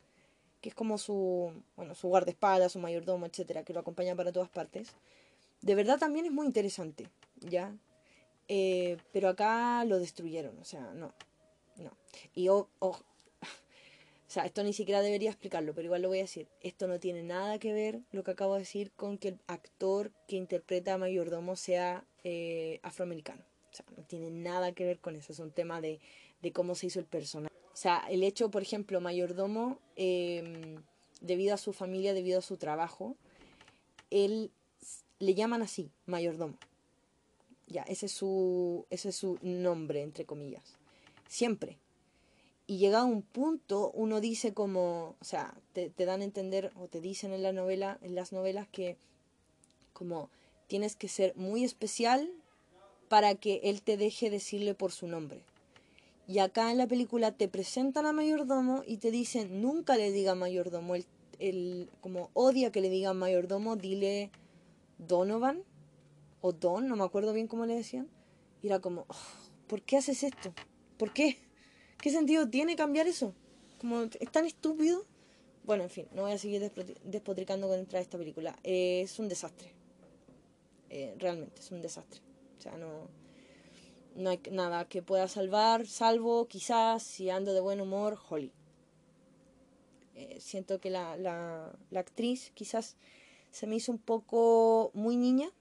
que 0.61 0.71
es 0.71 0.75
como 0.75 0.99
su, 0.99 1.53
bueno, 1.77 1.95
su 1.95 2.09
guardaespaldas, 2.09 2.73
su 2.73 2.81
mayordomo, 2.81 3.27
etcétera, 3.27 3.63
que 3.63 3.73
lo 3.73 3.79
acompaña 3.79 4.17
para 4.17 4.33
todas 4.33 4.49
partes, 4.49 4.89
de 5.61 5.77
verdad 5.77 6.01
también 6.01 6.27
es 6.27 6.33
muy 6.33 6.45
interesante, 6.45 7.09
¿ya? 7.39 7.73
Eh, 8.49 8.97
pero 9.13 9.29
acá 9.29 9.85
lo 9.85 10.01
destruyeron, 10.01 10.59
o 10.59 10.65
sea, 10.65 10.93
no, 10.93 11.13
no. 11.77 11.93
Y 12.35 12.49
o, 12.49 12.67
o 12.81 12.99
sea, 14.33 14.47
esto 14.47 14.65
ni 14.65 14.73
siquiera 14.73 15.03
debería 15.03 15.29
explicarlo, 15.29 15.75
pero 15.75 15.85
igual 15.85 16.01
lo 16.01 16.09
voy 16.09 16.21
a 16.21 16.23
decir. 16.23 16.49
Esto 16.63 16.87
no 16.87 16.99
tiene 16.99 17.23
nada 17.23 17.59
que 17.59 17.75
ver, 17.75 18.01
lo 18.13 18.25
que 18.25 18.31
acabo 18.31 18.55
de 18.55 18.61
decir, 18.61 18.91
con 18.93 19.19
que 19.19 19.29
el 19.29 19.39
actor 19.47 20.11
que 20.27 20.37
interpreta 20.37 20.95
a 20.95 20.99
Mayordomo 20.99 21.55
sea 21.55 22.07
eh, 22.25 22.81
afroamericano. 22.83 23.45
O 23.71 23.75
sea, 23.75 23.85
no 23.95 24.05
tiene 24.05 24.31
nada 24.31 24.73
que 24.73 24.87
ver 24.87 25.01
con 25.01 25.17
eso. 25.17 25.35
Es 25.35 25.39
un 25.39 25.51
tema 25.51 25.83
de, 25.83 26.01
de 26.41 26.51
cómo 26.51 26.75
se 26.75 26.87
hizo 26.87 26.99
el 26.99 27.05
personaje. 27.05 27.55
O 27.75 27.77
sea, 27.77 28.07
el 28.09 28.23
hecho, 28.23 28.51
por 28.51 28.63
ejemplo, 28.63 29.03
Mayordomo, 29.03 29.79
eh, 29.97 30.79
debido 31.21 31.53
a 31.53 31.59
su 31.59 31.75
familia, 31.75 32.15
debido 32.15 32.39
a 32.39 32.43
su 32.43 32.57
trabajo, 32.57 33.17
él 34.09 34.51
le 35.19 35.35
llaman 35.35 35.61
así, 35.61 35.91
Mayordomo. 36.07 36.57
Ya, 37.67 37.83
ese 37.83 38.07
es 38.07 38.13
su, 38.13 38.87
ese 38.89 39.11
es 39.11 39.17
su 39.17 39.39
nombre, 39.43 40.01
entre 40.01 40.25
comillas. 40.25 40.79
Siempre 41.29 41.82
y 42.67 42.79
llegado 42.79 43.05
a 43.05 43.11
un 43.11 43.23
punto 43.23 43.91
uno 43.95 44.21
dice 44.21 44.55
como, 44.55 45.17
o 45.21 45.25
sea, 45.25 45.55
te, 45.73 45.93
dan 45.99 46.21
a 46.21 46.25
entender 46.25 46.73
o 46.77 46.87
te 46.87 47.01
dicen 47.01 47.33
en 47.33 47.43
la 47.43 47.53
novela, 47.53 47.99
en 48.03 48.15
las 48.15 48.33
novelas 48.33 48.69
que 48.69 48.97
como 49.93 50.31
tienes 50.69 50.97
que 50.97 51.09
ser 51.09 51.35
muy 51.37 51.65
especial 51.65 52.31
para 53.09 53.35
que 53.35 53.61
él 53.65 53.83
te 53.83 53.97
deje 53.97 54.31
decirle 54.31 54.75
por 54.75 54.93
su 54.93 55.07
nombre. 55.07 55.43
Y 56.27 56.39
acá 56.39 56.71
en 56.71 56.79
la 56.79 56.87
película 56.87 57.33
te 57.33 57.49
presentan 57.49 58.07
a 58.07 58.13
mayordomo 58.13 58.85
y 58.87 58.99
te 58.99 59.11
dicen, 59.11 59.61
nunca 59.61 59.97
le 59.97 60.13
diga 60.13 60.35
mayordomo, 60.35 60.95
el, 61.39 61.91
como 62.01 62.31
odia 62.33 62.71
que 62.71 62.81
le 62.81 62.89
digan 62.89 63.19
mayordomo, 63.19 63.77
dile 63.77 64.31
Donovan 64.99 65.63
o 66.41 66.53
Don, 66.53 66.89
no 66.89 66.97
me 66.97 67.05
acuerdo 67.05 67.33
bien 67.33 67.49
cómo 67.49 67.67
le 67.67 67.75
decían. 67.75 68.09
Y 68.63 68.69
era 68.69 68.79
como, 68.79 69.05
oh, 69.09 69.17
¿por 69.67 69.83
qué 69.83 69.97
haces 69.97 70.23
esto? 70.23 70.55
¿Por 70.97 71.13
qué? 71.13 71.39
¿Qué 72.03 72.11
sentido 72.11 72.49
tiene 72.49 72.75
cambiar 72.75 73.07
eso? 73.07 73.33
Como 73.81 74.03
es 74.03 74.33
tan 74.33 74.45
estúpido. 74.45 75.07
Bueno, 75.63 75.85
en 75.85 75.91
fin, 75.91 76.09
no 76.13 76.23
voy 76.23 76.33
a 76.33 76.39
seguir 76.39 76.73
despotricando 77.05 77.69
contra 77.69 78.01
esta 78.01 78.19
película. 78.19 78.59
Eh, 78.65 79.03
es 79.03 79.21
un 79.21 79.29
desastre. 79.29 79.73
Eh, 80.91 81.15
realmente, 81.21 81.61
es 81.61 81.71
un 81.71 81.81
desastre. 81.81 82.21
O 82.59 82.61
sea, 82.61 82.77
no, 82.77 83.07
no 84.17 84.31
hay 84.31 84.41
nada 84.51 84.85
que 84.89 85.01
pueda 85.01 85.29
salvar, 85.29 85.87
salvo 85.87 86.49
quizás 86.49 87.05
si 87.05 87.31
ando 87.31 87.55
de 87.55 87.61
buen 87.61 87.81
humor, 87.81 88.19
Holly. 88.29 88.53
Eh, 90.17 90.39
siento 90.41 90.81
que 90.81 90.91
la, 90.91 91.17
la, 91.17 91.73
la, 91.91 92.01
actriz 92.01 92.51
quizás 92.55 92.97
se 93.53 93.69
me 93.69 93.77
hizo 93.77 93.93
un 93.93 93.99
poco 93.99 94.91
muy 94.93 95.17
niña, 95.17 95.53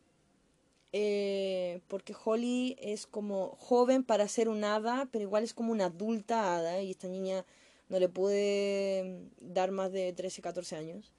porque 0.92 2.16
Holly 2.24 2.76
es 2.80 3.08
como 3.08 3.56
joven 3.58 4.04
para 4.04 4.28
ser 4.28 4.50
un 4.50 4.64
hada, 4.64 5.08
pero 5.12 5.24
igual 5.24 5.44
es 5.44 5.54
como 5.54 5.72
una 5.72 5.86
adulta 5.86 6.56
hada, 6.56 6.82
y 6.82 6.92
esta 6.92 7.08
niña 7.08 7.46
no 7.92 8.00
le 8.00 8.08
pude 8.08 9.20
dar 9.42 9.72
más 9.72 9.92
de 9.92 10.14
13, 10.14 10.42
14 10.42 10.78
años, 10.78 11.12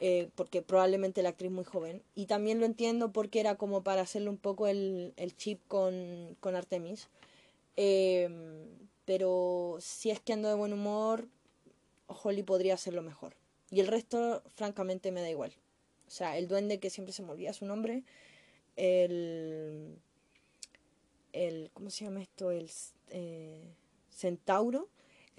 eh, 0.00 0.30
porque 0.34 0.62
probablemente 0.62 1.22
la 1.22 1.28
actriz 1.28 1.50
muy 1.50 1.64
joven. 1.64 2.02
Y 2.14 2.24
también 2.24 2.58
lo 2.58 2.64
entiendo 2.64 3.12
porque 3.12 3.38
era 3.38 3.56
como 3.56 3.82
para 3.82 4.00
hacerle 4.00 4.30
un 4.30 4.38
poco 4.38 4.66
el, 4.66 5.12
chip 5.36 5.60
con, 5.68 6.36
Artemis. 6.42 7.08
Em, 7.76 8.66
pero 9.04 9.76
si 9.80 10.10
es 10.10 10.20
que 10.20 10.32
ando 10.32 10.48
de 10.48 10.54
buen 10.54 10.72
humor, 10.72 11.28
Holly 12.06 12.42
podría 12.42 12.74
hacerlo 12.74 13.02
mejor. 13.02 13.34
Y 13.70 13.80
el 13.80 13.86
resto, 13.86 14.42
francamente, 14.54 15.12
me 15.12 15.20
da 15.20 15.28
igual. 15.28 15.52
O 16.08 16.10
sea, 16.10 16.38
el 16.38 16.48
duende 16.48 16.80
que 16.80 16.88
siempre 16.88 17.12
se 17.12 17.22
me 17.22 17.32
olvida 17.32 17.52
su 17.52 17.66
nombre, 17.66 18.04
el... 18.80 19.98
el 21.32 21.70
¿Cómo 21.72 21.90
se 21.90 22.04
llama 22.04 22.22
esto? 22.22 22.50
El 22.50 22.70
eh, 23.10 23.62
centauro 24.10 24.88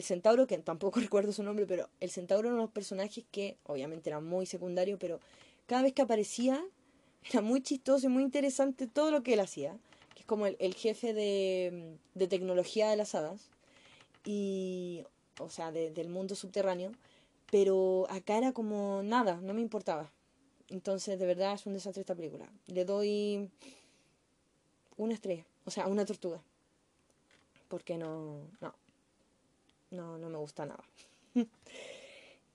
el 0.02 0.06
centauro, 0.06 0.48
que 0.48 0.58
tampoco 0.58 1.00
recuerdo 1.00 1.32
su 1.32 1.44
nombre, 1.44 1.66
pero 1.66 1.90
el 2.00 2.10
centauro 2.10 2.48
era 2.48 2.54
uno 2.54 2.64
de 2.64 2.68
los 2.68 2.74
personajes 2.74 3.24
que 3.32 3.58
obviamente 3.66 4.10
era 4.10 4.20
muy 4.20 4.46
secundario, 4.46 4.98
pero 4.98 5.20
cada 5.68 5.84
vez 5.84 5.94
que 5.94 6.02
aparecía 6.02 6.64
era 7.32 7.42
muy 7.42 7.62
chistoso 7.62 8.08
y 8.08 8.10
muy 8.10 8.24
interesante 8.24 8.88
todo 8.88 9.12
lo 9.12 9.24
que 9.24 9.34
él 9.34 9.40
hacía, 9.40 9.78
que 10.16 10.22
es 10.22 10.26
como 10.26 10.48
el, 10.48 10.74
jefe 10.76 11.14
de, 11.14 11.98
de, 12.16 12.28
tecnología 12.28 12.90
de 12.90 12.98
las 12.98 13.16
hadas, 13.16 13.50
y, 14.26 15.04
o 15.40 15.50
sea, 15.50 15.72
del 15.72 16.10
mundo 16.10 16.36
subterráneo, 16.36 16.92
pero 17.52 18.08
acá 18.10 18.38
era 18.38 18.54
como 18.54 19.02
nada, 19.04 19.40
no 19.42 19.54
me 19.54 19.62
importaba. 19.62 20.12
Entonces, 20.72 21.20
de 21.20 21.26
verdad 21.26 21.54
es 21.54 21.66
un 21.66 21.74
desastre 21.74 22.02
esta 22.02 22.16
película. 22.16 22.50
Le 22.68 22.86
doy 22.86 23.50
una 24.96 25.14
estrella, 25.14 25.46
o 25.66 25.72
sea, 25.72 25.88
una 25.88 26.06
tortuga. 26.06 26.42
Porque 27.68 27.98
no, 27.98 28.48
no, 28.62 28.74
no, 29.92 30.18
no 30.18 30.30
me 30.30 30.38
gusta 30.38 30.66
nada. 30.66 30.84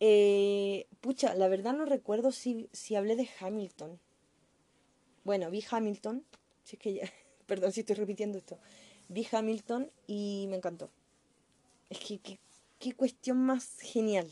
eh, 0.01 0.87
pucha, 1.03 1.35
la 1.35 1.49
verdad 1.49 1.75
no 1.75 1.85
recuerdo 1.85 2.33
si, 2.33 2.69
si 2.73 2.97
hablé 2.97 3.17
de 3.17 3.29
Hamilton. 3.39 4.01
Bueno, 5.25 5.51
vi 5.51 5.63
Hamilton. 5.71 6.25
Si 6.65 6.77
es 6.77 6.83
que 6.83 6.95
ya, 6.95 7.13
perdón 7.47 7.73
si 7.73 7.81
estoy 7.81 7.97
repitiendo 7.97 8.39
esto. 8.39 8.59
Vi 9.09 9.27
Hamilton 9.31 9.91
y 10.07 10.47
me 10.49 10.57
encantó. 10.57 10.91
Es 11.91 11.99
que 11.99 12.39
qué 12.79 12.93
cuestión 12.95 13.39
más 13.39 13.79
genial. 13.81 14.27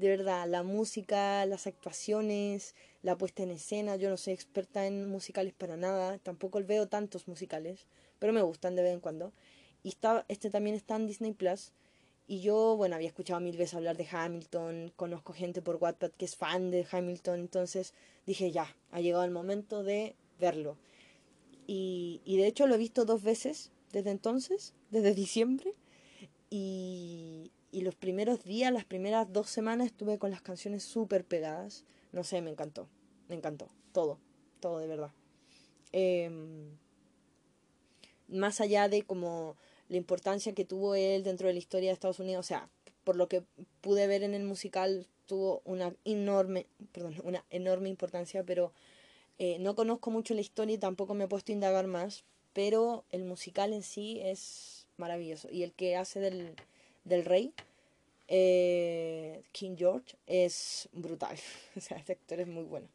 De 0.00 0.08
verdad, 0.08 0.48
la 0.48 0.62
música, 0.62 1.44
las 1.44 1.66
actuaciones, 1.66 2.74
la 3.02 3.18
puesta 3.18 3.42
en 3.42 3.50
escena. 3.50 3.96
Yo 3.96 4.08
no 4.08 4.16
soy 4.16 4.32
experta 4.32 4.86
en 4.86 5.10
musicales 5.10 5.52
para 5.52 5.76
nada. 5.76 6.16
Tampoco 6.16 6.58
veo 6.64 6.88
tantos 6.88 7.28
musicales. 7.28 7.86
Pero 8.18 8.32
me 8.32 8.40
gustan 8.40 8.76
de 8.76 8.82
vez 8.82 8.94
en 8.94 9.00
cuando. 9.00 9.34
Y 9.82 9.90
está, 9.90 10.24
este 10.28 10.48
también 10.48 10.74
está 10.74 10.96
en 10.96 11.06
Disney 11.06 11.34
Plus. 11.34 11.72
Y 12.26 12.40
yo, 12.40 12.76
bueno, 12.78 12.94
había 12.94 13.08
escuchado 13.08 13.40
mil 13.40 13.58
veces 13.58 13.74
hablar 13.74 13.98
de 13.98 14.08
Hamilton, 14.10 14.90
conozco 14.96 15.34
gente 15.34 15.60
por 15.60 15.76
Wattpad 15.76 16.12
que 16.12 16.24
es 16.24 16.34
fan 16.34 16.70
de 16.70 16.86
Hamilton, 16.90 17.40
entonces 17.40 17.92
dije, 18.24 18.52
ya, 18.52 18.74
ha 18.92 19.00
llegado 19.00 19.24
el 19.24 19.32
momento 19.32 19.82
de 19.82 20.14
verlo. 20.38 20.78
Y, 21.66 22.22
y 22.24 22.38
de 22.38 22.46
hecho 22.46 22.66
lo 22.66 22.76
he 22.76 22.78
visto 22.78 23.04
dos 23.04 23.22
veces 23.22 23.70
desde 23.92 24.12
entonces, 24.12 24.72
desde 24.90 25.12
diciembre. 25.14 25.74
Y, 26.48 27.50
y 27.72 27.82
los 27.82 27.94
primeros 27.94 28.44
días, 28.44 28.72
las 28.72 28.84
primeras 28.84 29.32
dos 29.32 29.48
semanas 29.48 29.86
estuve 29.86 30.18
con 30.18 30.30
las 30.30 30.42
canciones 30.42 30.82
súper 30.82 31.24
pegadas. 31.24 31.84
No 32.12 32.24
sé, 32.24 32.40
me 32.40 32.50
encantó, 32.50 32.88
me 33.28 33.36
encantó, 33.36 33.68
todo, 33.92 34.18
todo 34.60 34.78
de 34.78 34.86
verdad. 34.86 35.12
Em, 35.92 36.76
más 38.28 38.60
allá 38.60 38.88
de 38.88 39.02
como 39.02 39.56
la 39.88 39.96
importancia 39.96 40.54
que 40.54 40.64
tuvo 40.64 40.94
él 40.94 41.22
dentro 41.24 41.48
de 41.48 41.52
la 41.52 41.58
historia 41.58 41.90
de 41.90 41.94
Estados 41.94 42.20
Unidos, 42.20 42.46
o 42.46 42.48
sea, 42.48 42.68
por 43.04 43.16
lo 43.16 43.28
que 43.28 43.42
pude 43.80 44.06
ver 44.06 44.22
en 44.22 44.34
el 44.34 44.44
musical, 44.44 45.06
tuvo 45.26 45.62
una 45.64 45.94
enorme, 46.04 46.66
perdón, 46.92 47.14
una 47.24 47.44
enorme 47.50 47.88
importancia, 47.88 48.44
pero 48.44 48.72
eh, 49.38 49.58
no 49.60 49.74
conozco 49.74 50.10
mucho 50.10 50.34
la 50.34 50.40
historia 50.40 50.74
y 50.74 50.78
tampoco 50.78 51.14
me 51.14 51.24
he 51.24 51.28
puesto 51.28 51.52
a 51.52 51.54
indagar 51.54 51.86
más, 51.86 52.24
pero 52.52 53.04
el 53.10 53.24
musical 53.24 53.72
en 53.72 53.82
sí 53.82 54.20
es 54.22 54.86
maravilloso. 54.96 55.48
Y 55.50 55.62
el 55.62 55.72
que 55.72 55.96
hace 55.96 56.20
del, 56.20 56.54
del 57.04 57.24
rey, 57.24 57.52
eh, 58.28 59.42
King 59.52 59.76
George, 59.76 60.16
es 60.26 60.88
brutal. 60.92 61.36
o 61.76 61.80
sea, 61.80 61.96
este 61.96 62.12
actor 62.12 62.40
es 62.40 62.48
muy 62.48 62.64
bueno. 62.64 62.88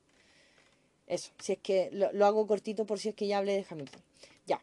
Eso, 1.07 1.31
si 1.39 1.53
es 1.53 1.59
que 1.59 1.89
lo, 1.91 2.11
lo 2.13 2.25
hago 2.25 2.47
cortito 2.47 2.85
por 2.85 2.99
si 2.99 3.09
es 3.09 3.15
que 3.15 3.27
ya 3.27 3.37
hablé 3.37 3.53
de 3.53 3.65
Hamilton. 3.69 4.01
Ya. 4.45 4.61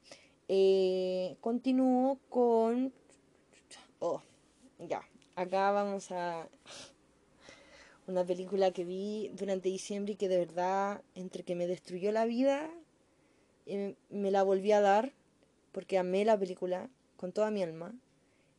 Eh, 0.49 1.37
continúo 1.41 2.19
con... 2.29 2.93
Oh, 4.01 4.23
ya. 4.79 5.03
Acá 5.37 5.71
vamos 5.71 6.11
a... 6.11 6.49
Una 8.07 8.25
película 8.25 8.73
que 8.73 8.85
vi 8.85 9.31
durante 9.35 9.69
diciembre 9.69 10.15
y 10.15 10.17
que 10.17 10.29
de 10.29 10.39
verdad, 10.39 11.03
entre 11.15 11.45
que 11.45 11.55
me 11.55 11.69
destruyó 11.69 12.11
la 12.11 12.25
vida, 12.25 12.69
eh, 13.67 13.95
me 14.11 14.31
la 14.31 14.43
volví 14.43 14.73
a 14.73 14.81
dar 14.81 15.13
porque 15.71 15.99
amé 15.99 16.25
la 16.25 16.39
película 16.39 16.91
con 17.17 17.33
toda 17.33 17.51
mi 17.51 17.63
alma. 17.63 17.95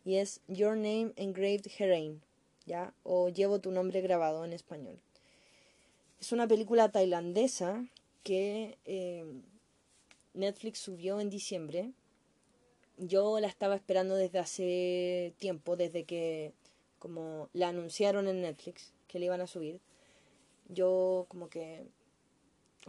Y 0.06 0.16
es 0.16 0.42
Your 0.48 0.76
Name 0.76 1.14
Engraved 1.16 1.68
Herein, 1.78 2.22
¿ya? 2.66 2.94
O 3.04 3.30
Llevo 3.30 3.60
tu 3.60 3.72
nombre 3.72 4.02
grabado 4.02 4.44
en 4.44 4.54
español. 4.54 5.00
Es 6.20 6.32
una 6.32 6.48
película 6.48 6.92
tailandesa 6.92 7.86
que 8.24 8.78
eh, 8.86 9.26
Netflix 10.34 10.80
subió 10.80 11.20
en 11.20 11.30
diciembre. 11.30 11.92
Yo 12.98 13.40
la 13.40 13.48
estaba 13.48 13.76
esperando 13.76 14.16
desde 14.16 14.40
hace 14.40 15.34
tiempo, 15.38 15.76
desde 15.76 16.04
que 16.06 16.54
como 17.00 17.50
la 17.54 17.70
anunciaron 17.70 18.28
en 18.28 18.42
Netflix 18.42 18.94
que 19.08 19.20
le 19.20 19.26
iban 19.26 19.42
a 19.42 19.48
subir. 19.48 19.82
Yo 20.70 21.26
como 21.30 21.50
que 21.50 21.86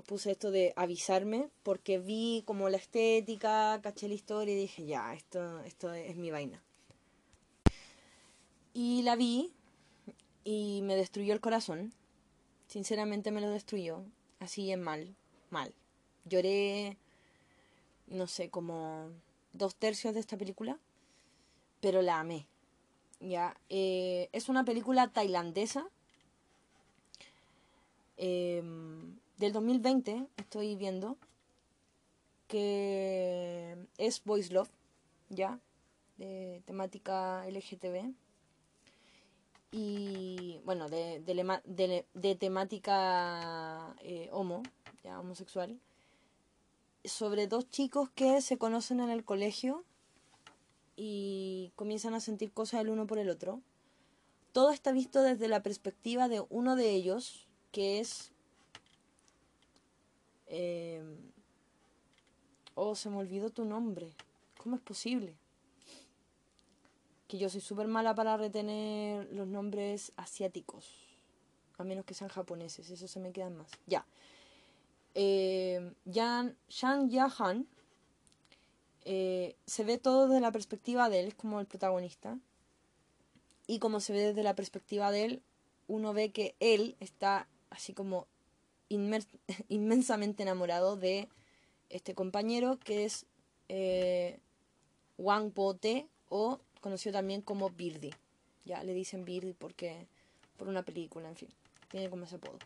puse 0.07 0.31
esto 0.31 0.51
de 0.51 0.73
avisarme 0.77 1.49
porque 1.63 1.99
vi 1.99 2.43
como 2.47 2.69
la 2.69 2.77
estética, 2.77 3.81
caché 3.83 4.09
la 4.09 4.15
historia 4.15 4.55
y 4.55 4.59
dije, 4.59 4.85
ya, 4.87 5.15
esto, 5.15 5.61
esto 5.61 5.93
es 5.93 6.17
mi 6.17 6.31
vaina. 6.31 6.64
Y 8.75 9.03
la 9.03 9.15
vi 9.15 9.53
y 10.43 10.83
me 10.83 10.97
destruyó 10.97 11.33
el 11.33 11.41
corazón. 11.41 11.95
Sinceramente 12.67 13.31
me 13.31 13.41
lo 13.41 13.49
destruyó. 13.49 14.05
Así 14.41 14.71
en 14.73 14.83
mal, 14.83 15.15
mal. 15.51 15.73
Lloré, 16.25 16.99
no 18.09 18.27
sé, 18.27 18.51
como 18.51 19.11
dos 19.53 19.77
tercios 19.77 20.13
de 20.13 20.21
esta 20.21 20.37
película, 20.37 20.79
pero 21.81 22.03
la 22.03 22.19
amé. 22.19 22.47
Ya, 23.21 23.57
eh, 23.69 24.29
es 24.33 24.49
una 24.49 24.65
película 24.65 25.09
tailandesa 25.09 25.89
em, 28.17 29.17
del 29.39 29.53
2020, 29.53 30.27
estoy 30.37 30.77
viendo, 30.77 31.17
que 32.49 33.77
es 33.99 34.23
Voice 34.25 34.53
Love, 34.53 34.71
ya, 35.31 35.61
de 36.19 36.63
temática 36.67 37.47
LGTB. 37.49 38.13
Y 39.77 40.61
bueno, 40.65 40.89
de, 40.89 41.21
de, 42.15 42.35
temática 42.37 43.97
eh, 44.03 44.29
homo, 44.31 44.63
ya, 45.03 45.19
homosexual 45.19 45.81
sobre 47.05 47.49
dos 47.49 47.69
chicos 47.69 48.09
que 48.11 48.41
se 48.41 48.57
conocen 48.57 49.01
en 49.01 49.11
el 49.11 49.25
colegio 49.25 49.85
y 50.95 51.73
comienzan 51.75 52.15
a 52.15 52.21
sentir 52.21 52.53
cosas 52.53 52.83
el 52.83 52.89
uno 52.89 53.09
por 53.09 53.19
el 53.19 53.31
otro. 53.31 53.63
Todo 54.53 54.71
está 54.71 54.93
visto 54.93 55.23
desde 55.23 55.49
la 55.49 55.61
perspectiva 55.65 56.29
de 56.29 56.45
uno 56.51 56.77
de 56.77 56.91
ellos, 56.91 57.49
que 57.73 57.99
es 57.99 58.31
Eh, 60.47 61.03
oh, 62.77 62.95
se 62.95 63.11
me 63.11 63.17
olvidó 63.17 63.51
tu 63.51 63.65
nombre. 63.65 64.15
¿Cómo 64.57 64.77
es 64.77 64.83
posible? 64.83 65.35
Que 67.35 67.41
yo 67.41 67.49
soy 67.49 67.63
súper 67.63 67.89
mala 67.89 68.15
para 68.15 68.37
retener 68.37 69.27
los 69.33 69.49
nombres 69.49 70.13
asiáticos. 70.15 70.87
A 71.79 71.83
menos 71.83 72.05
que 72.05 72.15
sean 72.15 72.31
japoneses, 72.31 72.89
eso 72.89 73.09
se 73.09 73.19
me 73.19 73.33
quedan 73.33 73.57
más. 73.57 73.73
Ya. 73.89 74.07
Eh, 75.17 75.93
Yan, 76.05 76.57
Shang 76.69 77.11
Yahan 77.11 77.67
eh, 79.05 79.57
se 79.67 79.83
ve 79.83 79.99
todo 79.99 80.29
desde 80.29 80.41
la 80.41 80.53
perspectiva 80.53 81.09
de 81.09 81.25
él, 81.25 81.35
como 81.35 81.59
el 81.59 81.67
protagonista. 81.67 82.39
Y 83.67 83.81
como 83.81 83.99
se 83.99 84.13
ve 84.13 84.21
desde 84.29 84.45
la 84.45 84.55
perspectiva 84.55 85.11
de 85.11 85.25
él, 85.25 85.43
uno 85.89 86.13
ve 86.13 86.31
que 86.31 86.55
él 86.61 86.95
está 87.01 87.49
así 87.69 87.95
como 87.95 88.29
inmensamente 89.69 90.45
enamorado 90.45 90.97
de 90.97 91.29
este 91.89 92.15
compañero 92.15 92.79
que 92.79 93.05
es 93.05 93.27
eh, 93.69 94.39
Wang 95.19 95.51
Po-te 95.51 96.07
o 96.29 96.61
conocido 96.85 97.15
también 97.15 97.41
como 97.41 97.71
Birdie. 97.71 98.13
Ya 98.67 98.85
le 98.85 98.93
dicen 98.93 99.25
Birdie 99.25 99.55
porque 99.55 100.07
por 100.59 100.69
una 100.69 100.83
película, 100.83 101.31
en 101.31 101.35
fin, 101.35 101.49
tiene 101.91 102.11
como 102.11 102.25
ese 102.25 102.37
apodo. 102.37 102.59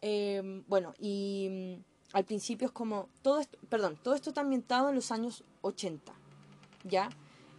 Em, 0.00 0.62
bueno, 0.68 0.94
y 1.00 1.48
mm, 1.50 2.16
al 2.16 2.24
principio 2.24 2.68
es 2.68 2.72
como 2.72 3.08
todo 3.22 3.40
esto, 3.40 3.58
perdón, 3.68 3.98
todo 4.04 4.14
esto 4.14 4.30
está 4.30 4.42
ambientado 4.42 4.88
en 4.88 4.94
los 4.94 5.10
años 5.10 5.42
80, 5.62 6.12
¿ya? 6.84 7.10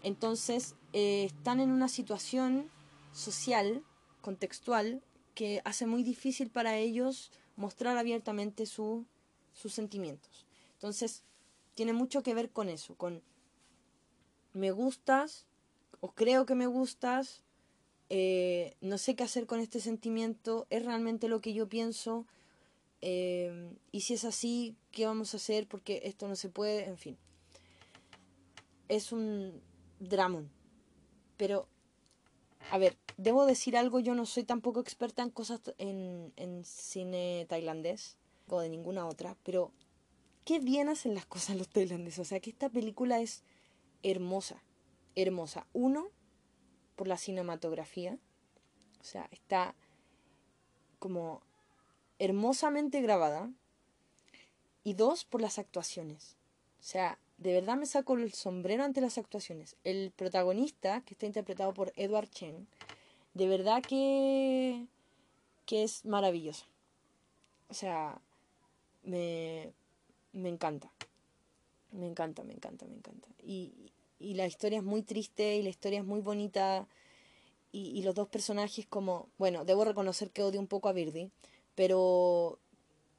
Entonces, 0.02 0.76
eh, 0.94 1.26
están 1.26 1.60
en 1.60 1.72
una 1.72 1.90
situación 1.90 2.70
social, 3.12 3.84
contextual, 4.22 5.04
que 5.36 5.62
hace 5.66 5.86
muy 5.86 6.04
difícil 6.04 6.50
para 6.50 6.78
ellos 6.78 7.32
mostrar 7.58 7.98
abiertamente 7.98 8.66
sus 8.66 9.06
sentimientos. 9.54 10.46
Entonces, 10.76 11.24
tiene 11.76 11.92
mucho 11.92 12.24
que 12.24 12.34
ver 12.34 12.50
con 12.50 12.70
eso, 12.70 12.96
con 12.96 13.22
me 14.54 14.72
gustas 14.72 15.46
o 16.00 16.12
creo 16.12 16.46
que 16.46 16.56
me 16.56 16.68
gustas, 16.68 17.44
eh, 18.10 18.76
no 18.82 18.98
sé 18.98 19.16
qué 19.16 19.24
hacer 19.24 19.46
con 19.46 19.60
este 19.60 19.80
sentimiento, 19.80 20.68
es 20.70 20.86
realmente 20.86 21.28
lo 21.28 21.42
que 21.42 21.54
yo 21.54 21.70
pienso, 21.70 22.26
eh, 23.02 23.70
y 23.92 24.02
si 24.02 24.14
es 24.14 24.24
así, 24.24 24.78
¿qué 24.92 25.06
vamos 25.06 25.34
a 25.34 25.38
hacer? 25.38 25.68
Porque 25.68 26.02
esto 26.06 26.28
no 26.28 26.36
se 26.36 26.48
puede, 26.50 26.86
en 26.86 26.98
fin. 26.98 27.18
Es 28.88 29.12
un 29.12 29.62
dramón. 30.00 30.50
Pero, 31.36 31.68
a 32.72 32.78
ver, 32.78 32.98
debo 33.18 33.46
decir 33.46 33.76
algo, 33.76 34.00
yo 34.00 34.16
no 34.16 34.26
soy 34.26 34.44
tampoco 34.44 34.80
experta 34.80 35.22
en 35.22 35.32
cosas 35.32 35.60
en, 35.78 36.32
en 36.38 36.64
cine 36.64 37.46
tailandés 37.50 38.18
o 38.48 38.62
de 38.62 38.70
ninguna 38.70 39.06
otra, 39.06 39.36
pero 39.44 39.72
qué 40.46 40.60
bien 40.60 40.90
hacen 40.90 41.14
las 41.14 41.26
cosas 41.26 41.58
los 41.58 41.68
tailandeses. 41.70 42.20
O 42.20 42.26
sea, 42.26 42.40
que 42.40 42.52
esta 42.52 42.70
película 42.70 43.20
es 43.20 43.44
hermosa, 44.04 44.62
hermosa. 45.16 45.66
Uno, 45.74 46.10
por 46.96 47.08
la 47.08 47.18
cinematografía, 47.18 48.18
o 49.02 49.04
sea, 49.04 49.28
está 49.32 49.76
como 51.00 51.42
hermosamente 52.20 53.02
grabada. 53.02 53.52
Y 54.86 54.94
dos, 54.94 55.24
por 55.24 55.42
las 55.42 55.60
actuaciones. 55.60 56.36
O 56.80 56.84
sea, 56.84 57.18
de 57.38 57.54
verdad 57.54 57.78
me 57.78 57.86
saco 57.86 58.16
el 58.16 58.34
sombrero 58.34 58.84
ante 58.84 59.02
las 59.02 59.18
actuaciones. 59.18 59.76
El 59.84 60.12
protagonista, 60.12 61.02
que 61.02 61.14
está 61.14 61.26
interpretado 61.26 61.74
por 61.74 61.94
Edward 61.96 62.30
Chen, 62.30 62.68
de 63.34 63.48
verdad 63.48 63.82
que, 63.82 64.86
que 65.66 65.84
es 65.84 66.06
maravilloso. 66.06 66.66
O 67.70 67.74
sea, 67.74 68.22
me, 69.04 69.74
me 70.34 70.50
encanta. 70.50 70.92
Me 71.94 72.08
encanta, 72.08 72.44
me 72.44 72.54
encanta, 72.54 72.86
me 72.86 72.96
encanta. 72.96 73.28
Y, 73.42 73.92
y 74.20 74.34
la 74.36 74.48
historia 74.48 74.80
es 74.80 74.84
muy 74.84 75.04
triste 75.04 75.56
y 75.56 75.64
la 75.64 75.70
historia 75.70 76.00
es 76.00 76.06
muy 76.06 76.22
bonita. 76.22 76.88
Y, 77.72 78.04
los 78.04 78.14
dos 78.14 78.28
personajes 78.28 78.86
como... 78.86 79.30
Bueno, 79.40 79.66
debo 79.66 79.84
reconocer 79.84 80.30
que 80.30 80.44
odio 80.44 80.60
un 80.60 80.68
poco 80.68 80.90
a 80.90 80.94
Birdie, 80.94 81.32
pero, 81.74 82.60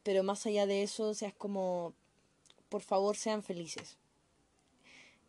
pero 0.05 0.22
más 0.22 0.46
allá 0.46 0.64
de 0.66 0.84
eso, 0.84 1.09
o 1.09 1.14
sea, 1.14 1.28
es 1.28 1.34
como... 1.34 1.92
Por 2.68 2.80
favor, 2.80 3.16
sean 3.16 3.42
felices. 3.42 3.98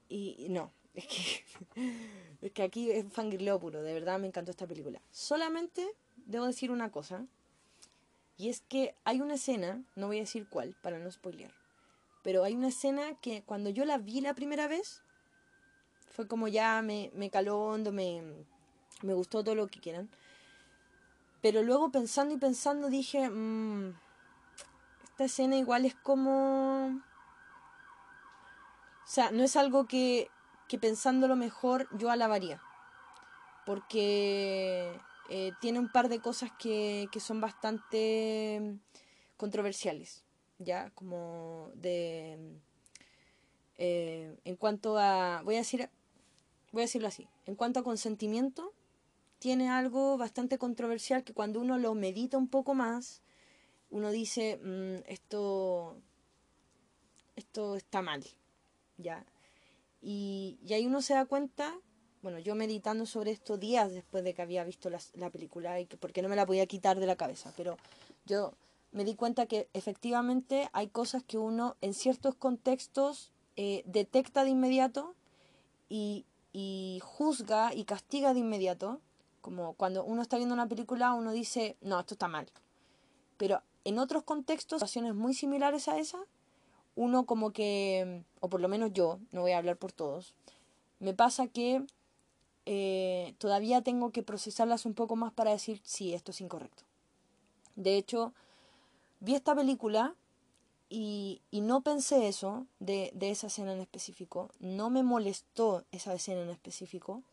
Y 0.10 0.46
no, 0.50 0.72
es 0.94 1.08
que, 1.08 1.44
es 2.44 2.52
que 2.52 2.62
aquí 2.62 2.92
es 2.92 3.12
fangirleo 3.12 3.60
puro, 3.60 3.82
de 3.82 3.94
verdad 3.94 4.20
me 4.20 4.28
encantó 4.28 4.52
esta 4.52 4.68
película. 4.68 5.02
Solamente 5.10 5.84
debo 6.28 6.46
decir 6.46 6.70
una 6.70 6.92
cosa, 6.92 7.26
y 8.38 8.50
es 8.50 8.62
que 8.62 8.94
hay 9.06 9.22
una 9.22 9.36
escena, 9.36 9.84
no 9.96 10.08
voy 10.08 10.18
a 10.18 10.22
decir 10.22 10.48
cuál, 10.48 10.76
para 10.84 11.00
no 11.00 11.12
spoilear, 11.12 11.52
pero 12.26 12.44
hay 12.44 12.56
una 12.56 12.70
escena 12.70 13.14
que 13.22 13.44
cuando 13.44 13.70
yo 13.70 13.86
la 13.86 14.00
vi 14.00 14.20
la 14.20 14.34
primera 14.34 14.68
vez, 14.68 15.04
fue 16.10 16.28
como 16.28 16.48
ya 16.48 16.82
me, 16.82 17.12
me 17.14 17.30
caló 17.30 17.60
hondo, 17.60 17.92
me, 17.92 18.24
me 19.04 19.14
gustó 19.14 19.44
todo 19.44 19.54
lo 19.54 19.68
que 19.68 19.80
quieran. 19.80 20.10
Pero 21.44 21.62
luego 21.62 21.92
pensando 21.92 22.34
y 22.34 22.40
pensando 22.40 22.90
dije, 22.90 23.30
mmm, 23.30 23.94
esta 25.04 25.26
escena 25.26 25.56
igual 25.56 25.86
es 25.86 25.94
como... 25.94 27.00
O 29.04 29.08
sea, 29.08 29.30
no 29.30 29.44
es 29.44 29.56
algo 29.56 29.86
que, 29.86 30.32
que 30.68 30.80
pensándolo 30.80 31.36
mejor 31.36 31.88
yo 31.96 32.10
alabaría. 32.10 32.60
Porque 33.68 35.00
eh, 35.30 35.52
tiene 35.62 35.78
un 35.78 35.92
par 35.92 36.10
de 36.10 36.22
cosas 36.22 36.50
que, 36.58 37.08
que 37.12 37.20
son 37.20 37.40
bastante 37.40 38.80
controversiales. 39.38 40.25
Ya, 40.60 40.92
como 40.96 41.72
de... 41.76 42.38
Eh, 43.78 44.38
en 44.46 44.56
cuanto 44.56 44.98
a... 44.98 45.42
Voy 45.44 45.56
a 45.56 45.60
decir... 45.60 45.90
Voy 46.72 46.82
a 46.82 46.86
decirlo 46.86 47.08
así. 47.08 47.28
En 47.46 47.56
cuanto 47.56 47.80
a 47.80 47.84
consentimiento, 47.84 48.74
tiene 49.40 49.70
algo 49.70 50.18
bastante 50.18 50.58
controversial 50.58 51.24
que 51.24 51.34
cuando 51.34 51.62
uno 51.62 51.78
lo 51.78 51.94
medita 51.94 52.38
un 52.38 52.48
poco 52.48 52.74
más, 52.74 53.22
uno 53.92 54.12
dice, 54.12 54.58
mm, 54.58 55.04
esto, 55.08 55.98
esto 57.36 57.76
está 57.76 58.02
mal, 58.02 58.26
¿ya? 58.98 59.26
Y, 60.02 60.58
y, 60.66 60.74
ahí 60.74 60.86
uno 60.86 61.02
se 61.02 61.14
da 61.14 61.26
cuenta, 61.26 61.74
bueno, 62.22 62.40
yo 62.40 62.56
meditando 62.56 63.06
sobre 63.06 63.32
esto 63.32 63.58
días 63.58 63.92
después 63.92 64.24
de 64.24 64.34
que 64.34 64.42
había 64.42 64.64
visto 64.64 64.90
la, 64.90 65.00
la 65.14 65.30
película, 65.30 65.80
y 65.80 65.86
que, 65.86 65.98
porque 65.98 66.22
no 66.22 66.30
me 66.30 66.36
la 66.36 66.46
podía 66.46 66.66
quitar 66.66 67.00
de 67.00 67.06
la 67.06 67.16
cabeza, 67.16 67.54
pero 67.56 67.78
yo 68.26 68.54
me 68.96 69.04
di 69.04 69.14
cuenta 69.14 69.46
que 69.46 69.68
efectivamente 69.74 70.70
hay 70.72 70.88
cosas 70.88 71.22
que 71.22 71.38
uno 71.38 71.76
en 71.82 71.94
ciertos 71.94 72.34
contextos 72.34 73.30
eh, 73.58 73.84
detecta 73.86 74.46
de 74.46 74.52
inmediato 74.52 75.16
y, 75.90 76.26
juzga 77.04 77.74
y 77.76 77.84
castiga 77.84 78.34
de 78.34 78.40
inmediato, 78.40 79.02
como 79.42 79.74
cuando 79.74 80.06
uno 80.06 80.22
está 80.22 80.38
viendo 80.38 80.56
una 80.56 80.70
película, 80.70 81.14
uno 81.14 81.34
dice, 81.34 81.76
no, 81.82 82.00
esto 82.00 82.14
está 82.14 82.30
mal. 82.30 82.48
Pero 83.36 83.62
en 83.84 84.00
otros 84.00 84.24
contextos, 84.24 84.78
situaciones 84.78 85.14
muy 85.14 85.34
similares 85.34 85.90
a 85.90 86.00
esa, 86.00 86.20
uno 86.96 87.26
como 87.26 87.52
que, 87.52 88.24
o 88.40 88.50
por 88.50 88.62
lo 88.62 88.70
menos 88.70 88.94
yo, 88.94 89.20
no 89.34 89.42
voy 89.42 89.52
a 89.52 89.58
hablar 89.58 89.76
por 89.76 89.92
todos, 89.92 90.34
me 91.00 91.14
pasa 91.14 91.48
que 91.48 91.86
eh, 92.66 93.36
todavía 93.40 93.82
tengo 93.82 94.12
que 94.12 94.24
procesarlas 94.24 94.86
un 94.86 94.94
poco 94.94 95.18
más 95.18 95.34
para 95.34 95.52
decir, 95.52 95.82
sí, 95.84 96.14
esto 96.14 96.32
es 96.32 96.40
incorrecto. 96.40 96.84
De 97.76 97.98
hecho, 97.98 98.34
vi 99.20 99.36
esta 99.36 99.56
película 99.56 100.16
y, 100.90 101.42
y 101.52 101.62
no 101.62 101.82
pensé 101.82 102.28
eso 102.28 102.68
de, 102.80 103.12
de 103.14 103.32
esa 103.32 103.48
escena 103.48 103.74
en 103.74 103.82
específico, 103.82 104.50
no 104.60 104.90
me 104.90 105.04
molestó 105.04 105.84
esa 105.92 106.14
escena 106.14 106.42
en 106.42 106.50
específico, 106.50 107.24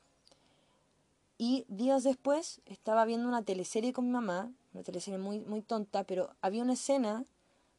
y 1.45 1.65
días 1.67 2.05
después 2.05 2.61
estaba 2.67 3.05
viendo 3.05 3.27
una 3.27 3.43
teleserie 3.43 3.93
con 3.93 4.07
mi 4.07 4.13
mamá, 4.13 4.53
una 4.75 4.85
teleserie 4.85 5.19
muy, 5.19 5.41
muy 5.41 5.61
tonta, 5.61 6.05
pero 6.05 6.31
había 6.41 6.63
una 6.63 6.75
escena 6.75 7.25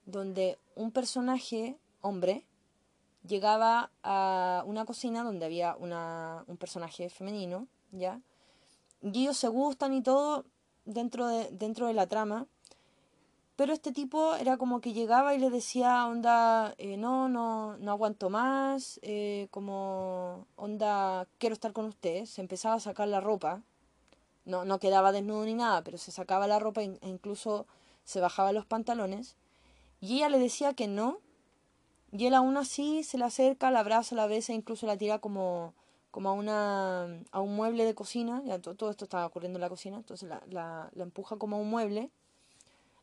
donde 0.05 0.59
un 0.75 0.91
personaje, 0.91 1.77
hombre, 2.01 2.45
llegaba 3.25 3.89
a 4.03 4.63
una 4.65 4.83
cocina 4.83 5.23
donde 5.23 5.45
había 5.45 5.77
una, 5.77 6.43
un 6.47 6.57
personaje 6.57 7.09
femenino, 7.09 7.67
¿ya? 7.93 8.19
Y 9.01 9.21
ellos 9.21 9.37
se 9.37 9.47
gustan 9.47 9.93
y 9.93 10.01
todo 10.01 10.43
dentro 10.83 11.27
de, 11.27 11.49
dentro 11.51 11.87
de 11.87 11.93
la 11.93 12.07
trama, 12.07 12.47
pero 13.55 13.71
este 13.73 13.91
tipo 13.91 14.35
era 14.35 14.57
como 14.57 14.81
que 14.81 14.93
llegaba 14.93 15.35
y 15.35 15.37
le 15.37 15.51
decía, 15.51 16.07
onda, 16.07 16.73
eh, 16.79 16.97
no, 16.97 17.29
no, 17.29 17.77
no 17.77 17.91
aguanto 17.91 18.29
más, 18.31 18.99
eh, 19.03 19.47
como, 19.51 20.47
onda, 20.55 21.27
quiero 21.37 21.53
estar 21.53 21.71
con 21.71 21.85
usted. 21.85 22.25
Se 22.25 22.41
empezaba 22.41 22.75
a 22.75 22.79
sacar 22.79 23.07
la 23.07 23.21
ropa. 23.21 23.61
No, 24.45 24.65
no 24.65 24.79
quedaba 24.79 25.11
desnudo 25.11 25.45
ni 25.45 25.53
nada, 25.53 25.83
pero 25.83 25.97
se 25.97 26.11
sacaba 26.11 26.47
la 26.47 26.59
ropa 26.59 26.81
e 26.81 26.97
incluso 27.03 27.67
se 28.03 28.19
bajaba 28.21 28.53
los 28.53 28.65
pantalones. 28.65 29.35
Y 30.01 30.17
ella 30.17 30.29
le 30.29 30.39
decía 30.39 30.73
que 30.73 30.87
no. 30.87 31.19
Y 32.11 32.25
él 32.27 32.33
aún 32.33 32.57
así 32.57 33.03
se 33.03 33.17
le 33.17 33.25
acerca, 33.25 33.71
la 33.71 33.79
abraza, 33.81 34.15
la 34.15 34.27
besa, 34.27 34.53
incluso 34.53 34.87
la 34.87 34.97
tira 34.97 35.19
como, 35.19 35.73
como 36.11 36.29
a, 36.29 36.33
una, 36.33 37.03
a 37.31 37.39
un 37.41 37.55
mueble 37.55 37.85
de 37.85 37.95
cocina. 37.95 38.41
Ya 38.45 38.59
todo, 38.59 38.89
esto 38.89 39.05
estaba 39.05 39.25
ocurriendo 39.27 39.57
en 39.57 39.61
la 39.61 39.69
cocina. 39.69 39.97
Entonces 39.97 40.27
la, 40.27 40.41
la, 40.49 40.89
la 40.93 41.03
empuja 41.03 41.37
como 41.37 41.57
a 41.57 41.59
un 41.59 41.69
mueble 41.69 42.11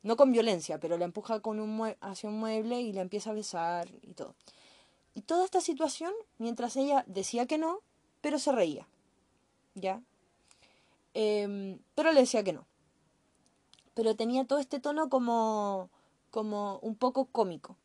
no 0.02 0.16
con 0.16 0.32
violencia, 0.32 0.78
pero 0.80 0.98
la 0.98 1.04
empuja 1.04 1.40
con 1.40 1.60
un 1.60 1.94
hacia 2.00 2.28
un 2.28 2.38
mueble 2.38 2.80
y 2.80 2.92
la 2.92 3.02
empieza 3.02 3.30
a 3.30 3.34
besar 3.34 3.88
y 4.02 4.14
todo. 4.14 4.34
Y 5.14 5.22
toda 5.22 5.44
esta 5.44 5.60
situación, 5.60 6.12
mientras 6.38 6.76
ella 6.76 7.04
decía 7.06 7.46
que 7.46 7.58
no, 7.58 7.80
pero 8.20 8.38
se 8.38 8.52
reía. 8.52 8.86
¿Ya? 9.74 10.02
Em, 11.14 11.78
pero 11.94 12.12
le 12.12 12.20
decía 12.20 12.44
que 12.44 12.52
no. 12.52 12.66
Pero 13.94 14.14
tenía 14.16 14.46
todo 14.46 14.58
este 14.58 14.80
tono 14.80 15.08
como, 15.08 15.90
como 16.30 16.78
un 16.78 16.94
poco 16.96 17.26
cómico. 17.26 17.76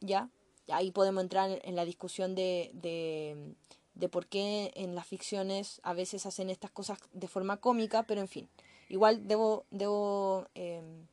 ¿Ya? 0.00 0.28
Ahí 0.68 0.90
podemos 0.90 1.22
entrar 1.22 1.60
en 1.64 1.76
la 1.76 1.84
discusión 1.84 2.34
de, 2.34 2.70
de, 2.74 3.54
de 3.94 4.08
por 4.08 4.26
qué 4.26 4.72
en 4.74 4.94
las 4.94 5.06
ficciones 5.06 5.80
a 5.82 5.94
veces 5.94 6.26
hacen 6.26 6.50
estas 6.50 6.70
cosas 6.70 6.98
de 7.12 7.28
forma 7.28 7.58
cómica, 7.58 8.02
pero 8.02 8.20
en 8.20 8.28
fin. 8.28 8.48
Igual 8.88 9.26
debo, 9.26 9.64
debo 9.70 10.46
em, 10.54 11.06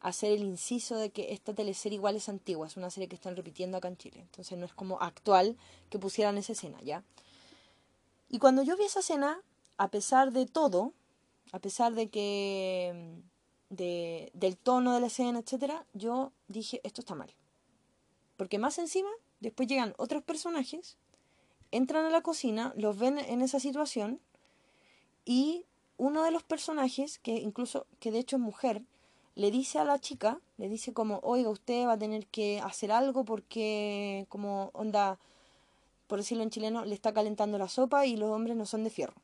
hacer 0.00 0.32
el 0.32 0.42
inciso 0.42 0.96
de 0.96 1.10
que 1.10 1.32
esta 1.32 1.54
teleserie 1.54 1.96
igual 1.96 2.16
es 2.16 2.28
antigua, 2.28 2.66
es 2.66 2.76
una 2.76 2.90
serie 2.90 3.08
que 3.08 3.16
están 3.16 3.36
repitiendo 3.36 3.78
acá 3.78 3.88
en 3.88 3.96
Chile, 3.96 4.20
entonces 4.20 4.56
no 4.58 4.66
es 4.66 4.74
como 4.74 5.00
actual 5.00 5.56
que 5.90 5.98
pusieran 5.98 6.38
esa 6.38 6.52
escena, 6.52 6.80
¿ya? 6.82 7.02
Y 8.28 8.38
cuando 8.38 8.62
yo 8.62 8.76
vi 8.76 8.84
esa 8.84 9.00
escena, 9.00 9.40
a 9.78 9.88
pesar 9.88 10.32
de 10.32 10.46
todo, 10.46 10.92
a 11.52 11.58
pesar 11.58 11.94
de 11.94 12.08
que 12.08 13.22
de, 13.70 14.30
del 14.34 14.56
tono 14.56 14.94
de 14.94 15.00
la 15.00 15.06
escena, 15.06 15.38
etcétera, 15.38 15.86
yo 15.92 16.32
dije, 16.48 16.80
esto 16.84 17.00
está 17.00 17.14
mal. 17.14 17.32
Porque 18.36 18.58
más 18.58 18.78
encima, 18.78 19.10
después 19.40 19.68
llegan 19.68 19.94
otros 19.96 20.22
personajes, 20.22 20.96
entran 21.70 22.04
a 22.04 22.10
la 22.10 22.22
cocina, 22.22 22.72
los 22.76 22.98
ven 22.98 23.18
en 23.18 23.42
esa 23.42 23.60
situación 23.60 24.20
y 25.24 25.64
uno 25.96 26.22
de 26.22 26.30
los 26.30 26.42
personajes, 26.42 27.18
que 27.18 27.36
incluso, 27.36 27.86
que 28.00 28.10
de 28.10 28.18
hecho 28.18 28.36
es 28.36 28.42
mujer, 28.42 28.82
le 29.36 29.50
dice 29.50 29.78
a 29.78 29.84
la 29.84 30.00
chica, 30.00 30.40
le 30.56 30.68
dice 30.68 30.94
como, 30.94 31.20
oiga, 31.22 31.50
usted 31.50 31.86
va 31.86 31.92
a 31.92 31.98
tener 31.98 32.26
que 32.26 32.60
hacer 32.60 32.90
algo 32.90 33.24
porque, 33.24 34.26
como 34.30 34.70
onda, 34.72 35.18
por 36.06 36.18
decirlo 36.18 36.42
en 36.42 36.50
chileno, 36.50 36.86
le 36.86 36.94
está 36.94 37.12
calentando 37.12 37.58
la 37.58 37.68
sopa 37.68 38.06
y 38.06 38.16
los 38.16 38.30
hombres 38.30 38.56
no 38.56 38.64
son 38.64 38.82
de 38.82 38.90
fierro. 38.90 39.14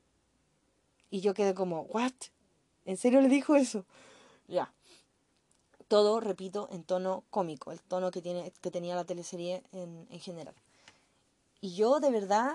Y 1.11 1.23
yo 1.23 1.33
quedé 1.33 1.55
como, 1.55 1.83
¿what? 1.85 2.13
¿En 2.85 2.99
serio 2.99 3.23
le 3.23 3.29
dijo 3.29 3.57
eso? 3.57 3.87
Ya. 4.49 4.73
Todo, 5.89 6.21
repito, 6.21 6.69
en 6.71 6.85
tono 6.85 7.25
cómico, 7.31 7.73
el 7.73 7.81
tono 7.81 8.11
que, 8.11 8.21
tiene, 8.21 8.53
que 8.61 8.71
tenía 8.71 8.95
la 8.95 9.05
teleserie 9.05 9.63
en, 9.73 10.07
en 10.11 10.21
general. 10.21 10.55
Y 11.63 11.75
yo 11.75 12.01
de 12.01 12.11
verdad, 12.11 12.55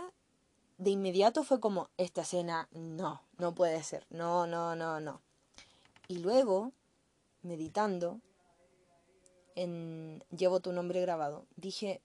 de 0.77 0.91
inmediato 0.91 1.43
fue 1.43 1.59
como, 1.59 1.89
esta 1.97 2.21
escena, 2.21 2.67
no, 2.71 3.19
no 3.39 3.55
puede 3.55 3.81
ser, 3.81 4.05
no, 4.11 4.45
no, 4.45 4.75
no, 4.75 4.99
no. 4.99 5.21
Y 6.07 6.19
luego 6.19 6.71
meditando 7.47 8.21
en 9.55 10.23
Llevo 10.29 10.59
tu 10.59 10.71
nombre 10.71 11.01
grabado, 11.01 11.47
dije, 11.55 12.01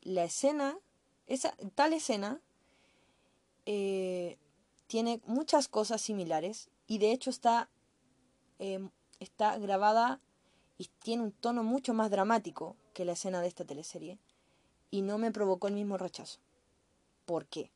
la 0.00 0.24
escena, 0.24 0.78
esa, 1.26 1.54
tal 1.74 1.92
escena, 1.92 2.40
eh, 3.66 4.38
tiene 4.86 5.20
muchas 5.26 5.68
cosas 5.68 6.00
similares 6.00 6.70
y 6.86 6.98
de 6.98 7.12
hecho 7.12 7.30
está, 7.30 7.68
em, 8.58 8.90
está 9.20 9.58
grabada 9.58 10.18
y 10.78 10.88
tiene 11.00 11.22
un 11.24 11.32
tono 11.32 11.62
mucho 11.62 11.92
más 11.92 12.10
dramático 12.10 12.74
que 12.94 13.04
la 13.04 13.12
escena 13.12 13.42
de 13.42 13.48
esta 13.48 13.66
teleserie 13.66 14.18
y 14.90 15.02
no 15.02 15.18
me 15.18 15.30
provocó 15.30 15.68
el 15.68 15.74
mismo 15.74 15.98
rechazo. 15.98 16.40
¿Por 17.26 17.46
qué? 17.46 17.70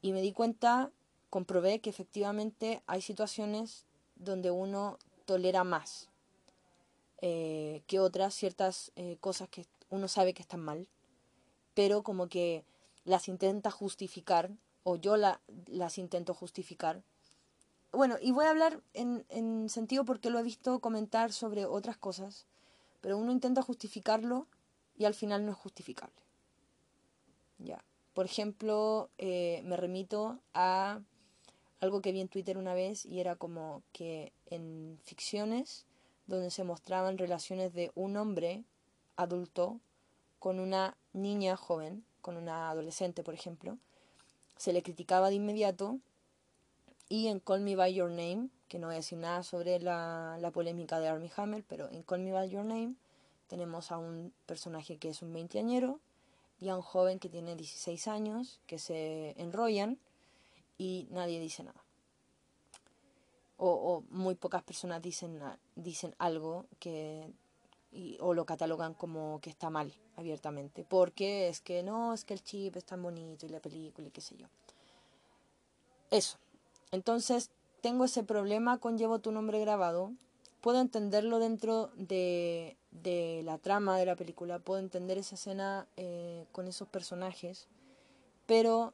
Y 0.00 0.12
me 0.12 0.22
di 0.22 0.32
cuenta, 0.32 0.90
comprobé 1.30 1.80
que 1.80 1.90
efectivamente 1.90 2.82
hay 2.86 3.02
situaciones 3.02 3.84
donde 4.16 4.50
uno 4.50 4.98
tolera 5.24 5.64
más 5.64 6.08
eh, 7.22 7.82
que 7.86 8.00
otras 8.00 8.34
ciertas 8.34 8.92
eh, 8.96 9.16
cosas 9.20 9.48
que 9.48 9.66
uno 9.88 10.08
sabe 10.08 10.34
que 10.34 10.42
están 10.42 10.60
mal, 10.60 10.86
pero 11.74 12.02
como 12.02 12.28
que 12.28 12.64
las 13.04 13.28
intenta 13.28 13.70
justificar, 13.70 14.50
o 14.82 14.96
yo 14.96 15.16
la, 15.16 15.40
las 15.66 15.98
intento 15.98 16.34
justificar. 16.34 17.02
Bueno, 17.92 18.16
y 18.20 18.32
voy 18.32 18.46
a 18.46 18.50
hablar 18.50 18.80
en, 18.94 19.24
en 19.28 19.68
sentido 19.68 20.04
porque 20.04 20.30
lo 20.30 20.38
he 20.38 20.42
visto 20.42 20.80
comentar 20.80 21.32
sobre 21.32 21.64
otras 21.64 21.96
cosas, 21.96 22.46
pero 23.00 23.16
uno 23.16 23.32
intenta 23.32 23.62
justificarlo 23.62 24.46
y 24.96 25.04
al 25.04 25.14
final 25.14 25.44
no 25.44 25.52
es 25.52 25.58
justificable. 25.58 26.14
Ya. 27.58 27.84
Por 28.14 28.24
ejemplo, 28.26 29.10
eh, 29.18 29.62
me 29.64 29.76
remito 29.76 30.40
a 30.54 31.00
algo 31.80 32.00
que 32.00 32.12
vi 32.12 32.20
en 32.20 32.28
Twitter 32.28 32.58
una 32.58 32.74
vez 32.74 33.04
y 33.04 33.20
era 33.20 33.36
como 33.36 33.82
que 33.92 34.32
en 34.46 34.98
ficciones 35.04 35.84
donde 36.26 36.50
se 36.50 36.64
mostraban 36.64 37.18
relaciones 37.18 37.72
de 37.74 37.92
un 37.94 38.16
hombre 38.16 38.64
adulto 39.16 39.80
con 40.38 40.58
una 40.60 40.96
niña 41.12 41.56
joven, 41.56 42.04
con 42.20 42.36
una 42.36 42.70
adolescente, 42.70 43.22
por 43.22 43.34
ejemplo, 43.34 43.78
se 44.56 44.72
le 44.72 44.82
criticaba 44.82 45.28
de 45.28 45.36
inmediato 45.36 45.98
y 47.08 47.28
en 47.28 47.40
Call 47.40 47.60
Me 47.60 47.76
By 47.76 47.94
Your 47.94 48.10
Name, 48.10 48.48
que 48.68 48.78
no 48.78 48.88
voy 48.88 48.94
a 48.94 48.98
decir 48.98 49.18
nada 49.18 49.42
sobre 49.42 49.78
la, 49.78 50.38
la 50.40 50.50
polémica 50.50 50.98
de 50.98 51.08
Armie 51.08 51.30
Hammer, 51.36 51.64
pero 51.68 51.88
en 51.90 52.02
Call 52.02 52.20
Me 52.20 52.32
By 52.32 52.50
Your 52.50 52.64
Name 52.64 52.94
tenemos 53.48 53.92
a 53.92 53.98
un 53.98 54.32
personaje 54.46 54.96
que 54.96 55.10
es 55.10 55.22
un 55.22 55.32
veinteañero 55.32 56.00
y 56.60 56.68
a 56.68 56.76
un 56.76 56.82
joven 56.82 57.18
que 57.18 57.28
tiene 57.28 57.54
16 57.54 58.08
años, 58.08 58.60
que 58.66 58.78
se 58.78 59.40
enrollan 59.40 59.98
y 60.78 61.06
nadie 61.10 61.40
dice 61.40 61.62
nada. 61.62 61.82
O, 63.58 64.04
muy 64.10 64.34
pocas 64.34 64.62
personas 64.62 65.00
dicen, 65.00 65.40
dicen 65.76 66.14
algo 66.18 66.66
que 66.78 67.32
o 68.20 68.34
lo 68.34 68.44
catalogan 68.44 68.94
como 68.94 69.40
que 69.40 69.50
está 69.50 69.70
mal 69.70 69.92
abiertamente. 70.16 70.84
Porque 70.88 71.48
es 71.48 71.60
que 71.60 71.82
no, 71.82 72.12
es 72.12 72.24
que 72.24 72.34
el 72.34 72.42
chip 72.42 72.76
es 72.76 72.84
tan 72.84 73.02
bonito 73.02 73.46
y 73.46 73.48
la 73.48 73.60
película 73.60 74.08
y 74.08 74.10
qué 74.10 74.20
sé 74.20 74.36
yo. 74.36 74.46
Eso. 76.10 76.38
Entonces, 76.92 77.50
tengo 77.80 78.04
ese 78.04 78.22
problema 78.22 78.78
con 78.78 78.98
Llevo 78.98 79.18
tu 79.18 79.32
nombre 79.32 79.60
grabado. 79.60 80.12
Puedo 80.60 80.80
entenderlo 80.80 81.38
dentro 81.38 81.90
de, 81.96 82.76
de 82.90 83.42
la 83.44 83.58
trama 83.58 83.98
de 83.98 84.06
la 84.06 84.16
película. 84.16 84.58
Puedo 84.58 84.80
entender 84.80 85.18
esa 85.18 85.36
escena 85.36 85.86
eh, 85.96 86.46
con 86.52 86.68
esos 86.68 86.88
personajes. 86.88 87.68
Pero 88.46 88.92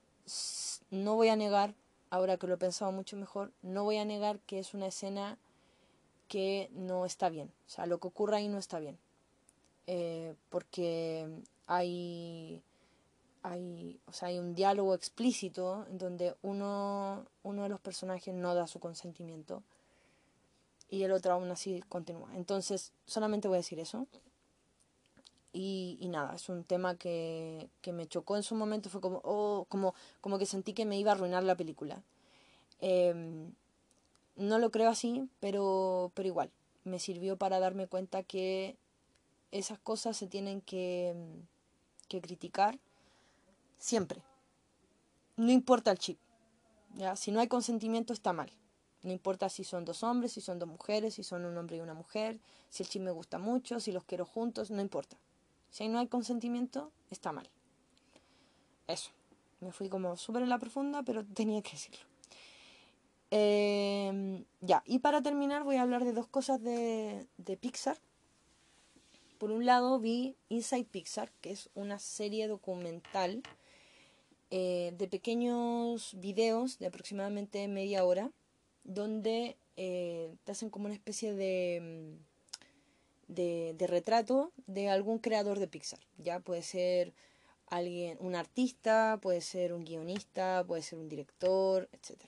no 0.90 1.16
voy 1.16 1.28
a 1.28 1.36
negar, 1.36 1.74
ahora 2.10 2.36
que 2.36 2.46
lo 2.46 2.54
he 2.54 2.58
pensado 2.58 2.92
mucho 2.92 3.16
mejor, 3.16 3.52
no 3.62 3.84
voy 3.84 3.96
a 3.96 4.04
negar 4.04 4.40
que 4.40 4.58
es 4.58 4.74
una 4.74 4.86
escena 4.86 5.38
que 6.28 6.70
no 6.72 7.04
está 7.04 7.28
bien. 7.28 7.52
O 7.66 7.70
sea, 7.70 7.86
lo 7.86 7.98
que 7.98 8.08
ocurre 8.08 8.36
ahí 8.36 8.48
no 8.48 8.58
está 8.58 8.78
bien. 8.78 8.98
Eh, 9.86 10.34
porque 10.48 11.28
hay, 11.66 12.62
hay, 13.42 14.00
o 14.06 14.12
sea, 14.12 14.28
hay 14.28 14.38
un 14.38 14.54
diálogo 14.54 14.94
explícito 14.94 15.86
en 15.90 15.98
donde 15.98 16.36
uno, 16.42 17.26
uno 17.42 17.62
de 17.64 17.68
los 17.68 17.80
personajes 17.80 18.34
no 18.34 18.54
da 18.54 18.66
su 18.66 18.78
consentimiento 18.80 19.62
y 20.92 21.04
el 21.04 21.12
otro 21.12 21.32
aún 21.32 21.50
así 21.50 21.82
continúa. 21.88 22.28
Entonces, 22.36 22.92
solamente 23.06 23.48
voy 23.48 23.56
a 23.56 23.58
decir 23.64 23.80
eso. 23.80 24.06
Y, 25.52 25.98
y, 26.00 26.08
nada, 26.08 26.34
es 26.34 26.48
un 26.48 26.64
tema 26.64 26.96
que, 26.96 27.68
que, 27.82 27.92
me 27.92 28.06
chocó 28.06 28.36
en 28.36 28.42
su 28.42 28.54
momento, 28.54 28.88
fue 28.88 29.02
como, 29.02 29.20
oh, 29.22 29.66
como, 29.68 29.94
como 30.22 30.38
que 30.38 30.46
sentí 30.46 30.72
que 30.72 30.86
me 30.86 30.98
iba 30.98 31.10
a 31.10 31.14
arruinar 31.14 31.44
la 31.44 31.56
película. 31.56 32.02
Em, 32.80 33.52
no 34.36 34.58
lo 34.58 34.70
creo 34.70 34.88
así, 34.88 35.28
pero, 35.40 36.10
pero 36.14 36.26
igual, 36.26 36.50
me 36.84 36.98
sirvió 36.98 37.36
para 37.36 37.60
darme 37.60 37.86
cuenta 37.86 38.22
que 38.22 38.76
esas 39.50 39.78
cosas 39.78 40.16
se 40.16 40.26
tienen 40.26 40.62
que, 40.62 41.14
que 42.08 42.20
criticar 42.22 42.78
siempre. 43.78 44.22
No 45.36 45.52
importa 45.52 45.90
el 45.90 45.98
chip. 45.98 46.18
¿ya? 46.94 47.14
Si 47.14 47.30
no 47.30 47.40
hay 47.40 47.48
consentimiento 47.48 48.12
está 48.12 48.32
mal. 48.32 48.50
No 49.02 49.12
importa 49.12 49.48
si 49.48 49.64
son 49.64 49.84
dos 49.84 50.02
hombres, 50.02 50.32
si 50.32 50.40
son 50.40 50.58
dos 50.58 50.68
mujeres, 50.68 51.14
si 51.14 51.24
son 51.24 51.44
un 51.44 51.58
hombre 51.58 51.76
y 51.76 51.80
una 51.80 51.94
mujer, 51.94 52.38
si 52.70 52.82
el 52.82 52.88
chip 52.88 53.02
me 53.02 53.10
gusta 53.10 53.38
mucho, 53.38 53.80
si 53.80 53.92
los 53.92 54.04
quiero 54.04 54.24
juntos, 54.24 54.70
no 54.70 54.80
importa. 54.80 55.16
Si 55.72 55.88
no 55.88 55.98
hay 55.98 56.06
consentimiento, 56.06 56.92
está 57.10 57.32
mal. 57.32 57.48
Eso. 58.86 59.10
Me 59.60 59.72
fui 59.72 59.88
como 59.88 60.16
súper 60.16 60.42
en 60.42 60.50
la 60.50 60.58
profunda, 60.58 61.02
pero 61.02 61.24
tenía 61.24 61.62
que 61.62 61.72
decirlo. 61.72 62.04
Em, 63.30 64.44
ya, 64.60 64.82
y 64.84 64.98
para 64.98 65.22
terminar 65.22 65.64
voy 65.64 65.76
a 65.76 65.82
hablar 65.82 66.04
de 66.04 66.12
dos 66.12 66.28
cosas 66.28 66.62
de, 66.62 67.26
de 67.38 67.56
Pixar. 67.56 67.96
Por 69.38 69.50
un 69.50 69.64
lado 69.64 69.98
vi 69.98 70.36
Inside 70.50 70.84
Pixar, 70.84 71.32
que 71.40 71.52
es 71.52 71.70
una 71.74 71.98
serie 71.98 72.48
documental 72.48 73.42
eh, 74.50 74.92
de 74.98 75.08
pequeños 75.08 76.14
videos 76.20 76.78
de 76.78 76.86
aproximadamente 76.88 77.66
media 77.68 78.04
hora, 78.04 78.30
donde 78.84 79.56
eh, 79.78 80.34
te 80.44 80.52
hacen 80.52 80.68
como 80.68 80.84
una 80.84 80.94
especie 80.94 81.32
de 81.32 82.18
de, 83.34 83.74
retrato 83.88 84.52
de 84.66 84.88
algún 84.88 85.18
creador 85.18 85.58
de 85.58 85.68
Pixar. 85.68 86.00
Ya 86.18 86.40
puede 86.40 86.62
ser 86.62 87.12
alguien, 87.66 88.18
un 88.20 88.34
artista, 88.34 89.18
puede 89.20 89.40
ser 89.40 89.72
un 89.72 89.84
guionista, 89.84 90.64
puede 90.66 90.82
ser 90.82 90.98
un 90.98 91.08
director, 91.08 91.88
etc. 91.92 92.20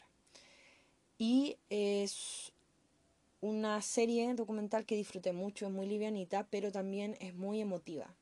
Y 1.19 1.57
es 1.71 2.53
una 3.41 3.83
serie 3.83 4.33
documental 4.35 4.87
que 4.87 4.97
disfruté 4.97 5.33
mucho, 5.33 5.67
es 5.67 5.73
muy 5.73 5.87
livianita, 5.87 6.47
pero 6.51 6.73
también 6.73 7.17
es 7.21 7.35
muy 7.35 7.61
emotiva. 7.61 8.15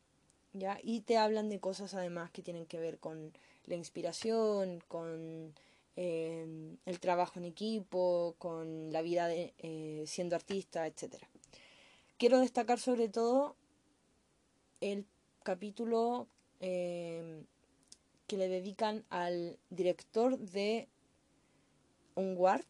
¿ya? 0.52 0.78
Y 0.82 1.02
te 1.02 1.16
hablan 1.16 1.48
de 1.48 1.60
cosas 1.60 1.94
además 1.94 2.30
que 2.30 2.42
tienen 2.42 2.66
que 2.66 2.80
ver 2.80 2.98
con 2.98 3.32
la 3.66 3.76
inspiración, 3.76 4.82
con 4.88 5.54
eh, 5.96 6.76
el 6.86 7.00
trabajo 7.00 7.38
en 7.38 7.44
equipo, 7.44 8.34
con 8.38 8.92
la 8.92 9.02
vida 9.02 9.26
de, 9.28 9.52
eh, 9.58 10.04
siendo 10.06 10.36
artista, 10.36 10.86
etc. 10.86 11.16
Quiero 12.22 12.38
destacar 12.38 12.78
sobre 12.78 13.08
todo 13.08 13.56
el 14.80 15.06
capítulo 15.42 16.28
eh, 16.60 17.42
que 18.28 18.36
le 18.36 18.46
dedican 18.46 19.04
al 19.10 19.58
director 19.70 20.38
de 20.38 20.86
Onward 22.14 22.64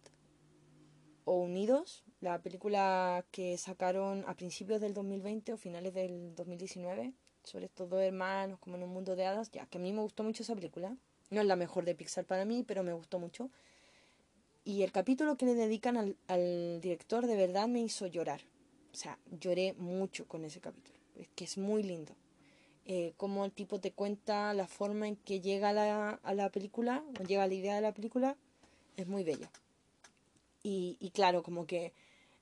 o 1.26 1.34
Unidos, 1.34 2.02
la 2.22 2.40
película 2.40 3.26
que 3.30 3.58
sacaron 3.58 4.24
a 4.26 4.34
principios 4.36 4.80
del 4.80 4.94
2020 4.94 5.52
o 5.52 5.58
finales 5.58 5.92
del 5.92 6.34
2019 6.34 7.12
sobre 7.44 7.66
estos 7.66 7.90
dos 7.90 8.00
hermanos 8.00 8.58
como 8.58 8.76
en 8.76 8.84
un 8.84 8.88
mundo 8.88 9.16
de 9.16 9.26
hadas, 9.26 9.50
ya 9.50 9.66
que 9.66 9.76
a 9.76 9.82
mí 9.82 9.92
me 9.92 10.00
gustó 10.00 10.22
mucho 10.22 10.44
esa 10.44 10.54
película. 10.54 10.96
No 11.28 11.42
es 11.42 11.46
la 11.46 11.56
mejor 11.56 11.84
de 11.84 11.94
Pixar 11.94 12.24
para 12.24 12.46
mí, 12.46 12.64
pero 12.66 12.82
me 12.84 12.94
gustó 12.94 13.18
mucho. 13.18 13.50
Y 14.64 14.80
el 14.82 14.92
capítulo 14.92 15.36
que 15.36 15.44
le 15.44 15.54
dedican 15.54 16.16
al 16.26 16.80
director 16.80 17.26
de 17.26 17.36
verdad 17.36 17.68
me 17.68 17.82
hizo 17.82 18.06
llorar. 18.06 18.40
O 18.92 18.96
sea, 18.96 19.18
lloré 19.30 19.74
mucho 19.74 20.26
con 20.26 20.44
ese 20.44 20.60
capítulo. 20.60 20.98
Es 21.16 21.28
que 21.34 21.44
es 21.44 21.58
muy 21.58 21.82
lindo. 21.82 22.14
Eh, 22.84 23.12
cómo 23.16 23.44
el 23.44 23.52
tipo 23.52 23.80
te 23.80 23.92
cuenta 23.92 24.52
la 24.54 24.66
forma 24.66 25.06
en 25.06 25.16
que 25.16 25.40
llega 25.40 25.68
a 25.68 25.72
la, 25.72 26.10
a 26.10 26.34
la 26.34 26.50
película, 26.50 27.04
o 27.20 27.24
llega 27.24 27.44
a 27.44 27.46
la 27.46 27.54
idea 27.54 27.76
de 27.76 27.80
la 27.80 27.94
película, 27.94 28.36
es 28.96 29.06
muy 29.06 29.22
bello. 29.22 29.48
Y, 30.64 31.10
claro, 31.12 31.42
como 31.42 31.66
que 31.66 31.92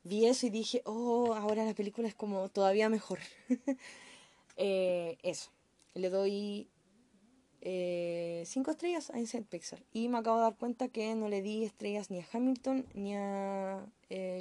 vi 0.04 0.26
eso 0.26 0.46
y 0.46 0.50
dije, 0.50 0.82
oh, 0.84 1.34
ahora 1.34 1.64
la 1.64 1.74
película 1.74 2.06
es 2.06 2.14
como 2.14 2.48
todavía 2.50 2.88
mejor. 2.88 3.18
eh, 4.56 5.16
eso, 5.22 5.50
le 5.94 6.10
doy 6.10 6.68
eh, 7.62 8.42
cinco 8.46 8.72
estrellas 8.72 9.10
a 9.10 9.18
Inside 9.18 9.44
Pixar. 9.44 9.82
Y 9.92 10.08
me 10.08 10.18
acabo 10.18 10.36
de 10.36 10.42
dar 10.44 10.56
cuenta 10.56 10.88
que 10.88 11.14
no 11.14 11.28
le 11.28 11.40
di 11.40 11.64
estrellas 11.64 12.10
ni 12.10 12.20
a 12.20 12.26
Hamilton 12.30 12.86
ni 12.94 13.16
a 13.16 13.86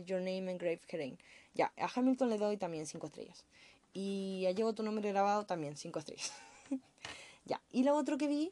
Your 0.05 0.19
Name 0.19 0.51
Engraved 0.51 0.81
Herein. 0.89 1.17
Ya, 1.53 1.73
a 1.77 1.89
Hamilton 1.93 2.29
le 2.29 2.37
doy 2.37 2.57
también 2.57 2.85
cinco 2.85 3.07
estrellas. 3.07 3.45
Y 3.93 4.45
a 4.47 4.51
Llevo 4.51 4.73
tu 4.73 4.83
nombre 4.83 5.09
grabado 5.09 5.45
también, 5.45 5.75
cinco 5.77 5.99
estrellas. 5.99 6.33
ya, 7.45 7.61
y 7.71 7.83
lo 7.83 7.95
otro 7.95 8.17
que 8.17 8.27
vi, 8.27 8.51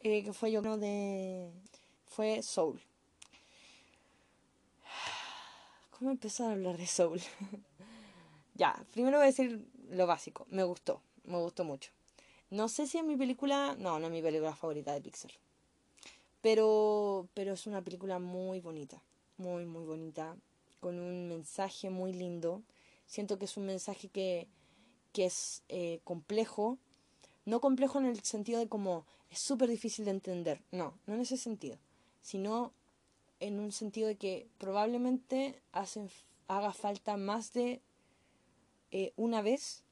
eh, 0.00 0.22
que 0.22 0.32
fue 0.32 0.52
yo 0.52 0.60
de. 0.62 1.50
fue 2.06 2.42
Soul. 2.42 2.80
¿Cómo 5.90 6.10
empezar 6.10 6.50
a 6.50 6.52
hablar 6.52 6.76
de 6.76 6.86
Soul? 6.86 7.20
ya, 8.54 8.84
primero 8.92 9.18
voy 9.18 9.24
a 9.24 9.26
decir 9.26 9.66
lo 9.90 10.06
básico. 10.06 10.46
Me 10.50 10.62
gustó, 10.62 11.00
me 11.24 11.38
gustó 11.38 11.64
mucho. 11.64 11.90
No 12.50 12.68
sé 12.68 12.86
si 12.86 12.98
es 12.98 13.04
mi 13.04 13.16
película. 13.16 13.74
No, 13.78 13.98
no 13.98 14.06
es 14.06 14.12
mi 14.12 14.22
película 14.22 14.54
favorita 14.54 14.92
de 14.92 15.00
Pixar. 15.00 15.32
Pero, 16.42 17.26
pero 17.32 17.54
es 17.54 17.66
una 17.66 17.82
película 17.82 18.18
muy 18.18 18.60
bonita. 18.60 19.02
Muy, 19.38 19.64
muy 19.64 19.84
bonita. 19.84 20.36
Con 20.84 21.00
un 21.00 21.28
mensaje 21.28 21.88
muy 21.88 22.12
lindo 22.12 22.62
Siento 23.06 23.38
que 23.38 23.44
es 23.44 23.56
un 23.56 23.66
mensaje 23.66 24.08
que, 24.08 24.48
que 25.12 25.26
es 25.26 25.62
eh, 25.68 26.00
complejo, 26.04 26.78
no 27.44 27.60
complejo 27.60 27.98
en 27.98 28.06
el 28.06 28.22
sentido 28.22 28.58
de 28.58 28.68
como 28.68 29.06
es 29.30 29.38
súper 29.38 29.68
difícil 29.68 30.04
de 30.04 30.12
entender, 30.12 30.60
no, 30.70 30.94
no 31.06 31.14
en 31.14 31.20
ese 31.20 31.36
sentido, 31.36 31.78
sino 32.22 32.72
en 33.40 33.60
un 33.60 33.72
sentido 33.72 34.08
de 34.08 34.16
que 34.16 34.48
probablemente 34.58 35.60
hacen, 35.72 36.10
haga 36.48 36.72
falta 36.72 37.16
más 37.16 37.52
de 37.52 37.80
eh, 38.90 39.12
una 39.16 39.42
vez 39.42 39.82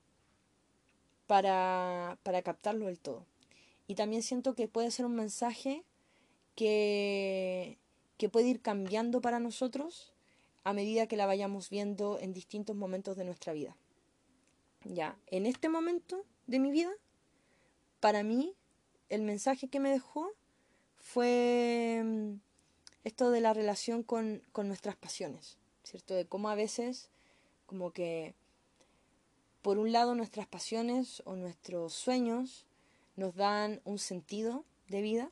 para, 1.26 2.18
para 2.22 2.42
captarlo 2.42 2.86
del 2.86 2.98
todo. 2.98 3.26
Y 3.88 3.94
también 3.94 4.22
siento 4.22 4.54
que 4.54 4.68
puede 4.68 4.90
ser 4.90 5.06
un 5.06 5.16
mensaje 5.16 5.84
que, 6.54 7.78
que 8.16 8.28
puede 8.28 8.48
ir 8.48 8.62
cambiando 8.62 9.20
para 9.20 9.38
nosotros 9.38 10.11
a 10.64 10.72
medida 10.72 11.06
que 11.06 11.16
la 11.16 11.26
vayamos 11.26 11.70
viendo 11.70 12.18
en 12.18 12.32
distintos 12.32 12.76
momentos 12.76 13.16
de 13.16 13.24
nuestra 13.24 13.52
vida. 13.52 13.76
Ya, 14.84 15.16
en 15.26 15.46
este 15.46 15.68
momento 15.68 16.24
de 16.46 16.58
mi 16.58 16.70
vida, 16.70 16.90
para 18.00 18.22
mí, 18.22 18.54
el 19.08 19.22
mensaje 19.22 19.68
que 19.68 19.80
me 19.80 19.90
dejó 19.90 20.30
fue 20.96 22.02
mm, 22.04 22.34
esto 23.04 23.30
de 23.30 23.40
la 23.40 23.52
relación 23.54 24.02
con, 24.02 24.42
con 24.52 24.68
nuestras 24.68 24.96
pasiones, 24.96 25.58
¿cierto? 25.82 26.14
De 26.14 26.26
cómo 26.26 26.48
a 26.48 26.54
veces, 26.54 27.10
como 27.66 27.92
que, 27.92 28.34
por 29.62 29.78
un 29.78 29.92
lado, 29.92 30.14
nuestras 30.14 30.46
pasiones 30.46 31.22
o 31.24 31.36
nuestros 31.36 31.92
sueños 31.92 32.66
nos 33.16 33.34
dan 33.34 33.80
un 33.84 33.98
sentido 33.98 34.64
de 34.88 35.02
vida, 35.02 35.30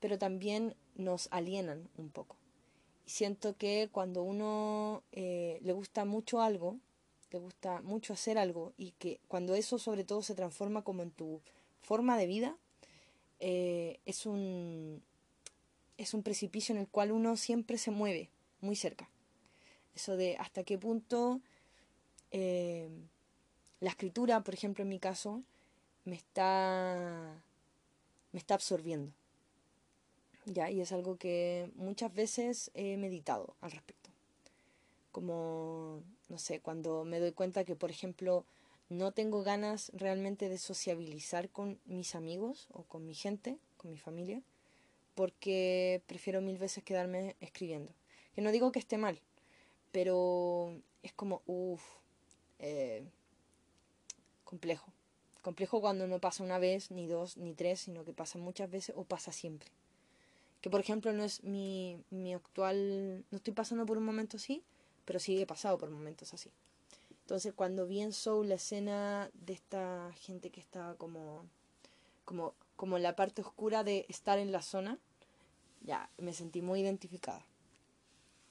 pero 0.00 0.18
también 0.18 0.74
nos 0.96 1.28
alienan 1.30 1.88
un 1.96 2.10
poco 2.10 2.41
siento 3.12 3.56
que 3.58 3.90
cuando 3.92 4.22
uno 4.22 5.02
eh, 5.12 5.58
le 5.62 5.72
gusta 5.74 6.06
mucho 6.06 6.40
algo, 6.40 6.78
le 7.30 7.38
gusta 7.38 7.82
mucho 7.82 8.14
hacer 8.14 8.38
algo 8.38 8.72
y 8.78 8.92
que 8.92 9.20
cuando 9.28 9.54
eso 9.54 9.78
sobre 9.78 10.02
todo 10.02 10.22
se 10.22 10.34
transforma 10.34 10.82
como 10.82 11.02
en 11.02 11.10
tu 11.10 11.42
forma 11.82 12.16
de 12.16 12.26
vida, 12.26 12.56
eh, 13.38 14.00
es, 14.06 14.24
un, 14.24 15.02
es 15.98 16.14
un 16.14 16.22
precipicio 16.22 16.74
en 16.74 16.80
el 16.80 16.88
cual 16.88 17.12
uno 17.12 17.36
siempre 17.36 17.76
se 17.76 17.90
mueve 17.90 18.30
muy 18.62 18.76
cerca. 18.76 19.10
Eso 19.94 20.16
de 20.16 20.38
hasta 20.38 20.64
qué 20.64 20.78
punto 20.78 21.42
eh, 22.30 22.88
la 23.80 23.90
escritura, 23.90 24.40
por 24.40 24.54
ejemplo 24.54 24.84
en 24.84 24.88
mi 24.88 24.98
caso, 24.98 25.42
me 26.06 26.14
está, 26.14 27.44
me 28.32 28.38
está 28.38 28.54
absorbiendo. 28.54 29.12
¿Ya? 30.46 30.70
Y 30.70 30.80
es 30.80 30.92
algo 30.92 31.16
que 31.16 31.70
muchas 31.76 32.12
veces 32.14 32.70
he 32.74 32.96
meditado 32.96 33.54
al 33.60 33.72
respecto. 33.72 34.10
Como, 35.10 36.02
no 36.28 36.38
sé, 36.38 36.60
cuando 36.60 37.04
me 37.04 37.20
doy 37.20 37.32
cuenta 37.32 37.64
que, 37.64 37.76
por 37.76 37.90
ejemplo, 37.90 38.44
no 38.88 39.12
tengo 39.12 39.42
ganas 39.42 39.90
realmente 39.94 40.48
de 40.48 40.58
sociabilizar 40.58 41.50
con 41.50 41.78
mis 41.84 42.14
amigos 42.14 42.68
o 42.72 42.84
con 42.84 43.06
mi 43.06 43.14
gente, 43.14 43.58
con 43.76 43.90
mi 43.90 43.98
familia, 43.98 44.42
porque 45.14 46.02
prefiero 46.06 46.40
mil 46.40 46.58
veces 46.58 46.84
quedarme 46.84 47.36
escribiendo. 47.40 47.92
Que 48.34 48.40
no 48.40 48.52
digo 48.52 48.72
que 48.72 48.78
esté 48.78 48.96
mal, 48.96 49.20
pero 49.92 50.74
es 51.02 51.12
como, 51.12 51.42
uff, 51.46 51.82
eh, 52.58 53.04
complejo. 54.44 54.90
Complejo 55.42 55.80
cuando 55.80 56.06
no 56.06 56.20
pasa 56.20 56.44
una 56.44 56.58
vez, 56.58 56.90
ni 56.90 57.06
dos, 57.06 57.36
ni 57.36 57.52
tres, 57.52 57.80
sino 57.80 58.04
que 58.04 58.12
pasa 58.12 58.38
muchas 58.38 58.70
veces 58.70 58.94
o 58.96 59.04
pasa 59.04 59.32
siempre 59.32 59.70
que 60.62 60.70
por 60.70 60.80
ejemplo 60.80 61.12
no 61.12 61.24
es 61.24 61.42
mi, 61.42 61.98
mi 62.10 62.32
actual, 62.32 63.24
no 63.30 63.36
estoy 63.36 63.52
pasando 63.52 63.84
por 63.84 63.98
un 63.98 64.04
momento 64.04 64.36
así, 64.36 64.62
pero 65.04 65.18
sí 65.18 65.38
he 65.38 65.44
pasado 65.44 65.76
por 65.76 65.90
momentos 65.90 66.32
así. 66.32 66.50
Entonces 67.22 67.52
cuando 67.52 67.86
vi 67.86 68.00
en 68.00 68.12
Soul 68.12 68.48
la 68.48 68.54
escena 68.54 69.28
de 69.34 69.54
esta 69.54 70.12
gente 70.20 70.50
que 70.50 70.60
estaba 70.60 70.94
como, 70.94 71.44
como, 72.24 72.54
como 72.76 72.96
en 72.96 73.02
la 73.02 73.16
parte 73.16 73.42
oscura 73.42 73.82
de 73.82 74.06
estar 74.08 74.38
en 74.38 74.52
la 74.52 74.62
zona, 74.62 74.98
ya 75.82 76.08
me 76.16 76.32
sentí 76.32 76.62
muy 76.62 76.80
identificada. 76.80 77.44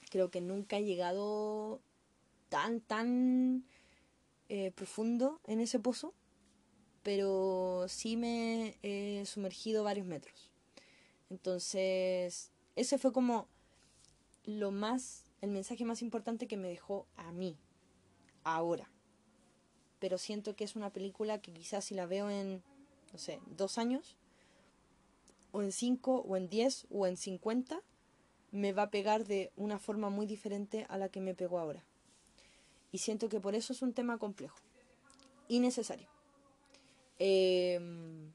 Creo 0.09 0.29
que 0.29 0.41
nunca 0.41 0.77
he 0.77 0.83
llegado 0.83 1.79
tan, 2.49 2.81
tan 2.81 3.63
eh, 4.49 4.71
profundo 4.71 5.39
en 5.47 5.61
ese 5.61 5.79
pozo, 5.79 6.13
pero 7.03 7.85
sí 7.87 8.17
me 8.17 8.75
he 8.83 9.25
sumergido 9.25 9.85
varios 9.85 10.05
metros. 10.05 10.50
Entonces, 11.31 12.51
ese 12.75 12.97
fue 12.97 13.13
como 13.13 13.47
lo 14.43 14.71
más, 14.71 15.23
el 15.39 15.49
mensaje 15.49 15.85
más 15.85 16.01
importante 16.01 16.45
que 16.45 16.57
me 16.57 16.67
dejó 16.67 17.07
a 17.15 17.31
mí, 17.31 17.57
ahora. 18.43 18.91
Pero 19.99 20.17
siento 20.17 20.57
que 20.57 20.65
es 20.65 20.75
una 20.75 20.89
película 20.89 21.39
que 21.39 21.53
quizás 21.53 21.85
si 21.85 21.95
la 21.95 22.05
veo 22.05 22.29
en, 22.29 22.61
no 23.13 23.17
sé, 23.17 23.39
dos 23.47 23.77
años, 23.77 24.17
o 25.53 25.61
en 25.61 25.71
cinco, 25.71 26.17
o 26.27 26.35
en 26.35 26.49
diez, 26.49 26.85
o 26.91 27.07
en 27.07 27.15
cincuenta, 27.15 27.81
me 28.51 28.73
va 28.73 28.83
a 28.83 28.91
pegar 28.91 29.25
de 29.25 29.53
una 29.55 29.79
forma 29.79 30.09
muy 30.09 30.25
diferente 30.25 30.85
a 30.89 30.97
la 30.97 31.07
que 31.07 31.21
me 31.21 31.33
pegó 31.33 31.59
ahora. 31.59 31.85
Y 32.91 32.97
siento 32.97 33.29
que 33.29 33.39
por 33.39 33.55
eso 33.55 33.71
es 33.71 33.81
un 33.81 33.93
tema 33.93 34.17
complejo 34.17 34.57
y 35.47 35.61
necesario. 35.61 36.09
Em, 37.19 38.33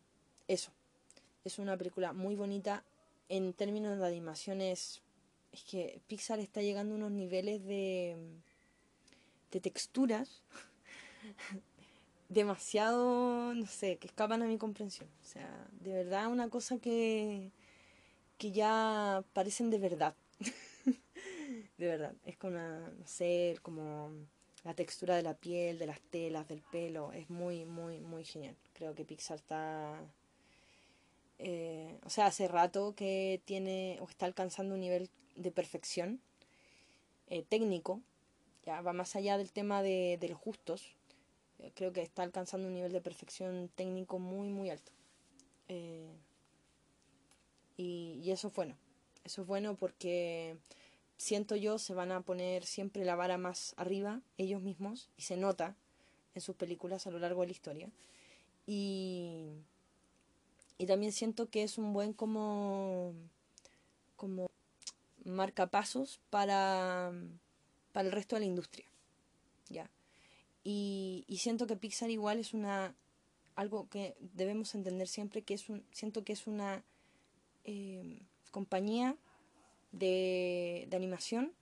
eso. 0.49 0.73
Es 1.47 1.61
una 1.61 1.77
película 1.77 2.13
muy 2.13 2.35
bonita. 2.35 2.83
En 3.29 3.53
términos 3.53 3.97
de 3.97 4.05
animaciones, 4.05 5.01
es 5.53 5.63
que 5.63 6.01
Pixar 6.09 6.41
está 6.41 6.61
llegando 6.61 6.95
a 6.95 6.97
unos 6.97 7.13
niveles 7.13 7.65
de, 7.65 8.17
de 9.53 9.61
texturas 9.61 10.43
demasiado, 12.29 13.55
no 13.55 13.67
sé, 13.67 13.97
que 13.99 14.09
escapan 14.09 14.43
a 14.43 14.47
mi 14.47 14.59
comprensión. 14.59 15.09
O 15.23 15.25
sea, 15.25 15.69
de 15.81 15.93
verdad 15.93 16.27
una 16.27 16.49
cosa 16.49 16.79
que, 16.79 17.53
que 18.39 18.51
ya 18.51 19.23
parecen 19.33 19.71
de 19.71 19.79
verdad. 19.79 20.17
de 21.79 21.87
verdad. 21.87 22.15
Es 22.25 22.37
con 22.37 22.55
una, 22.55 22.81
no 22.81 23.07
sé, 23.07 23.57
como 23.63 24.11
la 24.65 24.75
textura 24.75 25.15
de 25.15 25.23
la 25.23 25.35
piel, 25.35 25.79
de 25.79 25.87
las 25.87 26.01
telas, 26.01 26.49
del 26.49 26.63
pelo. 26.73 27.13
Es 27.13 27.31
muy, 27.31 27.65
muy, 27.65 28.01
muy 28.01 28.25
genial. 28.25 28.57
Creo 28.73 28.97
que 28.97 29.05
Pixar 29.05 29.37
está... 29.37 29.97
Eh, 31.39 31.99
o 32.05 32.11
sea, 32.11 32.27
hace 32.27 32.49
rato 32.49 32.95
que 32.95 33.41
tiene 33.45 33.99
o 34.01 34.09
está 34.09 34.27
alcanzando 34.27 34.75
un 34.75 34.81
nivel 34.81 35.11
de 35.37 35.51
perfección 35.51 36.21
eh, 37.29 37.43
técnico. 37.43 38.01
Ya 38.65 38.81
va 38.81 38.93
más 38.93 39.17
allá 39.17 39.39
del 39.39 39.53
tema 39.53 39.83
de, 39.83 40.19
los 40.29 40.39
justos. 40.39 40.97
Eh, 41.59 41.73
creo 41.75 41.93
que 41.93 42.03
está 42.03 42.23
alcanzando 42.23 42.69
un 42.69 42.75
nivel 42.75 42.93
de 42.93 43.01
perfección 43.01 43.71
técnico 43.75 44.19
muy, 44.19 44.49
muy 44.49 44.71
alto. 44.71 44.93
y, 47.77 48.21
y 48.23 48.31
eso 48.31 48.49
es 48.49 48.55
bueno. 48.55 48.77
Eso 49.25 49.43
es 49.43 49.49
bueno 49.49 49.77
porque 49.77 50.57
siento 51.17 51.57
yo, 51.57 51.79
se 51.79 51.95
van 51.95 52.13
a 52.13 52.21
poner 52.21 52.65
siempre 52.65 53.05
la 53.05 53.17
vara 53.17 53.39
más 53.39 53.75
arriba 53.77 54.21
ellos 54.39 54.63
mismos 54.63 55.11
y 55.17 55.23
se 55.23 55.37
nota 55.37 55.77
en 56.35 56.43
sus 56.43 56.55
películas 56.55 57.07
a 57.07 57.11
lo 57.11 57.19
largo 57.19 57.41
de 57.41 57.49
la 57.49 57.53
historia. 57.53 57.91
Y, 58.67 59.53
y 60.79 60.87
también 60.87 61.13
siento 61.13 61.49
que 61.49 61.63
es 61.63 61.79
un 61.79 61.93
buen 61.93 62.13
como, 62.13 63.15
como 64.17 64.51
marcapasos 65.25 66.21
para, 66.31 67.13
para 67.93 68.09
el 68.09 68.13
resto 68.13 68.37
de 68.37 68.41
la 68.41 68.47
industria. 68.47 68.87
¿ya? 69.69 69.91
Y, 70.65 71.25
siento 71.39 71.67
que 71.67 71.77
Pixar 71.77 72.11
igual 72.11 72.39
es 72.39 72.53
una 72.53 72.95
algo 73.55 73.89
que 73.89 74.17
debemos 74.21 74.75
entender 74.75 75.09
siempre 75.09 75.41
que 75.41 75.55
es 75.55 75.71
un 75.71 75.83
siento 75.91 76.25
que 76.25 76.35
es 76.35 76.47
una 76.47 76.85
eh, 77.65 78.21
compañía 78.51 79.17
de, 79.93 80.89
animación 80.93 81.53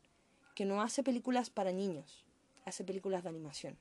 que 0.56 0.64
no 0.64 0.82
hace 0.82 1.02
películas 1.02 1.50
para 1.50 1.72
niños, 1.72 2.24
hace 2.64 2.82
películas 2.82 3.22
de 3.22 3.28
animación. 3.28 3.76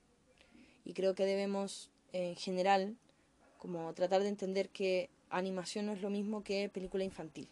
Y 0.86 0.94
creo 0.94 1.16
que 1.16 1.26
debemos, 1.26 1.90
en 2.12 2.36
general, 2.36 2.98
como 3.60 3.94
tratar 3.94 4.22
de 4.24 4.30
entender 4.30 4.70
que 4.70 5.10
animación 5.38 5.88
no 5.88 5.94
es 5.94 6.02
lo 6.02 6.10
mismo 6.10 6.44
que 6.44 6.70
película 6.70 7.04
infantil. 7.04 7.50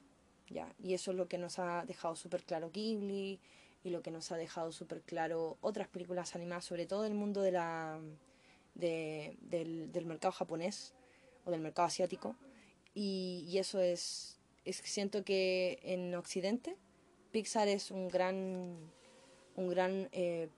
¿ya? 0.49 0.73
Y 0.79 0.93
eso 0.93 1.11
es 1.11 1.17
lo 1.17 1.27
que 1.27 1.37
nos 1.37 1.59
ha 1.59 1.85
dejado 1.85 2.15
súper 2.15 2.43
claro 2.43 2.71
Ghibli 2.71 3.39
y 3.83 3.89
lo 3.89 4.01
que 4.01 4.11
nos 4.11 4.31
ha 4.31 4.37
dejado 4.37 4.71
súper 4.71 5.01
claro 5.01 5.57
otras 5.61 5.87
películas 5.87 6.35
animadas, 6.35 6.65
sobre 6.65 6.85
todo 6.85 7.05
el 7.05 7.13
mundo 7.13 7.41
del, 7.41 7.57
del, 8.75 10.05
mercado 10.05 10.31
japonés 10.31 10.93
o 11.45 11.51
del 11.51 11.61
mercado 11.61 11.87
asiático. 11.87 12.35
Y, 12.93 13.57
eso 13.57 13.79
es, 13.79 14.39
es, 14.65 14.77
siento 14.77 15.23
que 15.23 15.79
en 15.83 16.13
Occidente 16.15 16.77
Pixar 17.31 17.67
es 17.67 17.91
un 17.91 18.09
gran, 18.09 18.77
un 19.55 19.69
gran, 19.69 20.09
eh, 20.11 20.49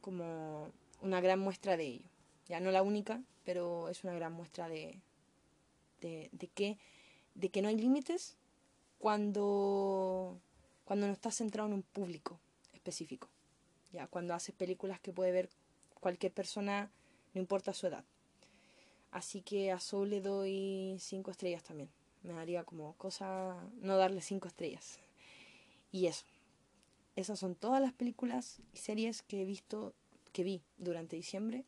como 0.00 0.72
una 1.02 1.20
gran 1.20 1.38
muestra 1.38 1.76
de 1.76 1.84
ello. 1.84 2.08
Ya 2.48 2.58
no 2.60 2.70
la 2.70 2.82
única, 2.82 3.22
pero 3.44 3.88
es 3.88 4.02
una 4.02 4.14
gran 4.14 4.32
muestra 4.32 4.68
de, 4.68 5.00
de, 6.00 6.28
de 6.32 6.48
que, 6.48 6.78
de 7.34 7.48
que 7.50 7.62
no 7.62 7.68
hay 7.68 7.76
límites 7.76 8.36
cuando, 8.98 10.38
cuando 10.84 11.06
no 11.06 11.12
estás 11.12 11.36
centrado 11.36 11.68
en 11.68 11.74
un 11.74 11.82
público 11.82 12.38
específico. 12.72 13.28
Ya, 13.92 14.06
cuando 14.06 14.34
haces 14.34 14.54
películas 14.54 15.00
que 15.00 15.12
puede 15.12 15.32
ver 15.32 15.48
cualquier 16.00 16.32
persona, 16.32 16.90
no 17.34 17.40
importa 17.40 17.72
su 17.72 17.86
edad. 17.86 18.04
Así 19.10 19.40
que 19.40 19.72
a 19.72 19.80
Soul 19.80 20.10
le 20.10 20.20
doy 20.20 20.96
cinco 20.98 21.30
estrellas 21.30 21.62
también. 21.62 21.88
Me 22.22 22.32
daría 22.32 22.64
como 22.64 22.94
cosa 22.94 23.56
no 23.80 23.96
darle 23.96 24.20
cinco 24.20 24.48
estrellas. 24.48 24.98
Y 25.92 26.06
eso. 26.06 26.26
Esas 27.14 27.38
son 27.38 27.54
todas 27.54 27.80
las 27.80 27.92
películas 27.92 28.60
y 28.74 28.78
series 28.78 29.22
que 29.22 29.42
he 29.42 29.44
visto, 29.44 29.94
que 30.32 30.42
vi 30.42 30.62
durante 30.76 31.16
diciembre. 31.16 31.64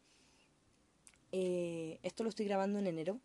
Eh, 1.33 1.99
esto 2.03 2.23
lo 2.23 2.29
estoy 2.29 2.47
grabando 2.47 2.79
en 2.79 2.87
enero 2.87 3.21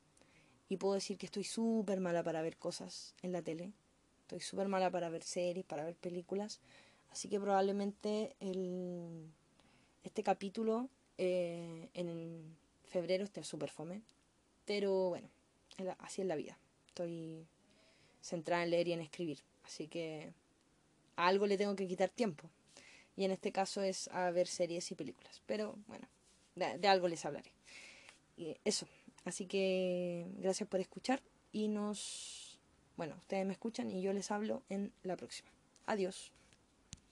y 0.69 0.77
puedo 0.77 0.95
decir 0.95 1.18
que 1.18 1.26
estoy 1.26 1.44
súper 1.44 1.99
mala 1.99 2.23
para 2.23 2.41
ver 2.41 2.57
cosas 2.57 3.15
en 3.22 3.31
la 3.31 3.41
tele. 3.41 3.73
Estoy 4.22 4.40
súper 4.40 4.68
mala 4.68 4.90
para 4.90 5.10
ver 5.10 5.23
series, 5.23 5.65
para 5.65 5.84
ver 5.84 5.95
películas. 5.95 6.60
Así 7.11 7.27
que 7.30 7.40
probablemente 7.40 8.35
el, 8.40 9.30
este 10.03 10.23
capítulo 10.23 10.90
eh, 11.18 11.90
en 11.94 12.56
febrero 12.85 13.23
esté 13.23 13.44
súper 13.44 13.69
fome. 13.69 14.02
Pero 14.65 15.10
bueno, 15.10 15.30
así 15.99 16.22
es 16.22 16.27
la 16.27 16.35
vida. 16.35 16.57
Estoy 16.88 17.45
centrada 18.22 18.64
en 18.64 18.72
leer 18.72 18.88
y 18.88 18.94
en 18.94 19.02
escribir. 19.02 19.40
Así 19.64 19.88
que 19.88 20.34
a 21.15 21.27
algo 21.27 21.45
le 21.45 21.57
tengo 21.57 21.76
que 21.76 21.88
quitar 21.88 22.10
tiempo. 22.10 22.49
Y 23.15 23.26
en 23.26 23.31
este 23.31 23.52
caso 23.52 23.81
es 23.81 24.07
a 24.10 24.31
ver 24.31 24.48
series 24.48 24.91
y 24.91 24.95
películas. 24.95 25.41
Pero 25.45 25.77
bueno, 25.88 26.07
de, 26.56 26.88
algo 26.88 27.07
les 27.07 27.26
hablaré. 27.26 27.52
Eso. 28.64 28.88
Así 29.26 29.45
que 29.45 30.28
gracias 30.38 30.68
por 30.68 30.80
escuchar 30.80 31.22
y 31.52 31.68
nos... 31.68 32.60
Bueno, 32.98 33.16
ustedes 33.20 33.45
me 33.45 33.54
escuchan 33.54 33.90
y 33.90 34.02
yo 34.02 34.14
les 34.14 34.30
hablo 34.32 34.64
en 34.70 34.91
la 35.04 35.16
próxima. 35.16 35.50
Adiós. 35.86 36.32